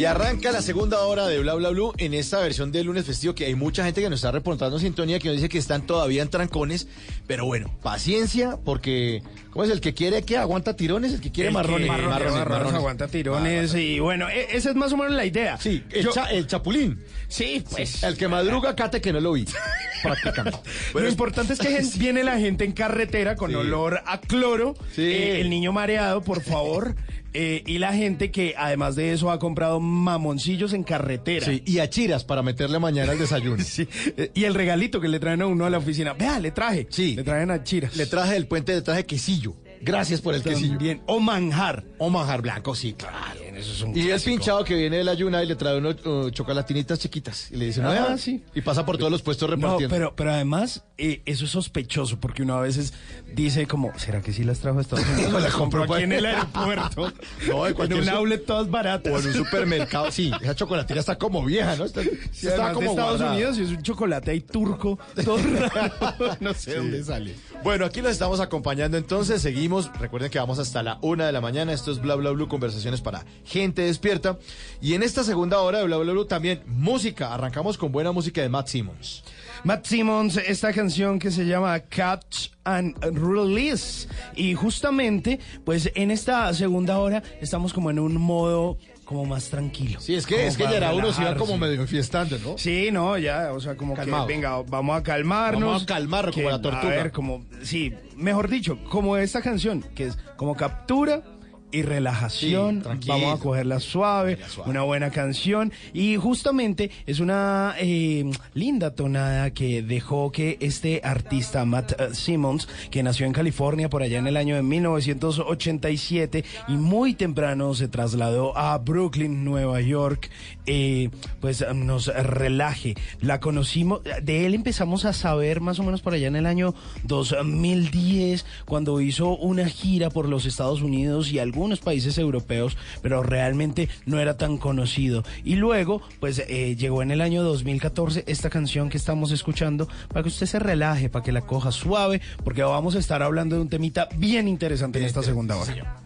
Y 0.00 0.06
arranca 0.06 0.50
la 0.50 0.62
segunda 0.62 1.00
hora 1.00 1.26
de 1.26 1.38
Bla 1.40 1.52
Bla 1.56 1.68
Blue 1.68 1.92
en 1.98 2.14
esta 2.14 2.40
versión 2.40 2.72
del 2.72 2.86
lunes 2.86 3.04
festivo 3.04 3.34
que 3.34 3.44
hay 3.44 3.54
mucha 3.54 3.84
gente 3.84 4.00
que 4.00 4.08
nos 4.08 4.20
está 4.20 4.30
reportando 4.30 4.78
sintonía 4.78 5.18
que 5.18 5.28
nos 5.28 5.36
dice 5.36 5.50
que 5.50 5.58
están 5.58 5.86
todavía 5.86 6.22
en 6.22 6.30
trancones, 6.30 6.88
pero 7.26 7.44
bueno, 7.44 7.70
paciencia 7.82 8.56
porque 8.64 9.22
¿cómo 9.50 9.62
es 9.64 9.70
el 9.70 9.82
que 9.82 9.92
quiere 9.92 10.22
que 10.22 10.38
aguanta 10.38 10.74
tirones, 10.74 11.12
el 11.12 11.20
que 11.20 11.30
quiere 11.30 11.48
El 11.50 11.52
que- 11.54 11.58
marrones, 11.62 11.88
marrones, 11.88 12.08
marrones, 12.10 12.32
marrones, 12.32 12.50
marrones. 12.58 12.74
aguanta 12.76 13.08
tirones 13.08 13.74
y 13.74 13.98
bueno, 13.98 14.30
e- 14.30 14.56
esa 14.56 14.70
es 14.70 14.76
más 14.76 14.90
o 14.94 14.96
menos 14.96 15.12
la 15.12 15.26
idea. 15.26 15.58
Sí, 15.58 15.84
el, 15.90 16.04
Yo- 16.04 16.12
cha- 16.12 16.30
el 16.30 16.46
chapulín. 16.46 16.98
Sí, 17.28 17.62
pues. 17.70 18.02
El 18.02 18.16
que 18.16 18.26
madruga 18.26 18.74
cate 18.74 19.02
que 19.02 19.12
no 19.12 19.20
lo 19.20 19.32
vi. 19.32 19.44
Prácticamente. 20.02 20.58
Lo 20.94 21.06
importante 21.06 21.52
es 21.52 21.58
que 21.58 21.78
viene 21.98 22.24
la 22.24 22.38
gente 22.38 22.64
en 22.64 22.72
carretera 22.72 23.36
con 23.36 23.50
Sí. 23.50 23.56
olor 23.56 24.00
a 24.06 24.18
cloro, 24.22 24.74
Sí. 24.96 25.02
eh, 25.02 25.40
el 25.42 25.50
niño 25.50 25.72
mareado, 25.72 26.22
por 26.22 26.40
favor, 26.42 26.94
eh, 27.32 27.62
y 27.66 27.78
la 27.78 27.92
gente 27.92 28.30
que 28.30 28.54
además 28.56 28.96
de 28.96 29.12
eso 29.12 29.30
ha 29.30 29.38
comprado 29.38 29.80
mamoncillos 29.80 30.72
en 30.72 30.82
carretera. 30.82 31.46
Sí, 31.46 31.62
y 31.64 31.78
achiras 31.78 32.24
para 32.24 32.42
meterle 32.42 32.78
mañana 32.78 33.12
al 33.12 33.18
desayuno. 33.18 33.62
Sí, 33.70 33.86
eh, 34.16 34.30
Y 34.34 34.44
el 34.44 34.54
regalito 34.54 35.00
que 35.00 35.08
le 35.08 35.20
traen 35.20 35.42
a 35.42 35.46
uno 35.46 35.64
a 35.64 35.70
la 35.70 35.78
oficina. 35.78 36.12
Vea, 36.14 36.40
le 36.40 36.50
traje. 36.50 36.86
Sí. 36.90 37.14
Le 37.14 37.22
traen 37.22 37.50
a 37.50 37.62
chiras. 37.62 37.96
Le 37.96 38.06
traje 38.06 38.32
del 38.34 38.46
puente, 38.46 38.74
le 38.74 38.82
traje 38.82 39.06
quesillo. 39.06 39.54
Gracias 39.80 40.20
por 40.20 40.34
el 40.34 40.42
quesillo. 40.42 40.78
Bien. 40.78 41.02
O 41.06 41.20
manjar. 41.20 41.84
O 41.98 42.10
manjar 42.10 42.42
blanco, 42.42 42.74
sí, 42.74 42.94
claro. 42.94 43.16
Eso 43.60 43.72
es 43.72 43.82
un 43.82 43.96
Y 43.96 44.00
el 44.00 44.06
clásico. 44.08 44.30
pinchado 44.36 44.64
que 44.64 44.74
viene 44.74 44.96
de 44.98 45.04
la 45.04 45.12
ayuna 45.12 45.42
y 45.42 45.46
le 45.46 45.54
trae 45.56 45.76
unos 45.78 46.04
uh, 46.06 46.30
chocolatinitas 46.30 46.98
chiquitas. 46.98 47.50
Y 47.50 47.56
le 47.56 47.66
dice, 47.66 47.80
no, 47.80 47.90
Ah, 47.90 48.16
sí. 48.18 48.42
Y 48.54 48.60
pasa 48.62 48.84
por 48.86 48.96
todos 48.98 49.12
los 49.12 49.22
puestos 49.22 49.48
No, 49.48 49.56
repartiendo. 49.56 49.94
pero, 49.94 50.14
pero 50.16 50.32
además, 50.32 50.84
eh, 50.98 51.22
eso 51.26 51.44
es 51.44 51.50
sospechoso, 51.50 52.18
porque 52.20 52.42
uno 52.42 52.54
a 52.56 52.60
veces 52.62 52.92
dice 53.34 53.66
como, 53.66 53.96
¿será 53.98 54.20
que 54.22 54.32
sí 54.32 54.44
las 54.44 54.58
trajo 54.60 54.78
a 54.78 54.82
Estados 54.82 55.06
Unidos? 55.06 55.30
No, 55.32 55.38
las 55.40 55.52
compró 55.52 55.84
aquí 55.84 56.02
en 56.04 56.12
el 56.12 56.26
aeropuerto. 56.26 57.12
No, 57.48 57.66
en 57.66 57.92
un 57.92 58.04
su- 58.04 58.10
outlet 58.10 58.44
todas 58.46 58.70
baratas. 58.70 59.12
O 59.12 59.18
en 59.18 59.26
un 59.26 59.32
supermercado. 59.34 60.10
Sí, 60.10 60.30
esa 60.40 60.54
chocolatina 60.54 61.00
está 61.00 61.16
como 61.18 61.44
vieja, 61.44 61.76
¿no? 61.76 61.84
Está, 61.84 62.02
Sí, 62.32 62.46
está 62.48 62.72
como 62.72 62.80
de 62.80 62.86
Estados 62.90 63.18
guardada. 63.18 63.32
Unidos 63.32 63.58
y 63.58 63.62
es 63.62 63.68
un 63.70 63.82
chocolate 63.82 64.30
ahí 64.30 64.40
turco, 64.40 64.98
todo 65.24 65.38
raro. 65.74 66.36
no 66.40 66.54
sé 66.54 66.76
dónde 66.76 67.02
sale. 67.04 67.34
Bueno, 67.62 67.84
aquí 67.84 68.00
los 68.00 68.10
estamos 68.12 68.40
acompañando 68.40 68.96
entonces, 68.96 69.42
seguimos. 69.42 69.90
Recuerden 69.98 70.30
que 70.30 70.38
vamos 70.38 70.58
hasta 70.58 70.82
la 70.82 70.98
una 71.02 71.26
de 71.26 71.32
la 71.32 71.40
mañana. 71.40 71.72
Esto 71.72 71.92
es 71.92 72.00
Bla 72.00 72.14
Bla 72.14 72.30
Blue, 72.30 72.48
conversaciones 72.48 73.00
para 73.00 73.24
gente 73.50 73.82
despierta. 73.82 74.38
Y 74.80 74.94
en 74.94 75.02
esta 75.02 75.24
segunda 75.24 75.58
hora 75.60 75.78
de 75.78 75.84
Bla 75.84 75.98
Bla 75.98 76.24
también 76.26 76.62
música. 76.66 77.34
Arrancamos 77.34 77.76
con 77.76 77.92
buena 77.92 78.12
música 78.12 78.40
de 78.40 78.48
Matt 78.48 78.68
Simmons. 78.68 79.24
Matt 79.64 79.86
Simmons, 79.86 80.36
esta 80.36 80.72
canción 80.72 81.18
que 81.18 81.30
se 81.30 81.44
llama 81.44 81.78
Catch 81.80 82.50
and 82.64 82.96
Release. 83.02 84.08
Y 84.36 84.54
justamente, 84.54 85.38
pues 85.64 85.90
en 85.94 86.10
esta 86.10 86.52
segunda 86.54 86.98
hora 86.98 87.22
estamos 87.40 87.72
como 87.72 87.90
en 87.90 87.98
un 87.98 88.14
modo 88.16 88.78
como 89.04 89.24
más 89.24 89.50
tranquilo. 89.50 90.00
Sí, 90.00 90.14
es 90.14 90.24
que, 90.24 90.46
es 90.46 90.56
que 90.56 90.62
ya 90.62 90.76
era 90.76 90.94
uno 90.94 91.12
se 91.12 91.22
iba 91.22 91.34
como 91.34 91.58
medio 91.58 91.84
fiestando, 91.84 92.38
¿no? 92.38 92.56
Sí, 92.56 92.90
no, 92.92 93.18
ya, 93.18 93.52
o 93.52 93.58
sea, 93.60 93.76
como 93.76 93.94
Calmado. 93.94 94.28
que, 94.28 94.34
venga, 94.34 94.62
vamos 94.62 94.96
a 94.96 95.02
calmarnos. 95.02 95.62
Vamos 95.62 95.82
a 95.82 95.86
calmarnos 95.86 96.34
como 96.36 96.48
la 96.48 96.62
tortuga. 96.62 96.92
A 96.92 96.96
ver, 96.96 97.10
como, 97.10 97.44
sí, 97.62 97.92
mejor 98.14 98.48
dicho, 98.48 98.78
como 98.84 99.16
esta 99.16 99.42
canción, 99.42 99.82
que 99.96 100.06
es 100.06 100.18
como 100.36 100.56
captura 100.56 101.24
y 101.72 101.82
relajación. 101.82 102.82
Sí, 103.00 103.08
vamos 103.08 103.38
a 103.38 103.42
cogerla 103.42 103.80
suave, 103.80 104.38
suave. 104.48 104.70
una 104.70 104.82
buena 104.82 105.10
canción. 105.10 105.72
Y 105.92 106.16
justamente 106.16 106.90
es 107.06 107.20
una 107.20 107.74
eh, 107.78 108.30
linda 108.54 108.94
tonada 108.94 109.50
que 109.52 109.82
dejó 109.82 110.32
que 110.32 110.56
este 110.60 111.00
artista, 111.04 111.64
Matt 111.64 111.92
eh, 112.00 112.14
Simmons, 112.14 112.68
que 112.90 113.02
nació 113.02 113.26
en 113.26 113.32
California 113.32 113.88
por 113.88 114.02
allá 114.02 114.18
en 114.18 114.26
el 114.26 114.36
año 114.36 114.54
de 114.56 114.62
1987 114.62 116.44
y 116.68 116.72
muy 116.72 117.14
temprano 117.14 117.74
se 117.74 117.88
trasladó 117.88 118.56
a 118.56 118.76
Brooklyn, 118.78 119.44
Nueva 119.44 119.80
York, 119.80 120.30
eh, 120.66 121.10
pues 121.40 121.62
eh, 121.62 121.74
nos 121.74 122.06
relaje. 122.06 122.94
La 123.20 123.40
conocimos, 123.40 124.00
de 124.22 124.46
él 124.46 124.54
empezamos 124.54 125.04
a 125.04 125.12
saber 125.12 125.60
más 125.60 125.78
o 125.78 125.82
menos 125.82 126.02
por 126.02 126.14
allá 126.14 126.28
en 126.28 126.36
el 126.36 126.46
año 126.46 126.74
2010, 127.04 128.44
cuando 128.64 129.00
hizo 129.00 129.36
una 129.36 129.68
gira 129.68 130.10
por 130.10 130.28
los 130.28 130.46
Estados 130.46 130.82
Unidos 130.82 131.32
y 131.32 131.38
algunos 131.60 131.80
países 131.80 132.16
europeos, 132.16 132.78
pero 133.02 133.22
realmente 133.22 133.90
no 134.06 134.18
era 134.18 134.38
tan 134.38 134.56
conocido. 134.56 135.24
Y 135.44 135.56
luego, 135.56 136.00
pues 136.18 136.42
eh, 136.48 136.74
llegó 136.74 137.02
en 137.02 137.10
el 137.10 137.20
año 137.20 137.42
2014 137.42 138.24
esta 138.26 138.48
canción 138.48 138.88
que 138.88 138.96
estamos 138.96 139.30
escuchando 139.30 139.86
para 140.08 140.22
que 140.22 140.30
usted 140.30 140.46
se 140.46 140.58
relaje, 140.58 141.10
para 141.10 141.22
que 141.22 141.32
la 141.32 141.42
coja 141.42 141.70
suave, 141.70 142.22
porque 142.44 142.62
vamos 142.62 142.96
a 142.96 142.98
estar 142.98 143.22
hablando 143.22 143.56
de 143.56 143.62
un 143.62 143.68
temita 143.68 144.08
bien 144.16 144.48
interesante 144.48 145.00
en 145.00 145.04
esta 145.04 145.22
segunda 145.22 145.56
hora. 145.56 145.96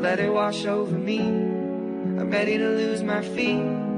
let 0.00 0.20
it 0.20 0.32
wash 0.32 0.64
over 0.64 0.96
me. 0.96 1.18
I'm 2.18 2.30
ready 2.30 2.56
to 2.56 2.68
lose 2.68 3.02
my 3.02 3.22
feet. 3.22 3.97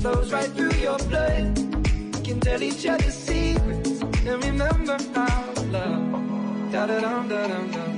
flows 0.00 0.32
right 0.32 0.50
through 0.54 0.74
your 0.80 0.98
blood. 1.08 1.58
We 2.14 2.20
can 2.22 2.40
tell 2.40 2.62
each 2.62 2.86
other 2.86 3.10
secrets 3.10 4.00
and 4.26 4.44
remember 4.44 4.96
to 4.96 5.62
love. 5.70 6.72
Da 6.72 6.86
da 6.86 7.00
dum 7.00 7.28
da 7.28 7.46
dum 7.46 7.70
dum. 7.70 7.90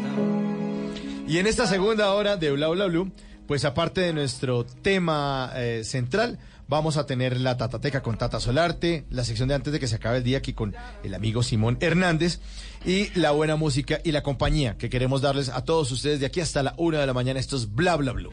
Y 1.26 1.38
en 1.38 1.46
esta 1.46 1.66
segunda 1.66 2.12
hora 2.12 2.36
de 2.36 2.50
Bla 2.50 2.68
Bla 2.68 2.86
Blue, 2.86 3.10
pues 3.46 3.64
aparte 3.64 4.00
de 4.00 4.12
nuestro 4.12 4.64
tema 4.66 5.52
eh, 5.54 5.82
central, 5.84 6.38
vamos 6.68 6.96
a 6.96 7.06
tener 7.06 7.40
la 7.40 7.56
Tatateca 7.56 8.02
con 8.02 8.18
Tata 8.18 8.40
Solarte, 8.40 9.06
la 9.08 9.24
sección 9.24 9.48
de 9.48 9.54
antes 9.54 9.72
de 9.72 9.80
que 9.80 9.86
se 9.86 9.96
acabe 9.96 10.18
el 10.18 10.24
día 10.24 10.38
aquí 10.38 10.52
con 10.52 10.74
el 11.04 11.14
amigo 11.14 11.42
Simón 11.42 11.78
Hernández 11.80 12.40
y 12.84 13.08
la 13.18 13.30
buena 13.30 13.56
música 13.56 14.00
y 14.04 14.12
la 14.12 14.22
compañía 14.22 14.76
que 14.76 14.90
queremos 14.90 15.22
darles 15.22 15.48
a 15.48 15.64
todos 15.64 15.90
ustedes 15.92 16.20
de 16.20 16.26
aquí 16.26 16.40
hasta 16.40 16.62
la 16.62 16.74
una 16.76 16.98
de 16.98 17.06
la 17.06 17.14
mañana. 17.14 17.40
Esto 17.40 17.56
es 17.56 17.72
Bla 17.72 17.96
Bla 17.96 18.12
Blue. 18.12 18.32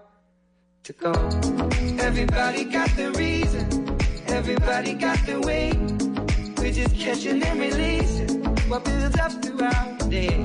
to 0.83 0.93
go. 0.93 1.11
Everybody 1.99 2.63
got 2.65 2.89
the 2.95 3.11
reason, 3.11 3.65
everybody 4.27 4.93
got 4.93 5.19
the 5.25 5.39
way. 5.41 5.73
We're 6.57 6.73
just 6.73 6.95
catching 6.95 7.43
and 7.43 7.59
releasing 7.59 8.43
what 8.69 8.83
builds 8.85 9.17
up 9.19 9.31
throughout 9.43 9.99
the 9.99 10.07
day. 10.09 10.43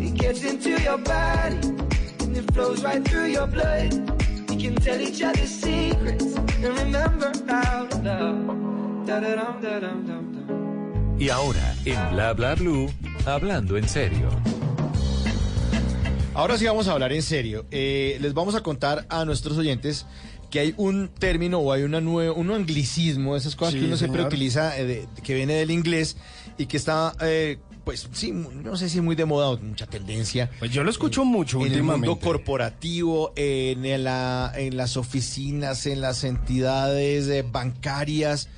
It 0.00 0.14
gets 0.14 0.44
into 0.44 0.80
your 0.80 0.98
body 0.98 1.58
and 2.20 2.36
it 2.36 2.52
flows 2.52 2.84
right 2.84 3.04
through 3.04 3.26
your 3.26 3.46
blood. 3.46 3.92
We 4.48 4.56
can 4.62 4.76
tell 4.76 5.00
each 5.00 5.22
other 5.22 5.46
secrets 5.46 6.36
and 6.36 6.78
remember 6.78 7.32
how 7.48 7.86
to 7.86 7.98
love. 7.98 9.06
Da-da-dum, 9.06 9.60
da-dum, 9.60 10.06
dum, 10.06 10.32
dum. 10.32 11.16
Y 11.18 11.30
ahora, 11.30 11.74
en 11.84 12.10
Bla 12.14 12.32
Bla 12.32 12.54
Blue, 12.54 12.88
hablando 13.26 13.76
en 13.76 13.88
serio. 13.88 14.28
Ahora 16.38 16.56
sí 16.56 16.66
vamos 16.66 16.86
a 16.86 16.92
hablar 16.92 17.12
en 17.12 17.22
serio. 17.22 17.66
Eh, 17.72 18.16
les 18.20 18.32
vamos 18.32 18.54
a 18.54 18.60
contar 18.62 19.04
a 19.08 19.24
nuestros 19.24 19.58
oyentes 19.58 20.06
que 20.52 20.60
hay 20.60 20.74
un 20.76 21.08
término 21.08 21.58
o 21.58 21.72
hay 21.72 21.82
una 21.82 22.00
nue- 22.00 22.32
un 22.32 22.52
anglicismo, 22.52 23.34
esas 23.34 23.56
cosas 23.56 23.74
Sí, 23.74 23.80
que 23.80 23.86
uno 23.86 23.96
siempre 23.96 24.22
utiliza, 24.22 24.78
eh, 24.78 24.86
de- 24.86 25.08
que 25.24 25.34
viene 25.34 25.54
del 25.54 25.72
inglés 25.72 26.16
y 26.56 26.66
que 26.66 26.76
está, 26.76 27.12
eh, 27.22 27.58
pues 27.84 28.08
sí, 28.12 28.30
no 28.30 28.76
sé 28.76 28.88
si 28.88 29.00
muy 29.00 29.16
de 29.16 29.24
moda 29.24 29.48
o 29.48 29.58
mucha 29.58 29.86
tendencia. 29.88 30.48
Pues 30.60 30.70
yo 30.70 30.84
lo 30.84 30.90
escucho 30.90 31.24
mucho 31.24 31.66
en 31.66 31.72
el 31.72 31.82
mundo 31.82 32.20
corporativo, 32.20 33.32
en, 33.34 34.04
la, 34.04 34.52
en 34.54 34.76
las 34.76 34.96
oficinas, 34.96 35.86
en 35.86 36.00
las 36.00 36.22
entidades 36.22 37.26
eh, 37.26 37.42
bancarias, 37.42 38.48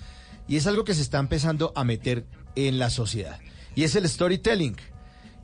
y 0.47 0.57
es 0.57 0.66
algo 0.66 0.85
que 0.85 0.93
se 0.93 1.01
está 1.01 1.19
empezando 1.19 1.73
a 1.74 1.85
meter 1.85 2.27
en 2.57 2.78
la 2.78 2.90
sociedad. 2.90 3.39
Y 3.74 3.85
es 3.85 3.97
el 3.97 4.07
storytelling. 4.07 4.77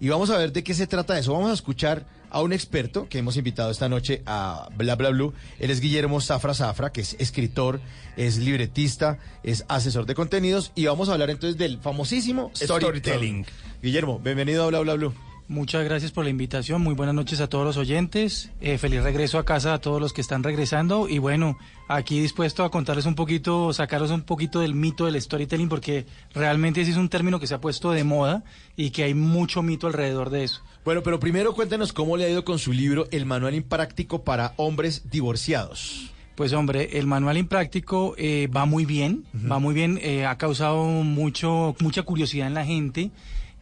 Y 0.01 0.11
vamos 0.11 0.29
a 0.29 0.37
ver 0.37 0.53
de 0.53 0.63
qué 0.63 0.75
se 0.75 0.87
trata 0.87 1.19
eso. 1.19 1.33
Vamos 1.33 1.51
a 1.51 1.55
escuchar 1.55 2.05
a 2.37 2.43
un 2.43 2.53
experto 2.53 3.09
que 3.09 3.17
hemos 3.19 3.39
invitado 3.39 3.71
esta 3.71 3.89
noche 3.89 4.23
a 4.27 4.69
Bla 4.77 4.95
Bla 4.95 5.09
Blue. 5.09 5.33
Él 5.59 5.71
es 5.71 5.81
Guillermo 5.81 6.21
Zafra 6.21 6.53
Zafra, 6.53 6.93
que 6.93 7.01
es 7.01 7.17
escritor, 7.19 7.81
es 8.19 8.37
libretista, 8.37 9.19
es 9.43 9.65
asesor 9.69 10.05
de 10.05 10.15
contenidos. 10.15 10.71
Y 10.75 10.85
vamos 10.85 11.09
a 11.09 11.15
hablar 11.15 11.31
entonces 11.31 11.57
del 11.57 11.79
famosísimo 11.79 12.51
storytelling. 12.55 13.01
Storytelling. 13.01 13.47
Guillermo, 13.83 14.19
bienvenido 14.19 14.65
a 14.65 14.67
Bla 14.67 14.81
Bla 14.81 14.95
Blue. 14.97 15.15
Muchas 15.49 15.85
gracias 15.85 16.11
por 16.11 16.25
la 16.25 16.31
invitación, 16.31 16.83
muy 16.83 16.95
buenas 16.95 17.15
noches 17.15 17.41
a 17.41 17.47
todos 17.47 17.65
los 17.65 17.77
oyentes, 17.77 18.51
Eh, 18.61 18.79
feliz 18.79 19.05
regreso 19.05 19.39
a 19.39 19.45
casa 19.45 19.75
a 19.75 19.79
todos 19.79 20.01
los 20.01 20.13
que 20.13 20.21
están 20.21 20.43
regresando 20.43 21.09
y 21.09 21.19
bueno, 21.19 21.57
aquí 21.87 22.19
dispuesto 22.19 22.65
a 22.65 22.71
contarles 22.73 23.07
un 23.07 23.15
poquito, 23.15 23.73
sacarlos 23.73 24.11
un 24.11 24.23
poquito 24.23 24.59
del 24.59 24.75
mito 24.75 25.07
del 25.07 25.23
storytelling 25.23 25.69
porque 25.69 26.05
realmente 26.35 26.81
ese 26.81 26.91
es 26.91 26.97
un 26.97 27.09
término 27.09 27.39
que 27.39 27.47
se 27.47 27.55
ha 27.55 27.61
puesto 27.61 27.93
de 27.93 28.03
moda 28.03 28.43
y 28.77 28.91
que 28.91 29.05
hay 29.05 29.15
mucho 29.15 29.63
mito 29.63 29.87
alrededor 29.87 30.31
de 30.31 30.43
eso. 30.43 30.63
Bueno, 30.85 31.05
pero 31.05 31.21
primero 31.21 31.55
cuéntanos 31.55 31.93
cómo 31.93 32.17
le 32.17 32.25
ha 32.25 32.29
ido 32.29 32.45
con 32.45 32.59
su 32.59 32.73
libro 32.73 33.07
El 33.13 33.25
Manual 33.25 33.55
Impráctico 33.55 34.25
para 34.25 34.53
Hombres 34.57 35.09
Divorciados. 35.11 36.11
Pues 36.35 36.53
hombre, 36.53 36.99
el 36.99 37.07
manual 37.07 37.39
impráctico 37.39 38.15
eh, 38.19 38.47
va 38.55 38.67
muy 38.67 38.85
bien, 38.85 39.25
va 39.51 39.59
muy 39.59 39.75
bien, 39.75 39.99
eh, 40.03 40.27
ha 40.27 40.37
causado 40.37 40.85
mucho, 40.85 41.75
mucha 41.81 42.03
curiosidad 42.03 42.47
en 42.47 42.53
la 42.53 42.67
gente. 42.67 43.11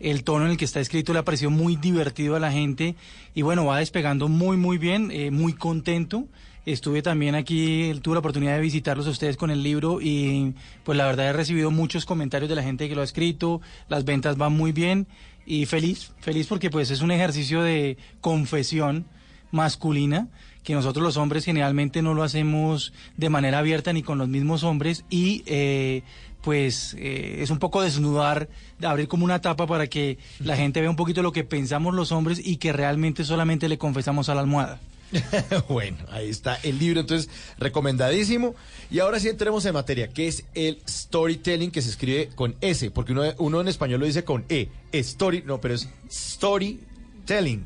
El 0.00 0.24
tono 0.24 0.44
en 0.44 0.52
el 0.52 0.56
que 0.56 0.64
está 0.64 0.80
escrito 0.80 1.12
le 1.12 1.20
ha 1.20 1.24
parecido 1.24 1.50
muy 1.50 1.76
divertido 1.76 2.36
a 2.36 2.40
la 2.40 2.52
gente 2.52 2.96
y 3.34 3.42
bueno, 3.42 3.64
va 3.64 3.78
despegando 3.78 4.28
muy, 4.28 4.56
muy 4.56 4.78
bien, 4.78 5.10
eh, 5.10 5.30
muy 5.30 5.52
contento. 5.52 6.26
Estuve 6.66 7.02
también 7.02 7.34
aquí, 7.34 7.92
tuve 8.02 8.14
la 8.14 8.20
oportunidad 8.20 8.54
de 8.54 8.60
visitarlos 8.60 9.06
a 9.06 9.10
ustedes 9.10 9.36
con 9.36 9.50
el 9.50 9.62
libro 9.62 10.00
y 10.00 10.54
pues 10.82 10.96
la 10.96 11.04
verdad 11.04 11.28
he 11.28 11.32
recibido 11.32 11.70
muchos 11.70 12.06
comentarios 12.06 12.48
de 12.48 12.56
la 12.56 12.62
gente 12.62 12.88
que 12.88 12.94
lo 12.94 13.02
ha 13.02 13.04
escrito, 13.04 13.60
las 13.88 14.04
ventas 14.04 14.38
van 14.38 14.52
muy 14.52 14.72
bien 14.72 15.06
y 15.46 15.66
feliz, 15.66 16.12
feliz 16.20 16.46
porque 16.46 16.70
pues 16.70 16.90
es 16.90 17.02
un 17.02 17.10
ejercicio 17.10 17.62
de 17.62 17.98
confesión 18.22 19.04
masculina 19.50 20.28
que 20.64 20.72
nosotros 20.72 21.04
los 21.04 21.18
hombres 21.18 21.44
generalmente 21.44 22.00
no 22.00 22.14
lo 22.14 22.22
hacemos 22.22 22.92
de 23.18 23.28
manera 23.28 23.58
abierta 23.58 23.92
ni 23.92 24.02
con 24.02 24.18
los 24.18 24.28
mismos 24.28 24.64
hombres 24.64 25.04
y 25.10 25.44
eh, 25.46 26.02
pues 26.44 26.94
eh, 26.98 27.38
es 27.40 27.50
un 27.50 27.58
poco 27.58 27.80
desnudar, 27.80 28.48
de 28.78 28.86
abrir 28.86 29.08
como 29.08 29.24
una 29.24 29.40
tapa 29.40 29.66
para 29.66 29.86
que 29.86 30.18
la 30.40 30.56
gente 30.56 30.80
vea 30.80 30.90
un 30.90 30.96
poquito 30.96 31.22
lo 31.22 31.32
que 31.32 31.42
pensamos 31.42 31.94
los 31.94 32.12
hombres 32.12 32.40
y 32.44 32.58
que 32.58 32.72
realmente 32.72 33.24
solamente 33.24 33.68
le 33.68 33.78
confesamos 33.78 34.28
a 34.28 34.34
la 34.34 34.42
almohada. 34.42 34.78
bueno, 35.68 35.98
ahí 36.10 36.28
está 36.28 36.58
el 36.62 36.78
libro, 36.78 37.00
entonces 37.00 37.30
recomendadísimo. 37.58 38.54
Y 38.90 38.98
ahora 38.98 39.20
sí 39.20 39.28
entremos 39.28 39.64
en 39.64 39.74
materia, 39.74 40.08
que 40.08 40.28
es 40.28 40.44
el 40.54 40.82
storytelling 40.88 41.70
que 41.70 41.80
se 41.80 41.90
escribe 41.90 42.28
con 42.34 42.56
S, 42.60 42.90
porque 42.90 43.12
uno, 43.12 43.22
uno 43.38 43.60
en 43.60 43.68
español 43.68 44.00
lo 44.00 44.06
dice 44.06 44.24
con 44.24 44.44
E. 44.48 44.68
Story, 44.92 45.42
no, 45.46 45.60
pero 45.60 45.74
es 45.74 45.88
storytelling. 46.10 47.64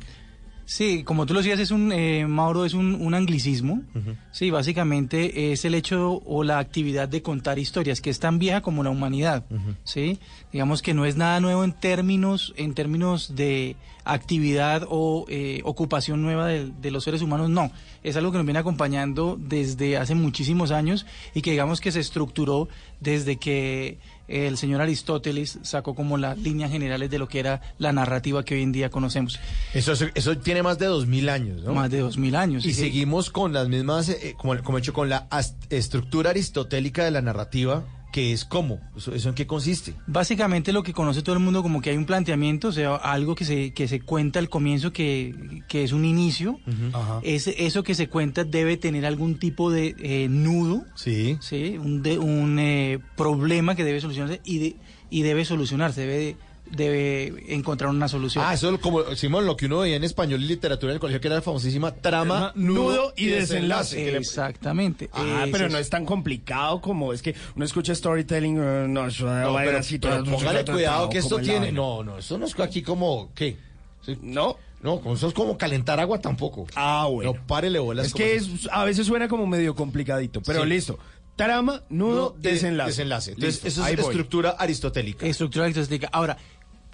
Sí, 0.69 1.03
como 1.03 1.25
tú 1.25 1.33
lo 1.33 1.41
decías, 1.41 1.61
es 1.61 1.71
un, 1.71 1.93
eh, 1.93 2.27
Mauro, 2.27 2.67
es 2.67 2.75
un, 2.75 2.95
un 2.95 3.15
anglicismo. 3.15 3.81
Sí, 4.33 4.51
básicamente 4.51 5.51
es 5.51 5.65
el 5.65 5.75
hecho 5.75 6.21
o 6.27 6.45
la 6.45 6.59
actividad 6.59 7.09
de 7.09 7.23
contar 7.23 7.59
historias, 7.59 8.03
que 8.03 8.11
es 8.11 8.21
tan 8.21 8.39
vieja 8.39 8.61
como 8.61 8.85
la 8.85 8.91
humanidad. 8.91 9.47
Sí, 9.85 10.19
digamos 10.53 10.83
que 10.83 10.93
no 10.93 11.07
es 11.07 11.17
nada 11.17 11.41
nuevo 11.41 11.65
en 11.65 11.73
términos, 11.73 12.53
en 12.59 12.75
términos 12.75 13.35
de 13.35 13.77
actividad 14.05 14.87
o 14.91 15.25
eh, 15.31 15.63
ocupación 15.65 16.21
nueva 16.21 16.47
de, 16.47 16.71
de 16.71 16.91
los 16.91 17.03
seres 17.03 17.23
humanos, 17.23 17.49
no. 17.49 17.71
Es 18.03 18.17
algo 18.17 18.31
que 18.31 18.37
nos 18.37 18.47
viene 18.47 18.61
acompañando 18.61 19.39
desde 19.41 19.97
hace 19.97 20.15
muchísimos 20.15 20.71
años 20.71 21.07
y 21.35 21.41
que 21.41 21.53
digamos 21.53 21.81
que 21.81 21.93
se 21.93 22.01
estructuró 22.01 22.69
desde 23.01 23.37
que 23.37 23.99
el 24.29 24.57
señor 24.57 24.81
Aristóteles 24.81 25.59
sacó 25.63 25.95
como 25.95 26.19
las 26.19 26.39
líneas 26.39 26.71
generales 26.71 27.11
de 27.11 27.19
lo 27.19 27.27
que 27.29 27.41
era 27.41 27.61
la 27.79 27.93
narrativa 27.93 28.45
que 28.45 28.55
hoy 28.55 28.63
en 28.63 28.73
día 28.73 28.91
conocemos. 28.91 29.41
Eso, 29.75 29.93
es- 29.93 30.05
eso 30.15 30.37
tiene 30.39 30.63
más 30.63 30.79
de 30.79 30.87
dos 30.87 31.07
mil 31.07 31.29
años, 31.29 31.63
¿no? 31.63 31.75
Más 31.75 31.91
de 31.91 32.01
dos 32.01 32.19
mil 32.19 32.37
años. 32.37 32.65
Y 32.65 32.75
sí. 32.75 32.81
seguimos 32.83 33.31
con 33.31 33.53
las 33.53 33.69
mismas, 33.69 34.09
eh, 34.11 34.35
como, 34.39 34.57
como 34.63 34.79
he 34.79 34.81
hecho 34.81 34.93
con 34.93 35.09
la 35.09 35.27
estructura 35.71 36.31
aristotélica 36.31 37.05
de 37.05 37.11
la 37.11 37.23
narrativa, 37.23 37.85
que 38.13 38.33
es 38.33 38.45
cómo, 38.47 38.81
eso, 38.97 39.15
eso 39.15 39.29
en 39.29 39.35
qué 39.35 39.47
consiste. 39.47 39.95
Básicamente 40.07 40.73
lo 40.73 40.83
que 40.83 40.93
conoce 40.95 41.23
todo 41.23 41.35
el 41.35 41.43
mundo 41.43 41.63
como 41.63 41.83
que 41.83 41.91
hay 41.91 41.97
un 41.99 42.07
planteamiento, 42.07 42.69
o 42.69 42.73
sea, 42.73 42.95
algo 42.97 43.35
que 43.35 43.45
se, 43.45 43.73
que 43.75 43.87
se 43.87 44.01
cuenta 44.01 44.39
al 44.39 44.49
comienzo 44.49 44.93
que, 44.93 45.63
que 45.69 45.85
es 45.85 45.93
un 45.93 46.05
inicio. 46.07 46.59
Ese- 47.23 47.67
eso 47.67 47.83
que 47.83 47.95
se 47.95 48.09
cuenta 48.09 48.45
debe 48.45 48.77
tener 48.79 49.05
algún 49.05 49.39
tipo 49.39 49.71
de 49.71 49.95
eh, 49.99 50.27
nudo, 50.31 50.85
Sí. 50.95 51.37
¿sí? 51.41 51.77
un, 51.79 52.03
de- 52.03 52.19
un 52.19 52.59
eh, 52.59 52.99
problema 53.17 53.75
que 53.75 53.85
debe 53.85 54.01
solucionarse 54.01 54.41
y, 54.45 54.59
de- 54.59 54.77
y 55.11 55.23
debe 55.23 55.45
solucionarse, 55.45 56.01
debe, 56.03 56.37
debe 56.71 57.55
encontrar 57.55 57.91
una 57.91 58.09
solución. 58.09 58.45
Ah, 58.47 58.55
eso 58.55 58.73
es 58.75 58.81
como, 58.81 59.03
Simón, 59.17 59.47
lo 59.47 59.57
que 59.57 59.67
uno 59.67 59.81
veía 59.81 59.97
en 59.97 60.05
español 60.05 60.43
y 60.43 60.47
literatura 60.47 60.93
en 60.93 60.97
el 60.97 61.01
colegio, 61.01 61.21
que 61.21 61.29
era 61.29 61.37
la 61.37 61.43
famosísima 61.43 61.95
trama, 61.95 62.53
Nudo 62.55 63.13
y 63.17 63.27
desenlace. 63.27 64.17
Exactamente. 64.17 65.11
Ah, 65.13 65.43
Ese 65.43 65.53
pero 65.53 65.69
no 65.69 65.79
es- 65.79 65.91
tan 65.91 66.05
complicado 66.05 66.81
como 66.81 67.13
es 67.13 67.23
que 67.23 67.35
uno 67.57 67.65
escucha 67.65 67.95
storytelling, 67.95 68.59
eh, 68.59 68.87
no, 68.89 69.07
eso 69.07 69.25
No, 69.27 69.55
pero, 69.57 69.79
así, 69.79 69.99
pero 69.99 70.25
póngale 70.25 70.65
cuidado 70.65 71.09
que 71.09 71.19
esto 71.19 71.39
tiene. 71.39 71.73
No, 71.73 72.03
no, 72.05 72.19
eso 72.19 72.39
no 72.39 72.47
es 72.47 72.59
aquí 72.61 72.83
como. 72.83 73.31
¿Qué? 73.35 73.57
Sí. 74.05 74.17
No. 74.23 74.57
No, 74.81 75.03
eso 75.13 75.27
es 75.27 75.35
como 75.35 75.59
calentar 75.59 75.99
agua 75.99 76.21
tampoco. 76.21 76.67
Ah, 76.77 77.09
bueno. 77.11 77.33
No, 77.33 77.47
párele 77.49 77.81
bolas. 77.81 78.07
Es 78.07 78.15
que 78.15 78.37
es, 78.37 78.69
a 78.71 78.85
veces 78.85 79.07
suena 79.09 79.27
como 79.27 79.45
medio 79.45 79.75
complicadito, 79.75 80.41
pero 80.41 80.63
Sí. 80.63 80.69
listo. 80.69 80.99
Trama, 81.35 81.83
nudo, 81.89 82.35
No, 82.37 82.41
de- 82.43 82.53
desenlace. 82.53 82.91
Desenlace. 82.91 83.31
Entonces, 83.33 83.65
eso 83.65 83.83
ahí 83.85 83.95
es 83.95 84.01
voy. 84.01 84.11
estructura 84.11 84.51
aristotélica. 84.59 85.27
Estructura 85.27 85.65
aristotélica. 85.67 86.09
Ahora, 86.13 86.37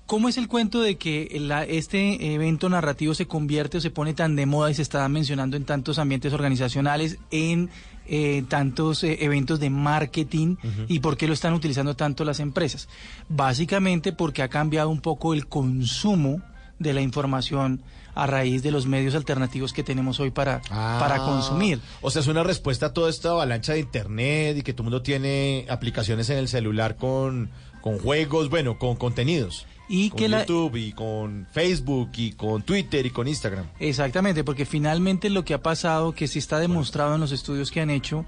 ¿cómo 0.07 0.29
es 0.29 0.37
el 0.37 0.49
cuento 0.49 0.81
de 0.81 0.97
que 0.97 1.37
la- 1.41 1.65
este 1.65 2.35
evento 2.35 2.69
narrativo 2.69 3.15
se 3.15 3.27
convierte 3.27 3.79
o 3.79 3.81
se 3.81 3.91
pone 3.91 4.15
tan 4.15 4.37
de 4.37 4.47
moda 4.47 4.71
y 4.71 4.75
se 4.75 4.83
está 4.83 5.09
mencionando 5.09 5.57
en 5.57 5.65
tantos 5.65 5.99
ambientes 5.99 6.33
organizacionales, 6.33 7.19
en 7.31 7.71
eh, 8.07 8.45
tantos 8.49 9.03
eh, 9.03 9.19
eventos 9.25 9.61
de 9.61 9.71
marketing 9.71 10.57
y 10.89 10.99
por 11.01 11.17
qué 11.17 11.27
lo 11.27 11.33
están 11.33 11.55
utilizando 11.55 11.97
tanto 11.97 12.25
las 12.25 12.39
empresas? 12.41 12.89
Básicamente 13.29 14.13
porque 14.13 14.43
ha 14.43 14.49
cambiado 14.49 14.91
un 14.91 15.01
poco 15.01 15.33
el 15.35 15.47
consumo 15.47 16.41
de 16.79 16.93
la 16.93 17.01
información 17.01 17.83
a 18.15 18.27
raíz 18.27 18.63
de 18.63 18.71
los 18.71 18.87
medios 18.87 19.15
alternativos 19.15 19.73
que 19.73 19.83
tenemos 19.83 20.21
hoy 20.21 20.31
para, 20.31 20.61
para 20.69 21.17
consumir. 21.19 21.81
O 22.01 22.11
sea, 22.11 22.21
es 22.21 22.29
una 22.29 22.43
respuesta 22.45 22.87
a 22.87 22.93
toda 22.93 23.11
esta 23.11 23.31
avalancha 23.31 23.73
de 23.73 23.81
internet 23.81 24.59
y 24.59 24.63
que 24.63 24.73
todo 24.73 24.83
el 24.83 24.91
mundo 24.91 25.03
tiene 25.03 25.67
aplicaciones 25.69 26.31
en 26.31 26.39
el 26.39 26.47
celular 26.49 26.97
con, 26.97 27.51
con 27.81 27.99
juegos, 27.99 28.51
bueno, 28.51 28.79
con 28.79 28.95
contenidos. 28.97 29.67
Y 29.89 30.11
con 30.11 30.19
que 30.19 30.29
la- 30.29 30.47
YouTube 30.47 30.77
y 30.77 30.93
con 30.93 31.47
Facebook 31.53 32.11
y 32.17 32.33
con 32.33 32.63
Twitter 32.63 33.05
y 33.07 33.11
con 33.11 33.29
Instagram. 33.29 33.67
Exactamente, 33.79 34.43
porque 34.45 34.65
finalmente 34.65 35.29
lo 35.31 35.45
que 35.45 35.55
ha 35.55 35.63
pasado, 35.63 36.13
que 36.13 36.27
sí 36.29 36.39
está 36.39 36.59
demostrado 36.59 37.15
en 37.15 37.21
los 37.21 37.33
estudios 37.33 37.71
que 37.71 37.81
han 37.81 37.91
hecho, 37.91 38.25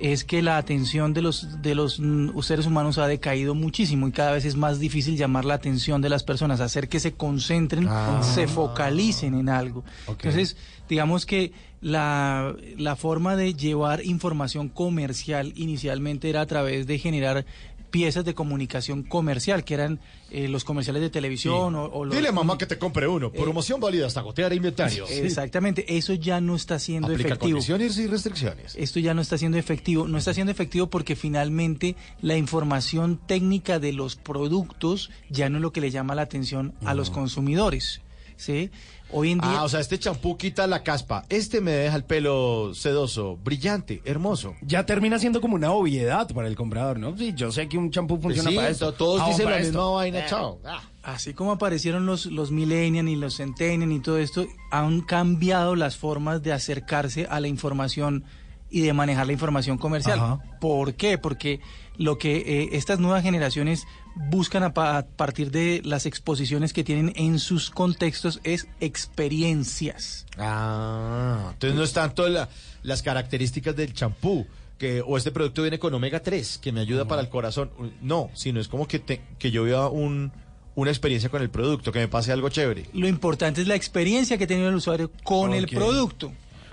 es 0.00 0.22
que 0.22 0.42
la 0.42 0.58
atención 0.58 1.12
de 1.12 1.22
los 1.22 1.60
de 1.60 1.74
los 1.74 1.98
mm, 1.98 2.38
seres 2.42 2.66
humanos 2.66 2.98
ha 2.98 3.08
decaído 3.08 3.56
muchísimo 3.56 4.06
y 4.06 4.12
cada 4.12 4.30
vez 4.30 4.44
es 4.44 4.54
más 4.54 4.78
difícil 4.78 5.16
llamar 5.16 5.44
la 5.44 5.54
atención 5.54 6.00
de 6.00 6.08
las 6.08 6.22
personas, 6.22 6.60
hacer 6.60 6.88
que 6.88 7.00
se 7.00 7.14
concentren, 7.14 7.88
Ah. 7.88 8.20
se 8.22 8.46
focalicen 8.46 9.34
en 9.34 9.48
algo. 9.48 9.82
Entonces, 10.06 10.56
digamos 10.88 11.26
que 11.26 11.50
la, 11.80 12.54
la 12.76 12.94
forma 12.96 13.34
de 13.34 13.54
llevar 13.54 14.04
información 14.04 14.68
comercial 14.68 15.52
inicialmente 15.56 16.30
era 16.30 16.42
a 16.42 16.46
través 16.46 16.86
de 16.86 16.98
generar 17.00 17.44
piezas 17.90 18.24
de 18.24 18.34
comunicación 18.34 19.02
comercial, 19.02 19.64
que 19.64 19.74
eran 19.74 20.00
eh, 20.30 20.48
los 20.48 20.64
comerciales 20.64 21.02
de 21.02 21.10
televisión 21.10 21.74
o, 21.74 21.84
o 21.84 22.04
los... 22.04 22.14
Dile 22.14 22.28
a 22.28 22.32
mamá 22.32 22.58
que 22.58 22.66
te 22.66 22.78
compre 22.78 23.08
uno. 23.08 23.32
Promoción 23.32 23.80
válida 23.80 24.06
hasta 24.06 24.20
gotear 24.20 24.52
inventario. 24.52 25.06
Exactamente, 25.10 25.96
eso 25.96 26.14
ya 26.14 26.40
no 26.40 26.56
está 26.56 26.78
siendo 26.78 27.08
Aplica 27.08 27.30
efectivo. 27.30 27.52
condiciones 27.52 27.98
y 27.98 28.06
restricciones. 28.06 28.74
Esto 28.76 29.00
ya 29.00 29.14
no 29.14 29.22
está 29.22 29.38
siendo 29.38 29.58
efectivo. 29.58 30.06
No 30.08 30.18
está 30.18 30.34
siendo 30.34 30.50
efectivo 30.50 30.88
porque 30.88 31.16
finalmente 31.16 31.96
la 32.20 32.36
información 32.36 33.20
técnica 33.26 33.78
de 33.78 33.92
los 33.92 34.16
productos 34.16 35.10
ya 35.30 35.48
no 35.48 35.58
es 35.58 35.62
lo 35.62 35.72
que 35.72 35.80
le 35.80 35.90
llama 35.90 36.14
la 36.14 36.22
atención 36.22 36.74
a 36.84 36.94
los 36.94 37.10
consumidores. 37.10 38.00
¿sí? 38.36 38.70
Hoy 39.10 39.32
en 39.32 39.38
día... 39.38 39.60
Ah, 39.60 39.64
o 39.64 39.68
sea, 39.68 39.80
este 39.80 39.98
champú 39.98 40.36
quita 40.36 40.66
la 40.66 40.82
caspa. 40.82 41.24
Este 41.30 41.60
me 41.62 41.70
deja 41.72 41.96
el 41.96 42.04
pelo 42.04 42.72
sedoso, 42.74 43.38
brillante, 43.42 44.02
hermoso. 44.04 44.54
Ya 44.60 44.84
termina 44.84 45.18
siendo 45.18 45.40
como 45.40 45.54
una 45.54 45.72
obviedad 45.72 46.28
para 46.34 46.46
el 46.48 46.56
comprador, 46.56 46.98
¿no? 46.98 47.16
Sí, 47.16 47.32
yo 47.34 47.50
sé 47.50 47.68
que 47.68 47.78
un 47.78 47.90
champú 47.90 48.20
funciona 48.20 48.50
Sí, 48.50 48.56
para 48.56 48.68
esto. 48.68 48.92
todos 48.92 49.22
Ah, 49.22 49.28
dicen 49.28 49.46
la 49.46 49.56
esto. 49.58 49.66
misma 49.68 49.90
vaina, 49.90 50.18
Eh. 50.20 50.26
chao. 50.28 50.58
Así 51.02 51.32
como 51.32 51.52
aparecieron 51.52 52.04
los, 52.04 52.26
los 52.26 52.50
millennials 52.50 53.08
y 53.08 53.16
los 53.16 53.36
centennials 53.36 53.94
y 53.94 54.00
todo 54.00 54.18
esto, 54.18 54.46
han 54.70 55.00
cambiado 55.00 55.74
las 55.74 55.96
formas 55.96 56.42
de 56.42 56.52
acercarse 56.52 57.26
a 57.30 57.40
la 57.40 57.48
información 57.48 58.24
y 58.70 58.82
de 58.82 58.92
manejar 58.92 59.26
la 59.26 59.32
información 59.32 59.78
comercial. 59.78 60.18
Ajá. 60.18 60.40
¿Por 60.60 60.94
qué? 60.94 61.16
Porque 61.16 61.60
lo 61.96 62.18
que 62.18 62.36
eh, 62.36 62.68
estas 62.72 62.98
nuevas 63.00 63.22
generaciones 63.22 63.84
buscan 64.30 64.62
a, 64.64 64.74
pa- 64.74 64.98
a 64.98 65.06
partir 65.06 65.50
de 65.50 65.80
las 65.84 66.04
exposiciones 66.06 66.72
que 66.72 66.84
tienen 66.84 67.12
en 67.16 67.38
sus 67.38 67.70
contextos 67.70 68.40
es 68.44 68.66
experiencias. 68.80 70.26
Ah, 70.36 71.50
entonces 71.52 71.76
no 71.76 71.84
es 71.84 71.92
tanto 71.92 72.28
la- 72.28 72.48
las 72.82 73.02
características 73.02 73.74
del 73.76 73.92
champú. 73.94 74.46
Que, 74.78 75.02
o 75.04 75.16
este 75.16 75.32
producto 75.32 75.62
viene 75.62 75.80
con 75.80 75.92
omega 75.92 76.20
3, 76.22 76.58
que 76.58 76.70
me 76.70 76.80
ayuda 76.80 77.04
para 77.08 77.20
el 77.20 77.28
corazón. 77.28 77.70
No, 78.00 78.30
sino 78.34 78.60
es 78.60 78.68
como 78.68 78.86
que, 78.86 79.00
te- 79.00 79.20
que 79.36 79.50
yo 79.50 79.64
viva 79.64 79.88
un, 79.88 80.30
una 80.76 80.90
experiencia 80.92 81.28
con 81.30 81.42
el 81.42 81.50
producto, 81.50 81.90
que 81.90 81.98
me 81.98 82.06
pase 82.06 82.30
algo 82.30 82.48
chévere. 82.48 82.86
Lo 82.92 83.08
importante 83.08 83.60
es 83.60 83.66
la 83.66 83.74
experiencia 83.74 84.38
que 84.38 84.44
ha 84.44 84.46
tenido 84.46 84.68
el 84.68 84.76
usuario 84.76 85.10
con 85.24 85.52
el 85.52 85.66
producto. 85.66 86.32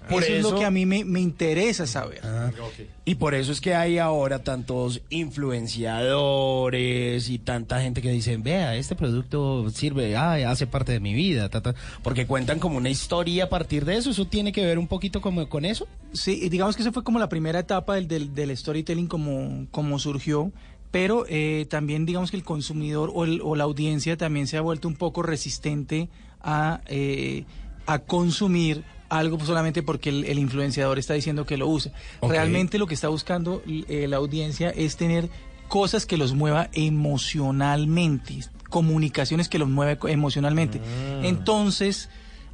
Por 0.10 0.24
eso, 0.24 0.34
es 0.34 0.44
lo 0.44 0.50
que 0.60 0.66
a 0.66 0.72
mí 0.72 0.86
me, 0.86 1.04
me 1.06 1.20
interesa 1.20 1.88
saber. 1.88 2.22
Y 3.06 3.16
por 3.16 3.34
eso 3.36 3.52
es 3.52 3.62
que 3.62 3.76
hay 3.76 3.98
ahora 3.98 4.44
tantos 4.44 5.02
influenciadores 5.10 7.30
y 7.30 7.40
tanta 7.40 7.82
gente 7.82 8.02
que 8.02 8.10
dicen, 8.10 8.44
vea, 8.44 8.76
este 8.76 8.96
producto 8.96 9.70
sirve, 9.70 10.16
ah, 10.16 10.34
hace 10.50 10.68
parte 10.68 10.92
de 10.92 11.00
mi 11.00 11.14
vida, 11.14 11.50
ta, 11.50 11.62
ta", 11.62 11.76
porque 12.04 12.26
cuentan 12.26 12.60
como 12.60 12.78
una 12.78 12.90
historia 12.90 13.46
a 13.46 13.50
partir 13.50 13.86
de 13.86 13.98
eso. 13.98 14.12
¿Eso 14.12 14.26
tiene 14.26 14.52
que 14.52 14.66
ver 14.66 14.80
un 14.80 14.88
poquito 14.88 15.22
como 15.22 15.48
con 15.50 15.66
eso? 15.66 15.88
Sí, 16.14 16.40
y 16.44 16.50
digamos 16.50 16.76
que 16.76 16.82
eso 16.82 16.92
fue 16.92 17.04
como 17.04 17.20
la 17.20 17.30
primera 17.30 17.60
etapa 17.60 17.96
del, 17.96 18.08
del, 18.08 18.34
del 18.34 18.56
storytelling 18.58 19.08
como, 19.08 19.68
como 19.72 20.00
surgió, 20.00 20.52
pero 20.92 21.26
eh, 21.28 21.66
también 21.70 22.06
digamos 22.06 22.32
que 22.32 22.38
el 22.38 22.44
consumidor 22.44 23.12
o, 23.14 23.26
el- 23.26 23.42
o 23.44 23.56
la 23.56 23.66
audiencia 23.66 24.18
también 24.18 24.48
se 24.48 24.58
ha 24.58 24.62
vuelto 24.62 24.88
un 24.88 24.96
poco 24.96 25.22
resistente 25.24 26.10
a, 26.42 26.82
eh, 26.88 27.44
a 27.86 28.00
consumir 28.00 28.84
algo 29.10 29.40
solamente 29.46 29.84
porque 29.84 30.10
el, 30.10 30.26
el 30.26 30.40
influenciador 30.40 30.98
está 31.00 31.14
diciendo 31.14 31.46
que 31.46 31.58
lo 31.58 31.68
usa. 31.68 31.92
Ok. 32.20 32.32
Realmente 32.32 32.78
lo 32.78 32.88
que 32.88 32.94
está 32.96 33.08
buscando 33.10 33.62
eh, 33.68 34.08
la 34.10 34.18
audiencia 34.18 34.70
es 34.72 34.98
tener 34.98 35.30
cosas 35.68 36.06
que 36.06 36.18
los 36.18 36.34
mueva 36.34 36.70
emocionalmente, 36.74 38.40
comunicaciones 38.70 39.50
que 39.50 39.60
los 39.60 39.70
mueve 39.70 39.98
co- 39.98 40.08
emocionalmente. 40.08 40.80
Entonces 41.24 42.10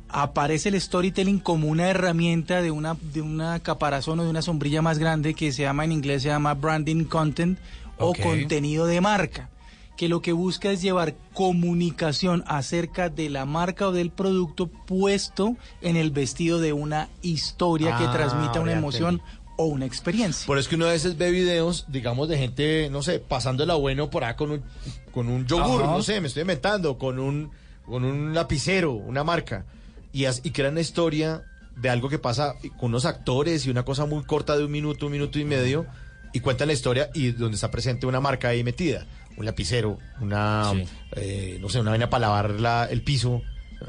aparece 0.09 0.69
el 0.69 0.79
storytelling 0.79 1.39
como 1.39 1.67
una 1.67 1.89
herramienta 1.89 2.61
de 2.61 2.69
una 2.71 2.97
de 3.13 3.21
una 3.21 3.59
caparazón 3.61 4.19
o 4.19 4.23
de 4.23 4.29
una 4.29 4.41
sombrilla 4.41 4.81
más 4.81 4.99
grande 4.99 5.33
que 5.33 5.51
se 5.53 5.61
llama 5.63 5.85
en 5.85 5.93
inglés 5.93 6.23
se 6.23 6.27
llama 6.27 6.53
branding 6.53 7.05
content 7.05 7.57
o 7.97 8.13
contenido 8.21 8.87
de 8.87 8.99
marca 8.99 9.49
que 9.97 10.07
lo 10.09 10.21
que 10.21 10.31
busca 10.31 10.71
es 10.71 10.81
llevar 10.81 11.15
comunicación 11.33 12.43
acerca 12.47 13.09
de 13.09 13.29
la 13.29 13.45
marca 13.45 13.87
o 13.87 13.91
del 13.91 14.09
producto 14.11 14.67
puesto 14.67 15.55
en 15.81 15.95
el 15.95 16.11
vestido 16.11 16.59
de 16.59 16.73
una 16.73 17.09
historia 17.21 17.95
que 17.97 18.05
Ah, 18.05 18.11
transmita 18.11 18.59
una 18.59 18.71
emoción 18.73 19.21
o 19.57 19.65
una 19.65 19.85
experiencia. 19.85 20.47
Por 20.47 20.57
eso 20.57 20.69
que 20.69 20.75
uno 20.75 20.85
a 20.87 20.91
veces 20.91 21.17
ve 21.17 21.29
videos, 21.29 21.85
digamos, 21.87 22.27
de 22.29 22.37
gente, 22.37 22.89
no 22.89 23.03
sé, 23.03 23.19
pasándola 23.19 23.75
bueno 23.75 24.09
por 24.09 24.23
ahí 24.23 24.33
con 24.35 24.51
un, 24.51 24.63
con 25.11 25.27
un 25.29 25.45
yogur, 25.45 25.83
Ajá. 25.83 25.91
no 25.93 26.01
sé, 26.01 26.19
me 26.19 26.27
estoy 26.27 26.41
inventando, 26.41 26.97
con 26.97 27.19
un, 27.19 27.51
con 27.85 28.03
un 28.03 28.33
lapicero, 28.33 28.93
una 28.93 29.23
marca, 29.23 29.65
y, 30.13 30.25
as- 30.25 30.41
y 30.43 30.49
crean 30.51 30.71
una 30.73 30.81
historia 30.81 31.43
de 31.75 31.89
algo 31.89 32.09
que 32.09 32.17
pasa 32.17 32.55
con 32.79 32.89
unos 32.89 33.05
actores 33.05 33.65
y 33.65 33.69
una 33.69 33.83
cosa 33.85 34.05
muy 34.05 34.23
corta 34.23 34.57
de 34.57 34.65
un 34.65 34.71
minuto, 34.71 35.05
un 35.05 35.11
minuto 35.11 35.37
y 35.37 35.45
medio, 35.45 35.85
y 36.33 36.39
cuentan 36.39 36.67
la 36.67 36.73
historia 36.73 37.09
y 37.13 37.31
donde 37.31 37.55
está 37.55 37.69
presente 37.69 38.05
una 38.07 38.19
marca 38.21 38.47
ahí 38.47 38.63
metida, 38.63 39.05
un 39.37 39.45
lapicero, 39.45 39.97
una, 40.19 40.71
Sí. 40.71 40.83
eh, 41.15 41.57
no 41.61 41.69
sé, 41.69 41.79
una 41.79 41.91
vaina 41.91 42.09
para 42.09 42.21
lavar 42.27 42.51
la- 42.59 42.85
el 42.85 43.01
piso, 43.03 43.41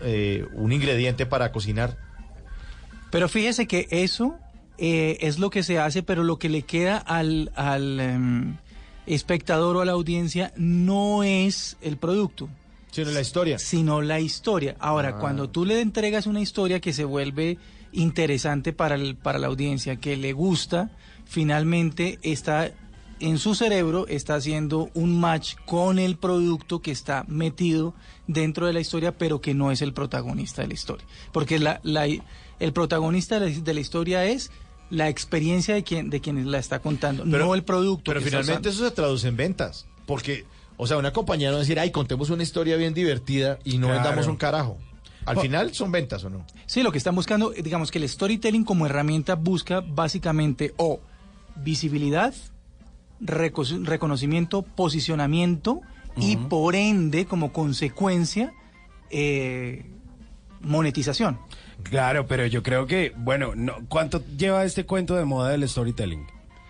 eh, 0.03 0.47
un 0.55 0.73
ingrediente 0.73 1.27
para 1.27 1.53
cocinar. 1.53 1.97
Pero 3.11 3.29
fíjese 3.29 3.67
que 3.67 3.89
eso 3.91 4.37
eh, 4.79 5.19
es 5.21 5.39
lo 5.39 5.51
que 5.51 5.63
se 5.63 5.79
hace, 5.79 6.03
pero 6.03 6.25
lo 6.25 6.39
que 6.39 6.49
le 6.49 6.63
queda 6.63 6.97
al, 6.97 7.53
al 7.55 8.01
em, 8.01 8.57
espectador 9.07 9.77
o 9.77 9.81
a 9.83 9.85
la 9.85 9.93
audiencia 9.93 10.53
no 10.57 11.23
es 11.23 11.77
el 11.83 11.99
producto. 11.99 12.49
Sino 12.91 13.11
la 13.11 13.21
historia. 13.21 13.59
Sino 13.59 14.01
la 14.03 14.19
historia. 14.19 14.75
Ahora, 14.81 15.11
Ah. 15.11 15.19
cuando 15.19 15.49
tú 15.51 15.65
le 15.67 15.81
entregas 15.83 16.27
una 16.27 16.41
historia 16.41 16.81
que 16.81 16.93
se 16.93 17.05
vuelve 17.05 17.59
interesante 17.93 18.73
para, 18.73 18.95
el, 18.97 19.15
para 19.15 19.39
la 19.39 19.47
audiencia, 19.49 19.97
que 19.97 20.17
le 20.17 20.33
gusta, 20.33 20.91
finalmente 21.27 22.19
está 22.23 22.71
en 23.29 23.39
su 23.39 23.55
cerebro, 23.55 24.07
está 24.09 24.35
haciendo 24.35 24.91
un 24.95 25.19
match 25.21 25.55
con 25.67 25.99
el 25.99 26.17
producto 26.17 26.81
que 26.83 26.91
está 26.91 27.25
metido 27.29 27.95
dentro 28.27 28.67
de 28.67 28.73
la 28.73 28.81
historia, 28.81 29.17
pero 29.17 29.41
que 29.41 29.55
no 29.55 29.71
es 29.71 29.83
el 29.83 29.93
protagonista 29.93 30.63
de 30.63 30.69
la 30.69 30.75
historia. 30.75 31.07
Porque 31.33 31.59
la, 31.59 31.81
la- 31.83 32.07
el 32.07 32.73
protagonista 32.73 33.41
de 33.41 33.75
la, 33.75 33.81
historia 33.81 34.25
es 34.25 34.51
la 34.91 35.09
experiencia 35.09 35.75
de 35.75 35.83
quien, 35.83 36.11
de 36.11 36.21
quien 36.21 36.51
la 36.51 36.59
está 36.59 36.79
contando, 36.81 37.25
no 37.25 37.55
el 37.55 37.65
producto. 37.65 38.05
Pero 38.11 38.21
que 38.21 38.27
finalmente 38.27 38.69
eso 38.69 38.85
se 38.85 38.91
traduce 38.93 39.27
en 39.29 39.37
ventas. 39.37 39.87
Porque, 40.07 40.45
o 40.77 40.87
sea, 40.87 40.97
una 40.99 41.13
compañía 41.13 41.49
no 41.49 41.55
va 41.55 41.59
a 41.59 41.61
decir, 41.63 41.79
ay, 41.81 41.91
contemos 41.91 42.31
una 42.31 42.43
historia 42.43 42.77
bien 42.77 42.93
divertida 42.95 43.59
y 43.65 43.79
no 43.79 43.87
Claro. 43.89 44.03
vendamos 44.03 44.27
un 44.29 44.37
carajo. 44.37 44.79
Al 45.25 45.39
final 45.39 45.73
son 45.73 45.93
ventas 45.93 46.25
o 46.25 46.31
no. 46.31 46.45
Sí, 46.67 46.83
lo 46.83 46.91
que 46.91 46.99
están 46.99 47.15
buscando, 47.15 47.51
digamos 47.51 47.91
que 47.93 47.99
el 47.99 48.09
storytelling 48.09 48.65
como 48.65 48.87
herramienta 48.87 49.37
busca 49.37 49.81
básicamente 49.81 50.75
o 50.77 51.01
visibilidad, 51.57 52.35
reco- 53.23 53.85
reconocimiento, 53.85 54.63
posicionamiento 54.63 55.81
y 56.17 56.37
por 56.37 56.75
ende, 56.75 57.25
como 57.25 57.53
consecuencia, 57.53 58.53
eh, 59.11 59.87
monetización. 60.61 61.39
Claro, 61.83 62.27
pero 62.27 62.47
yo 62.47 62.63
creo 62.63 62.87
que, 62.87 63.13
bueno, 63.17 63.55
no, 63.55 63.75
¿cuánto 63.89 64.23
lleva 64.37 64.65
este 64.65 64.85
cuento 64.87 65.15
de 65.17 65.25
moda 65.25 65.51
del 65.51 65.69
storytelling? 65.69 66.27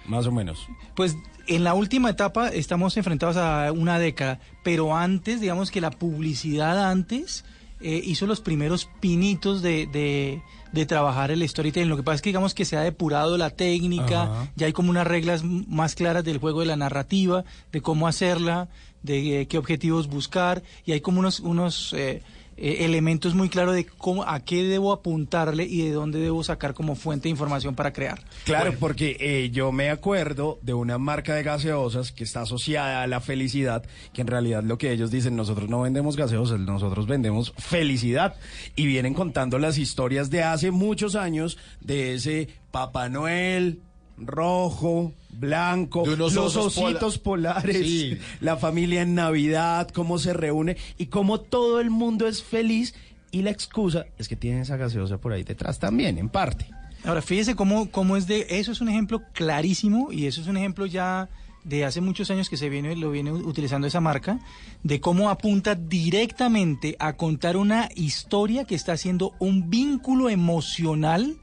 Más 0.06 0.26
o 0.26 0.32
menos. 0.32 0.66
Pues 0.94 1.16
en 1.46 1.64
la 1.64 1.74
última 1.74 2.10
etapa 2.10 2.48
estamos 2.48 2.96
enfrentados 2.96 3.36
a 3.36 3.70
una 3.72 3.98
década, 3.98 4.40
pero 4.62 4.96
antes, 4.96 5.40
digamos 5.40 5.70
que 5.70 5.80
la 5.80 5.90
publicidad 5.90 6.90
antes 6.90 7.44
eh, 7.82 8.00
hizo 8.04 8.26
los 8.26 8.40
primeros 8.40 8.88
pinitos 9.00 9.62
de, 9.62 9.86
de- 9.86 10.42
de 10.72 10.86
trabajar 10.86 11.30
el 11.30 11.46
storytelling. 11.46 11.90
Lo 11.90 11.96
que 11.98 12.02
pasa 12.02 12.16
es 12.16 12.22
que 12.22 12.30
digamos 12.30 12.54
que 12.54 12.64
se 12.64 12.76
ha 12.78 12.80
depurado 12.80 13.36
la 13.36 13.50
técnica, 13.50 14.22
Ajá. 14.22 14.52
ya 14.56 14.66
hay 14.66 14.72
como 14.72 14.88
unas 14.88 15.06
reglas 15.06 15.42
más 15.44 15.94
claras 15.94 16.24
del 16.24 16.38
juego 16.38 16.60
de 16.60 16.66
la 16.66 16.76
narrativa, 16.76 17.44
de 17.72 17.82
cómo 17.82 18.09
hacerla, 18.09 18.68
de 19.02 19.42
eh, 19.42 19.46
qué 19.48 19.59
objetivos 19.59 20.09
buscar, 20.09 20.62
y 20.86 20.92
hay 20.92 21.00
como 21.02 21.20
unos, 21.20 21.40
unos 21.40 21.92
eh, 21.92 22.22
eh, 22.56 22.84
elementos 22.84 23.34
muy 23.34 23.48
claros 23.48 23.74
de 23.74 23.86
cómo, 23.86 24.24
a 24.24 24.40
qué 24.40 24.62
debo 24.64 24.92
apuntarle 24.92 25.64
y 25.64 25.82
de 25.82 25.92
dónde 25.92 26.20
debo 26.20 26.44
sacar 26.44 26.74
como 26.74 26.94
fuente 26.94 27.24
de 27.24 27.30
información 27.30 27.74
para 27.74 27.92
crear. 27.92 28.20
Claro, 28.44 28.74
porque 28.78 29.16
eh, 29.20 29.50
yo 29.50 29.72
me 29.72 29.90
acuerdo 29.90 30.58
de 30.62 30.74
una 30.74 30.98
marca 30.98 31.34
de 31.34 31.42
gaseosas 31.42 32.12
que 32.12 32.24
está 32.24 32.42
asociada 32.42 33.02
a 33.02 33.06
la 33.06 33.20
felicidad, 33.20 33.84
que 34.12 34.20
en 34.20 34.26
realidad 34.26 34.62
lo 34.62 34.78
que 34.78 34.92
ellos 34.92 35.10
dicen, 35.10 35.36
nosotros 35.36 35.68
no 35.68 35.82
vendemos 35.82 36.16
gaseosas, 36.16 36.60
nosotros 36.60 37.06
vendemos 37.06 37.52
felicidad. 37.58 38.34
Y 38.76 38.86
vienen 38.86 39.14
contando 39.14 39.58
las 39.58 39.78
historias 39.78 40.30
de 40.30 40.42
hace 40.42 40.70
muchos 40.70 41.14
años 41.14 41.58
de 41.80 42.14
ese 42.14 42.48
Papá 42.70 43.08
Noel 43.08 43.80
rojo, 44.18 45.12
blanco, 45.30 46.05
los 46.06 46.34
pola- 46.34 46.47
ositos 46.64 47.18
polares, 47.18 47.76
Sí. 47.78 48.18
la 48.40 48.56
familia 48.56 49.02
en 49.02 49.14
Navidad, 49.14 49.89
cómo 49.90 50.18
se 50.18 50.32
reúne 50.32 50.76
y 50.98 51.06
cómo 51.06 51.40
todo 51.40 51.80
el 51.80 51.90
mundo 51.90 52.26
es 52.26 52.43
feliz. 52.43 52.94
Y 53.30 53.43
la 53.43 53.51
excusa 53.51 54.05
es 54.18 54.28
que 54.28 54.36
tienen 54.36 54.60
esa 54.62 54.76
gaseosa 54.76 55.18
por 55.18 55.32
ahí 55.32 55.43
detrás 55.43 55.78
también, 55.78 56.18
en 56.18 56.28
parte. 56.28 56.66
Ahora, 57.05 57.22
fíjese 57.22 57.55
cómo, 57.56 57.90
cómo 57.90 58.16
es 58.16 58.26
de... 58.26 58.47
Eso 58.51 58.70
es 58.72 58.80
un 58.80 58.89
ejemplo 58.90 59.22
clarísimo 59.32 60.12
y 60.12 60.26
eso 60.26 60.40
es 60.43 60.47
un 60.48 60.56
ejemplo 60.59 60.84
ya 60.86 61.28
de 61.64 61.84
hace 61.84 62.01
muchos 62.01 62.30
años 62.30 62.51
que 62.51 62.56
se 62.56 62.68
viene, 62.68 62.94
lo 62.94 63.10
viene 63.10 63.32
utilizando 63.32 63.86
esa 63.86 64.01
marca, 64.01 64.39
de 64.82 65.01
cómo 65.01 65.30
apunta 65.30 65.74
directamente 65.76 66.94
a 66.98 67.14
contar 67.14 67.56
una 67.56 67.89
historia 67.94 68.64
que 68.64 68.74
está 68.74 68.93
haciendo 68.93 69.32
un 69.39 69.70
vínculo 69.70 70.28
emocional 70.28 71.36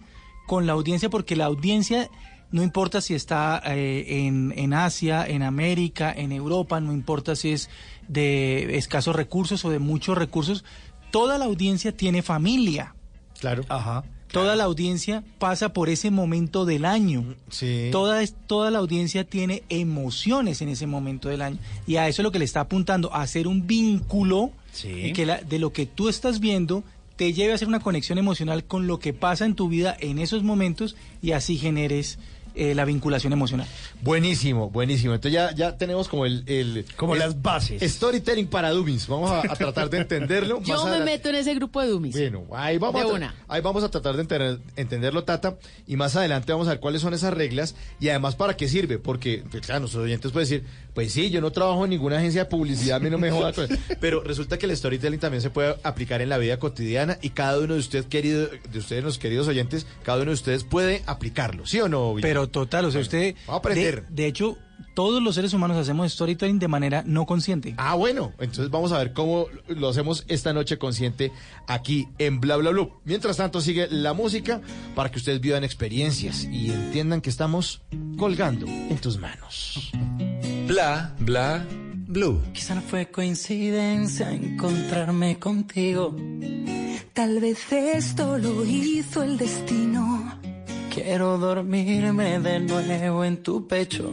con 0.45 0.65
la 0.67 0.73
audiencia, 0.73 1.09
porque 1.09 1.35
la 1.35 1.45
audiencia, 1.45 2.09
no 2.51 2.63
importa 2.63 3.01
si 3.01 3.13
está 3.13 3.61
eh, 3.65 4.05
en, 4.25 4.53
en 4.57 4.73
Asia, 4.73 5.25
en 5.27 5.43
América, 5.43 6.11
en 6.15 6.31
Europa, 6.31 6.79
no 6.79 6.93
importa 6.93 7.35
si 7.35 7.51
es 7.51 7.69
de 8.07 8.77
escasos 8.77 9.15
recursos 9.15 9.63
o 9.65 9.69
de 9.69 9.79
muchos 9.79 10.17
recursos, 10.17 10.63
toda 11.11 11.37
la 11.37 11.45
audiencia 11.45 11.95
tiene 11.95 12.21
familia. 12.21 12.95
Claro. 13.39 13.63
Ajá. 13.69 14.03
Toda 14.31 14.55
la 14.55 14.65
audiencia 14.65 15.23
pasa 15.39 15.73
por 15.73 15.89
ese 15.89 16.11
momento 16.11 16.63
del 16.65 16.85
año. 16.85 17.33
Sí. 17.49 17.89
Toda, 17.91 18.21
toda 18.45 18.69
la 18.69 18.77
audiencia 18.77 19.23
tiene 19.23 19.63
emociones 19.69 20.61
en 20.61 20.69
ese 20.69 20.85
momento 20.85 21.29
del 21.29 21.41
año. 21.41 21.57
Y 21.87 21.95
a 21.95 22.07
eso 22.07 22.21
es 22.21 22.23
lo 22.23 22.31
que 22.31 22.37
le 22.37 22.45
está 22.45 22.59
apuntando, 22.61 23.11
a 23.13 23.21
hacer 23.23 23.47
un 23.47 23.65
vínculo 23.65 24.51
Sí. 24.71 24.89
y 24.89 25.13
que 25.13 25.25
la- 25.25 25.41
de 25.41 25.57
lo 25.57 25.73
que 25.73 25.87
tú 25.87 26.09
estás 26.09 26.39
viendo 26.39 26.83
te 27.15 27.33
lleve 27.33 27.53
a 27.53 27.55
hacer 27.55 27.67
una 27.67 27.79
conexión 27.79 28.19
emocional 28.19 28.63
con 28.65 28.85
lo 28.85 28.99
que 28.99 29.13
pasa 29.13 29.45
en 29.45 29.55
tu 29.55 29.67
vida 29.67 29.97
en 29.99 30.19
esos 30.19 30.43
momentos 30.43 30.95
y 31.23 31.31
así 31.31 31.57
generes 31.57 32.19
eh, 32.55 32.75
la 32.75 32.85
vinculación 32.85 33.33
emocional. 33.33 33.67
Buenísimo, 34.01 34.69
buenísimo. 34.69 35.13
Entonces 35.13 35.33
ya, 35.33 35.53
ya 35.53 35.77
tenemos 35.77 36.07
como 36.07 36.25
el... 36.25 36.43
el 36.47 36.85
Como 36.95 37.13
el 37.13 37.19
las 37.19 37.41
bases. 37.41 37.81
Storytelling 37.91 38.47
para 38.47 38.71
dummies. 38.71 39.07
Vamos 39.07 39.31
a, 39.31 39.39
a 39.39 39.55
tratar 39.55 39.89
de 39.89 39.97
entenderlo. 39.99 40.61
Yo 40.63 40.75
Más 40.75 40.83
me 40.85 40.89
adelante- 40.91 41.11
meto 41.11 41.29
en 41.29 41.35
ese 41.35 41.53
grupo 41.55 41.81
de 41.81 41.87
dummies. 41.89 42.15
Bueno, 42.15 42.45
ahí 42.53 42.77
vamos, 42.77 43.19
De 43.19 43.25
a 43.25 43.33
ahí 43.47 43.61
vamos 43.61 43.83
a 43.83 43.89
tratar 43.89 44.15
de 44.15 44.23
enter- 44.25 44.59
entenderlo, 44.75 45.23
Tata, 45.23 45.57
y 45.87 45.95
más 45.97 46.15
adelante 46.15 46.51
vamos 46.51 46.67
a 46.67 46.71
ver 46.71 46.79
cuáles 46.79 47.01
son 47.01 47.13
esas 47.13 47.33
reglas 47.33 47.75
y 47.99 48.09
además 48.09 48.35
para 48.35 48.55
qué 48.55 48.67
sirve, 48.69 48.99
porque, 48.99 49.43
pues, 49.49 49.65
claro, 49.65 49.81
nuestros 49.81 50.03
oyentes 50.03 50.31
pueden 50.31 50.47
decir, 50.49 50.65
pues 50.99 51.13
sí, 51.13 51.29
yo 51.29 51.39
no 51.39 51.49
trabajo 51.49 51.85
en 51.85 51.91
ninguna 51.91 52.17
agencia 52.17 52.43
de 52.43 52.49
publicidad, 52.49 52.97
a 52.97 52.99
mí 52.99 53.09
no 53.09 53.17
me 53.17 53.31
joda 53.31 53.53
con 53.53 53.63
eso". 53.63 53.75
Pero 54.01 54.21
resulta 54.21 54.57
que 54.57 54.65
el 54.65 54.75
storytelling 54.75 55.17
también 55.17 55.41
se 55.41 55.49
puede 55.49 55.77
aplicar 55.83 56.21
en 56.21 56.27
la 56.27 56.37
vida 56.37 56.59
cotidiana 56.59 57.17
y 57.21 57.29
cada 57.29 57.57
uno 57.57 57.75
de 57.75 57.79
ustedes, 57.79 58.05
querido, 58.07 58.47
de 58.47 58.79
ustedes, 58.79 59.01
los 59.01 59.17
queridos 59.17 59.47
oyentes, 59.47 59.87
cada 60.03 60.17
uno 60.17 60.31
de 60.31 60.33
ustedes 60.33 60.65
puede 60.65 61.01
aplicarlo, 61.05 61.65
¿sí 61.65 61.79
o 61.79 61.87
no? 61.87 62.15
Pero 62.21 62.49
total, 62.49 62.83
o 62.83 62.91
sea, 62.91 62.99
usted... 62.99 63.35
vamos 63.47 63.53
a 63.53 63.57
aprender. 63.59 64.07
De, 64.09 64.23
de 64.23 64.27
hecho, 64.27 64.57
todos 64.99 65.23
los 65.23 65.33
seres 65.33 65.53
humanos 65.53 65.77
hacemos 65.77 66.11
storytelling 66.11 66.59
de 66.59 66.67
manera 66.67 67.03
no 67.05 67.25
consciente. 67.25 67.73
Ah, 67.77 67.95
bueno, 67.95 68.33
entonces 68.37 68.69
vamos 68.69 68.91
a 68.91 68.97
ver 68.97 69.13
cómo 69.13 69.45
lo 69.69 69.87
hacemos 69.87 70.25
esta 70.27 70.51
noche 70.51 70.77
consciente 70.77 71.31
aquí 71.67 72.09
en 72.17 72.41
Bla 72.41 72.57
Bla 72.57 72.71
Blue. 72.71 72.91
Mientras 73.05 73.37
tanto 73.37 73.61
sigue 73.61 73.87
la 73.89 74.11
música 74.11 74.59
para 74.95 75.09
que 75.09 75.19
ustedes 75.19 75.39
vivan 75.39 75.63
experiencias 75.63 76.43
y 76.43 76.71
entiendan 76.71 77.21
que 77.21 77.29
estamos 77.29 77.81
colgando 78.17 78.65
en 78.67 78.97
tus 78.97 79.17
manos. 79.17 79.89
Bla, 80.67 81.15
bla, 81.19 81.65
blue. 82.05 82.41
Quizá 82.51 82.75
no 82.75 82.81
fue 82.81 83.09
coincidencia 83.09 84.29
encontrarme 84.33 85.39
contigo. 85.39 86.13
Tal 87.13 87.39
vez 87.39 87.71
esto 87.71 88.37
lo 88.37 88.65
hizo 88.65 89.23
el 89.23 89.37
destino. 89.37 90.58
Quiero 91.01 91.37
dormirme 91.37 92.39
de 92.41 92.59
nuevo 92.59 93.23
en 93.23 93.41
tu 93.41 93.65
pecho. 93.65 94.11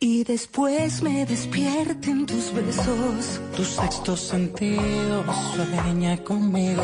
Y 0.00 0.24
después 0.24 1.02
me 1.02 1.26
despierte 1.26 2.10
en 2.10 2.24
tus 2.24 2.54
besos. 2.54 3.38
Tu 3.54 3.64
sexto 3.64 4.16
sentido 4.16 5.24
sueña 5.54 6.16
conmigo. 6.24 6.82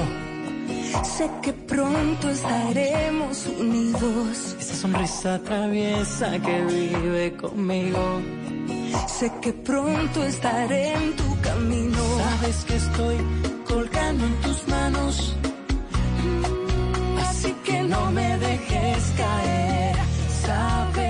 Sé 1.02 1.30
que 1.40 1.54
pronto 1.54 2.28
estaremos 2.28 3.46
unidos. 3.58 4.56
Esa 4.60 4.74
sonrisa 4.74 5.42
traviesa 5.42 6.38
que 6.38 6.64
vive 6.66 7.36
conmigo. 7.38 8.20
Sé 9.08 9.32
que 9.40 9.54
pronto 9.54 10.22
estaré 10.24 10.92
en 10.92 11.16
tu 11.16 11.40
camino. 11.40 11.98
Sabes 12.18 12.64
que 12.66 12.76
estoy 12.76 13.16
colgando 13.66 14.26
en 14.26 14.34
tus 14.42 14.68
manos. 14.68 15.36
Que 17.70 17.82
no 17.84 18.10
me 18.10 18.36
dejes 18.38 19.12
caer. 19.16 19.94
Sabes 20.44 21.09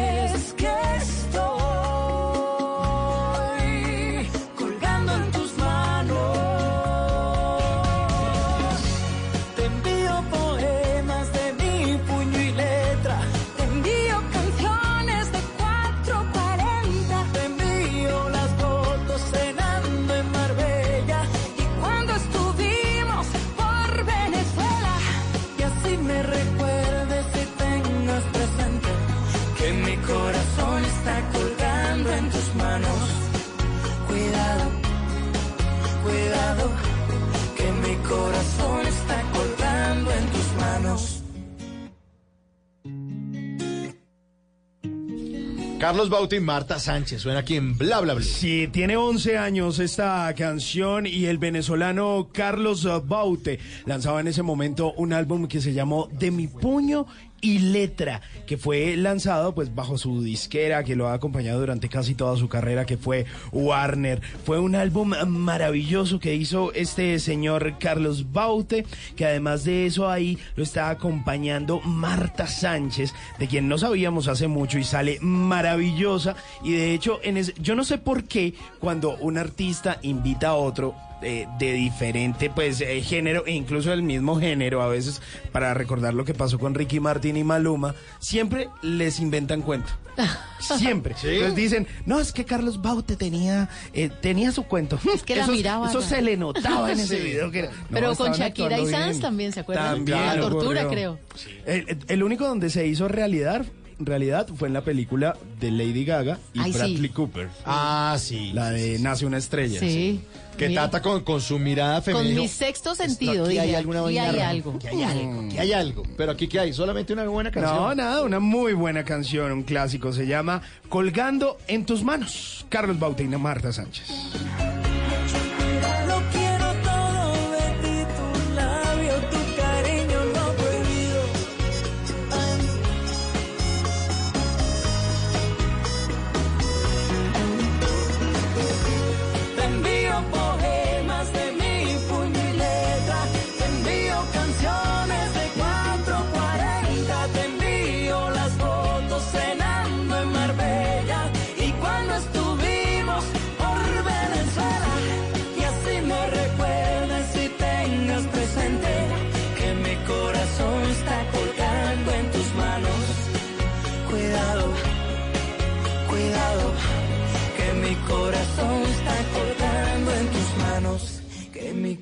Carlos 45.80 46.10
Bauta 46.10 46.36
y 46.36 46.40
Marta 46.40 46.78
Sánchez 46.78 47.22
suena 47.22 47.38
aquí 47.40 47.56
en 47.56 47.78
Bla 47.78 48.00
Bla 48.00 48.12
Bla. 48.12 48.22
Sí, 48.22 48.68
tiene 48.70 48.98
11 48.98 49.38
años 49.38 49.78
esta 49.78 50.30
canción 50.34 51.06
y 51.06 51.24
el 51.24 51.38
venezolano 51.38 52.28
Carlos 52.34 52.86
Baute 53.08 53.58
lanzaba 53.86 54.20
en 54.20 54.28
ese 54.28 54.42
momento 54.42 54.92
un 54.92 55.14
álbum 55.14 55.48
que 55.48 55.62
se 55.62 55.72
llamó 55.72 56.10
De 56.12 56.30
mi 56.30 56.48
puño 56.48 57.06
y 57.40 57.58
letra, 57.58 58.20
que 58.46 58.56
fue 58.56 58.96
lanzado 58.96 59.54
pues 59.54 59.74
bajo 59.74 59.98
su 59.98 60.22
disquera 60.22 60.84
que 60.84 60.96
lo 60.96 61.08
ha 61.08 61.14
acompañado 61.14 61.60
durante 61.60 61.88
casi 61.88 62.14
toda 62.14 62.36
su 62.36 62.48
carrera, 62.48 62.86
que 62.86 62.96
fue 62.96 63.26
Warner. 63.52 64.20
Fue 64.44 64.58
un 64.58 64.74
álbum 64.74 65.12
maravilloso 65.26 66.20
que 66.20 66.34
hizo 66.34 66.72
este 66.72 67.18
señor 67.18 67.78
Carlos 67.78 68.32
Baute, 68.32 68.84
que 69.16 69.26
además 69.26 69.64
de 69.64 69.86
eso 69.86 70.08
ahí 70.08 70.38
lo 70.56 70.62
está 70.62 70.90
acompañando 70.90 71.80
Marta 71.80 72.46
Sánchez, 72.46 73.14
de 73.38 73.46
quien 73.48 73.68
no 73.68 73.78
sabíamos 73.78 74.28
hace 74.28 74.48
mucho 74.48 74.78
y 74.78 74.84
sale 74.84 75.18
maravillosa. 75.20 76.36
Y 76.62 76.72
de 76.72 76.94
hecho, 76.94 77.20
en 77.22 77.36
ese- 77.36 77.54
yo 77.60 77.74
no 77.74 77.84
sé 77.84 77.98
por 77.98 78.24
qué 78.24 78.54
cuando 78.78 79.16
un 79.18 79.38
artista 79.38 79.98
invita 80.02 80.48
a 80.48 80.54
otro, 80.54 80.94
eh, 81.22 81.46
de 81.58 81.72
diferente 81.72 82.50
pues 82.50 82.80
eh, 82.80 83.00
género 83.02 83.44
e 83.46 83.52
incluso 83.52 83.90
del 83.90 84.02
mismo 84.02 84.38
género 84.40 84.82
a 84.82 84.88
veces 84.88 85.20
para 85.52 85.74
recordar 85.74 86.14
lo 86.14 86.24
que 86.24 86.34
pasó 86.34 86.58
con 86.58 86.74
Ricky 86.74 87.00
Martin 87.00 87.36
y 87.36 87.44
Maluma 87.44 87.94
siempre 88.18 88.68
les 88.82 89.20
inventan 89.20 89.62
cuento 89.62 89.90
siempre 90.60 91.14
entonces 91.22 91.54
dicen 91.54 91.86
no 92.06 92.20
es 92.20 92.32
que 92.32 92.44
Carlos 92.44 92.82
Baute 92.82 93.16
tenía 93.16 93.68
eh, 93.92 94.10
tenía 94.20 94.52
su 94.52 94.64
cuento 94.64 94.98
es 95.14 95.22
que 95.22 95.36
la 95.36 95.46
miraba, 95.46 95.88
eso 95.88 96.00
¿no? 96.00 96.06
se 96.06 96.20
le 96.22 96.36
notaba 96.36 96.92
en 96.92 97.00
ese 97.00 97.18
Sí. 97.18 97.22
video 97.24 97.50
que 97.50 97.60
era- 97.60 97.70
Pero 97.90 98.14
con 98.14 98.32
Shakira 98.32 98.78
y 98.78 98.86
Sanz 98.86 99.08
bien. 99.10 99.20
también, 99.20 99.52
¿se 99.52 99.60
acuerdan? 99.60 99.96
También 99.96 100.18
La 100.18 100.36
tortura, 100.40 100.82
ocurrió. 100.86 100.88
creo. 100.90 101.18
El, 101.66 101.98
el 102.08 102.22
único 102.22 102.46
donde 102.46 102.70
se 102.70 102.86
hizo 102.86 103.08
realidad 103.08 103.64
realidad 104.06 104.48
fue 104.56 104.68
en 104.68 104.74
la 104.74 104.82
película 104.82 105.36
de 105.60 105.70
Lady 105.70 106.04
Gaga 106.04 106.38
y 106.54 106.60
Ay, 106.60 106.72
sí. 106.72 106.78
Bradley 106.78 107.08
Cooper. 107.10 107.48
Ah, 107.64 108.16
sí. 108.18 108.52
La 108.52 108.70
de 108.70 108.98
Nace 108.98 109.26
una 109.26 109.38
estrella. 109.38 109.78
Sí. 109.80 110.20
Que 110.56 110.68
Mira. 110.68 110.82
Tata 110.84 111.00
con, 111.00 111.22
con 111.22 111.40
su 111.40 111.58
mirada 111.58 111.96
Con 111.96 112.04
femenina. 112.04 112.40
mi 112.42 112.48
sexto 112.48 112.94
sentido, 112.94 113.46
aquí 113.46 113.58
hay 113.58 113.74
alguna 113.74 114.02
vaina 114.02 114.24
hay 114.24 114.32
rara. 114.32 114.48
algo. 114.50 114.74
Aquí 114.76 114.88
hay 114.88 115.02
algo, 115.02 115.40
aquí 115.46 115.58
hay 115.58 115.72
algo. 115.72 116.02
Pero 116.18 116.32
aquí 116.32 116.48
que 116.48 116.58
hay, 116.60 116.72
solamente 116.74 117.12
una 117.14 117.24
buena 117.28 117.50
canción. 117.50 117.76
No, 117.76 117.94
nada, 117.94 118.22
una 118.22 118.40
muy 118.40 118.74
buena 118.74 119.04
canción, 119.04 119.52
un 119.52 119.62
clásico. 119.62 120.12
Se 120.12 120.26
llama 120.26 120.60
Colgando 120.90 121.56
en 121.66 121.86
tus 121.86 122.02
manos. 122.04 122.66
Carlos 122.68 122.98
Bautina, 122.98 123.38
Marta 123.38 123.72
Sánchez. 123.72 124.06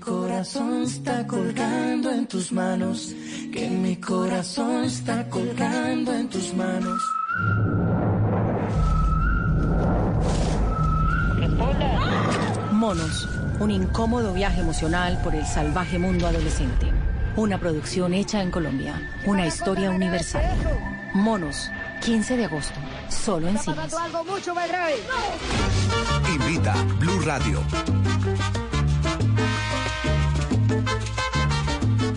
Corazón 0.08 0.84
está 0.84 1.26
colgando 1.26 2.10
en 2.10 2.26
tus 2.26 2.50
manos, 2.50 3.14
que 3.52 3.68
mi 3.68 3.96
corazón 3.96 4.84
está 4.84 5.28
colgando 5.28 6.14
en 6.14 6.28
tus 6.30 6.54
manos. 6.54 7.02
Monos, 12.72 13.28
un 13.60 13.70
incómodo 13.70 14.32
viaje 14.32 14.62
emocional 14.62 15.20
por 15.22 15.34
el 15.34 15.44
salvaje 15.44 15.98
mundo 15.98 16.26
adolescente. 16.26 16.90
Una 17.36 17.60
producción 17.60 18.14
hecha 18.14 18.42
en 18.42 18.50
Colombia, 18.50 18.94
una 19.26 19.46
historia 19.46 19.90
universal. 19.90 20.42
Monos, 21.12 21.70
15 22.02 22.36
de 22.38 22.44
agosto, 22.46 22.80
solo 23.10 23.48
en 23.48 23.58
cines. 23.58 23.94
Invita 26.34 26.74
Blue 26.98 27.20
Radio. 27.20 28.17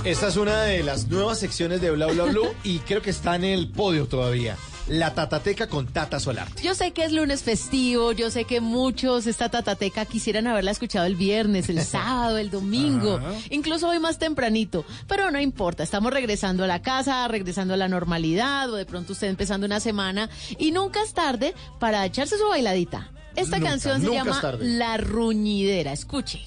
Esta 0.04 0.30
es 0.30 0.38
una 0.38 0.64
de 0.64 0.82
las 0.82 1.10
nuevas 1.10 1.38
secciones 1.38 1.80
de 1.80 1.92
Bla 1.92 2.08
Bla 2.08 2.24
Blue 2.24 2.48
y 2.64 2.80
creo 2.80 3.04
que 3.04 3.12
está 3.12 3.36
en 3.36 3.44
el 3.44 3.70
podio 3.70 4.08
todavía. 4.08 4.58
La 4.88 5.14
Tatateca 5.14 5.68
con 5.68 5.86
Tata 5.86 6.20
Solarte. 6.20 6.64
Yo 6.64 6.74
sé 6.74 6.92
que 6.92 7.06
es 7.06 7.12
lunes 7.12 7.44
festivo, 7.44 8.12
yo 8.12 8.32
sé 8.32 8.46
que 8.46 8.62
muchos 8.62 9.28
esta 9.28 9.50
tatateca 9.50 10.06
quisieran 10.06 10.48
haberla 10.48 10.72
escuchado 10.72 11.06
el 11.06 11.16
viernes, 11.16 11.70
el 11.70 11.82
sábado, 11.86 12.40
el 12.40 12.50
domingo, 12.50 13.20
incluso 13.52 13.90
hoy 13.90 14.00
más 14.00 14.18
tempranito, 14.18 14.86
pero 15.08 15.30
no 15.30 15.40
importa, 15.40 15.84
estamos 15.84 16.12
regresando 16.12 16.64
a 16.64 16.68
la 16.68 16.82
casa, 16.82 17.28
regresando 17.28 17.76
a 17.76 17.78
la 17.78 17.88
normalidad 17.88 18.72
o 18.72 18.78
de 18.78 18.88
pronto 18.88 19.14
usted 19.14 19.28
empezando 19.28 19.68
una 19.68 19.80
semana 19.80 20.32
y 20.58 20.72
nunca 20.72 21.04
es 21.04 21.14
tarde 21.14 21.54
para 21.80 22.04
echarse 22.08 22.40
su 22.40 22.48
bailadita. 22.48 23.12
Esta 23.36 23.60
Nunca, 23.60 23.70
canción 23.70 24.02
se 24.02 24.12
llama. 24.12 24.42
La 24.60 24.98
Ruñidera, 24.98 25.94
escuche. 25.94 26.42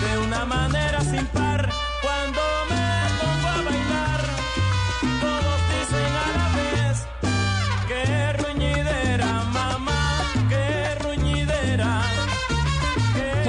De 0.00 0.18
una 0.18 0.44
manera 0.44 1.00
sin 1.00 1.26
par, 1.26 1.68
cuando 2.02 2.40
me 2.70 2.88
pongo 3.20 3.48
a 3.48 3.62
bailar, 3.62 4.20
todos 5.20 5.60
dicen 5.74 6.12
a 6.14 6.28
la 6.38 6.48
vez, 6.56 7.06
qué 7.88 8.32
ruñidera, 8.42 9.44
mamá, 9.44 10.22
qué 10.48 10.94
ruñidera. 11.02 12.02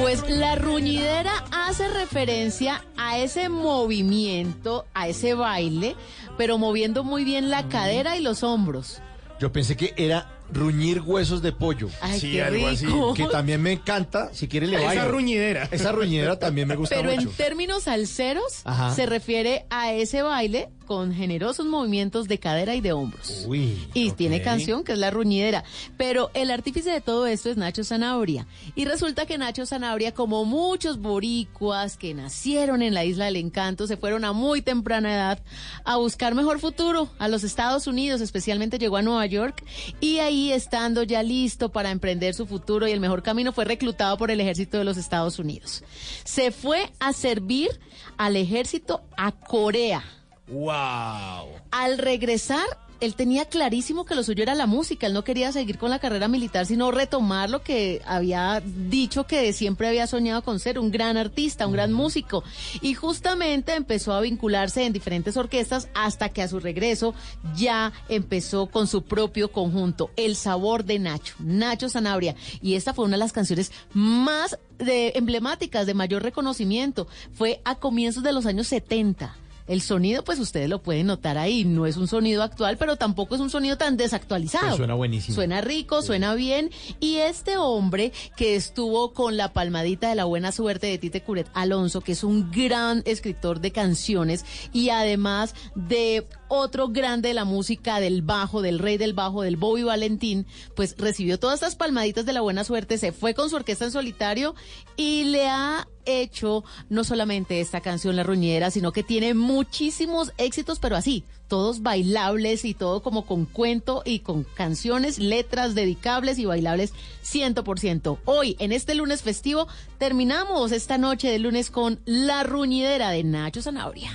Pues 0.01 0.27
la 0.29 0.55
ruñidera 0.55 1.43
hace 1.51 1.87
referencia 1.89 2.83
a 2.97 3.17
ese 3.19 3.49
movimiento, 3.49 4.85
a 4.93 5.07
ese 5.07 5.33
baile, 5.35 5.95
pero 6.37 6.57
moviendo 6.57 7.03
muy 7.03 7.23
bien 7.23 7.49
la 7.49 7.67
cadera 7.69 8.17
y 8.17 8.21
los 8.21 8.43
hombros. 8.43 9.01
Yo 9.39 9.51
pensé 9.51 9.77
que 9.77 9.93
era 9.97 10.38
ruñir 10.51 11.01
huesos 11.01 11.41
de 11.41 11.51
pollo. 11.51 11.89
Ay, 12.01 12.19
Sí, 12.19 12.31
qué 12.33 12.43
algo 12.43 12.67
así. 12.67 12.85
rico. 12.85 13.13
Que 13.13 13.25
también 13.25 13.61
me 13.61 13.71
encanta. 13.73 14.29
Si 14.33 14.47
quiere 14.47 14.67
le 14.67 14.77
Esa 14.83 15.05
ruñidera. 15.05 15.67
Esa 15.71 15.91
ruñidera 15.91 16.37
también 16.39 16.67
me 16.67 16.75
gusta 16.75 16.95
Pero 16.95 17.11
mucho. 17.11 17.29
en 17.29 17.35
términos 17.35 17.83
salseros, 17.83 18.61
Ajá. 18.65 18.93
se 18.95 19.05
refiere 19.05 19.65
a 19.69 19.93
ese 19.93 20.21
baile 20.21 20.69
con 20.89 21.13
generosos 21.13 21.67
movimientos 21.67 22.27
de 22.27 22.39
cadera 22.39 22.73
y 22.73 22.81
de 22.81 22.93
hombros. 22.93 23.45
Uy. 23.47 23.87
Y 23.93 24.09
tiene 24.13 24.41
canción 24.41 24.83
que 24.83 24.93
es 24.93 24.97
La 24.97 25.11
Ruñidera. 25.11 25.63
Pero 25.97 26.31
el 26.33 26.49
artífice 26.49 26.89
de 26.89 26.99
todo 26.99 27.27
esto 27.27 27.51
es 27.51 27.57
Nacho 27.57 27.83
Zanabria. 27.83 28.47
Y 28.73 28.85
resulta 28.85 29.27
que 29.27 29.37
Nacho 29.37 29.67
Zanabria, 29.67 30.15
como 30.15 30.45
muchos 30.45 30.99
boricuas 30.99 31.95
que 31.95 32.15
nacieron 32.15 32.81
en 32.81 32.95
la 32.95 33.05
Isla 33.05 33.25
del 33.25 33.35
Encanto, 33.35 33.85
se 33.85 33.97
fueron 33.97 34.25
a 34.25 34.33
muy 34.33 34.63
temprana 34.63 35.13
edad 35.13 35.43
a 35.85 35.97
buscar 35.97 36.33
mejor 36.33 36.59
futuro 36.59 37.07
a 37.19 37.27
los 37.27 37.43
Estados 37.43 37.85
Unidos, 37.85 38.19
especialmente 38.21 38.79
llegó 38.79 38.97
a 38.97 39.03
Nueva 39.03 39.27
York. 39.27 39.63
Y 39.99 40.17
ahí, 40.17 40.51
estando 40.51 41.03
ya 41.03 41.21
listo 41.21 41.69
para 41.71 41.91
emprender 41.91 42.33
su 42.33 42.47
futuro 42.47 42.87
y 42.87 42.91
el 42.93 42.99
mejor 42.99 43.21
camino, 43.21 43.53
fue 43.53 43.65
reclutado 43.65 44.17
por 44.17 44.31
el 44.31 44.41
ejército 44.41 44.79
de 44.79 44.85
los 44.85 44.97
Estados 44.97 45.37
Unidos. 45.37 45.83
Se 46.23 46.49
fue 46.49 46.91
a 46.99 47.13
servir 47.13 47.79
al 48.17 48.37
ejército 48.37 49.03
a 49.15 49.31
Corea. 49.33 50.03
¡Wow! 50.51 51.47
Al 51.71 51.97
regresar, 51.97 52.65
él 52.99 53.15
tenía 53.15 53.45
clarísimo 53.45 54.03
que 54.03 54.15
lo 54.15 54.23
suyo 54.23 54.43
era 54.43 54.55
la 54.55 54.65
música. 54.65 55.07
Él 55.07 55.13
no 55.13 55.23
quería 55.23 55.51
seguir 55.51 55.77
con 55.77 55.89
la 55.89 55.99
carrera 55.99 56.27
militar, 56.27 56.65
sino 56.65 56.91
retomar 56.91 57.49
lo 57.49 57.63
que 57.63 58.01
había 58.05 58.61
dicho 58.65 59.25
que 59.25 59.53
siempre 59.53 59.87
había 59.87 60.07
soñado 60.07 60.43
con 60.43 60.59
ser, 60.59 60.79
un 60.79 60.91
gran 60.91 61.15
artista, 61.15 61.67
un 61.67 61.73
gran 61.73 61.93
músico. 61.93 62.43
Y 62.81 62.95
justamente 62.95 63.75
empezó 63.75 64.13
a 64.13 64.21
vincularse 64.21 64.85
en 64.85 64.93
diferentes 64.93 65.37
orquestas 65.37 65.87
hasta 65.93 66.29
que 66.29 66.41
a 66.41 66.47
su 66.47 66.59
regreso 66.59 67.13
ya 67.55 67.93
empezó 68.09 68.67
con 68.67 68.87
su 68.87 69.03
propio 69.03 69.51
conjunto, 69.51 70.11
El 70.17 70.35
Sabor 70.35 70.83
de 70.83 70.99
Nacho, 70.99 71.35
Nacho 71.39 71.89
Sanabria. 71.89 72.35
Y 72.61 72.73
esta 72.73 72.93
fue 72.93 73.05
una 73.05 73.15
de 73.15 73.19
las 73.19 73.33
canciones 73.33 73.71
más 73.93 74.57
de, 74.77 75.13
emblemáticas, 75.15 75.85
de 75.85 75.93
mayor 75.93 76.23
reconocimiento. 76.23 77.07
Fue 77.33 77.61
a 77.63 77.75
comienzos 77.75 78.23
de 78.23 78.33
los 78.33 78.45
años 78.45 78.67
70. 78.67 79.37
El 79.69 79.81
sonido, 79.81 80.23
pues 80.23 80.39
ustedes 80.39 80.67
lo 80.67 80.81
pueden 80.81 81.05
notar 81.05 81.37
ahí, 81.37 81.63
no 81.63 81.85
es 81.85 81.95
un 81.95 82.07
sonido 82.07 82.41
actual, 82.41 82.75
pero 82.77 82.95
tampoco 82.95 83.35
es 83.35 83.41
un 83.41 83.51
sonido 83.51 83.77
tan 83.77 83.97
desactualizado. 83.97 84.65
Pero 84.65 84.77
suena 84.77 84.95
buenísimo. 84.95 85.35
Suena 85.35 85.61
rico, 85.61 86.01
suena 86.01 86.33
bien. 86.33 86.71
Y 86.99 87.17
este 87.17 87.57
hombre 87.57 88.11
que 88.35 88.55
estuvo 88.55 89.13
con 89.13 89.37
la 89.37 89.53
palmadita 89.53 90.09
de 90.09 90.15
la 90.15 90.25
buena 90.25 90.51
suerte 90.51 90.87
de 90.87 90.97
Tite 90.97 91.21
Curet 91.21 91.47
Alonso, 91.53 92.01
que 92.01 92.13
es 92.13 92.23
un 92.23 92.49
gran 92.49 93.03
escritor 93.05 93.61
de 93.61 93.71
canciones 93.71 94.43
y 94.73 94.89
además 94.89 95.53
de 95.75 96.25
otro 96.47 96.89
grande 96.89 97.27
de 97.29 97.35
la 97.35 97.45
música 97.45 97.99
del 97.99 98.23
bajo, 98.23 98.63
del 98.63 98.79
rey 98.79 98.97
del 98.97 99.13
bajo, 99.13 99.43
del 99.43 99.55
Bobby 99.55 99.83
Valentín, 99.83 100.47
pues 100.75 100.95
recibió 100.97 101.37
todas 101.37 101.55
estas 101.55 101.75
palmaditas 101.75 102.25
de 102.25 102.33
la 102.33 102.41
buena 102.41 102.63
suerte, 102.63 102.97
se 102.97 103.11
fue 103.11 103.35
con 103.35 103.51
su 103.51 103.55
orquesta 103.55 103.85
en 103.85 103.91
solitario 103.91 104.55
y 104.97 105.25
le 105.25 105.47
ha 105.47 105.87
hecho 106.09 106.63
no 106.89 107.03
solamente 107.03 107.61
esta 107.61 107.81
canción 107.81 108.15
La 108.15 108.23
Ruñera, 108.23 108.71
sino 108.71 108.91
que 108.91 109.03
tiene 109.03 109.33
muchísimos 109.33 110.33
éxitos, 110.37 110.79
pero 110.79 110.95
así, 110.95 111.23
todos 111.47 111.81
bailables 111.81 112.63
y 112.63 112.73
todo 112.73 113.01
como 113.01 113.25
con 113.25 113.45
cuento 113.45 114.03
y 114.05 114.19
con 114.19 114.43
canciones, 114.43 115.19
letras 115.19 115.75
dedicables 115.75 116.39
y 116.39 116.45
bailables 116.45 116.93
100%. 117.25 118.19
Hoy, 118.25 118.55
en 118.59 118.71
este 118.71 118.95
lunes 118.95 119.23
festivo, 119.23 119.67
terminamos 119.97 120.71
esta 120.71 120.97
noche 120.97 121.29
de 121.29 121.39
lunes 121.39 121.69
con 121.71 121.99
La 122.05 122.43
Ruñidera 122.43 123.09
de 123.09 123.23
Nacho 123.23 123.61
Zanabria. 123.61 124.11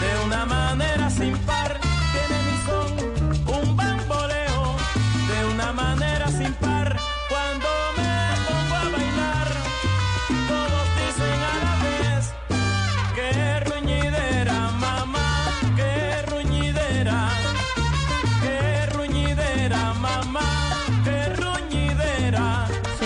De 0.00 0.26
una 0.26 0.46
manera 0.46 1.10
sin 1.10 1.36
par, 1.38 1.80
tiene 2.12 2.42
mi 2.44 2.56
son, 2.66 3.62
un 3.62 3.76
bamboleo. 3.76 4.76
De 5.28 5.54
una 5.54 5.72
manera 5.72 6.28
sin 6.28 6.52
par, 6.54 6.69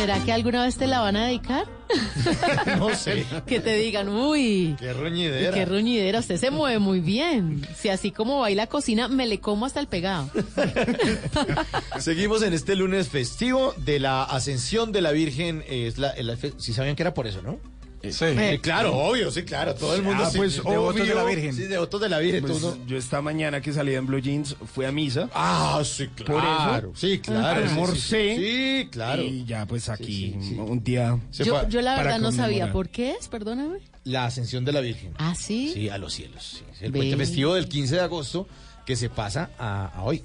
¿Será 0.05 0.25
que 0.25 0.33
alguna 0.33 0.65
vez 0.65 0.77
te 0.77 0.87
la 0.87 1.01
van 1.01 1.17
a 1.17 1.27
dedicar? 1.27 1.67
No 2.79 2.95
sé. 2.95 3.25
Que 3.47 3.61
te 3.61 3.75
digan, 3.77 4.09
uy. 4.09 4.75
Qué 4.79 4.93
ruñidera. 4.93 5.53
qué 5.55 5.65
ruñidera, 5.65 6.19
usted 6.19 6.37
se 6.39 6.51
mueve 6.51 6.79
muy 6.79 7.01
bien. 7.01 7.67
Si 7.77 7.89
así 7.89 8.11
como 8.11 8.41
baila 8.41 8.67
cocina, 8.67 9.07
me 9.09 9.27
le 9.27 9.39
como 9.41 9.65
hasta 9.67 9.81
el 9.81 9.87
pegado. 9.87 10.29
Seguimos 11.99 12.43
en 12.43 12.53
este 12.53 12.75
lunes 12.77 13.09
festivo 13.09 13.75
de 13.79 14.01
la 14.01 14.25
ascensión 14.25 14.93
de 14.93 15.01
la 15.03 15.13
Virgen. 15.13 15.63
eh, 15.69 15.87
Es 15.87 15.99
la, 15.99 16.15
la 16.21 16.37
fe- 16.37 16.53
sí 16.59 16.73
sabían 16.73 16.97
que 16.97 17.03
era 17.03 17.15
por 17.15 17.27
eso, 17.27 17.43
¿no? 17.43 17.59
Sí. 18.13 18.25
Eh, 18.27 18.59
claro, 18.63 18.97
obvio, 18.97 19.31
sí, 19.31 19.43
claro. 19.45 19.75
Todo 19.75 19.95
el 19.95 20.03
mundo 20.03 20.25
Ah, 20.27 20.31
sí, 20.31 20.39
pues, 20.39 20.61
obvio. 20.65 21.05
de 21.05 21.15
la 21.15 21.25
Virgen. 21.25 21.55
Sí, 21.55 21.63
devotos 21.65 22.01
de 22.01 22.09
la 22.09 22.19
Virgen. 22.19 22.43
Pues, 22.43 22.63
yo 22.87 22.97
esta 22.97 23.21
mañana 23.23 23.61
que 23.61 23.73
salí 23.73 23.95
en 23.95 24.07
Blue 24.07 24.19
Jeans 24.21 24.57
fui 24.75 24.85
a 24.85 24.93
misa. 24.93 25.29
Ah, 25.35 25.81
sí, 25.85 26.07
Por 26.09 26.27
claro. 26.27 26.93
eso. 26.95 27.01
Sí, 27.07 27.19
claro, 27.19 27.61
sí, 27.63 27.67
sí, 27.67 27.73
Almorcé. 27.73 28.37
sí, 28.37 28.89
claro. 28.91 29.23
Y 29.23 29.45
ya 29.45 29.67
pues 29.67 29.89
aquí 29.89 30.35
un 30.59 30.83
día. 30.83 31.19
Se 31.31 31.45
Yo, 31.45 31.59
fue 31.61 31.69
yo 31.71 31.81
la 31.81 31.97
verdad 31.97 32.19
no 32.19 32.33
sabía 32.33 32.73
por 32.73 32.89
qué 32.89 33.13
es, 33.13 33.29
perdóname. 33.29 33.79
La 34.05 34.27
ascensión 34.27 34.65
de 34.65 34.73
la 34.73 34.81
Virgen. 34.81 35.13
Ah, 35.19 35.35
sí. 35.35 35.71
Sí, 35.73 35.89
a 35.89 35.99
los 35.99 36.13
cielos. 36.13 36.63
el 36.81 36.93
puente 36.93 37.17
festivo 37.17 37.55
del 37.55 37.69
15 37.69 37.95
de 37.97 38.01
agosto 38.03 38.47
que 38.85 38.97
se 38.97 39.09
pasa 39.09 39.51
a, 39.59 39.87
a 39.87 40.03
hoy. 40.05 40.23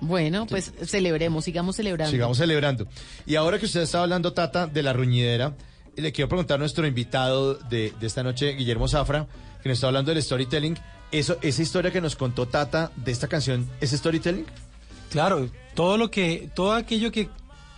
Bueno, 0.00 0.46
pues 0.46 0.72
celebremos, 0.86 1.44
sigamos 1.44 1.74
celebrando. 1.76 2.12
Sigamos 2.12 2.38
celebrando. 2.38 2.86
Y 3.26 3.34
ahora 3.34 3.58
que 3.58 3.66
usted 3.66 3.80
está 3.82 4.00
hablando, 4.02 4.32
Tata, 4.32 4.66
de 4.68 4.82
la 4.84 4.92
ruñidera, 4.92 5.54
le 5.98 6.12
quiero 6.12 6.28
preguntar 6.28 6.56
a 6.56 6.58
nuestro 6.58 6.86
invitado 6.86 7.54
de, 7.54 7.92
de 7.98 8.06
esta 8.06 8.22
noche, 8.22 8.52
Guillermo 8.54 8.88
Zafra, 8.88 9.26
que 9.62 9.68
nos 9.68 9.78
está 9.78 9.88
hablando 9.88 10.12
del 10.12 10.22
storytelling. 10.22 10.78
Eso, 11.10 11.38
esa 11.42 11.62
historia 11.62 11.90
que 11.90 12.00
nos 12.00 12.16
contó 12.16 12.46
Tata 12.46 12.92
de 12.96 13.12
esta 13.12 13.28
canción, 13.28 13.68
¿es 13.80 13.90
storytelling? 13.90 14.46
Claro, 15.10 15.48
todo 15.74 15.96
lo 15.96 16.10
que, 16.10 16.50
todo 16.54 16.72
aquello 16.72 17.10
que 17.10 17.28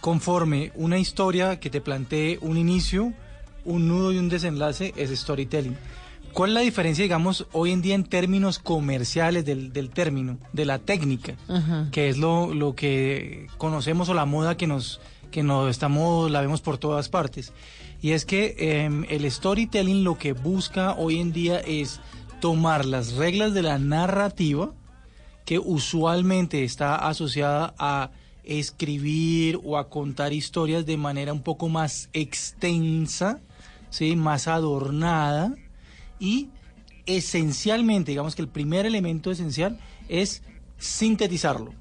conforme 0.01 0.73
una 0.75 0.99
historia 0.99 1.61
que 1.61 1.71
te 1.71 1.81
plantee 1.81 2.39
un 2.41 2.57
inicio, 2.57 3.13
un 3.65 3.89
nudo 3.89 4.13
y 4.13 4.19
un 4.19 4.29
desenlace 4.29 4.93
es 4.97 5.11
storytelling. 5.19 5.77
¿Cuál 6.33 6.51
es 6.51 6.55
la 6.55 6.61
diferencia, 6.61 7.03
digamos, 7.03 7.47
hoy 7.53 7.73
en 7.73 7.83
día 7.83 7.95
en 7.95 8.05
términos 8.05 8.59
comerciales 8.59 9.45
del, 9.45 9.73
del 9.73 9.91
término, 9.91 10.39
de 10.53 10.65
la 10.65 10.79
técnica, 10.79 11.35
Ajá. 11.49 11.89
que 11.91 12.09
es 12.09 12.19
lo, 12.19 12.55
lo 12.55 12.75
que 12.75 13.49
conocemos 13.59 14.09
o 14.09 14.15
la 14.15 14.27
moda 14.27 14.57
que 14.57 14.67
nos 14.67 15.01
que 15.31 15.43
no 15.43 15.69
estamos, 15.69 16.31
la 16.31 16.41
vemos 16.41 16.61
por 16.61 16.79
todas 16.79 17.09
partes. 17.09 17.53
Y 18.01 18.13
es 18.13 18.25
que 18.25 18.55
em, 18.59 19.05
el 19.09 19.31
storytelling 19.31 20.05
lo 20.05 20.17
que 20.17 20.33
busca 20.33 20.95
hoy 20.95 21.21
en 21.21 21.33
día 21.33 21.59
es 21.59 22.01
tomar 22.41 22.87
las 22.87 23.13
reglas 23.13 23.53
de 23.53 23.63
la 23.63 23.79
narrativa, 23.79 24.73
que 25.45 25.59
usualmente 25.59 26.65
está 26.65 26.97
asociada 26.97 27.75
a 27.79 28.11
escribir 28.45 29.61
o 29.63 29.77
a 29.77 29.89
contar 29.89 30.33
historias 30.33 30.87
de 30.87 30.97
manera 30.97 31.33
un 31.33 31.43
poco 31.43 31.69
más 31.69 32.09
extensa, 32.13 33.41
¿sí? 33.91 34.17
más 34.17 34.49
adornada, 34.49 35.55
y 36.19 36.49
esencialmente, 37.07 38.13
digamos 38.13 38.35
que 38.35 38.43
el 38.43 38.49
primer 38.49 38.87
elemento 38.87 39.31
esencial 39.31 39.79
es 40.09 40.43
sintetizarlo. 40.79 41.75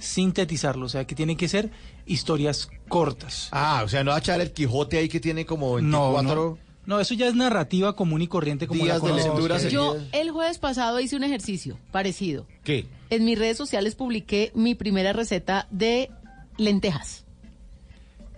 Sintetizarlo, 0.00 0.86
o 0.86 0.88
sea 0.88 1.06
que 1.06 1.14
tienen 1.14 1.36
que 1.36 1.48
ser 1.48 1.70
historias 2.06 2.70
cortas. 2.88 3.48
Ah, 3.52 3.82
o 3.84 3.88
sea, 3.88 4.02
no 4.02 4.10
va 4.10 4.16
a 4.16 4.20
echar 4.20 4.40
el 4.40 4.52
Quijote 4.52 4.98
ahí 4.98 5.08
que 5.08 5.20
tiene 5.20 5.46
como 5.46 5.74
24... 5.74 6.34
No, 6.34 6.34
no. 6.34 6.70
No, 6.86 6.98
eso 6.98 7.14
ya 7.14 7.28
es 7.28 7.34
narrativa 7.34 7.94
común 7.94 8.22
y 8.22 8.26
corriente 8.26 8.66
como 8.66 8.82
Días 8.82 9.02
la 9.02 9.10
de 9.10 9.14
lectura 9.22 9.58
Yo 9.58 9.96
el 10.12 10.30
jueves 10.32 10.58
pasado 10.58 10.98
hice 10.98 11.14
un 11.14 11.22
ejercicio 11.22 11.78
parecido. 11.92 12.46
¿Qué? 12.64 12.86
En 13.10 13.24
mis 13.24 13.38
redes 13.38 13.56
sociales 13.56 13.94
publiqué 13.94 14.50
mi 14.54 14.74
primera 14.74 15.12
receta 15.12 15.68
de 15.70 16.10
lentejas. 16.56 17.24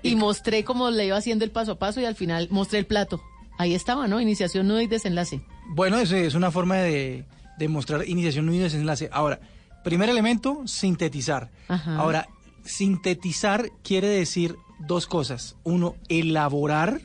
Y 0.02 0.16
mostré 0.16 0.64
cómo 0.64 0.90
le 0.90 1.06
iba 1.06 1.16
haciendo 1.16 1.44
el 1.44 1.50
paso 1.50 1.72
a 1.72 1.78
paso 1.78 2.00
y 2.00 2.04
al 2.04 2.16
final 2.16 2.48
mostré 2.50 2.80
el 2.80 2.86
plato. 2.86 3.22
Ahí 3.56 3.74
estaba, 3.74 4.08
¿no? 4.08 4.20
Iniciación, 4.20 4.66
nudo 4.66 4.80
y 4.80 4.86
desenlace. 4.86 5.40
Bueno, 5.68 5.98
eso 5.98 6.16
es 6.16 6.34
una 6.34 6.50
forma 6.50 6.76
de, 6.76 7.24
de 7.56 7.68
mostrar 7.68 8.06
iniciación 8.08 8.52
y 8.52 8.58
desenlace. 8.58 9.08
Ahora, 9.12 9.40
primer 9.82 10.08
elemento, 10.08 10.62
sintetizar. 10.66 11.50
Ajá. 11.68 11.96
Ahora, 11.96 12.28
sintetizar 12.64 13.70
quiere 13.82 14.08
decir 14.08 14.56
dos 14.78 15.06
cosas. 15.06 15.56
Uno, 15.64 15.96
elaborar, 16.08 17.00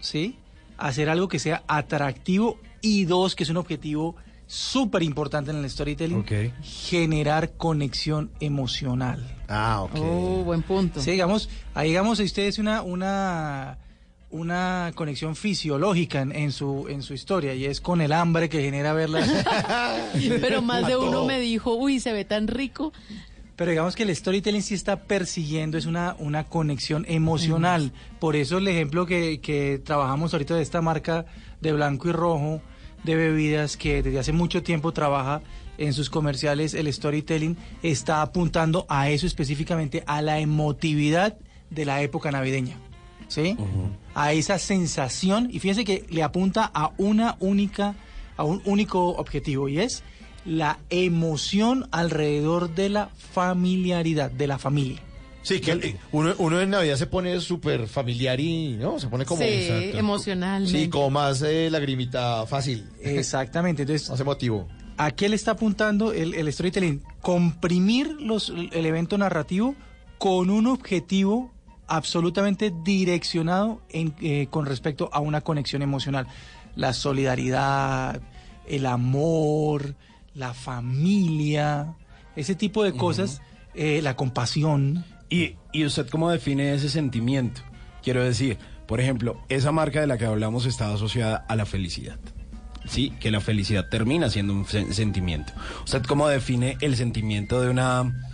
¿sí? 0.00 0.38
Hacer 0.76 1.08
algo 1.08 1.28
que 1.28 1.38
sea 1.38 1.62
atractivo. 1.66 2.58
Y 2.80 3.04
dos, 3.04 3.34
que 3.34 3.42
es 3.42 3.50
un 3.50 3.56
objetivo 3.56 4.14
súper 4.48 5.02
importante 5.02 5.50
en 5.50 5.58
el 5.58 5.70
storytelling, 5.70 6.24
generar 6.62 7.52
conexión 7.52 8.30
emocional. 8.40 9.36
Ah, 9.46 9.82
ok. 9.82 9.94
Oh, 9.96 10.42
buen 10.44 10.62
punto. 10.62 11.00
Sí, 11.00 11.12
digamos, 11.12 11.48
ahí 11.74 11.88
digamos 11.88 12.18
ustedes 12.18 12.58
una, 12.58 12.82
una, 12.82 13.78
una 14.30 14.92
conexión 14.94 15.36
fisiológica 15.36 16.20
en, 16.20 16.32
en 16.34 16.52
su, 16.52 16.86
en 16.88 17.02
su 17.02 17.14
historia 17.14 17.54
y 17.54 17.64
es 17.64 17.80
con 17.80 18.00
el 18.00 18.12
hambre 18.12 18.48
que 18.48 18.62
genera 18.62 18.92
verla. 18.92 19.24
Pero 20.40 20.62
más 20.62 20.86
de 20.86 20.96
uno 20.96 21.24
me 21.24 21.40
dijo, 21.40 21.74
uy, 21.74 22.00
se 22.00 22.12
ve 22.12 22.24
tan 22.24 22.46
rico. 22.46 22.92
Pero 23.56 23.70
digamos 23.72 23.96
que 23.96 24.04
el 24.04 24.14
storytelling 24.14 24.62
sí 24.62 24.74
está 24.74 25.00
persiguiendo, 25.02 25.78
es 25.78 25.86
una, 25.86 26.14
una 26.18 26.44
conexión 26.44 27.04
emocional. 27.08 27.92
Por 28.20 28.36
eso 28.36 28.58
el 28.58 28.68
ejemplo 28.68 29.04
que, 29.04 29.40
que 29.40 29.80
trabajamos 29.84 30.32
ahorita 30.32 30.54
de 30.54 30.62
esta 30.62 30.80
marca 30.80 31.26
de 31.60 31.72
blanco 31.72 32.08
y 32.08 32.12
rojo 32.12 32.60
de 33.02 33.16
bebidas 33.16 33.76
que 33.76 34.02
desde 34.02 34.18
hace 34.18 34.32
mucho 34.32 34.62
tiempo 34.62 34.92
trabaja 34.92 35.40
en 35.76 35.92
sus 35.92 36.10
comerciales, 36.10 36.74
el 36.74 36.92
storytelling 36.92 37.56
está 37.82 38.22
apuntando 38.22 38.84
a 38.88 39.10
eso 39.10 39.26
específicamente, 39.26 40.04
a 40.06 40.22
la 40.22 40.40
emotividad 40.40 41.36
de 41.70 41.84
la 41.84 42.02
época 42.02 42.30
navideña. 42.30 42.76
¿Sí? 43.28 43.56
A 44.14 44.32
esa 44.32 44.58
sensación, 44.58 45.48
y 45.52 45.58
fíjense 45.60 45.84
que 45.84 46.04
le 46.08 46.22
apunta 46.22 46.70
a 46.72 46.92
una 46.96 47.36
única, 47.40 47.94
a 48.36 48.44
un 48.44 48.62
único 48.64 49.10
objetivo, 49.10 49.68
y 49.68 49.80
es 49.80 50.02
la 50.44 50.78
emoción 50.90 51.88
alrededor 51.90 52.74
de 52.74 52.88
la 52.88 53.10
familiaridad, 53.32 54.30
de 54.30 54.46
la 54.46 54.58
familia. 54.58 55.02
Sí, 55.42 55.60
que 55.60 55.96
uno, 56.12 56.34
uno 56.38 56.60
en 56.60 56.70
Navidad 56.70 56.96
se 56.96 57.06
pone 57.06 57.40
súper 57.40 57.86
familiar 57.86 58.38
y, 58.38 58.76
¿no? 58.76 58.98
Se 58.98 59.08
pone 59.08 59.24
como... 59.24 59.40
sí, 59.40 59.68
emocionalmente. 59.94 60.78
Sí, 60.78 60.88
como 60.88 61.10
más 61.10 61.40
eh, 61.42 61.70
lagrimita 61.70 62.44
fácil. 62.46 62.86
Exactamente, 63.00 63.82
entonces... 63.82 64.10
Más 64.10 64.20
emotivo. 64.20 64.68
¿A 64.98 65.12
qué 65.12 65.28
le 65.28 65.36
está 65.36 65.52
apuntando 65.52 66.12
el, 66.12 66.34
el 66.34 66.52
storytelling? 66.52 67.02
Comprimir 67.22 68.08
los, 68.20 68.50
el 68.50 68.84
evento 68.84 69.16
narrativo 69.16 69.76
con 70.18 70.50
un 70.50 70.66
objetivo 70.66 71.52
absolutamente 71.88 72.72
direccionado 72.84 73.80
en, 73.90 74.14
eh, 74.20 74.46
con 74.50 74.66
respecto 74.66 75.08
a 75.12 75.20
una 75.20 75.40
conexión 75.40 75.82
emocional. 75.82 76.26
La 76.76 76.92
solidaridad, 76.92 78.20
el 78.66 78.86
amor, 78.86 79.94
la 80.34 80.54
familia, 80.54 81.94
ese 82.36 82.54
tipo 82.54 82.84
de 82.84 82.92
cosas, 82.92 83.42
eh, 83.74 84.00
la 84.02 84.14
compasión. 84.16 85.04
¿Y, 85.30 85.56
¿Y 85.72 85.84
usted 85.84 86.08
cómo 86.08 86.30
define 86.30 86.74
ese 86.74 86.88
sentimiento? 86.88 87.60
Quiero 88.02 88.22
decir, 88.22 88.58
por 88.86 89.00
ejemplo, 89.00 89.40
esa 89.48 89.72
marca 89.72 90.00
de 90.00 90.06
la 90.06 90.16
que 90.18 90.24
hablamos 90.24 90.64
está 90.66 90.92
asociada 90.92 91.44
a 91.48 91.56
la 91.56 91.66
felicidad. 91.66 92.18
Sí, 92.86 93.10
que 93.20 93.30
la 93.30 93.40
felicidad 93.40 93.88
termina 93.90 94.30
siendo 94.30 94.54
un 94.54 94.64
sen- 94.64 94.92
sentimiento. 94.92 95.52
¿Usted 95.84 96.02
cómo 96.04 96.26
define 96.28 96.78
el 96.80 96.96
sentimiento 96.96 97.60
de 97.60 97.68
una 97.68 98.27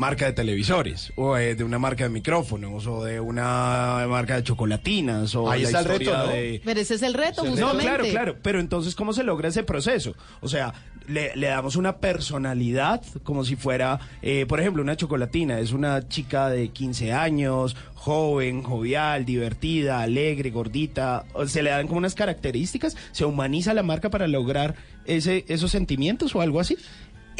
marca 0.00 0.24
de 0.26 0.32
televisores? 0.32 1.12
O 1.16 1.36
eh, 1.36 1.54
de 1.54 1.62
una 1.62 1.78
marca 1.78 2.04
de 2.04 2.10
micrófonos? 2.10 2.86
¿O 2.86 3.04
de 3.04 3.20
una 3.20 4.04
marca 4.08 4.36
de 4.36 4.42
chocolatinas? 4.42 5.34
O 5.34 5.50
Ahí 5.50 5.62
la 5.62 5.68
está 5.68 5.80
el 5.80 5.84
reto, 5.84 6.16
¿no? 6.16 6.26
de- 6.28 6.62
Pero 6.64 6.80
ese 6.80 6.94
es 6.94 7.02
el 7.02 7.14
reto, 7.14 7.44
no, 7.44 7.72
claro, 7.78 8.04
claro. 8.10 8.36
Pero 8.42 8.58
entonces, 8.60 8.94
¿cómo 8.94 9.12
se 9.12 9.22
logra 9.22 9.48
ese 9.48 9.62
proceso? 9.62 10.14
O 10.40 10.48
sea, 10.48 10.72
le, 11.06 11.34
le 11.36 11.48
damos 11.48 11.76
una 11.76 11.98
personalidad 11.98 13.02
como 13.22 13.44
si 13.44 13.56
fuera, 13.56 14.00
eh, 14.22 14.46
por 14.48 14.60
ejemplo, 14.60 14.82
una 14.82 14.96
chocolatina. 14.96 15.58
Es 15.60 15.72
una 15.72 16.08
chica 16.08 16.48
de 16.48 16.68
15 16.68 17.12
años, 17.12 17.76
joven, 17.94 18.62
jovial, 18.62 19.24
divertida, 19.24 20.00
alegre, 20.00 20.50
gordita. 20.50 21.24
O 21.34 21.46
Se 21.46 21.62
le 21.62 21.70
dan 21.70 21.86
como 21.86 21.98
unas 21.98 22.14
características. 22.14 22.96
Se 23.12 23.24
humaniza 23.24 23.74
la 23.74 23.82
marca 23.82 24.08
para 24.10 24.26
lograr 24.26 24.74
ese, 25.04 25.44
esos 25.48 25.70
sentimientos 25.70 26.34
o 26.34 26.40
algo 26.40 26.60
así. 26.60 26.76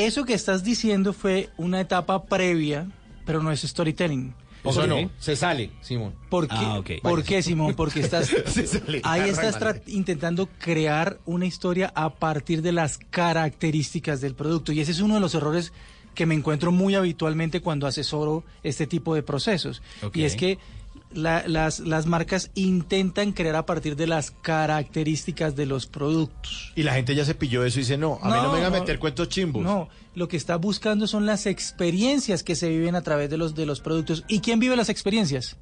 Eso 0.07 0.25
que 0.25 0.35
estás 0.35 0.63
diciendo 0.65 1.13
fue 1.13 1.51
una 1.57 1.81
etapa 1.81 2.25
previa, 2.25 2.89
pero 3.27 3.43
no 3.43 3.51
es 3.53 3.63
storytelling. 3.63 4.35
Eso 4.63 4.83
Ok. 4.83 4.87
no, 4.89 5.11
se 5.19 5.37
sale, 5.37 5.71
Simón. 5.81 6.13
¿Por 6.29 6.47
qué, 6.47 6.55
Ah, 6.59 6.79
ok. 6.79 6.91
¿Por 7.03 7.13
Vale. 7.13 7.25
qué, 7.25 7.43
Simón? 7.43 7.75
Porque 7.75 8.01
estás 8.01 8.27
Se 8.47 8.67
sale. 8.67 9.01
ahí 9.05 9.31
estás 9.31 9.57
intentando 9.87 10.49
crear 10.59 11.19
una 11.25 11.47
historia 11.47 11.91
a 11.95 12.11
partir 12.11 12.61
de 12.61 12.73
las 12.73 12.99
características 12.99 14.21
del 14.21 14.35
producto 14.35 14.73
y 14.73 14.81
ese 14.81 14.93
es 14.93 15.01
uno 15.01 15.15
de 15.15 15.21
los 15.21 15.35
errores 15.35 15.73
que 16.15 16.27
me 16.27 16.35
encuentro 16.35 16.73
muy 16.73 16.95
habitualmente 16.95 17.63
cuando 17.63 17.87
asesoro 17.87 18.45
este 18.63 18.87
tipo 18.87 19.15
de 19.15 19.23
procesos 19.23 19.81
y 20.13 20.25
es 20.25 20.37
que 20.37 20.59
la- 21.13 21.43
las, 21.47 21.81
las 21.81 22.07
marcas 22.07 22.51
intentan 22.55 23.33
crear 23.33 23.57
a 23.57 23.67
partir 23.67 23.97
de 23.97 24.07
las 24.07 24.31
características 24.31 25.57
de 25.57 25.67
los 25.67 25.87
productos. 25.87 26.73
Y 26.77 26.83
la 26.83 26.95
gente 26.95 27.15
ya 27.15 27.25
se 27.25 27.35
pilló 27.35 27.65
eso 27.65 27.79
y 27.79 27.83
dice, 27.83 27.99
no, 27.99 28.19
a 28.23 28.29
mí 28.29 28.35
no, 28.35 28.49
me 28.49 28.55
vengan 28.61 28.75
a 28.75 28.81
meter 28.81 28.99
cuentos 28.99 29.29
chimbos. 29.29 29.63
No, 29.63 29.89
lo 30.15 30.29
que 30.29 30.37
está 30.37 30.57
buscando 30.57 31.07
son 31.07 31.27
las 31.27 31.47
experiencias 31.47 32.43
que 32.43 32.55
se 32.55 32.69
viven 32.69 32.95
a 32.95 33.03
través 33.03 33.29
de 33.31 33.37
los, 33.39 33.55
de 33.55 33.67
los 33.67 33.81
productos. 33.81 34.25
¿Y 34.29 34.41
quién 34.41 34.61
vive 34.61 34.77
las 34.77 34.89
experiencias? 34.89 35.57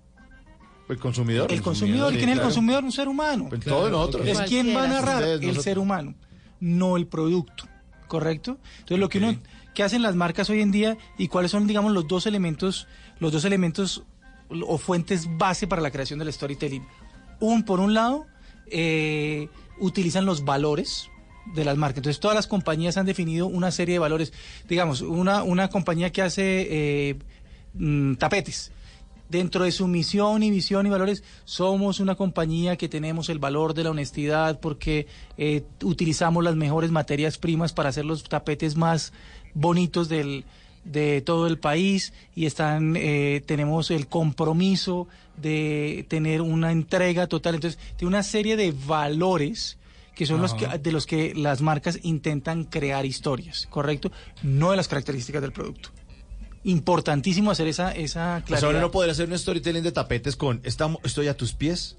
¿El 0.88 0.98
consumidor? 0.98 1.52
El 1.52 1.60
consumidor. 1.60 2.12
¿Y 2.12 2.16
sí, 2.16 2.18
quién 2.18 2.30
es 2.30 2.32
el 2.34 2.38
claro. 2.38 2.48
consumidor? 2.48 2.84
Un 2.84 2.92
ser 2.92 3.08
humano. 3.08 3.46
Pues 3.48 3.60
todos 3.62 3.90
nosotros. 3.90 4.26
Es 4.26 4.40
quien 4.42 4.74
va 4.74 4.84
a 4.84 4.88
narrar 4.88 5.16
Ustedes, 5.16 5.34
el 5.40 5.46
nosotros. 5.48 5.64
ser 5.64 5.78
humano, 5.78 6.14
no 6.60 6.96
el 6.96 7.06
producto, 7.06 7.64
¿correcto? 8.06 8.58
Entonces 8.78 8.98
lo 8.98 9.08
que 9.10 9.18
uno, 9.18 9.36
¿qué 9.74 9.82
hacen 9.82 10.00
las 10.02 10.14
marcas 10.14 10.48
hoy 10.48 10.62
en 10.62 10.70
día 10.72 10.96
y 11.18 11.28
cuáles 11.28 11.50
son, 11.50 11.66
digamos, 11.66 11.92
los 11.92 12.08
dos 12.08 12.26
elementos, 12.26 12.86
los 13.20 13.32
dos 13.32 13.44
elementos 13.44 14.04
o 14.50 14.78
fuentes 14.78 15.28
base 15.36 15.66
para 15.66 15.82
la 15.82 15.90
creación 15.90 16.18
del 16.18 16.32
storytelling? 16.32 16.86
Un, 17.40 17.64
por 17.64 17.80
un 17.80 17.94
lado, 17.94 18.26
eh, 18.70 19.48
utilizan 19.78 20.24
los 20.24 20.44
valores 20.44 21.10
de 21.54 21.64
las 21.64 21.76
marcas. 21.76 21.98
Entonces 21.98 22.20
todas 22.20 22.34
las 22.34 22.46
compañías 22.46 22.96
han 22.96 23.06
definido 23.06 23.46
una 23.46 23.70
serie 23.70 23.94
de 23.94 23.98
valores. 23.98 24.32
Digamos, 24.68 25.00
una, 25.00 25.42
una 25.42 25.68
compañía 25.68 26.10
que 26.10 26.22
hace 26.22 26.66
eh, 26.70 27.18
mm, 27.74 28.14
tapetes. 28.14 28.72
Dentro 29.28 29.64
de 29.64 29.72
su 29.72 29.86
misión 29.88 30.42
y 30.42 30.50
visión 30.50 30.86
y 30.86 30.90
valores, 30.90 31.22
somos 31.44 32.00
una 32.00 32.14
compañía 32.14 32.76
que 32.76 32.88
tenemos 32.88 33.28
el 33.28 33.38
valor 33.38 33.74
de 33.74 33.84
la 33.84 33.90
honestidad 33.90 34.58
porque 34.58 35.06
eh, 35.36 35.64
utilizamos 35.82 36.42
las 36.42 36.56
mejores 36.56 36.90
materias 36.90 37.36
primas 37.36 37.74
para 37.74 37.90
hacer 37.90 38.06
los 38.06 38.24
tapetes 38.24 38.74
más 38.76 39.12
bonitos 39.52 40.08
del, 40.08 40.46
de 40.90 41.20
todo 41.20 41.46
el 41.46 41.58
país 41.58 42.12
y 42.34 42.46
están 42.46 42.94
eh, 42.96 43.42
tenemos 43.46 43.90
el 43.90 44.06
compromiso 44.08 45.06
de 45.36 46.04
tener 46.08 46.40
una 46.42 46.72
entrega 46.72 47.26
total. 47.26 47.54
Entonces, 47.56 47.78
tiene 47.96 48.08
una 48.08 48.22
serie 48.22 48.56
de 48.56 48.72
valores 48.86 49.76
que 50.14 50.26
son 50.26 50.40
los 50.42 50.52
que, 50.54 50.66
de 50.66 50.90
los 50.90 51.06
que 51.06 51.32
las 51.34 51.60
marcas 51.60 52.00
intentan 52.02 52.64
crear 52.64 53.06
historias, 53.06 53.68
¿correcto? 53.70 54.10
No 54.42 54.72
de 54.72 54.76
las 54.76 54.88
características 54.88 55.40
del 55.42 55.52
producto. 55.52 55.90
Importantísimo 56.64 57.52
hacer 57.52 57.68
esa, 57.68 57.92
esa 57.92 58.02
O 58.02 58.08
sea, 58.38 58.42
claridad. 58.44 58.70
uno 58.70 58.80
no 58.80 58.90
podría 58.90 59.12
hacer 59.12 59.28
un 59.28 59.38
storytelling 59.38 59.82
de 59.84 59.92
tapetes 59.92 60.34
con 60.34 60.60
"Estamos- 60.64 60.98
estoy 61.04 61.28
a 61.28 61.36
tus 61.36 61.52
pies. 61.54 61.96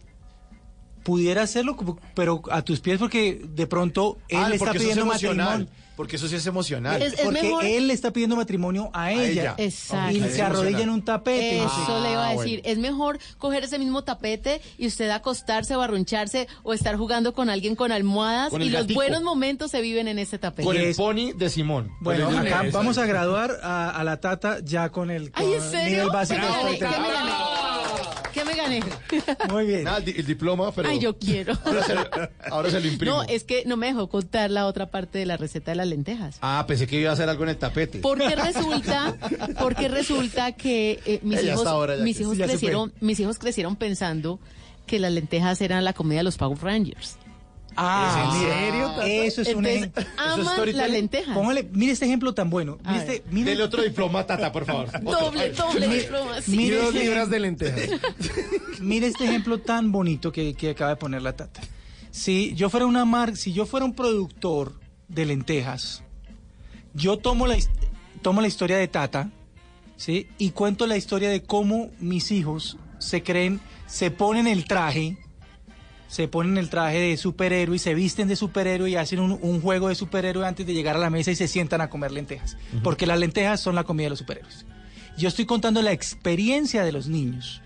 pudiera 1.02 1.42
hacerlo, 1.44 1.78
pero 2.14 2.42
a 2.52 2.62
tus 2.62 2.82
pies 2.82 3.00
porque 3.00 3.42
de 3.56 3.66
pronto 3.68 4.18
él 4.28 4.38
Ah, 4.38 4.50
está 4.54 4.72
es 4.72 4.78
pidiendo 4.78 5.04
emocional. 5.04 5.60
matrimonio. 5.62 5.89
Porque 6.00 6.16
eso 6.16 6.30
sí 6.30 6.36
es 6.38 6.48
emocional. 6.48 7.02
Es- 7.02 7.12
es 7.16 7.20
porque 7.26 7.42
mejor- 7.44 7.66
él 7.66 7.88
le 7.90 7.94
está 7.94 8.14
pidiendo 8.14 8.38
matrimonio 8.38 8.90
a 8.94 9.12
ella. 9.12 9.26
ella. 9.42 9.56
Exacto. 9.58 10.16
Y 10.16 10.22
se 10.30 10.42
arrodilla 10.42 10.80
en 10.80 10.92
un 10.92 11.02
tapete. 11.04 11.58
Eso 11.58 12.00
le 12.02 12.12
iba 12.14 12.26
a 12.26 12.30
Ah, 12.30 12.36
decir. 12.38 12.62
bueno. 12.62 12.74
Es 12.74 12.78
mejor 12.78 13.20
coger 13.38 13.66
ese 13.66 13.78
mismo 13.80 14.02
tapete 14.06 14.62
y 14.78 14.88
usted 14.88 15.10
acostarse 15.10 15.76
o 15.76 15.82
arruncharse 15.82 16.48
o 16.64 16.72
estar 16.72 16.96
jugando 16.96 17.34
con 17.34 17.50
alguien 17.50 17.76
con 17.76 17.92
almohadas 17.92 18.50
Con 18.50 18.62
y 18.62 18.70
los 18.70 18.88
buenos 18.94 19.24
momentos 19.24 19.72
se 19.72 19.82
viven 19.82 20.08
en 20.08 20.20
ese 20.20 20.40
tapete. 20.40 20.64
Con 20.64 20.78
el 20.78 20.96
pony 20.96 21.34
de 21.36 21.50
Simón. 21.50 21.92
Bueno, 22.00 22.30
acá 22.30 22.62
Eso. 22.64 22.78
vamos 22.78 22.98
a 22.98 23.06
graduar 23.06 23.60
a, 23.62 23.90
a 23.90 24.02
la 24.06 24.22
tata 24.22 24.60
ya 24.64 24.88
con 24.92 25.12
el 25.12 25.32
con 25.34 25.46
Ay, 25.46 25.54
¿en 25.56 25.62
serio? 25.62 25.90
nivel 25.90 26.06
¿Qué 26.06 26.14
básico. 26.14 26.40
me 26.64 26.72
de 26.72 26.78
gané? 26.78 26.96
¿Qué 28.32 28.46
me 28.46 28.56
gané? 28.56 28.80
¿Qué 29.10 29.16
me 29.18 29.24
gané? 29.26 29.48
Muy 29.52 29.66
bien. 29.66 29.84
Nada, 29.84 29.98
el 29.98 30.06
di- 30.06 30.14
el 30.18 30.26
diploma, 30.26 30.72
pero... 30.72 30.88
Ay, 30.88 31.00
yo 31.00 31.18
quiero. 31.18 31.58
Ahora 31.66 31.84
se, 31.84 31.96
ahora 32.52 32.70
se 32.70 32.80
lo 32.80 32.88
imprimo. 32.88 33.16
No, 33.18 33.24
es 33.24 33.44
que 33.44 33.64
no 33.66 33.76
me 33.76 33.88
dejó 33.88 34.08
contar 34.08 34.52
la 34.52 34.68
otra 34.68 34.92
parte 34.92 35.18
de 35.18 35.26
la 35.26 35.36
receta 35.36 35.72
de 35.72 35.76
las 35.78 35.88
lentejas. 35.90 36.38
Ah, 36.42 36.64
pensé 36.68 36.88
que 36.88 37.00
iba 37.00 37.10
a 37.10 37.14
hacer 37.14 37.28
algo 37.30 37.44
en 37.44 37.50
el 37.50 37.58
tapete. 37.58 38.00
Porque 38.00 38.36
resulta, 38.36 39.16
porque 39.60 39.88
resulta 39.90 40.52
que 40.54 41.00
eh, 41.06 41.20
mis 41.24 41.40
Ella 41.40 41.54
hijos, 41.54 41.68
ahora 41.68 41.98
mis 41.98 42.18
que- 42.18 42.24
hijos 42.24 42.38
crecieron, 42.38 42.94
mis 43.02 43.20
hijos 43.20 43.38
crecieron 43.40 43.76
pensando 43.76 44.40
que 44.88 45.00
las 45.00 45.12
lentejas 45.12 45.60
eran 45.62 45.84
la 45.84 45.94
comida 45.94 46.20
de 46.20 46.24
los 46.24 46.38
Power 46.38 46.58
Rangers. 46.62 47.18
Ah, 47.82 48.34
¿Es 48.34 48.36
en 48.44 48.50
serio, 48.50 48.88
Tata? 48.90 49.08
Eso 49.08 49.42
es 49.42 49.54
un 49.56 49.66
Entonces, 49.66 50.04
ejemplo. 50.04 50.24
aman 50.26 50.46
storytelling? 50.46 50.78
las 50.78 50.92
lentejas. 50.92 51.34
Póngale, 51.36 51.70
mire 51.72 51.92
este 51.94 52.06
ejemplo 52.06 52.34
tan 52.34 52.50
bueno. 52.50 52.78
Mire 52.86 52.98
este- 53.00 53.24
mire- 53.32 53.52
Dele 53.52 53.64
otro 53.64 53.82
diploma, 53.84 54.26
Tata, 54.26 54.52
por 54.52 54.66
favor. 54.66 54.90
Doble, 55.02 55.52
doble 55.52 55.88
diploma, 55.88 56.42
sí. 56.42 56.52
mire 56.58 56.76
Y 56.76 56.78
dos 56.78 56.88
este 56.94 57.04
libras 57.06 57.30
de 57.30 57.40
lentejas. 57.40 57.90
Mire 58.82 59.08
este 59.08 59.26
ejemplo 59.26 59.60
tan 59.60 59.92
bonito 59.92 60.32
que, 60.32 60.54
que 60.56 60.72
acaba 60.72 60.90
de 60.92 60.96
poner 60.96 61.22
la 61.22 61.34
tata. 61.36 61.62
Si 62.12 62.54
yo 62.56 62.70
fuera 62.70 62.86
una 62.86 63.06
mar, 63.06 63.36
si 63.38 63.54
yo 63.54 63.66
fuera 63.66 63.86
un 63.86 63.94
productor 63.94 64.79
de 65.10 65.26
lentejas, 65.26 66.04
yo 66.94 67.18
tomo 67.18 67.48
la, 67.48 67.58
tomo 68.22 68.42
la 68.42 68.48
historia 68.48 68.78
de 68.78 68.88
Tata, 68.88 69.30
¿sí? 69.98 70.28
Y 70.38 70.52
cuento 70.52 70.88
la 70.88 70.98
historia 70.98 71.30
de 71.30 71.44
cómo 71.44 71.92
mis 72.00 72.32
hijos 72.32 72.78
se 73.00 73.24
creen, 73.24 73.60
se 73.88 74.12
ponen 74.12 74.48
el 74.48 74.66
traje, 74.66 75.18
se 76.08 76.28
ponen 76.28 76.58
el 76.58 76.70
traje 76.70 77.00
de 77.00 77.18
superhéroe 77.18 77.76
y 77.76 77.80
se 77.80 77.94
visten 77.94 78.28
de 78.28 78.36
superhéroe 78.36 78.90
y 78.90 78.96
hacen 78.96 79.20
un, 79.20 79.38
un 79.42 79.62
juego 79.62 79.90
de 79.90 79.96
superhéroe 79.96 80.48
antes 80.48 80.66
de 80.66 80.74
llegar 80.74 80.96
a 80.96 81.00
la 81.00 81.10
mesa 81.10 81.32
y 81.32 81.36
se 81.36 81.48
sientan 81.48 81.82
a 81.82 81.90
comer 81.90 82.12
lentejas. 82.12 82.58
Porque 82.84 83.06
las 83.06 83.20
lentejas 83.20 83.60
son 83.60 83.76
la 83.76 83.84
comida 83.84 84.06
de 84.06 84.12
los 84.12 84.20
superhéroes. 84.20 84.66
Yo 85.18 85.28
estoy 85.28 85.46
contando 85.46 85.82
la 85.82 85.92
experiencia 85.92 86.84
de 86.84 86.92
los 86.92 87.08
niños. 87.08 87.62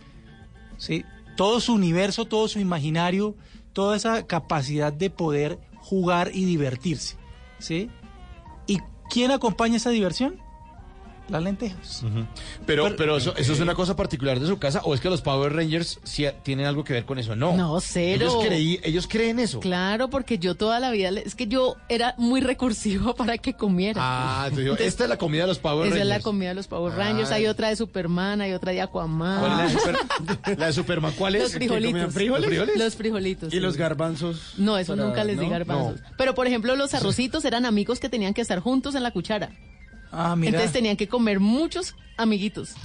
¿sí? 0.77 1.05
Todo 1.37 1.59
su 1.61 1.73
universo, 1.73 2.25
todo 2.25 2.47
su 2.47 2.59
imaginario, 2.59 3.35
toda 3.71 3.95
esa 3.95 4.27
capacidad 4.27 4.91
de 4.91 5.09
poder 5.09 5.59
jugar 5.77 6.31
y 6.33 6.45
divertirse. 6.45 7.17
¿Sí? 7.63 7.89
¿Y 8.67 8.79
quién 9.09 9.31
acompaña 9.31 9.77
esa 9.77 9.89
diversión? 9.89 10.42
Las 11.29 11.41
lentejas. 11.41 12.03
Pero, 12.65 12.95
pero 12.97 13.15
eso, 13.17 13.33
eso 13.37 13.53
es 13.53 13.59
una 13.61 13.75
cosa 13.75 13.95
particular 13.95 14.39
de 14.41 14.45
su 14.47 14.59
casa, 14.59 14.81
o 14.83 14.93
es 14.93 14.99
que 14.99 15.09
los 15.09 15.21
Power 15.21 15.53
Rangers 15.53 15.99
sí 16.03 16.25
tienen 16.43 16.65
algo 16.65 16.83
que 16.83 16.91
ver 16.93 17.05
con 17.05 17.17
eso. 17.17 17.35
No. 17.35 17.55
No, 17.55 17.79
cero. 17.79 18.25
Ellos, 18.25 18.45
creí, 18.45 18.79
ellos 18.83 19.07
creen 19.07 19.39
eso. 19.39 19.61
Claro, 19.61 20.09
porque 20.09 20.37
yo 20.37 20.55
toda 20.55 20.79
la 20.81 20.91
vida, 20.91 21.09
es 21.09 21.33
que 21.35 21.47
yo 21.47 21.77
era 21.87 22.13
muy 22.17 22.41
recursiva 22.41 23.13
para 23.15 23.37
que 23.37 23.53
comiera. 23.53 24.01
Ah, 24.03 24.43
entonces 24.47 24.65
digo, 24.65 24.77
esta 24.77 25.03
es 25.05 25.09
la 25.09 25.17
comida 25.17 25.43
de 25.43 25.47
los 25.47 25.59
Power 25.59 25.87
Esa 25.87 25.95
es 25.95 26.01
Rangers. 26.01 26.17
la 26.19 26.23
comida 26.23 26.49
de 26.49 26.55
los 26.55 26.67
Power 26.67 26.93
Rangers. 26.93 27.31
Ah. 27.31 27.35
Hay 27.35 27.47
otra 27.47 27.69
de 27.69 27.75
Superman, 27.77 28.41
hay 28.41 28.51
otra 28.51 28.73
de 28.73 28.81
Aquaman. 28.81 29.39
¿Cuál 29.39 29.51
es 29.51 29.57
la 29.57 29.63
de, 29.63 29.69
Super- 29.79 30.57
la 30.59 30.65
de 30.67 30.73
Superman? 30.73 31.13
¿Cuál 31.17 31.35
es? 31.35 31.43
Los 31.43 31.53
frijolitos. 31.53 32.01
¿Los 32.01 32.13
frijoles? 32.13 32.77
Los 32.77 32.95
frijolitos. 32.95 33.47
Y 33.53 33.55
sí. 33.57 33.59
los 33.61 33.77
garbanzos. 33.77 34.55
No, 34.57 34.77
eso 34.77 34.93
para- 34.95 35.07
nunca 35.07 35.23
les 35.23 35.39
di 35.39 35.45
¿no? 35.45 35.51
garbanzos. 35.51 36.01
Pero, 36.17 36.35
por 36.35 36.47
ejemplo, 36.47 36.75
los 36.75 36.93
arrocitos 36.93 37.45
eran 37.45 37.65
amigos 37.65 37.99
que 38.01 38.09
tenían 38.09 38.33
que 38.33 38.41
estar 38.41 38.59
juntos 38.59 38.93
en 38.95 39.03
la 39.03 39.11
cuchara. 39.11 39.51
Ah, 40.13 40.35
mira. 40.35 40.49
Entonces 40.51 40.71
tenían 40.71 40.95
que 40.95 41.07
comer 41.07 41.39
muchos 41.39 41.95
amiguitos. 42.17 42.75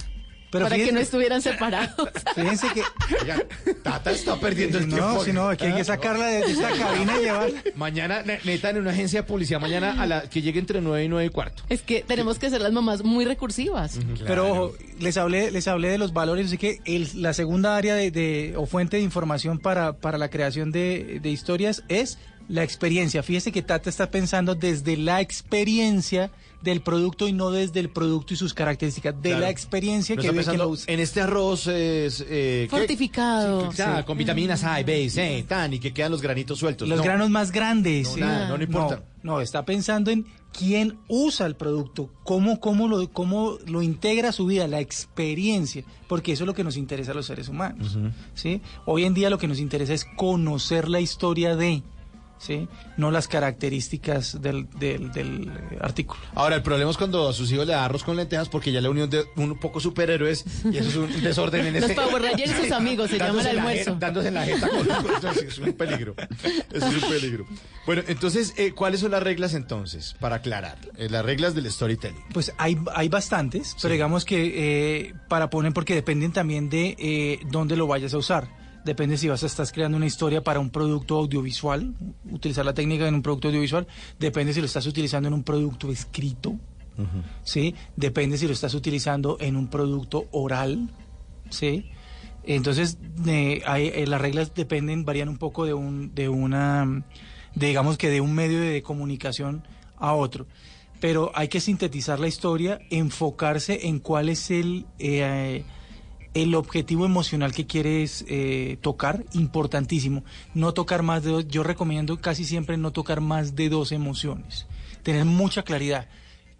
Pero 0.51 0.65
para 0.65 0.77
fíjense- 0.77 0.87
que 0.89 0.93
no 0.95 0.99
estuvieran 0.99 1.41
separados. 1.43 2.09
Fíjense 2.35 2.67
que. 2.73 2.81
Oiga, 3.21 3.37
Tata 3.83 4.09
está 4.09 4.35
perdiendo 4.39 4.79
el 4.79 4.89
No, 4.89 4.95
tiempo. 4.95 5.23
si 5.23 5.31
no, 5.31 5.47
aquí 5.47 5.65
hay 5.65 5.73
que 5.73 5.83
sacarla 5.83 6.25
de 6.25 6.39
esta 6.39 6.71
cabina 6.71 7.19
y 7.19 7.23
llevar. 7.25 7.51
Mañana, 7.75 8.23
ne- 8.23 8.39
neta, 8.43 8.71
en 8.71 8.77
una 8.79 8.89
agencia 8.89 9.21
de 9.21 9.27
policía, 9.27 9.59
mañana 9.59 10.01
a 10.01 10.07
la 10.07 10.21
que 10.23 10.41
llegue 10.41 10.57
entre 10.59 10.81
9 10.81 11.03
y 11.03 11.07
9 11.07 11.25
y 11.27 11.29
cuarto. 11.29 11.61
es 11.69 11.83
que 11.83 12.01
tenemos 12.01 12.39
que 12.39 12.49
ser 12.49 12.61
las 12.61 12.71
mamás 12.71 13.03
muy 13.03 13.25
recursivas. 13.25 13.99
Pero 14.25 14.49
ojo, 14.51 14.73
les 14.99 15.17
hablé, 15.17 15.51
les 15.51 15.67
hablé 15.67 15.89
de 15.89 15.99
los 15.99 16.13
valores, 16.13 16.47
así 16.47 16.57
que 16.57 16.79
el- 16.85 17.21
la 17.21 17.33
segunda 17.33 17.77
área 17.77 17.93
de, 17.93 18.09
de- 18.09 18.55
o 18.57 18.65
fuente 18.65 18.97
de 18.97 19.03
información 19.03 19.59
para, 19.59 19.93
para 19.97 20.17
la 20.17 20.31
creación 20.31 20.71
de, 20.71 21.19
de 21.21 21.29
historias 21.29 21.83
es 21.89 22.17
la 22.47 22.63
experiencia. 22.63 23.21
Fíjese 23.21 23.51
que 23.51 23.61
Tata 23.61 23.87
está 23.91 24.09
pensando 24.09 24.55
desde 24.55 24.97
la 24.97 25.21
experiencia 25.21 26.31
del 26.61 26.81
producto 26.81 27.27
y 27.27 27.33
no 27.33 27.51
desde 27.51 27.79
el 27.79 27.89
producto 27.89 28.33
y 28.33 28.37
sus 28.37 28.53
características, 28.53 29.15
de 29.21 29.29
Claro. 29.29 29.41
la 29.45 29.49
experiencia 29.49 30.15
No 30.15 30.21
que 30.21 30.27
está 30.27 30.31
ve 30.33 30.37
que 30.39 30.45
pensando, 30.45 30.63
lo 30.65 30.69
usa. 30.71 30.93
En 30.93 30.99
este 30.99 31.21
arroz 31.21 31.67
es... 31.67 32.25
eh. 32.27 32.67
Fortificado. 32.69 33.71
Sí, 33.71 33.77
claro, 33.77 34.05
con 34.05 34.17
vitaminas 34.17 34.63
A 34.63 34.81
y 34.81 34.83
B 34.83 35.03
y 35.03 35.09
C, 35.09 35.45
tan, 35.47 35.73
y 35.73 35.79
que 35.79 35.93
quedan 35.93 36.11
los 36.11 36.21
granitos 36.21 36.59
sueltos. 36.59 36.87
Los 36.87 36.97
No. 36.97 37.03
granos 37.03 37.29
más 37.29 37.51
grandes. 37.51 38.07
No, 38.09 38.13
sí. 38.15 38.19
nada, 38.19 38.49
no 38.49 38.57
le 38.57 38.65
importa. 38.65 39.03
No, 39.23 39.33
no, 39.35 39.41
está 39.41 39.63
pensando 39.65 40.11
en 40.11 40.25
quién 40.51 40.97
usa 41.07 41.45
el 41.45 41.55
producto, 41.55 42.09
cómo, 42.23 42.59
cómo, 42.59 42.87
lo, 42.87 43.09
cómo 43.11 43.57
lo 43.67 43.81
integra 43.81 44.29
a 44.29 44.31
su 44.33 44.45
vida, 44.45 44.67
la 44.67 44.79
experiencia, 44.79 45.83
porque 46.07 46.31
eso 46.33 46.43
es 46.43 46.47
lo 46.47 46.53
que 46.53 46.63
nos 46.63 46.75
interesa 46.77 47.11
a 47.11 47.15
los 47.15 47.25
seres 47.27 47.47
humanos. 47.49 47.97
¿sí? 48.33 48.61
Hoy 48.85 49.03
en 49.05 49.13
día 49.13 49.29
lo 49.29 49.37
que 49.37 49.47
nos 49.47 49.59
interesa 49.59 49.93
es 49.93 50.05
conocer 50.17 50.89
la 50.89 50.99
historia 51.01 51.55
de, 51.55 51.83
¿sí? 52.39 52.67
no 52.97 53.11
las 53.11 53.27
características 53.27 54.41
del, 54.41 54.67
del, 54.79 55.11
del, 55.11 55.51
artículo. 55.81 56.19
Ahora, 56.33 56.55
el 56.55 56.63
problema 56.63 56.89
es 56.89 56.97
cuando 56.97 57.29
a 57.29 57.33
sus 57.33 57.51
hijos 57.51 57.67
le 57.67 57.73
da 57.73 57.85
arroz 57.85 58.03
con 58.03 58.15
lentejas 58.15 58.49
porque 58.49 58.71
ya 58.71 58.81
le 58.81 58.89
unió 58.89 59.07
de 59.07 59.25
un 59.35 59.57
poco 59.59 59.79
superhéroes 59.79 60.45
y 60.71 60.77
eso 60.77 60.89
es 60.89 60.95
un 60.95 61.21
desorden 61.23 61.67
en 61.67 61.73
Los 61.73 61.89
este... 61.89 61.95
Power 61.95 62.21
Rangers 62.21 62.51
y 62.51 62.63
sus 62.63 62.71
amigos, 62.71 63.09
se 63.09 63.19
llama 63.19 63.41
el 63.41 63.55
la 63.55 63.61
almuerzo. 63.61 63.95
Dándose 63.99 64.29
en 64.29 64.33
la 64.33 64.45
jeta 64.45 64.69
con, 64.69 64.87
es 65.47 65.57
un 65.59 65.73
peligro. 65.73 66.15
Es 66.71 66.83
un 66.83 67.09
peligro. 67.09 67.45
Bueno, 67.85 68.03
entonces, 68.07 68.53
eh, 68.57 68.73
¿cuáles 68.73 69.01
son 69.01 69.11
las 69.11 69.23
reglas 69.23 69.53
entonces? 69.53 70.15
Para 70.19 70.37
aclarar, 70.37 70.77
eh, 70.97 71.09
las 71.09 71.25
reglas 71.25 71.55
del 71.55 71.69
storytelling. 71.71 72.23
Pues 72.33 72.53
hay, 72.57 72.77
hay 72.93 73.09
bastantes, 73.09 73.75
pero 73.81 73.93
digamos 73.93 74.25
que 74.25 74.53
eh, 74.55 75.13
para 75.27 75.49
poner, 75.49 75.73
porque 75.73 75.95
dependen 75.95 76.31
también 76.31 76.69
de 76.69 76.95
eh, 76.99 77.39
dónde 77.49 77.75
lo 77.75 77.87
vayas 77.87 78.13
a 78.13 78.17
usar. 78.17 78.58
Depende 78.85 79.17
si 79.17 79.27
vas 79.27 79.43
a 79.43 79.45
estar 79.45 79.69
creando 79.71 79.97
una 79.97 80.05
historia 80.05 80.41
para 80.43 80.59
un 80.59 80.69
producto 80.69 81.17
audiovisual, 81.17 81.93
utilizar 82.31 82.65
la 82.65 82.73
técnica 82.73 83.07
en 83.07 83.13
un 83.15 83.21
producto 83.21 83.49
audiovisual. 83.49 83.87
Depende 84.19 84.53
si 84.53 84.59
lo 84.61 84.65
estás 84.65 84.85
utilizando 84.87 85.27
en 85.27 85.33
un 85.33 85.43
producto 85.43 85.91
escrito, 85.91 86.55
¿sí? 87.43 87.75
Depende 87.95 88.37
si 88.37 88.47
lo 88.47 88.53
estás 88.53 88.73
utilizando 88.73 89.37
en 89.39 89.55
un 89.55 89.67
producto 89.67 90.25
oral, 90.31 90.89
¿sí? 91.49 91.89
Entonces, 92.43 92.97
eh, 93.27 93.61
hay- 93.65 93.87
eh, 93.93 94.07
las 94.07 94.19
reglas 94.21 94.53
dependen, 94.55 95.05
varían 95.05 95.29
un 95.29 95.37
poco 95.37 95.65
de 95.65 95.73
un, 95.73 96.15
de 96.15 96.29
una, 96.29 97.03
de, 97.55 97.67
digamos 97.67 97.97
que 97.97 98.09
de 98.09 98.21
un 98.21 98.33
medio 98.33 98.59
de 98.61 98.81
comunicación 98.81 99.63
a 99.97 100.13
otro. 100.13 100.47
Pero 100.99 101.31
hay 101.35 101.47
que 101.47 101.59
sintetizar 101.61 102.19
la 102.19 102.27
historia, 102.27 102.79
enfocarse 102.89 103.87
en 103.87 103.99
cuál 103.99 104.29
es 104.29 104.51
el, 104.51 104.85
eh, 104.99 105.63
el 106.41 106.55
objetivo 106.55 107.05
emocional 107.05 107.53
que 107.53 107.65
quieres 107.65 108.25
eh, 108.27 108.77
tocar, 108.81 109.25
importantísimo. 109.33 110.23
No 110.53 110.73
tocar 110.73 111.03
más 111.03 111.23
de 111.23 111.31
dos, 111.31 111.47
yo 111.47 111.63
recomiendo 111.63 112.19
casi 112.19 112.45
siempre 112.45 112.77
no 112.77 112.91
tocar 112.91 113.21
más 113.21 113.55
de 113.55 113.69
dos 113.69 113.91
emociones. 113.91 114.67
Tener 115.03 115.25
mucha 115.25 115.63
claridad. 115.63 116.07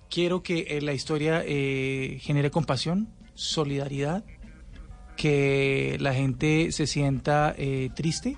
Quiero 0.09 0.41
que 0.41 0.65
eh, 0.69 0.81
la 0.81 0.93
historia 0.93 1.43
eh, 1.45 2.17
genere 2.21 2.51
compasión, 2.51 3.09
solidaridad, 3.35 4.23
que 5.15 5.97
la 5.99 6.13
gente 6.13 6.71
se 6.71 6.87
sienta 6.87 7.53
eh, 7.57 7.89
triste 7.93 8.37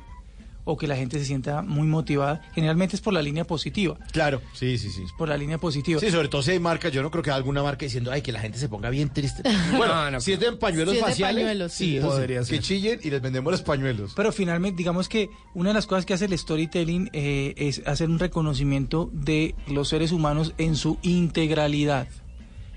o 0.63 0.77
que 0.77 0.87
la 0.87 0.95
gente 0.95 1.19
se 1.19 1.25
sienta 1.25 1.61
muy 1.61 1.87
motivada. 1.87 2.41
Generalmente 2.53 2.95
es 2.95 3.01
por 3.01 3.13
la 3.13 3.21
línea 3.21 3.43
positiva. 3.45 3.97
Claro, 4.11 4.41
sí, 4.53 4.77
sí, 4.77 4.89
sí. 4.89 5.03
Por 5.17 5.29
la 5.29 5.37
línea 5.37 5.57
positiva. 5.57 5.99
Sí, 5.99 6.11
sobre 6.11 6.27
todo 6.27 6.41
si 6.43 6.51
hay 6.51 6.59
marcas, 6.59 6.91
yo 6.91 7.01
no 7.01 7.11
creo 7.11 7.23
que 7.23 7.29
haya 7.31 7.37
alguna 7.37 7.63
marca 7.63 7.85
diciendo, 7.85 8.11
ay, 8.11 8.21
que 8.21 8.31
la 8.31 8.39
gente 8.39 8.57
se 8.57 8.69
ponga 8.69 8.89
bien 8.89 9.09
triste. 9.09 9.43
Bueno, 9.77 10.19
si 10.21 10.33
es 10.33 10.39
de 10.39 10.51
pañuelos 10.53 10.93
Si 10.93 10.99
es 10.99 11.05
de 11.05 11.09
faciales, 11.11 11.43
pañuelos, 11.43 11.73
sí, 11.73 11.85
sí. 11.85 11.97
eso 11.97 12.11
sí, 12.11 12.17
Podría 12.17 12.43
ser. 12.43 12.55
que 12.57 12.63
chillen 12.63 12.99
y 13.03 13.09
les 13.09 13.21
vendemos 13.21 13.51
los 13.51 13.61
pañuelos. 13.61 14.13
Pero 14.15 14.31
finalmente, 14.31 14.77
digamos 14.77 15.09
que 15.09 15.29
una 15.53 15.69
de 15.69 15.73
las 15.73 15.87
cosas 15.87 16.05
que 16.05 16.13
hace 16.13 16.25
el 16.25 16.37
storytelling 16.37 17.09
eh, 17.13 17.53
es 17.57 17.81
hacer 17.85 18.09
un 18.09 18.19
reconocimiento 18.19 19.09
de 19.13 19.55
los 19.67 19.89
seres 19.89 20.11
humanos 20.11 20.53
en 20.57 20.75
su 20.75 20.97
integralidad. 21.01 22.07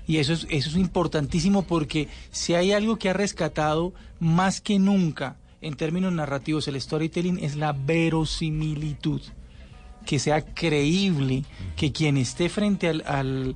Y 0.07 0.17
eso 0.17 0.33
es, 0.33 0.45
eso 0.49 0.69
es 0.69 0.75
importantísimo 0.75 1.63
porque 1.63 2.07
si 2.31 2.53
hay 2.53 2.71
algo 2.71 2.97
que 2.97 3.09
ha 3.09 3.13
rescatado 3.13 3.93
más 4.19 4.61
que 4.61 4.79
nunca 4.79 5.37
en 5.65 5.75
términos 5.75 6.13
narrativos 6.13 6.67
el 6.67 6.79
storytelling 6.79 7.39
es 7.43 7.55
la 7.55 7.73
verosimilitud. 7.73 9.21
Que 10.05 10.19
sea 10.19 10.41
creíble, 10.45 11.43
que 11.75 11.91
quien 11.91 12.17
esté 12.17 12.47
frente 12.49 12.87
al, 12.87 13.03
al- 13.07 13.55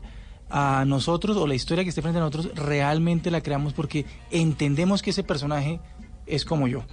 a 0.50 0.84
nosotros 0.86 1.38
o 1.38 1.46
la 1.46 1.54
historia 1.54 1.84
que 1.84 1.92
esté 1.92 2.02
frente 2.02 2.18
a 2.18 2.22
nosotros 2.22 2.50
realmente 2.56 3.30
la 3.30 3.42
creamos 3.42 3.74
porque 3.74 4.06
entendemos 4.32 5.04
que 5.04 5.12
ese 5.12 5.24
personaje 5.24 5.80
es 6.26 6.44
como 6.46 6.68
yo, 6.68 6.84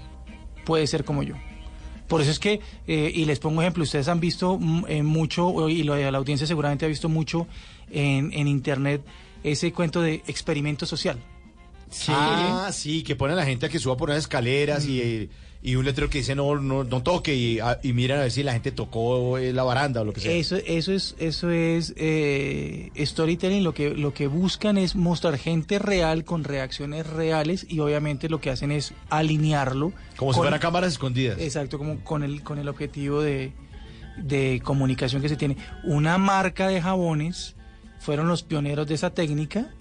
puede 0.67 0.87
ser 0.87 1.05
como 1.05 1.23
yo. 1.23 1.37
Por 2.07 2.21
eso 2.21 2.31
es 2.31 2.39
que, 2.39 2.61
eh, 2.87 3.11
y 3.15 3.25
les 3.25 3.39
pongo 3.39 3.63
ejemplo, 3.63 3.83
ustedes 3.83 4.09
han 4.09 4.21
visto 4.21 4.59
mm, 4.61 4.85
eh, 4.89 5.03
mucho, 5.03 5.69
y 5.71 5.83
lo- 5.85 5.97
la 5.97 6.19
audiencia 6.19 6.47
seguramente 6.47 6.85
ha 6.85 6.89
visto 6.89 7.09
mucho 7.09 7.47
en, 7.91 8.31
en 8.35 8.47
Internet, 8.47 9.03
ese 9.43 9.73
cuento 9.73 10.03
de 10.03 10.23
experimento 10.27 10.85
social. 10.85 11.19
Ah, 12.09 12.71
sí, 12.73 13.03
que 13.03 13.17
pone 13.17 13.33
a 13.33 13.37
la 13.37 13.45
gente 13.47 13.67
a 13.67 13.69
que 13.69 13.79
suba 13.79 13.97
por 13.97 14.09
unas 14.11 14.21
escaleras 14.21 14.87
y, 14.87 15.31
y 15.63 15.77
un 15.77 15.85
letrero 15.85 16.11
que 16.11 16.19
dice 16.19 16.35
no, 16.35 16.57
no, 16.57 16.85
no 16.85 17.03
toque 17.03 17.35
y, 17.35 17.59
a- 17.61 17.79
y 17.83 17.93
miran 17.93 18.19
a 18.19 18.23
ver 18.23 18.31
si 18.33 18.43
la 18.43 18.53
gente 18.53 18.73
tocó 18.73 19.39
eh, 19.39 19.53
la 19.53 19.63
baranda 19.63 20.01
o 20.01 20.05
lo 20.05 20.13
que 20.13 20.21
sea. 20.21 20.33
Eso, 20.33 20.57
eso 20.67 20.93
es, 20.93 21.15
eso 21.19 21.51
es 21.51 21.95
eh, 21.97 22.91
storytelling. 22.99 23.63
Lo 23.65 23.73
que, 23.75 23.91
lo 23.91 24.13
que 24.15 24.27
buscan 24.27 24.79
es 24.79 24.95
mostrar 24.97 25.39
gente 25.39 25.79
real 25.79 26.25
con 26.25 26.45
reacciones 26.45 27.07
reales 27.07 27.67
y 27.69 27.79
obviamente 27.81 28.29
lo 28.29 28.41
que 28.41 28.51
hacen 28.51 28.73
es 28.73 28.93
alinearlo. 29.09 29.93
Como 30.17 30.33
si 30.33 30.37
con- 30.37 30.45
fueran 30.45 30.61
cámaras 30.61 30.93
escondidas. 30.93 31.39
Exacto, 31.41 31.79
como 31.79 32.01
con 32.05 32.23
el, 32.25 32.43
con 32.43 32.59
el 32.59 32.69
objetivo 32.69 33.23
de, 33.23 33.53
de 34.19 34.61
comunicación 34.65 35.23
que 35.23 35.29
se 35.29 35.37
tiene. 35.37 35.57
Una 35.85 36.19
marca 36.19 36.69
de 36.69 36.81
jabones 36.83 37.55
fueron 37.99 38.29
los 38.29 38.43
pioneros 38.43 38.87
de 38.87 38.95
esa 38.95 39.11
técnica 39.11 39.73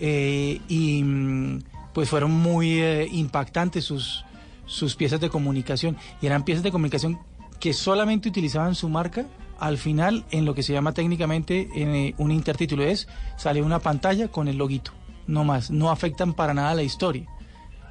eh, 0.00 0.60
y 0.68 1.02
mm, 1.02 1.62
pues 1.92 2.08
fueron 2.08 2.32
muy 2.32 2.80
eh, 2.80 3.08
impactantes 3.12 3.84
sus, 3.84 4.24
sus 4.66 4.96
piezas 4.96 5.20
de 5.20 5.28
comunicación. 5.28 5.96
Y 6.20 6.26
eran 6.26 6.44
piezas 6.44 6.64
de 6.64 6.72
comunicación 6.72 7.18
que 7.60 7.72
solamente 7.72 8.28
utilizaban 8.28 8.74
su 8.74 8.88
marca 8.88 9.26
al 9.58 9.76
final 9.76 10.24
en 10.30 10.46
lo 10.46 10.54
que 10.54 10.62
se 10.62 10.72
llama 10.72 10.92
técnicamente 10.92 11.68
en, 11.74 11.94
eh, 11.94 12.14
un 12.16 12.30
intertítulo. 12.30 12.82
Es, 12.82 13.06
sale 13.36 13.62
una 13.62 13.78
pantalla 13.78 14.28
con 14.28 14.48
el 14.48 14.56
loguito, 14.56 14.92
no 15.26 15.44
más. 15.44 15.70
No 15.70 15.90
afectan 15.90 16.32
para 16.32 16.54
nada 16.54 16.74
la 16.74 16.82
historia. 16.82 17.26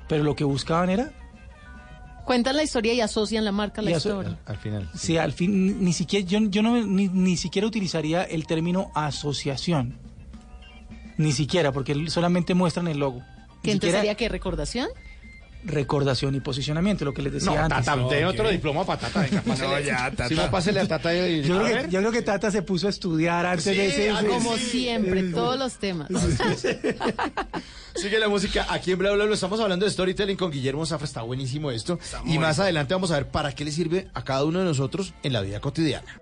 Pero 0.08 0.24
lo 0.24 0.36
que 0.36 0.44
buscaban 0.44 0.90
era 0.90 1.14
Cuentan 2.26 2.58
la 2.58 2.64
historia 2.64 2.94
y 2.94 3.02
asocian 3.02 3.44
la 3.44 3.52
marca 3.52 3.82
a 3.82 3.84
la 3.84 3.90
historia. 3.90 4.38
Al 4.46 4.58
final. 4.58 4.88
Sí, 4.94 5.18
al 5.18 5.32
fin, 5.32 5.84
ni 5.84 5.94
siquiera, 5.94 6.24
yo, 6.28 6.40
yo 6.42 6.62
no, 6.62 6.80
ni, 6.86 7.08
ni 7.08 7.38
siquiera 7.38 7.68
utilizaría 7.68 8.22
el 8.22 8.46
término 8.46 8.92
asociación. 8.94 9.98
Ni 11.20 11.34
siquiera, 11.34 11.72
porque 11.72 12.10
solamente 12.10 12.54
muestran 12.56 12.88
el 12.88 12.98
logo. 12.98 13.20
¿Que 13.20 13.26
Ni 13.26 13.72
entonces 13.74 13.74
siquiera 13.74 14.00
sería 14.00 14.16
qué 14.16 14.30
recordación? 14.30 14.88
recordación 15.62 16.34
y 16.36 16.40
posicionamiento, 16.40 17.04
lo 17.04 17.14
que 17.14 17.22
les 17.22 17.34
decía 17.34 17.52
No, 17.52 17.58
antes. 17.66 17.84
Tata, 17.84 18.02
usted 18.02 18.26
otro 18.26 18.50
diploma 18.50 18.86
para 18.86 19.02
Tata. 19.02 19.20
Venga. 19.30 19.44
No, 19.46 19.80
ya, 19.82 20.10
Tata. 20.10 20.30
Si 20.30 20.36
no, 20.36 20.50
pásele 20.50 20.80
a 20.80 20.88
Tata 20.88 21.14
y... 21.28 21.42
Yo 21.44 21.58
a 21.60 21.64
creo, 21.64 21.76
ver. 21.76 21.86
que, 21.88 21.92
yo 21.92 22.00
creo 22.00 22.12
que 22.14 22.22
Tata 22.22 22.50
se 22.50 22.62
puso 22.62 22.88
a 22.88 22.90
estudiar 22.90 23.46
antes 23.46 23.66
Sí, 23.66 23.72
de 23.76 23.88
ese. 23.88 24.10
ah, 24.10 24.24
Como 24.26 24.56
siempre, 24.56 25.22
todos 25.24 25.60
los 25.60 25.74
temas. 25.78 26.08
Sigue 27.96 28.20
la 28.20 28.30
música 28.30 28.68
aquí 28.70 28.94
en 28.94 29.00
Bla 29.00 29.12
Bla 29.12 29.26
Bla. 29.26 29.34
Estamos 29.34 29.60
hablando 29.60 29.84
de 29.86 29.92
storytelling 29.92 30.38
con 30.38 30.50
Guillermo 30.50 30.86
Zafra. 30.86 31.04
Está 31.06 31.24
buenísimo 31.24 31.72
esto. 31.72 32.00
y 32.26 32.40
más 32.40 32.60
adelante 32.60 32.94
vamos 32.94 33.12
a 33.12 33.16
ver 33.16 33.28
para 33.28 33.52
qué 33.54 33.66
le 33.66 33.72
sirve 33.74 34.08
a 34.14 34.24
cada 34.24 34.46
uno 34.46 34.60
de 34.60 34.66
nosotros 34.66 35.14
en 35.24 35.34
la 35.34 35.42
vida 35.42 35.60
cotidiana. 35.60 36.22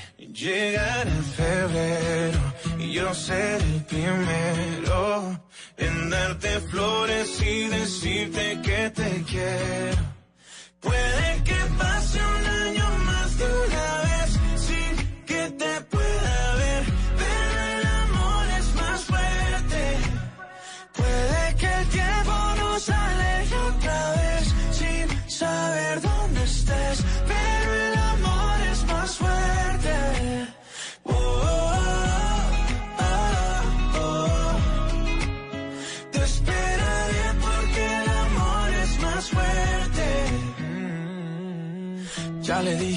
Llegar 0.41 1.07
a 1.07 1.21
febrero 1.37 2.39
y 2.79 2.93
yo 2.93 3.13
ser 3.13 3.61
el 3.61 3.85
primero 3.85 5.39
en 5.77 6.09
darte 6.09 6.59
flores 6.61 7.39
y 7.43 7.67
decirte 7.67 8.59
que 8.63 8.89
te 8.89 9.23
quiero. 9.29 10.01
Puede 10.79 11.43
que 11.43 11.59
pase 11.77 12.17
un 12.17 12.45
año 12.47 12.80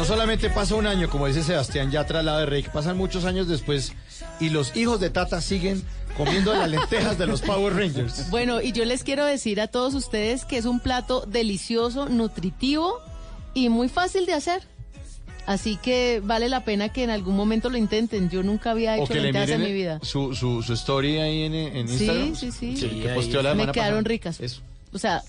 No 0.00 0.06
solamente 0.06 0.48
pasa 0.48 0.76
un 0.76 0.86
año, 0.86 1.10
como 1.10 1.26
dice 1.26 1.42
Sebastián, 1.42 1.90
ya 1.90 2.06
tras 2.06 2.24
la 2.24 2.38
de 2.38 2.46
Rey, 2.46 2.62
que 2.62 2.70
pasan 2.70 2.96
muchos 2.96 3.26
años 3.26 3.48
después 3.48 3.92
y 4.40 4.48
los 4.48 4.74
hijos 4.74 4.98
de 4.98 5.10
Tata 5.10 5.42
siguen 5.42 5.82
comiendo 6.16 6.54
las 6.54 6.70
lentejas 6.70 7.18
de 7.18 7.26
los 7.26 7.42
Power 7.42 7.74
Rangers. 7.74 8.30
Bueno, 8.30 8.62
y 8.62 8.72
yo 8.72 8.86
les 8.86 9.04
quiero 9.04 9.26
decir 9.26 9.60
a 9.60 9.66
todos 9.68 9.92
ustedes 9.92 10.46
que 10.46 10.56
es 10.56 10.64
un 10.64 10.80
plato 10.80 11.26
delicioso, 11.26 12.08
nutritivo 12.08 12.98
y 13.52 13.68
muy 13.68 13.90
fácil 13.90 14.24
de 14.24 14.32
hacer. 14.32 14.62
Así 15.44 15.76
que 15.76 16.22
vale 16.24 16.48
la 16.48 16.64
pena 16.64 16.88
que 16.88 17.02
en 17.04 17.10
algún 17.10 17.36
momento 17.36 17.68
lo 17.68 17.76
intenten. 17.76 18.30
Yo 18.30 18.42
nunca 18.42 18.70
había 18.70 18.96
hecho 18.96 19.12
lentejas 19.12 19.50
en 19.50 19.60
mi 19.62 19.72
vida. 19.72 19.98
su, 20.02 20.34
su, 20.34 20.62
su 20.62 20.72
story 20.72 21.18
ahí 21.18 21.42
en, 21.42 21.54
en 21.54 21.88
Sí, 21.88 21.92
Instagram. 22.04 22.36
sí, 22.36 22.52
sí. 22.52 23.00
que 23.02 23.08
posteó 23.14 23.42
la 23.42 23.54
Me 23.54 23.64
quedaron 23.70 23.98
pasada. 23.98 24.08
ricas. 24.08 24.40
Eso. 24.40 24.62
O 24.94 24.98
sea, 24.98 25.22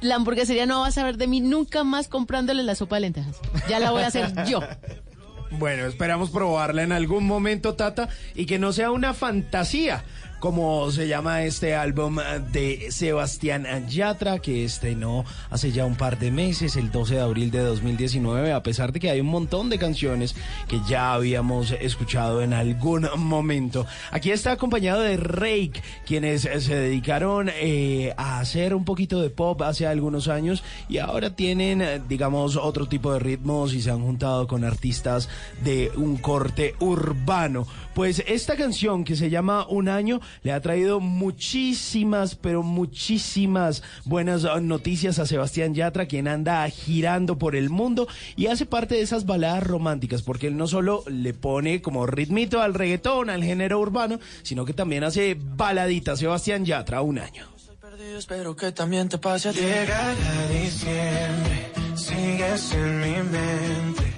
la 0.00 0.16
hamburguesería 0.16 0.66
no 0.66 0.80
va 0.80 0.88
a 0.88 0.92
saber 0.92 1.16
de 1.16 1.26
mí 1.26 1.40
nunca 1.40 1.84
más 1.84 2.08
comprándole 2.08 2.62
la 2.62 2.74
sopa 2.74 2.96
de 2.96 3.00
lentejas. 3.02 3.36
Ya 3.68 3.78
la 3.78 3.90
voy 3.90 4.02
a 4.02 4.08
hacer 4.08 4.32
yo. 4.46 4.60
Bueno, 5.52 5.86
esperamos 5.86 6.30
probarla 6.30 6.82
en 6.82 6.92
algún 6.92 7.26
momento, 7.26 7.74
Tata, 7.74 8.08
y 8.34 8.46
que 8.46 8.58
no 8.58 8.72
sea 8.72 8.92
una 8.92 9.14
fantasía, 9.14 10.04
como 10.40 10.90
se 10.90 11.06
llama 11.06 11.44
este 11.44 11.74
álbum 11.74 12.16
de 12.50 12.90
Sebastián 12.90 13.66
Yatra, 13.88 14.38
que 14.38 14.64
estrenó 14.64 15.26
hace 15.50 15.70
ya 15.70 15.84
un 15.84 15.96
par 15.96 16.18
de 16.18 16.30
meses, 16.30 16.76
el 16.76 16.90
12 16.90 17.16
de 17.16 17.20
abril 17.20 17.50
de 17.50 17.60
2019, 17.60 18.52
a 18.52 18.62
pesar 18.62 18.90
de 18.92 19.00
que 19.00 19.10
hay 19.10 19.20
un 19.20 19.26
montón 19.26 19.68
de 19.68 19.78
canciones 19.78 20.34
que 20.66 20.80
ya 20.88 21.12
habíamos 21.12 21.72
escuchado 21.72 22.42
en 22.42 22.54
algún 22.54 23.06
momento. 23.18 23.86
Aquí 24.10 24.30
está 24.30 24.52
acompañado 24.52 25.02
de 25.02 25.18
Rake, 25.18 25.82
quienes 26.06 26.42
se 26.42 26.74
dedicaron 26.74 27.50
eh, 27.52 28.14
a 28.16 28.40
hacer 28.40 28.74
un 28.74 28.86
poquito 28.86 29.20
de 29.20 29.28
pop 29.28 29.60
hace 29.60 29.86
algunos 29.86 30.28
años 30.28 30.64
y 30.88 30.98
ahora 30.98 31.36
tienen, 31.36 32.04
digamos, 32.08 32.56
otro 32.56 32.86
tipo 32.86 33.12
de 33.12 33.18
ritmos 33.18 33.74
y 33.74 33.82
se 33.82 33.90
han 33.90 34.00
juntado 34.00 34.46
con 34.46 34.64
artistas 34.64 35.28
de 35.62 35.92
un 35.96 36.16
corte 36.16 36.74
urbano. 36.80 37.66
Pues 37.94 38.24
esta 38.26 38.56
canción 38.56 39.04
que 39.04 39.16
se 39.16 39.28
llama 39.28 39.66
Un 39.68 39.88
año 39.88 40.20
le 40.42 40.52
ha 40.52 40.60
traído 40.60 41.00
muchísimas, 41.00 42.34
pero 42.34 42.62
muchísimas 42.62 43.82
buenas 44.04 44.44
eh, 44.44 44.48
noticias 44.60 45.18
a 45.18 45.26
Sebastián 45.26 45.74
Yatra, 45.74 46.06
quien 46.06 46.28
anda 46.28 46.68
girando 46.68 47.38
por 47.38 47.56
el 47.56 47.70
mundo 47.70 48.08
y 48.36 48.46
hace 48.46 48.66
parte 48.66 48.96
de 48.96 49.02
esas 49.02 49.26
baladas 49.26 49.64
románticas, 49.64 50.22
porque 50.22 50.48
él 50.48 50.56
no 50.56 50.66
solo 50.66 51.04
le 51.06 51.34
pone 51.34 51.82
como 51.82 52.06
ritmito 52.06 52.60
al 52.60 52.74
reggaetón, 52.74 53.30
al 53.30 53.44
género 53.44 53.80
urbano, 53.80 54.18
sino 54.42 54.64
que 54.64 54.72
también 54.72 55.04
hace 55.04 55.36
baladita 55.38 56.16
Sebastián 56.16 56.64
Yatra, 56.64 57.02
Un 57.02 57.18
año. 57.18 57.50
Espero 58.16 58.56
que 58.56 58.72
también 58.72 59.08
te 59.08 59.18
pase 59.18 59.50
a 59.50 59.52
ti. 59.52 59.60
Llegará 59.60 60.14
diciembre, 60.48 61.72
sigues 61.94 62.72
en 62.72 63.00
mi 63.00 63.30
mente. 63.30 64.12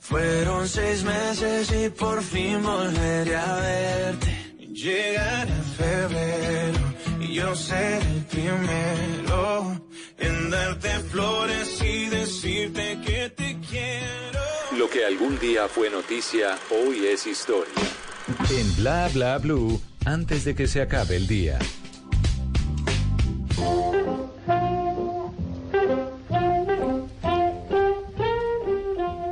Fueron 0.00 0.68
seis 0.68 1.02
meses 1.04 1.70
y 1.72 1.90
por 1.90 2.22
fin 2.22 2.62
volveré 2.62 3.36
a 3.36 3.54
verte. 3.56 4.37
Llegará 4.78 5.60
febrero 5.76 6.78
y 7.18 7.34
yo 7.34 7.52
seré 7.56 7.96
el 7.96 8.24
primero 8.26 9.80
en 10.18 10.50
darte 10.50 10.90
flores 11.10 11.82
y 11.82 12.06
decirte 12.06 13.00
que 13.04 13.28
te 13.30 13.58
quiero. 13.68 14.38
Lo 14.78 14.88
que 14.88 15.04
algún 15.04 15.36
día 15.40 15.66
fue 15.66 15.90
noticia, 15.90 16.56
hoy 16.70 17.06
es 17.06 17.26
historia. 17.26 17.74
En 18.50 18.76
Bla 18.76 19.10
Bla 19.12 19.38
Blue, 19.38 19.80
antes 20.04 20.44
de 20.44 20.54
que 20.54 20.68
se 20.68 20.80
acabe 20.80 21.16
el 21.16 21.26
día. 21.26 21.58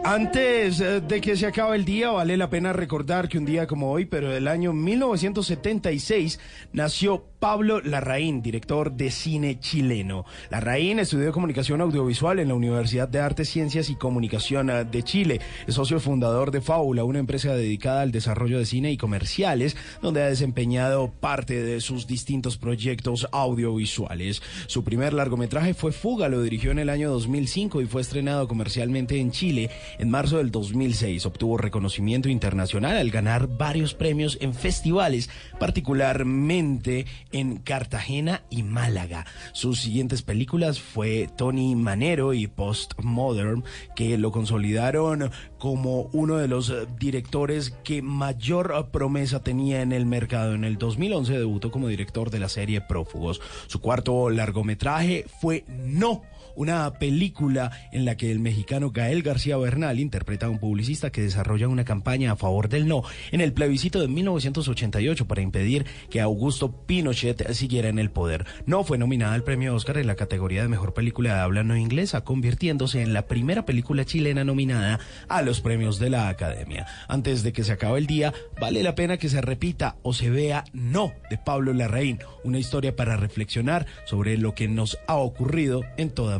Antes 0.08 0.78
eh, 0.78 1.00
de 1.00 1.20
que 1.20 1.36
se 1.36 1.46
acabe 1.46 1.74
el 1.74 1.84
día, 1.84 2.12
vale 2.12 2.36
la 2.36 2.48
pena 2.48 2.72
recordar 2.72 3.28
que 3.28 3.38
un 3.38 3.44
día 3.44 3.66
como 3.66 3.90
hoy, 3.90 4.04
pero 4.04 4.30
del 4.30 4.46
año 4.46 4.72
1976, 4.72 6.38
nació 6.72 7.24
Pablo 7.38 7.80
Larraín, 7.80 8.42
director 8.42 8.92
de 8.92 9.10
cine 9.10 9.60
chileno. 9.60 10.24
Larraín 10.50 10.98
estudió 10.98 11.32
comunicación 11.32 11.80
audiovisual 11.80 12.38
en 12.38 12.48
la 12.48 12.54
Universidad 12.54 13.08
de 13.08 13.20
Artes, 13.20 13.48
Ciencias 13.48 13.90
y 13.90 13.96
Comunicación 13.96 14.70
eh, 14.70 14.84
de 14.84 15.02
Chile. 15.02 15.40
Es 15.66 15.74
socio 15.74 16.00
fundador 16.00 16.50
de 16.50 16.60
Fábula, 16.60 17.04
una 17.04 17.18
empresa 17.18 17.54
dedicada 17.54 18.02
al 18.02 18.12
desarrollo 18.12 18.58
de 18.58 18.66
cine 18.66 18.92
y 18.92 18.96
comerciales, 18.96 19.76
donde 20.02 20.22
ha 20.22 20.26
desempeñado 20.26 21.12
parte 21.12 21.62
de 21.62 21.80
sus 21.80 22.06
distintos 22.06 22.56
proyectos 22.56 23.28
audiovisuales. 23.32 24.42
Su 24.66 24.84
primer 24.84 25.12
largometraje 25.12 25.74
fue 25.74 25.92
Fuga, 25.92 26.28
lo 26.28 26.42
dirigió 26.42 26.70
en 26.70 26.78
el 26.78 26.90
año 26.90 27.10
2005 27.10 27.82
y 27.82 27.86
fue 27.86 28.02
estrenado 28.02 28.48
comercialmente 28.48 29.18
en 29.20 29.30
Chile 29.30 29.70
en 29.98 30.10
marzo 30.10 30.38
del 30.38 30.50
2006 30.50 31.26
obtuvo 31.26 31.56
reconocimiento 31.58 32.28
internacional 32.28 32.96
al 32.96 33.10
ganar 33.10 33.46
varios 33.46 33.94
premios 33.94 34.38
en 34.40 34.54
festivales, 34.54 35.30
particularmente 35.58 37.06
en 37.36 37.58
Cartagena 37.58 38.42
y 38.50 38.62
Málaga. 38.62 39.26
Sus 39.52 39.80
siguientes 39.80 40.22
películas 40.22 40.80
fue 40.80 41.28
Tony 41.36 41.74
Manero 41.74 42.32
y 42.32 42.46
Postmodern, 42.46 43.62
que 43.94 44.16
lo 44.16 44.32
consolidaron 44.32 45.30
como 45.58 46.08
uno 46.12 46.36
de 46.36 46.48
los 46.48 46.72
directores 46.98 47.70
que 47.84 48.00
mayor 48.02 48.90
promesa 48.90 49.42
tenía 49.42 49.82
en 49.82 49.92
el 49.92 50.06
mercado. 50.06 50.54
En 50.54 50.64
el 50.64 50.78
2011 50.78 51.38
debutó 51.38 51.70
como 51.70 51.88
director 51.88 52.30
de 52.30 52.40
la 52.40 52.48
serie 52.48 52.80
Prófugos. 52.80 53.40
Su 53.66 53.80
cuarto 53.80 54.30
largometraje 54.30 55.26
fue 55.40 55.64
No 55.68 56.22
una 56.56 56.92
película 56.94 57.70
en 57.92 58.04
la 58.04 58.16
que 58.16 58.30
el 58.32 58.40
mexicano 58.40 58.90
Gael 58.90 59.22
García 59.22 59.56
Bernal 59.56 60.00
interpreta 60.00 60.46
a 60.46 60.50
un 60.50 60.58
publicista 60.58 61.10
que 61.10 61.22
desarrolla 61.22 61.68
una 61.68 61.84
campaña 61.84 62.32
a 62.32 62.36
favor 62.36 62.68
del 62.68 62.88
no 62.88 63.02
en 63.30 63.40
el 63.40 63.52
plebiscito 63.52 64.00
de 64.00 64.08
1988 64.08 65.26
para 65.26 65.42
impedir 65.42 65.86
que 66.10 66.20
Augusto 66.20 66.86
Pinochet 66.86 67.52
siguiera 67.52 67.88
en 67.88 67.98
el 67.98 68.10
poder. 68.10 68.46
No 68.66 68.84
fue 68.84 68.98
nominada 68.98 69.34
al 69.34 69.44
premio 69.44 69.74
Oscar 69.74 69.98
en 69.98 70.06
la 70.06 70.16
categoría 70.16 70.62
de 70.62 70.68
mejor 70.68 70.94
película 70.94 71.34
de 71.34 71.40
habla 71.40 71.62
no 71.62 71.76
inglesa, 71.76 72.24
convirtiéndose 72.24 73.02
en 73.02 73.12
la 73.12 73.26
primera 73.26 73.64
película 73.66 74.04
chilena 74.04 74.44
nominada 74.44 75.00
a 75.28 75.42
los 75.42 75.60
premios 75.60 75.98
de 75.98 76.10
la 76.10 76.28
Academia. 76.28 76.86
Antes 77.08 77.42
de 77.42 77.52
que 77.52 77.64
se 77.64 77.72
acabe 77.72 77.98
el 77.98 78.06
día, 78.06 78.32
vale 78.60 78.82
la 78.82 78.94
pena 78.94 79.18
que 79.18 79.28
se 79.28 79.40
repita 79.40 79.96
o 80.02 80.12
se 80.12 80.30
vea 80.30 80.64
No 80.72 81.12
de 81.30 81.38
Pablo 81.38 81.72
Larraín, 81.72 82.18
una 82.44 82.58
historia 82.58 82.96
para 82.96 83.16
reflexionar 83.16 83.86
sobre 84.04 84.38
lo 84.38 84.54
que 84.54 84.68
nos 84.68 84.98
ha 85.06 85.16
ocurrido 85.16 85.82
en 85.96 86.10
toda 86.10 86.38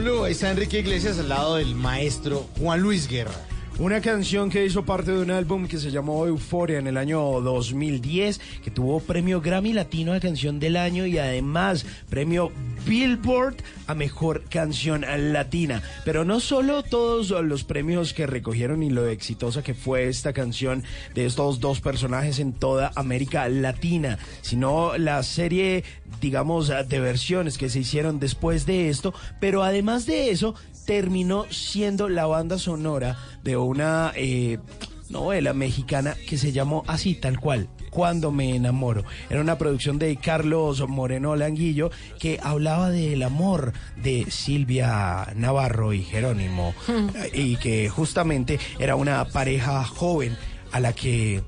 Blue. 0.00 0.24
Ahí 0.24 0.32
está 0.32 0.50
Enrique 0.50 0.80
Iglesias 0.80 1.18
al 1.18 1.28
lado 1.28 1.56
del 1.56 1.74
maestro 1.74 2.46
Juan 2.58 2.80
Luis 2.80 3.08
Guerra. 3.08 3.34
Una 3.78 4.00
canción 4.00 4.50
que 4.50 4.64
hizo 4.66 4.84
parte 4.84 5.10
de 5.10 5.22
un 5.22 5.30
álbum 5.30 5.66
que 5.66 5.78
se 5.78 5.90
llamó 5.90 6.26
Euforia 6.26 6.78
en 6.78 6.86
el 6.86 6.96
año 6.96 7.18
2010, 7.40 8.40
que 8.62 8.70
tuvo 8.70 9.00
premio 9.00 9.40
Grammy 9.40 9.72
Latino 9.72 10.12
a 10.12 10.20
Canción 10.20 10.60
del 10.60 10.76
Año 10.76 11.06
y 11.06 11.16
además 11.16 11.86
premio 12.10 12.52
Billboard 12.86 13.56
a 13.86 13.94
Mejor 13.94 14.44
Canción 14.48 15.04
Latina. 15.32 15.82
Pero 16.04 16.24
no 16.24 16.40
solo 16.40 16.82
todos 16.82 17.30
los 17.44 17.64
premios 17.64 18.12
que 18.12 18.26
recogieron 18.26 18.82
y 18.82 18.90
lo 18.90 19.06
exitosa 19.06 19.62
que 19.62 19.74
fue 19.74 20.08
esta 20.08 20.32
canción 20.32 20.84
de 21.14 21.26
estos 21.26 21.60
dos 21.60 21.80
personajes 21.80 22.38
en 22.38 22.52
toda 22.52 22.92
América 22.94 23.48
Latina, 23.48 24.18
sino 24.42 24.96
la 24.98 25.22
serie, 25.22 25.84
digamos, 26.20 26.68
de 26.68 27.00
versiones 27.00 27.58
que 27.58 27.68
se 27.68 27.80
hicieron 27.80 28.20
después 28.20 28.66
de 28.66 28.88
esto, 28.88 29.14
pero 29.40 29.62
además 29.62 30.06
de 30.06 30.30
eso, 30.30 30.54
terminó 30.84 31.46
siendo 31.50 32.08
la 32.08 32.26
banda 32.26 32.58
sonora 32.58 33.16
de 33.44 33.56
una 33.56 34.12
eh, 34.16 34.58
novela 35.10 35.52
mexicana 35.52 36.16
que 36.28 36.38
se 36.38 36.52
llamó 36.52 36.84
así, 36.86 37.14
tal 37.14 37.38
cual. 37.38 37.68
Cuando 37.90 38.30
me 38.30 38.54
enamoro. 38.54 39.04
Era 39.28 39.40
una 39.40 39.58
producción 39.58 39.98
de 39.98 40.16
Carlos 40.16 40.88
Moreno 40.88 41.34
Languillo 41.36 41.90
que 42.20 42.38
hablaba 42.42 42.88
del 42.90 43.22
amor 43.24 43.72
de 43.96 44.26
Silvia 44.30 45.26
Navarro 45.34 45.92
y 45.92 46.04
Jerónimo 46.04 46.72
y 47.34 47.56
que 47.56 47.88
justamente 47.88 48.60
era 48.78 48.94
una 48.96 49.24
pareja 49.26 49.84
joven 49.84 50.36
a 50.70 50.78
la 50.78 50.92
que 50.92 51.42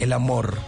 el 0.00 0.12
amor 0.12 0.58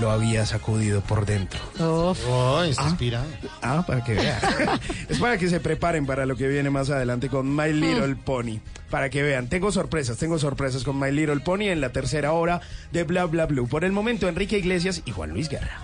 lo 0.00 0.10
había 0.10 0.46
sacudido 0.46 1.00
por 1.02 1.26
dentro. 1.26 1.58
Oh, 1.80 2.14
está 2.62 2.84
Ah. 2.86 2.88
inspirado. 2.88 3.26
Ah, 3.60 3.84
para 3.86 4.02
que 4.04 4.14
vean. 4.14 4.38
es 5.08 5.18
para 5.18 5.36
que 5.36 5.48
se 5.48 5.60
preparen 5.60 6.06
para 6.06 6.24
lo 6.26 6.36
que 6.36 6.48
viene 6.48 6.70
más 6.70 6.88
adelante 6.90 7.28
con 7.28 7.54
My 7.54 7.72
Little 7.72 8.16
Pony. 8.16 8.60
Para 8.90 9.08
que 9.08 9.22
vean, 9.22 9.48
tengo 9.48 9.70
sorpresas, 9.70 10.18
tengo 10.18 10.38
sorpresas 10.38 10.82
con 10.82 10.98
My 10.98 11.12
Little 11.12 11.40
Pony 11.40 11.68
en 11.68 11.80
la 11.80 11.92
tercera 11.92 12.32
hora 12.32 12.60
de 12.90 13.04
Bla 13.04 13.26
Bla 13.26 13.46
Blue. 13.46 13.68
Por 13.68 13.84
el 13.84 13.92
momento, 13.92 14.28
Enrique 14.28 14.58
Iglesias 14.58 15.02
y 15.04 15.12
Juan 15.12 15.30
Luis 15.30 15.48
Guerra. 15.48 15.80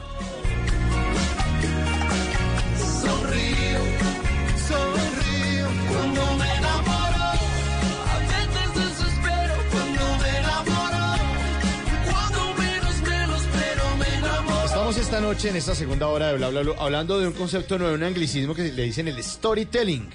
Estamos 14.64 14.98
esta 14.98 15.16
esta 15.16 15.20
noche, 15.20 15.48
en 15.48 15.56
esta 15.56 15.74
segunda 15.74 16.06
hora 16.08 16.28
de 16.28 16.36
Bla 16.36 16.48
Bla 16.48 16.62
Bla, 16.62 16.74
hablando 16.78 17.18
de 17.18 17.26
un 17.26 17.32
concepto 17.32 17.78
nuevo, 17.78 17.94
un 17.94 18.02
anglicismo 18.02 18.54
que 18.54 18.70
le 18.70 18.82
dicen 18.82 19.08
el 19.08 19.22
storytelling, 19.22 20.08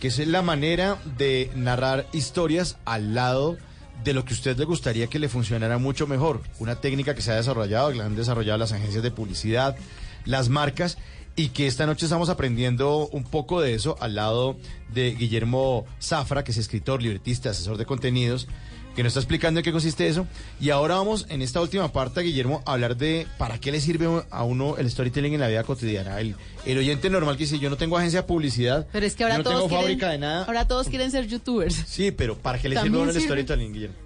que 0.00 0.08
es 0.08 0.18
la 0.26 0.42
manera 0.42 0.98
de 1.16 1.50
narrar 1.54 2.06
historias 2.12 2.76
al 2.84 3.14
lado 3.14 3.56
de 4.04 4.12
lo 4.12 4.24
que 4.24 4.34
a 4.34 4.36
usted 4.36 4.58
le 4.58 4.64
gustaría 4.64 5.06
que 5.06 5.18
le 5.18 5.28
funcionara 5.28 5.78
mucho 5.78 6.06
mejor. 6.06 6.42
Una 6.58 6.76
técnica 6.76 7.14
que 7.14 7.22
se 7.22 7.32
ha 7.32 7.36
desarrollado, 7.36 7.90
que 7.90 7.96
la 7.96 8.06
han 8.06 8.16
desarrollado 8.16 8.58
las 8.58 8.72
agencias 8.72 9.02
de 9.02 9.10
publicidad, 9.10 9.76
las 10.24 10.48
marcas, 10.48 10.98
y 11.34 11.48
que 11.48 11.66
esta 11.66 11.86
noche 11.86 12.06
estamos 12.06 12.30
aprendiendo 12.30 13.08
un 13.08 13.24
poco 13.24 13.60
de 13.60 13.74
eso 13.74 13.96
al 14.00 14.14
lado 14.14 14.56
de 14.92 15.14
Guillermo 15.14 15.84
Zafra, 16.00 16.44
que 16.44 16.52
es 16.52 16.56
escritor, 16.56 17.02
libretista, 17.02 17.50
asesor 17.50 17.76
de 17.76 17.84
contenidos, 17.84 18.48
que 18.96 19.02
nos 19.02 19.10
está 19.10 19.20
explicando 19.20 19.60
en 19.60 19.64
qué 19.64 19.70
consiste 19.72 20.08
eso. 20.08 20.26
Y 20.60 20.70
ahora 20.70 20.96
vamos, 20.96 21.26
en 21.28 21.42
esta 21.42 21.60
última 21.60 21.92
parte, 21.92 22.22
Guillermo, 22.22 22.62
a 22.66 22.72
hablar 22.72 22.96
de 22.96 23.26
para 23.38 23.58
qué 23.60 23.70
le 23.70 23.80
sirve 23.80 24.24
a 24.30 24.42
uno 24.42 24.76
el 24.78 24.90
storytelling 24.90 25.34
en 25.34 25.40
la 25.40 25.48
vida 25.48 25.62
cotidiana. 25.64 26.18
El, 26.18 26.34
el 26.64 26.78
oyente 26.78 27.10
normal 27.10 27.36
que 27.36 27.44
dice, 27.44 27.58
yo 27.58 27.70
no 27.70 27.76
tengo 27.76 27.98
agencia 27.98 28.22
de 28.22 28.26
publicidad, 28.26 28.86
Pero 28.90 29.06
es 29.06 29.14
que 29.14 29.22
ahora 29.24 29.36
yo 29.36 29.38
no 29.38 29.44
todos 29.44 29.56
tengo 29.56 29.68
quieren, 29.68 29.84
fábrica 29.84 30.10
de 30.10 30.18
nada. 30.18 30.44
ahora 30.44 30.66
todos 30.66 30.88
quieren 30.88 31.10
ser 31.10 31.26
youtubers. 31.26 31.74
Sí, 31.86 32.10
pero 32.10 32.36
¿para 32.38 32.58
qué 32.58 32.68
le 32.70 32.80
sirve 32.80 32.98
a 32.98 33.02
uno 33.02 33.10
el 33.10 33.20
storytelling, 33.20 33.72
Guillermo? 33.72 33.96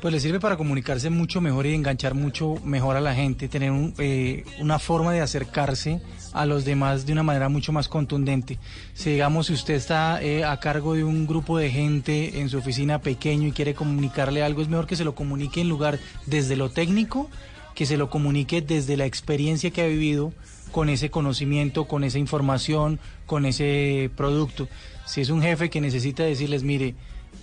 Pues 0.00 0.12
le 0.12 0.20
sirve 0.20 0.40
para 0.40 0.56
comunicarse 0.56 1.08
mucho 1.08 1.40
mejor 1.40 1.66
y 1.66 1.74
enganchar 1.74 2.14
mucho 2.14 2.56
mejor 2.64 2.96
a 2.96 3.00
la 3.00 3.14
gente, 3.14 3.48
tener 3.48 3.70
un, 3.70 3.94
eh, 3.98 4.44
una 4.60 4.78
forma 4.78 5.12
de 5.12 5.20
acercarse 5.20 6.00
a 6.32 6.44
los 6.44 6.66
demás 6.66 7.06
de 7.06 7.12
una 7.14 7.22
manera 7.22 7.48
mucho 7.48 7.72
más 7.72 7.88
contundente. 7.88 8.58
Si 8.92 9.10
digamos, 9.10 9.46
si 9.46 9.54
usted 9.54 9.74
está 9.74 10.22
eh, 10.22 10.44
a 10.44 10.60
cargo 10.60 10.94
de 10.94 11.02
un 11.02 11.26
grupo 11.26 11.56
de 11.56 11.70
gente 11.70 12.40
en 12.40 12.50
su 12.50 12.58
oficina 12.58 13.00
pequeño 13.00 13.48
y 13.48 13.52
quiere 13.52 13.74
comunicarle 13.74 14.42
algo, 14.42 14.60
es 14.60 14.68
mejor 14.68 14.86
que 14.86 14.96
se 14.96 15.04
lo 15.04 15.14
comunique 15.14 15.62
en 15.62 15.70
lugar 15.70 15.98
desde 16.26 16.56
lo 16.56 16.68
técnico, 16.68 17.30
que 17.74 17.86
se 17.86 17.96
lo 17.96 18.10
comunique 18.10 18.60
desde 18.60 18.98
la 18.98 19.06
experiencia 19.06 19.70
que 19.70 19.82
ha 19.82 19.86
vivido 19.86 20.32
con 20.72 20.90
ese 20.90 21.10
conocimiento, 21.10 21.86
con 21.86 22.04
esa 22.04 22.18
información, 22.18 23.00
con 23.24 23.46
ese 23.46 24.10
producto. 24.14 24.68
Si 25.06 25.22
es 25.22 25.30
un 25.30 25.40
jefe 25.40 25.70
que 25.70 25.80
necesita 25.80 26.22
decirles, 26.22 26.64
mire, 26.64 26.94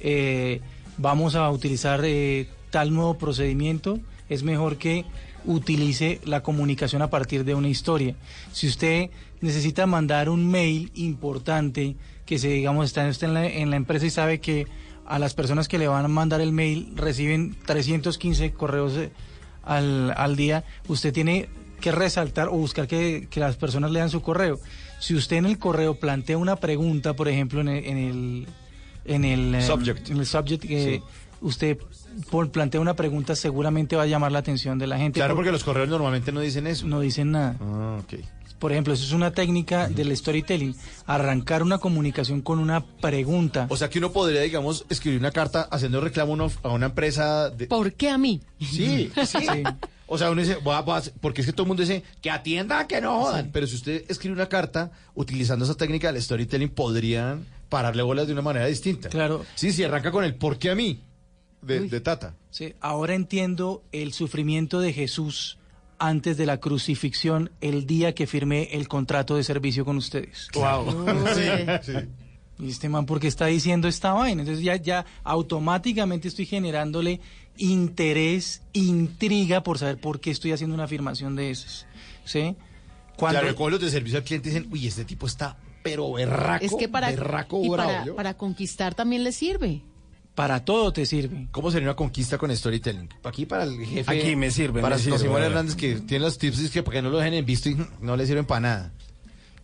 eh, 0.01 0.61
vamos 0.97 1.35
a 1.35 1.49
utilizar 1.49 2.01
eh, 2.03 2.47
tal 2.69 2.93
nuevo 2.93 3.17
procedimiento, 3.17 3.99
es 4.29 4.43
mejor 4.43 4.77
que 4.77 5.05
utilice 5.45 6.19
la 6.25 6.41
comunicación 6.41 7.01
a 7.01 7.09
partir 7.09 7.43
de 7.43 7.55
una 7.55 7.67
historia. 7.67 8.15
Si 8.51 8.67
usted 8.67 9.09
necesita 9.41 9.85
mandar 9.85 10.29
un 10.29 10.49
mail 10.49 10.91
importante, 10.95 11.95
que 12.25 12.39
se 12.39 12.47
digamos 12.47 12.85
está 12.85 13.07
usted 13.07 13.27
en 13.27 13.33
la, 13.33 13.45
en 13.45 13.69
la 13.69 13.75
empresa 13.75 14.05
y 14.05 14.09
sabe 14.09 14.39
que 14.39 14.67
a 15.05 15.19
las 15.19 15.33
personas 15.33 15.67
que 15.67 15.77
le 15.77 15.87
van 15.87 16.05
a 16.05 16.07
mandar 16.07 16.39
el 16.39 16.53
mail 16.53 16.93
reciben 16.95 17.55
315 17.65 18.53
correos 18.53 18.95
eh, 18.95 19.11
al, 19.63 20.13
al 20.15 20.35
día, 20.35 20.63
usted 20.87 21.13
tiene 21.13 21.49
que 21.81 21.91
resaltar 21.91 22.47
o 22.47 22.51
buscar 22.51 22.87
que, 22.87 23.27
que 23.29 23.41
las 23.41 23.57
personas 23.57 23.91
lean 23.91 24.09
su 24.09 24.21
correo. 24.21 24.59
Si 24.99 25.15
usted 25.15 25.35
en 25.35 25.45
el 25.45 25.59
correo 25.59 25.95
plantea 25.95 26.37
una 26.37 26.55
pregunta, 26.55 27.13
por 27.13 27.27
ejemplo, 27.27 27.59
en 27.59 27.67
el, 27.67 27.85
en 27.85 27.97
el, 27.97 28.47
en 29.05 29.25
el, 29.25 29.55
eh, 29.55 29.61
Subject. 29.65 30.09
en 30.09 30.17
el 30.17 30.25
subject, 30.25 30.65
eh, 30.65 31.01
Sí. 31.01 31.03
usted 31.41 31.77
por- 32.29 32.51
plantea 32.51 32.79
una 32.79 32.95
pregunta, 32.95 33.35
seguramente 33.35 33.95
va 33.95 34.03
a 34.03 34.07
llamar 34.07 34.31
la 34.31 34.39
atención 34.39 34.77
de 34.79 34.87
la 34.87 34.97
gente. 34.97 35.19
Claro, 35.19 35.33
por- 35.33 35.39
porque 35.39 35.51
los 35.51 35.63
correos 35.63 35.89
normalmente 35.89 36.31
no 36.31 36.39
dicen 36.41 36.67
eso. 36.67 36.85
no 36.87 36.99
dicen 36.99 37.31
nada. 37.31 37.55
Ah, 37.59 37.99
ok. 38.03 38.19
Por 38.59 38.71
ejemplo, 38.71 38.93
eso 38.93 39.03
es 39.03 39.11
una 39.11 39.31
técnica 39.31 39.89
del 39.89 40.15
storytelling, 40.15 40.73
arrancar 41.05 41.63
una 41.63 41.79
comunicación 41.79 42.41
con 42.41 42.59
una 42.59 42.85
pregunta. 42.85 43.67
O 43.69 43.75
sea 43.75 43.89
que 43.89 43.99
uno 43.99 44.13
podría, 44.13 44.39
digamos, 44.41 44.85
escribir 44.89 45.19
una 45.19 45.31
carta 45.31 45.63
haciendo 45.69 45.99
reclamo 45.99 46.31
a 46.31 46.35
una- 46.35 46.53
a 46.63 46.69
una 46.69 46.85
empresa 46.85 47.49
de... 47.49 47.67
¿Por 47.67 47.91
qué 47.93 48.09
a 48.09 48.17
mí? 48.17 48.39
Sí, 48.61 49.11
sí. 49.25 49.63
O 50.07 50.17
sea, 50.17 50.29
uno 50.31 50.39
dice, 50.41 50.57
voy 50.63 50.75
a- 50.75 50.81
voy 50.81 50.93
a 50.95 50.97
hacer- 50.99 51.13
porque 51.19 51.41
es 51.41 51.47
que 51.47 51.51
todo 51.53 51.63
el 51.63 51.67
mundo 51.69 51.81
dice, 51.81 52.03
que 52.21 52.29
atiendan, 52.29 52.87
que 52.87 53.01
no 53.01 53.19
jodan. 53.23 53.49
Pero 53.51 53.67
si 53.67 53.75
usted 53.75 54.05
escribe 54.07 54.33
una 54.35 54.47
carta 54.47 54.91
utilizando 55.15 55.65
esa 55.65 55.75
técnica 55.75 56.13
del 56.13 56.21
storytelling, 56.21 56.69
podrían 56.69 57.45
pararle 57.73 58.03
bolas 58.03 58.27
de 58.27 58.33
una 58.33 58.43
manera 58.43 58.67
distinta. 58.67 59.09
Claro. 59.09 59.43
Sí, 59.55 59.71
si 59.71 59.83
arranca 59.83 60.11
con 60.11 60.23
el 60.23 60.35
¿por 60.35 60.59
qué 60.59 60.69
a 60.69 60.75
mí? 60.75 61.01
De, 61.59 61.79
de 61.89 62.01
Tata. 62.01 62.35
Sí, 62.51 62.75
ahora 62.81 63.15
entiendo 63.15 63.81
el 63.91 64.13
sufrimiento 64.13 64.79
de 64.79 64.93
Jesús 64.93 65.57
antes 65.97 66.37
de 66.37 66.45
la 66.45 66.59
crucifixión 66.59 67.49
el 67.61 67.87
día 67.87 68.13
que 68.13 68.27
firmé 68.27 68.69
el 68.73 68.87
contrato 68.87 69.35
de 69.35 69.43
servicio 69.43 69.85
con 69.85 69.97
ustedes. 69.97 70.49
Wow. 70.53 71.03
Sí, 71.33 71.91
sí. 71.93 71.93
Y 72.59 72.69
este 72.69 72.89
man, 72.89 73.07
¿por 73.07 73.19
qué 73.19 73.27
está 73.27 73.47
diciendo 73.47 73.87
esta 73.87 74.13
vaina? 74.13 74.43
Entonces 74.43 74.63
ya, 74.63 74.75
ya 74.75 75.03
automáticamente 75.23 76.27
estoy 76.27 76.45
generándole 76.45 77.21
interés, 77.57 78.61
intriga 78.73 79.63
por 79.63 79.79
saber 79.79 79.97
por 79.99 80.19
qué 80.19 80.29
estoy 80.29 80.51
haciendo 80.51 80.75
una 80.75 80.83
afirmación 80.83 81.35
de 81.35 81.49
esas. 81.49 81.87
¿Sí? 82.23 82.55
Cuando, 83.17 83.39
Claro, 83.39 83.69
los 83.69 83.81
de 83.81 83.89
servicio 83.89 84.19
al 84.19 84.23
cliente 84.23 84.49
dicen, 84.49 84.67
uy, 84.71 84.85
este 84.85 85.05
tipo 85.05 85.25
está, 85.25 85.57
pero 85.83 86.13
berraco, 86.13 86.65
Es 86.65 86.73
que 86.75 86.89
para, 86.89 87.11
berraco 87.11 87.63
y 87.63 87.69
bravo. 87.69 88.15
para, 88.15 88.35
conquistar 88.35 88.95
también 88.95 89.23
le 89.23 89.31
sirve. 89.31 89.81
Para 90.33 90.65
todo 90.65 90.91
te 90.91 91.05
sirve. 91.05 91.47
¿Cómo 91.51 91.69
sería 91.69 91.89
una 91.89 91.95
conquista 91.95 92.39
con 92.39 92.55
storytelling? 92.55 93.09
Aquí 93.23 93.45
para 93.45 93.65
el 93.65 93.77
jefe. 93.85 94.09
Aquí 94.11 94.35
me 94.35 94.49
sirve, 94.49 94.81
Para 94.81 94.95
me 94.95 95.01
sirve, 95.01 95.19
Simón 95.19 95.33
bueno. 95.33 95.47
Hernández, 95.47 95.75
que 95.75 95.97
tiene 95.97 96.25
los 96.25 96.39
tips, 96.39 96.59
es 96.59 96.71
que 96.71 96.81
para 96.81 96.95
que 96.95 97.01
no 97.03 97.09
lo 97.11 97.19
dejen 97.19 97.35
en 97.35 97.45
visto 97.45 97.69
y 97.69 97.77
no 98.01 98.17
le 98.17 98.25
sirven 98.25 98.45
para 98.45 98.61
nada. 98.61 98.93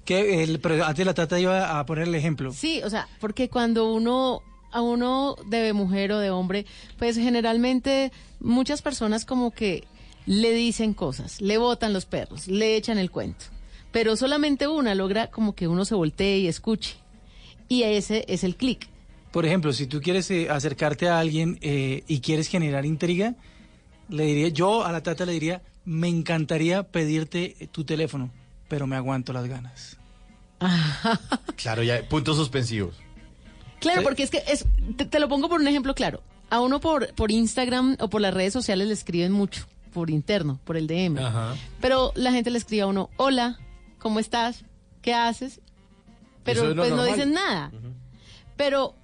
Que 0.05 0.43
el, 0.43 0.59
pero 0.59 0.85
antes 0.85 1.05
la 1.05 1.13
tata 1.15 1.39
iba 1.39 1.79
a 1.79 1.85
poner 1.85 2.07
el 2.07 2.15
ejemplo. 2.15 2.53
Sí, 2.53 2.81
o 2.83 2.89
sea, 2.89 3.07
porque 3.19 3.49
cuando 3.49 3.91
uno 3.91 4.43
a 4.71 4.81
uno 4.81 5.35
de 5.47 5.73
mujer 5.73 6.11
o 6.11 6.19
de 6.19 6.29
hombre, 6.29 6.65
pues 6.97 7.15
generalmente 7.15 8.11
muchas 8.39 8.81
personas 8.81 9.25
como 9.25 9.51
que 9.51 9.85
le 10.25 10.53
dicen 10.53 10.93
cosas, 10.93 11.41
le 11.41 11.57
botan 11.57 11.93
los 11.93 12.05
perros, 12.05 12.47
le 12.47 12.75
echan 12.75 12.97
el 12.97 13.09
cuento, 13.09 13.45
pero 13.91 14.15
solamente 14.15 14.67
una 14.67 14.95
logra 14.95 15.27
como 15.27 15.55
que 15.55 15.67
uno 15.67 15.85
se 15.85 15.95
voltee 15.95 16.39
y 16.39 16.47
escuche. 16.47 16.97
Y 17.67 17.83
ese 17.83 18.25
es 18.27 18.43
el 18.43 18.55
clic. 18.55 18.87
Por 19.31 19.45
ejemplo, 19.45 19.73
si 19.73 19.85
tú 19.85 20.01
quieres 20.01 20.29
eh, 20.31 20.49
acercarte 20.49 21.07
a 21.07 21.19
alguien 21.19 21.59
eh, 21.61 22.03
y 22.07 22.19
quieres 22.19 22.47
generar 22.47 22.85
intriga, 22.85 23.35
le 24.09 24.23
diría, 24.23 24.47
yo 24.49 24.85
a 24.85 24.91
la 24.91 25.03
tata 25.03 25.25
le 25.25 25.33
diría, 25.33 25.61
me 25.85 26.07
encantaría 26.07 26.83
pedirte 26.83 27.55
eh, 27.59 27.67
tu 27.67 27.83
teléfono, 27.83 28.31
pero 28.67 28.87
me 28.87 28.95
aguanto 28.95 29.33
las 29.33 29.47
ganas. 29.47 29.97
Claro, 31.55 31.83
ya, 31.83 32.01
puntos 32.07 32.37
suspensivos. 32.37 32.95
Claro, 33.79 34.01
porque 34.01 34.23
es 34.23 34.31
que 34.31 34.41
es, 34.47 34.65
te, 34.95 35.05
te 35.05 35.19
lo 35.19 35.27
pongo 35.27 35.49
por 35.49 35.59
un 35.59 35.67
ejemplo 35.67 35.93
claro. 35.93 36.23
A 36.49 36.61
uno 36.61 36.79
por, 36.79 37.13
por 37.15 37.31
Instagram 37.31 37.97
o 37.99 38.09
por 38.09 38.21
las 38.21 38.33
redes 38.33 38.53
sociales 38.53 38.87
le 38.87 38.93
escriben 38.93 39.33
mucho, 39.33 39.65
por 39.93 40.09
interno, 40.09 40.59
por 40.63 40.77
el 40.77 40.87
DM. 40.87 41.19
Pero 41.81 42.13
la 42.15 42.31
gente 42.31 42.49
le 42.49 42.57
escribe 42.57 42.83
a 42.83 42.87
uno, 42.87 43.09
hola, 43.17 43.59
¿cómo 43.99 44.19
estás? 44.19 44.63
¿Qué 45.01 45.13
haces? 45.13 45.61
Pero 46.43 46.69
es 46.69 46.75
pues 46.75 46.89
no 46.89 46.97
normal. 46.97 47.15
dicen 47.15 47.33
nada. 47.33 47.71
Pero, 48.55 48.95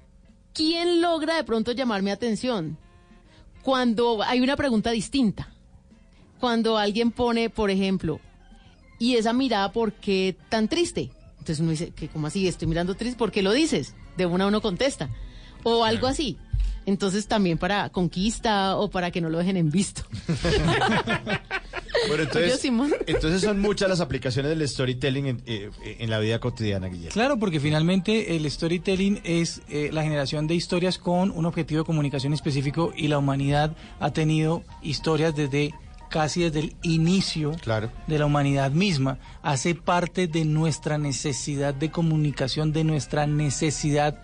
¿quién 0.54 1.02
logra 1.02 1.36
de 1.36 1.44
pronto 1.44 1.72
llamar 1.72 2.02
mi 2.02 2.10
atención? 2.10 2.78
Cuando 3.62 4.22
hay 4.24 4.42
una 4.42 4.56
pregunta 4.56 4.92
distinta. 4.92 5.50
Cuando 6.40 6.78
alguien 6.78 7.12
pone, 7.12 7.50
por 7.50 7.70
ejemplo, 7.70 8.20
y 9.00 9.16
esa 9.16 9.34
mirada, 9.34 9.72
¿por 9.72 9.94
qué 9.94 10.36
tan 10.50 10.68
triste? 10.68 11.12
Entonces 11.40 11.60
uno 11.60 11.72
dice, 11.72 11.92
que 11.92 12.08
¿cómo 12.08 12.28
así? 12.28 12.48
Estoy 12.48 12.68
mirando 12.68 12.96
triste, 12.96 13.18
¿por 13.18 13.32
qué 13.32 13.42
lo 13.42 13.54
dices? 13.54 13.96
De 14.18 14.26
una 14.26 14.48
uno 14.48 14.62
contesta. 14.62 15.10
O 15.64 15.84
algo 15.84 16.08
así. 16.08 16.38
Entonces 16.86 17.28
también 17.28 17.58
para 17.58 17.90
conquista 17.90 18.78
o 18.78 18.90
para 18.90 19.12
que 19.12 19.22
no 19.22 19.30
lo 19.30 19.40
dejen 19.40 19.58
en 19.58 19.70
visto. 19.72 20.04
Bueno, 22.08 22.24
Oye, 22.24 22.24
entonces, 22.24 22.60
Simón. 22.62 22.94
entonces 23.08 23.42
son 23.42 23.60
muchas 23.60 23.90
las 23.90 24.00
aplicaciones 24.02 24.58
del 24.58 24.68
storytelling 24.68 25.26
en, 25.28 25.42
eh, 25.46 25.70
en 26.00 26.10
la 26.10 26.20
vida 26.20 26.40
cotidiana, 26.40 26.88
Guillermo. 26.88 27.12
Claro, 27.14 27.38
porque 27.38 27.60
finalmente 27.60 28.36
el 28.36 28.50
storytelling 28.50 29.22
es 29.24 29.62
eh, 29.70 29.90
la 29.92 30.04
generación 30.04 30.48
de 30.48 30.56
historias 30.56 30.98
con 30.98 31.32
un 31.32 31.46
objetivo 31.46 31.82
de 31.82 31.86
comunicación 31.86 32.34
específico 32.34 32.94
y 32.96 33.08
la 33.08 33.18
humanidad 33.18 33.76
ha 34.00 34.12
tenido 34.12 34.64
historias 34.82 35.36
desde 35.36 35.74
casi 36.10 36.44
desde 36.44 36.60
el 36.60 36.76
inicio 36.84 37.52
Claro. 37.62 37.92
de 38.08 38.20
la 38.20 38.26
humanidad 38.26 38.72
misma. 38.72 39.18
Hace 39.42 39.76
parte 39.76 40.28
de 40.28 40.46
nuestra 40.46 40.98
necesidad 40.98 41.74
de 41.74 41.92
comunicación, 41.92 42.72
de 42.72 42.84
nuestra 42.84 43.26
necesidad 43.28 44.22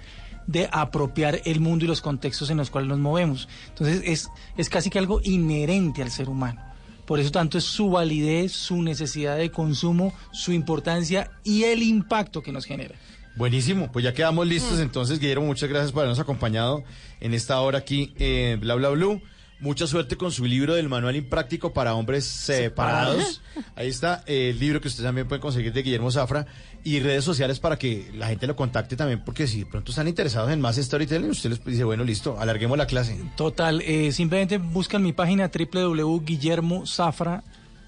de 0.47 0.69
apropiar 0.71 1.41
el 1.45 1.59
mundo 1.59 1.85
y 1.85 1.87
los 1.87 2.01
contextos 2.01 2.49
en 2.49 2.57
los 2.57 2.69
cuales 2.69 2.89
nos 2.89 2.99
movemos. 2.99 3.47
Entonces 3.69 4.01
es, 4.05 4.29
es 4.57 4.69
casi 4.69 4.89
que 4.89 4.99
algo 4.99 5.21
inherente 5.23 6.01
al 6.01 6.11
ser 6.11 6.29
humano. 6.29 6.61
Por 7.05 7.19
eso 7.19 7.31
tanto 7.31 7.57
es 7.57 7.63
su 7.63 7.89
validez, 7.89 8.51
su 8.51 8.81
necesidad 8.81 9.37
de 9.37 9.51
consumo, 9.51 10.13
su 10.31 10.51
importancia 10.51 11.31
y 11.43 11.63
el 11.63 11.83
impacto 11.83 12.41
que 12.41 12.51
nos 12.51 12.65
genera. 12.65 12.95
Buenísimo, 13.35 13.91
pues 13.91 14.03
ya 14.03 14.13
quedamos 14.13 14.45
listos. 14.47 14.79
Entonces, 14.79 15.19
Guillermo, 15.19 15.45
muchas 15.45 15.69
gracias 15.69 15.91
por 15.91 16.01
habernos 16.01 16.19
acompañado 16.19 16.83
en 17.19 17.33
esta 17.33 17.59
hora 17.61 17.79
aquí 17.79 18.13
en 18.17 18.59
Bla 18.59 18.75
Bla 18.75 18.89
Blue. 18.89 19.21
Mucha 19.61 19.85
suerte 19.85 20.17
con 20.17 20.31
su 20.31 20.45
libro 20.45 20.73
del 20.73 20.89
manual 20.89 21.15
impráctico 21.15 21.71
para 21.71 21.93
hombres 21.93 22.25
separados. 22.25 23.41
Ahí 23.75 23.89
está 23.89 24.23
el 24.25 24.59
libro 24.59 24.81
que 24.81 24.87
usted 24.87 25.03
también 25.03 25.27
puede 25.27 25.39
conseguir 25.39 25.71
de 25.71 25.83
Guillermo 25.83 26.09
Zafra 26.09 26.47
y 26.83 26.99
redes 26.99 27.23
sociales 27.23 27.59
para 27.59 27.77
que 27.77 28.09
la 28.15 28.27
gente 28.27 28.47
lo 28.47 28.55
contacte 28.55 28.95
también, 28.95 29.23
porque 29.23 29.45
si 29.47 29.59
de 29.59 29.65
pronto 29.65 29.91
están 29.91 30.07
interesados 30.07 30.51
en 30.51 30.61
más 30.61 30.77
storytelling, 30.77 31.29
usted 31.29 31.51
les 31.51 31.63
dice, 31.63 31.83
bueno, 31.83 32.03
listo, 32.03 32.37
alarguemos 32.39 32.77
la 32.77 32.87
clase. 32.87 33.19
Total, 33.35 33.81
eh, 33.81 34.11
simplemente 34.11 34.57
buscan 34.57 35.03
mi 35.03 35.13
página 35.13 35.51
www.guillermozafra 35.53 37.43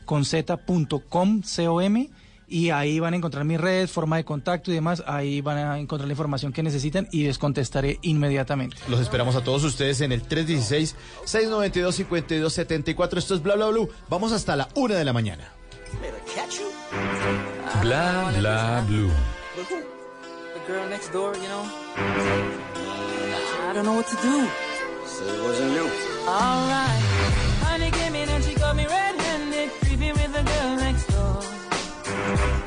con 0.05 0.25
z.com, 0.25 0.99
com, 1.09 1.41
y 2.47 2.69
ahí 2.69 2.99
van 2.99 3.13
a 3.13 3.17
encontrar 3.17 3.43
mi 3.45 3.57
red, 3.57 3.87
forma 3.87 4.17
de 4.17 4.25
contacto 4.25 4.69
y 4.69 4.75
demás. 4.75 5.01
Ahí 5.07 5.41
van 5.41 5.57
a 5.57 5.79
encontrar 5.79 6.07
la 6.07 6.13
información 6.13 6.53
que 6.53 6.61
necesitan 6.61 7.07
y 7.11 7.23
les 7.23 7.39
contestaré 7.39 7.97
inmediatamente. 8.03 8.77
Los 8.89 8.99
esperamos 8.99 9.35
a 9.35 9.43
todos 9.43 9.63
ustedes 9.63 10.01
en 10.01 10.11
el 10.11 10.21
316-692-5274. 10.27 13.17
Esto 13.17 13.33
es 13.33 13.41
Bla 13.41 13.55
Bla 13.55 13.69
Blue. 13.69 13.89
Vamos 14.07 14.33
hasta 14.33 14.55
la 14.55 14.69
una 14.75 14.93
de 14.95 15.05
la 15.05 15.13
mañana. 15.13 15.51
Bla 17.81 18.31
bla 18.37 18.83
blue. 18.87 19.11
The 19.55 20.59
girl 20.67 20.87
next 20.89 21.09
door, 21.09 21.35
you 21.35 21.47
know. 21.47 21.65
I 21.97 23.71
don't 23.73 23.85
know 23.85 23.93
what 23.93 24.07
to 24.07 24.15
do. 24.17 24.47
So 25.05 25.25
it 25.25 25.41
wasn't 25.43 25.73
you. 25.73 25.89
Alright. 26.27 27.01
Honey 27.65 27.91
came 27.91 28.15
in 28.15 28.29
and 28.29 28.43
she 28.43 28.53
got 28.53 28.75
me 28.75 28.85
red-handed, 28.85 29.69
creepy 29.81 30.11
with 30.11 30.33
the 30.37 30.43
girl 30.43 30.75
next 30.85 31.07
door. 31.07 31.41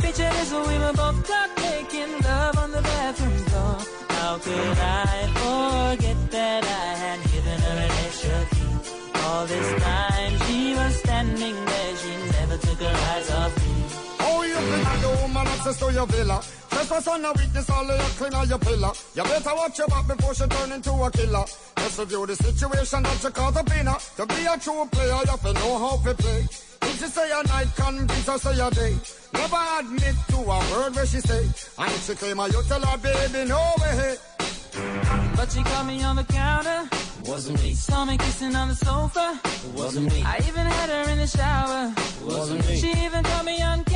Picture 0.02 0.30
this, 0.36 0.50
we 0.52 0.78
were 0.78 0.92
both 0.92 1.26
caught 1.28 1.50
making 1.58 2.12
love 2.22 2.58
on 2.58 2.72
the 2.72 2.82
bathroom 2.82 3.38
floor. 3.46 3.78
How 4.10 4.38
could 4.38 4.78
I 4.78 5.28
forget 5.40 6.18
that 6.32 6.64
I 6.64 6.88
had 7.04 7.20
given 7.30 7.58
her 7.66 7.78
an 7.86 7.92
extra 8.06 8.38
key? 8.50 8.74
All 9.24 9.46
this 9.46 9.82
time 9.82 10.32
she 10.46 10.74
was 10.74 10.94
standing 10.96 11.56
there, 11.64 11.96
she 11.96 12.12
never 12.38 12.56
took 12.58 12.80
her 12.80 12.96
eyes 13.14 13.30
off 13.30 13.56
me. 13.60 13.65
Access 15.66 15.86
to 15.86 15.92
your 15.92 16.06
villa? 16.06 16.40
Trespass 16.70 17.08
on 17.08 17.24
a 17.24 17.32
weakness, 17.32 17.70
all 17.70 17.90
of 17.90 17.98
your 17.98 18.08
clean 18.18 18.34
on 18.34 18.48
your 18.48 18.58
pillar. 18.58 18.92
You 19.14 19.22
better 19.24 19.54
watch 19.54 19.78
your 19.78 19.88
back 19.88 20.06
before 20.06 20.34
she 20.34 20.46
turn 20.46 20.72
into 20.72 20.92
a 20.92 21.10
killer. 21.10 21.44
Just 21.76 21.98
review 21.98 22.26
the 22.26 22.36
situation 22.36 23.02
that 23.02 23.22
you 23.22 23.30
call 23.30 23.52
the 23.52 23.64
winner. 23.64 23.96
To 24.16 24.26
be 24.26 24.46
a 24.46 24.58
true 24.58 24.86
player, 24.92 25.18
you 25.24 25.30
have 25.30 25.42
to 25.42 25.52
know 25.54 25.78
how 25.78 25.96
to 25.96 26.14
play. 26.14 26.46
If 26.82 26.98
she 27.00 27.06
say 27.06 27.30
a 27.30 27.42
night, 27.48 27.68
convince 27.74 28.26
her 28.26 28.38
say 28.38 28.60
a 28.60 28.70
day. 28.70 28.94
Never 29.34 29.62
admit 29.80 30.16
to 30.28 30.36
a 30.36 30.58
word 30.70 30.94
where 30.94 31.06
she 31.06 31.20
say. 31.20 31.42
And 31.78 31.90
if 31.90 32.06
she 32.06 32.14
claim 32.14 32.36
her, 32.38 32.48
you 32.48 32.62
tell 32.68 32.80
her, 32.80 32.98
baby, 32.98 33.48
no 33.48 33.60
way. 33.80 34.16
But 35.34 35.50
she 35.50 35.62
caught 35.62 35.86
me 35.86 36.02
on 36.02 36.16
the 36.16 36.24
counter. 36.24 36.88
Wasn't 37.24 37.60
me. 37.62 37.74
Saw 37.74 38.04
me 38.04 38.16
kissing 38.18 38.54
on 38.54 38.68
the 38.68 38.76
sofa. 38.76 39.40
Wasn't 39.74 40.12
me. 40.12 40.22
I 40.22 40.38
even 40.46 40.66
had 40.66 40.90
her 40.90 41.10
in 41.10 41.18
the 41.18 41.26
shower. 41.26 41.92
Wasn't 42.22 42.68
me. 42.68 42.76
She 42.76 42.90
even 43.04 43.24
caught 43.24 43.44
me 43.44 43.60
on 43.62 43.82
camera. 43.84 43.95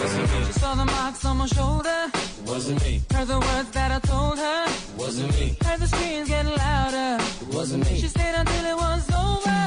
Wasn't 0.00 0.32
me. 0.32 0.44
She 0.46 0.52
saw 0.52 0.74
the 0.74 0.84
marks 0.84 1.24
on 1.24 1.36
my 1.38 1.46
shoulder. 1.46 2.00
Wasn't 2.46 2.80
me. 2.84 3.02
Heard 3.12 3.28
the 3.28 3.40
words 3.40 3.70
that 3.70 3.90
I 3.90 3.98
told 4.12 4.38
her. 4.38 4.60
Wasn't 4.96 5.30
me. 5.38 5.56
Heard 5.64 5.80
the 5.80 5.88
screams 5.88 6.28
getting 6.28 6.56
louder. 6.56 7.12
Wasn't 7.52 7.84
me. 7.84 7.94
She 8.02 8.08
stayed 8.08 8.36
until 8.42 8.64
it 8.72 8.76
was 8.76 9.02
over. 9.26 9.60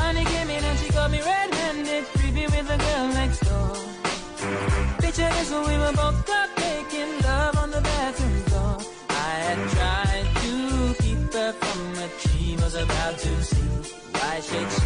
Honey 0.00 0.24
came 0.24 0.50
in 0.56 0.62
and 0.62 0.78
she 0.78 0.88
got 0.92 1.10
me 1.10 1.20
red-handed, 1.20 2.04
creepy 2.14 2.46
with 2.54 2.66
the 2.72 2.78
girl 2.86 3.06
next 3.20 3.40
door. 3.48 3.72
Picture 5.02 5.30
this 5.36 5.50
when 5.50 5.64
we 5.70 5.76
were 5.82 5.94
both 6.00 6.18
caught 6.26 6.50
making 6.58 7.10
love 7.22 7.56
on 7.58 7.70
the 7.70 7.80
bathroom 7.80 8.38
floor. 8.48 8.76
I 9.10 9.30
had 9.46 9.60
tried 9.76 10.26
to 10.42 10.52
keep 11.02 11.32
her 11.34 11.52
from 11.52 11.80
what 11.98 12.12
she 12.22 12.56
was 12.62 12.74
about 12.76 13.18
to 13.18 13.32
see. 13.42 13.70
Why 14.16 14.34
should 14.48 14.68
she 14.78 14.85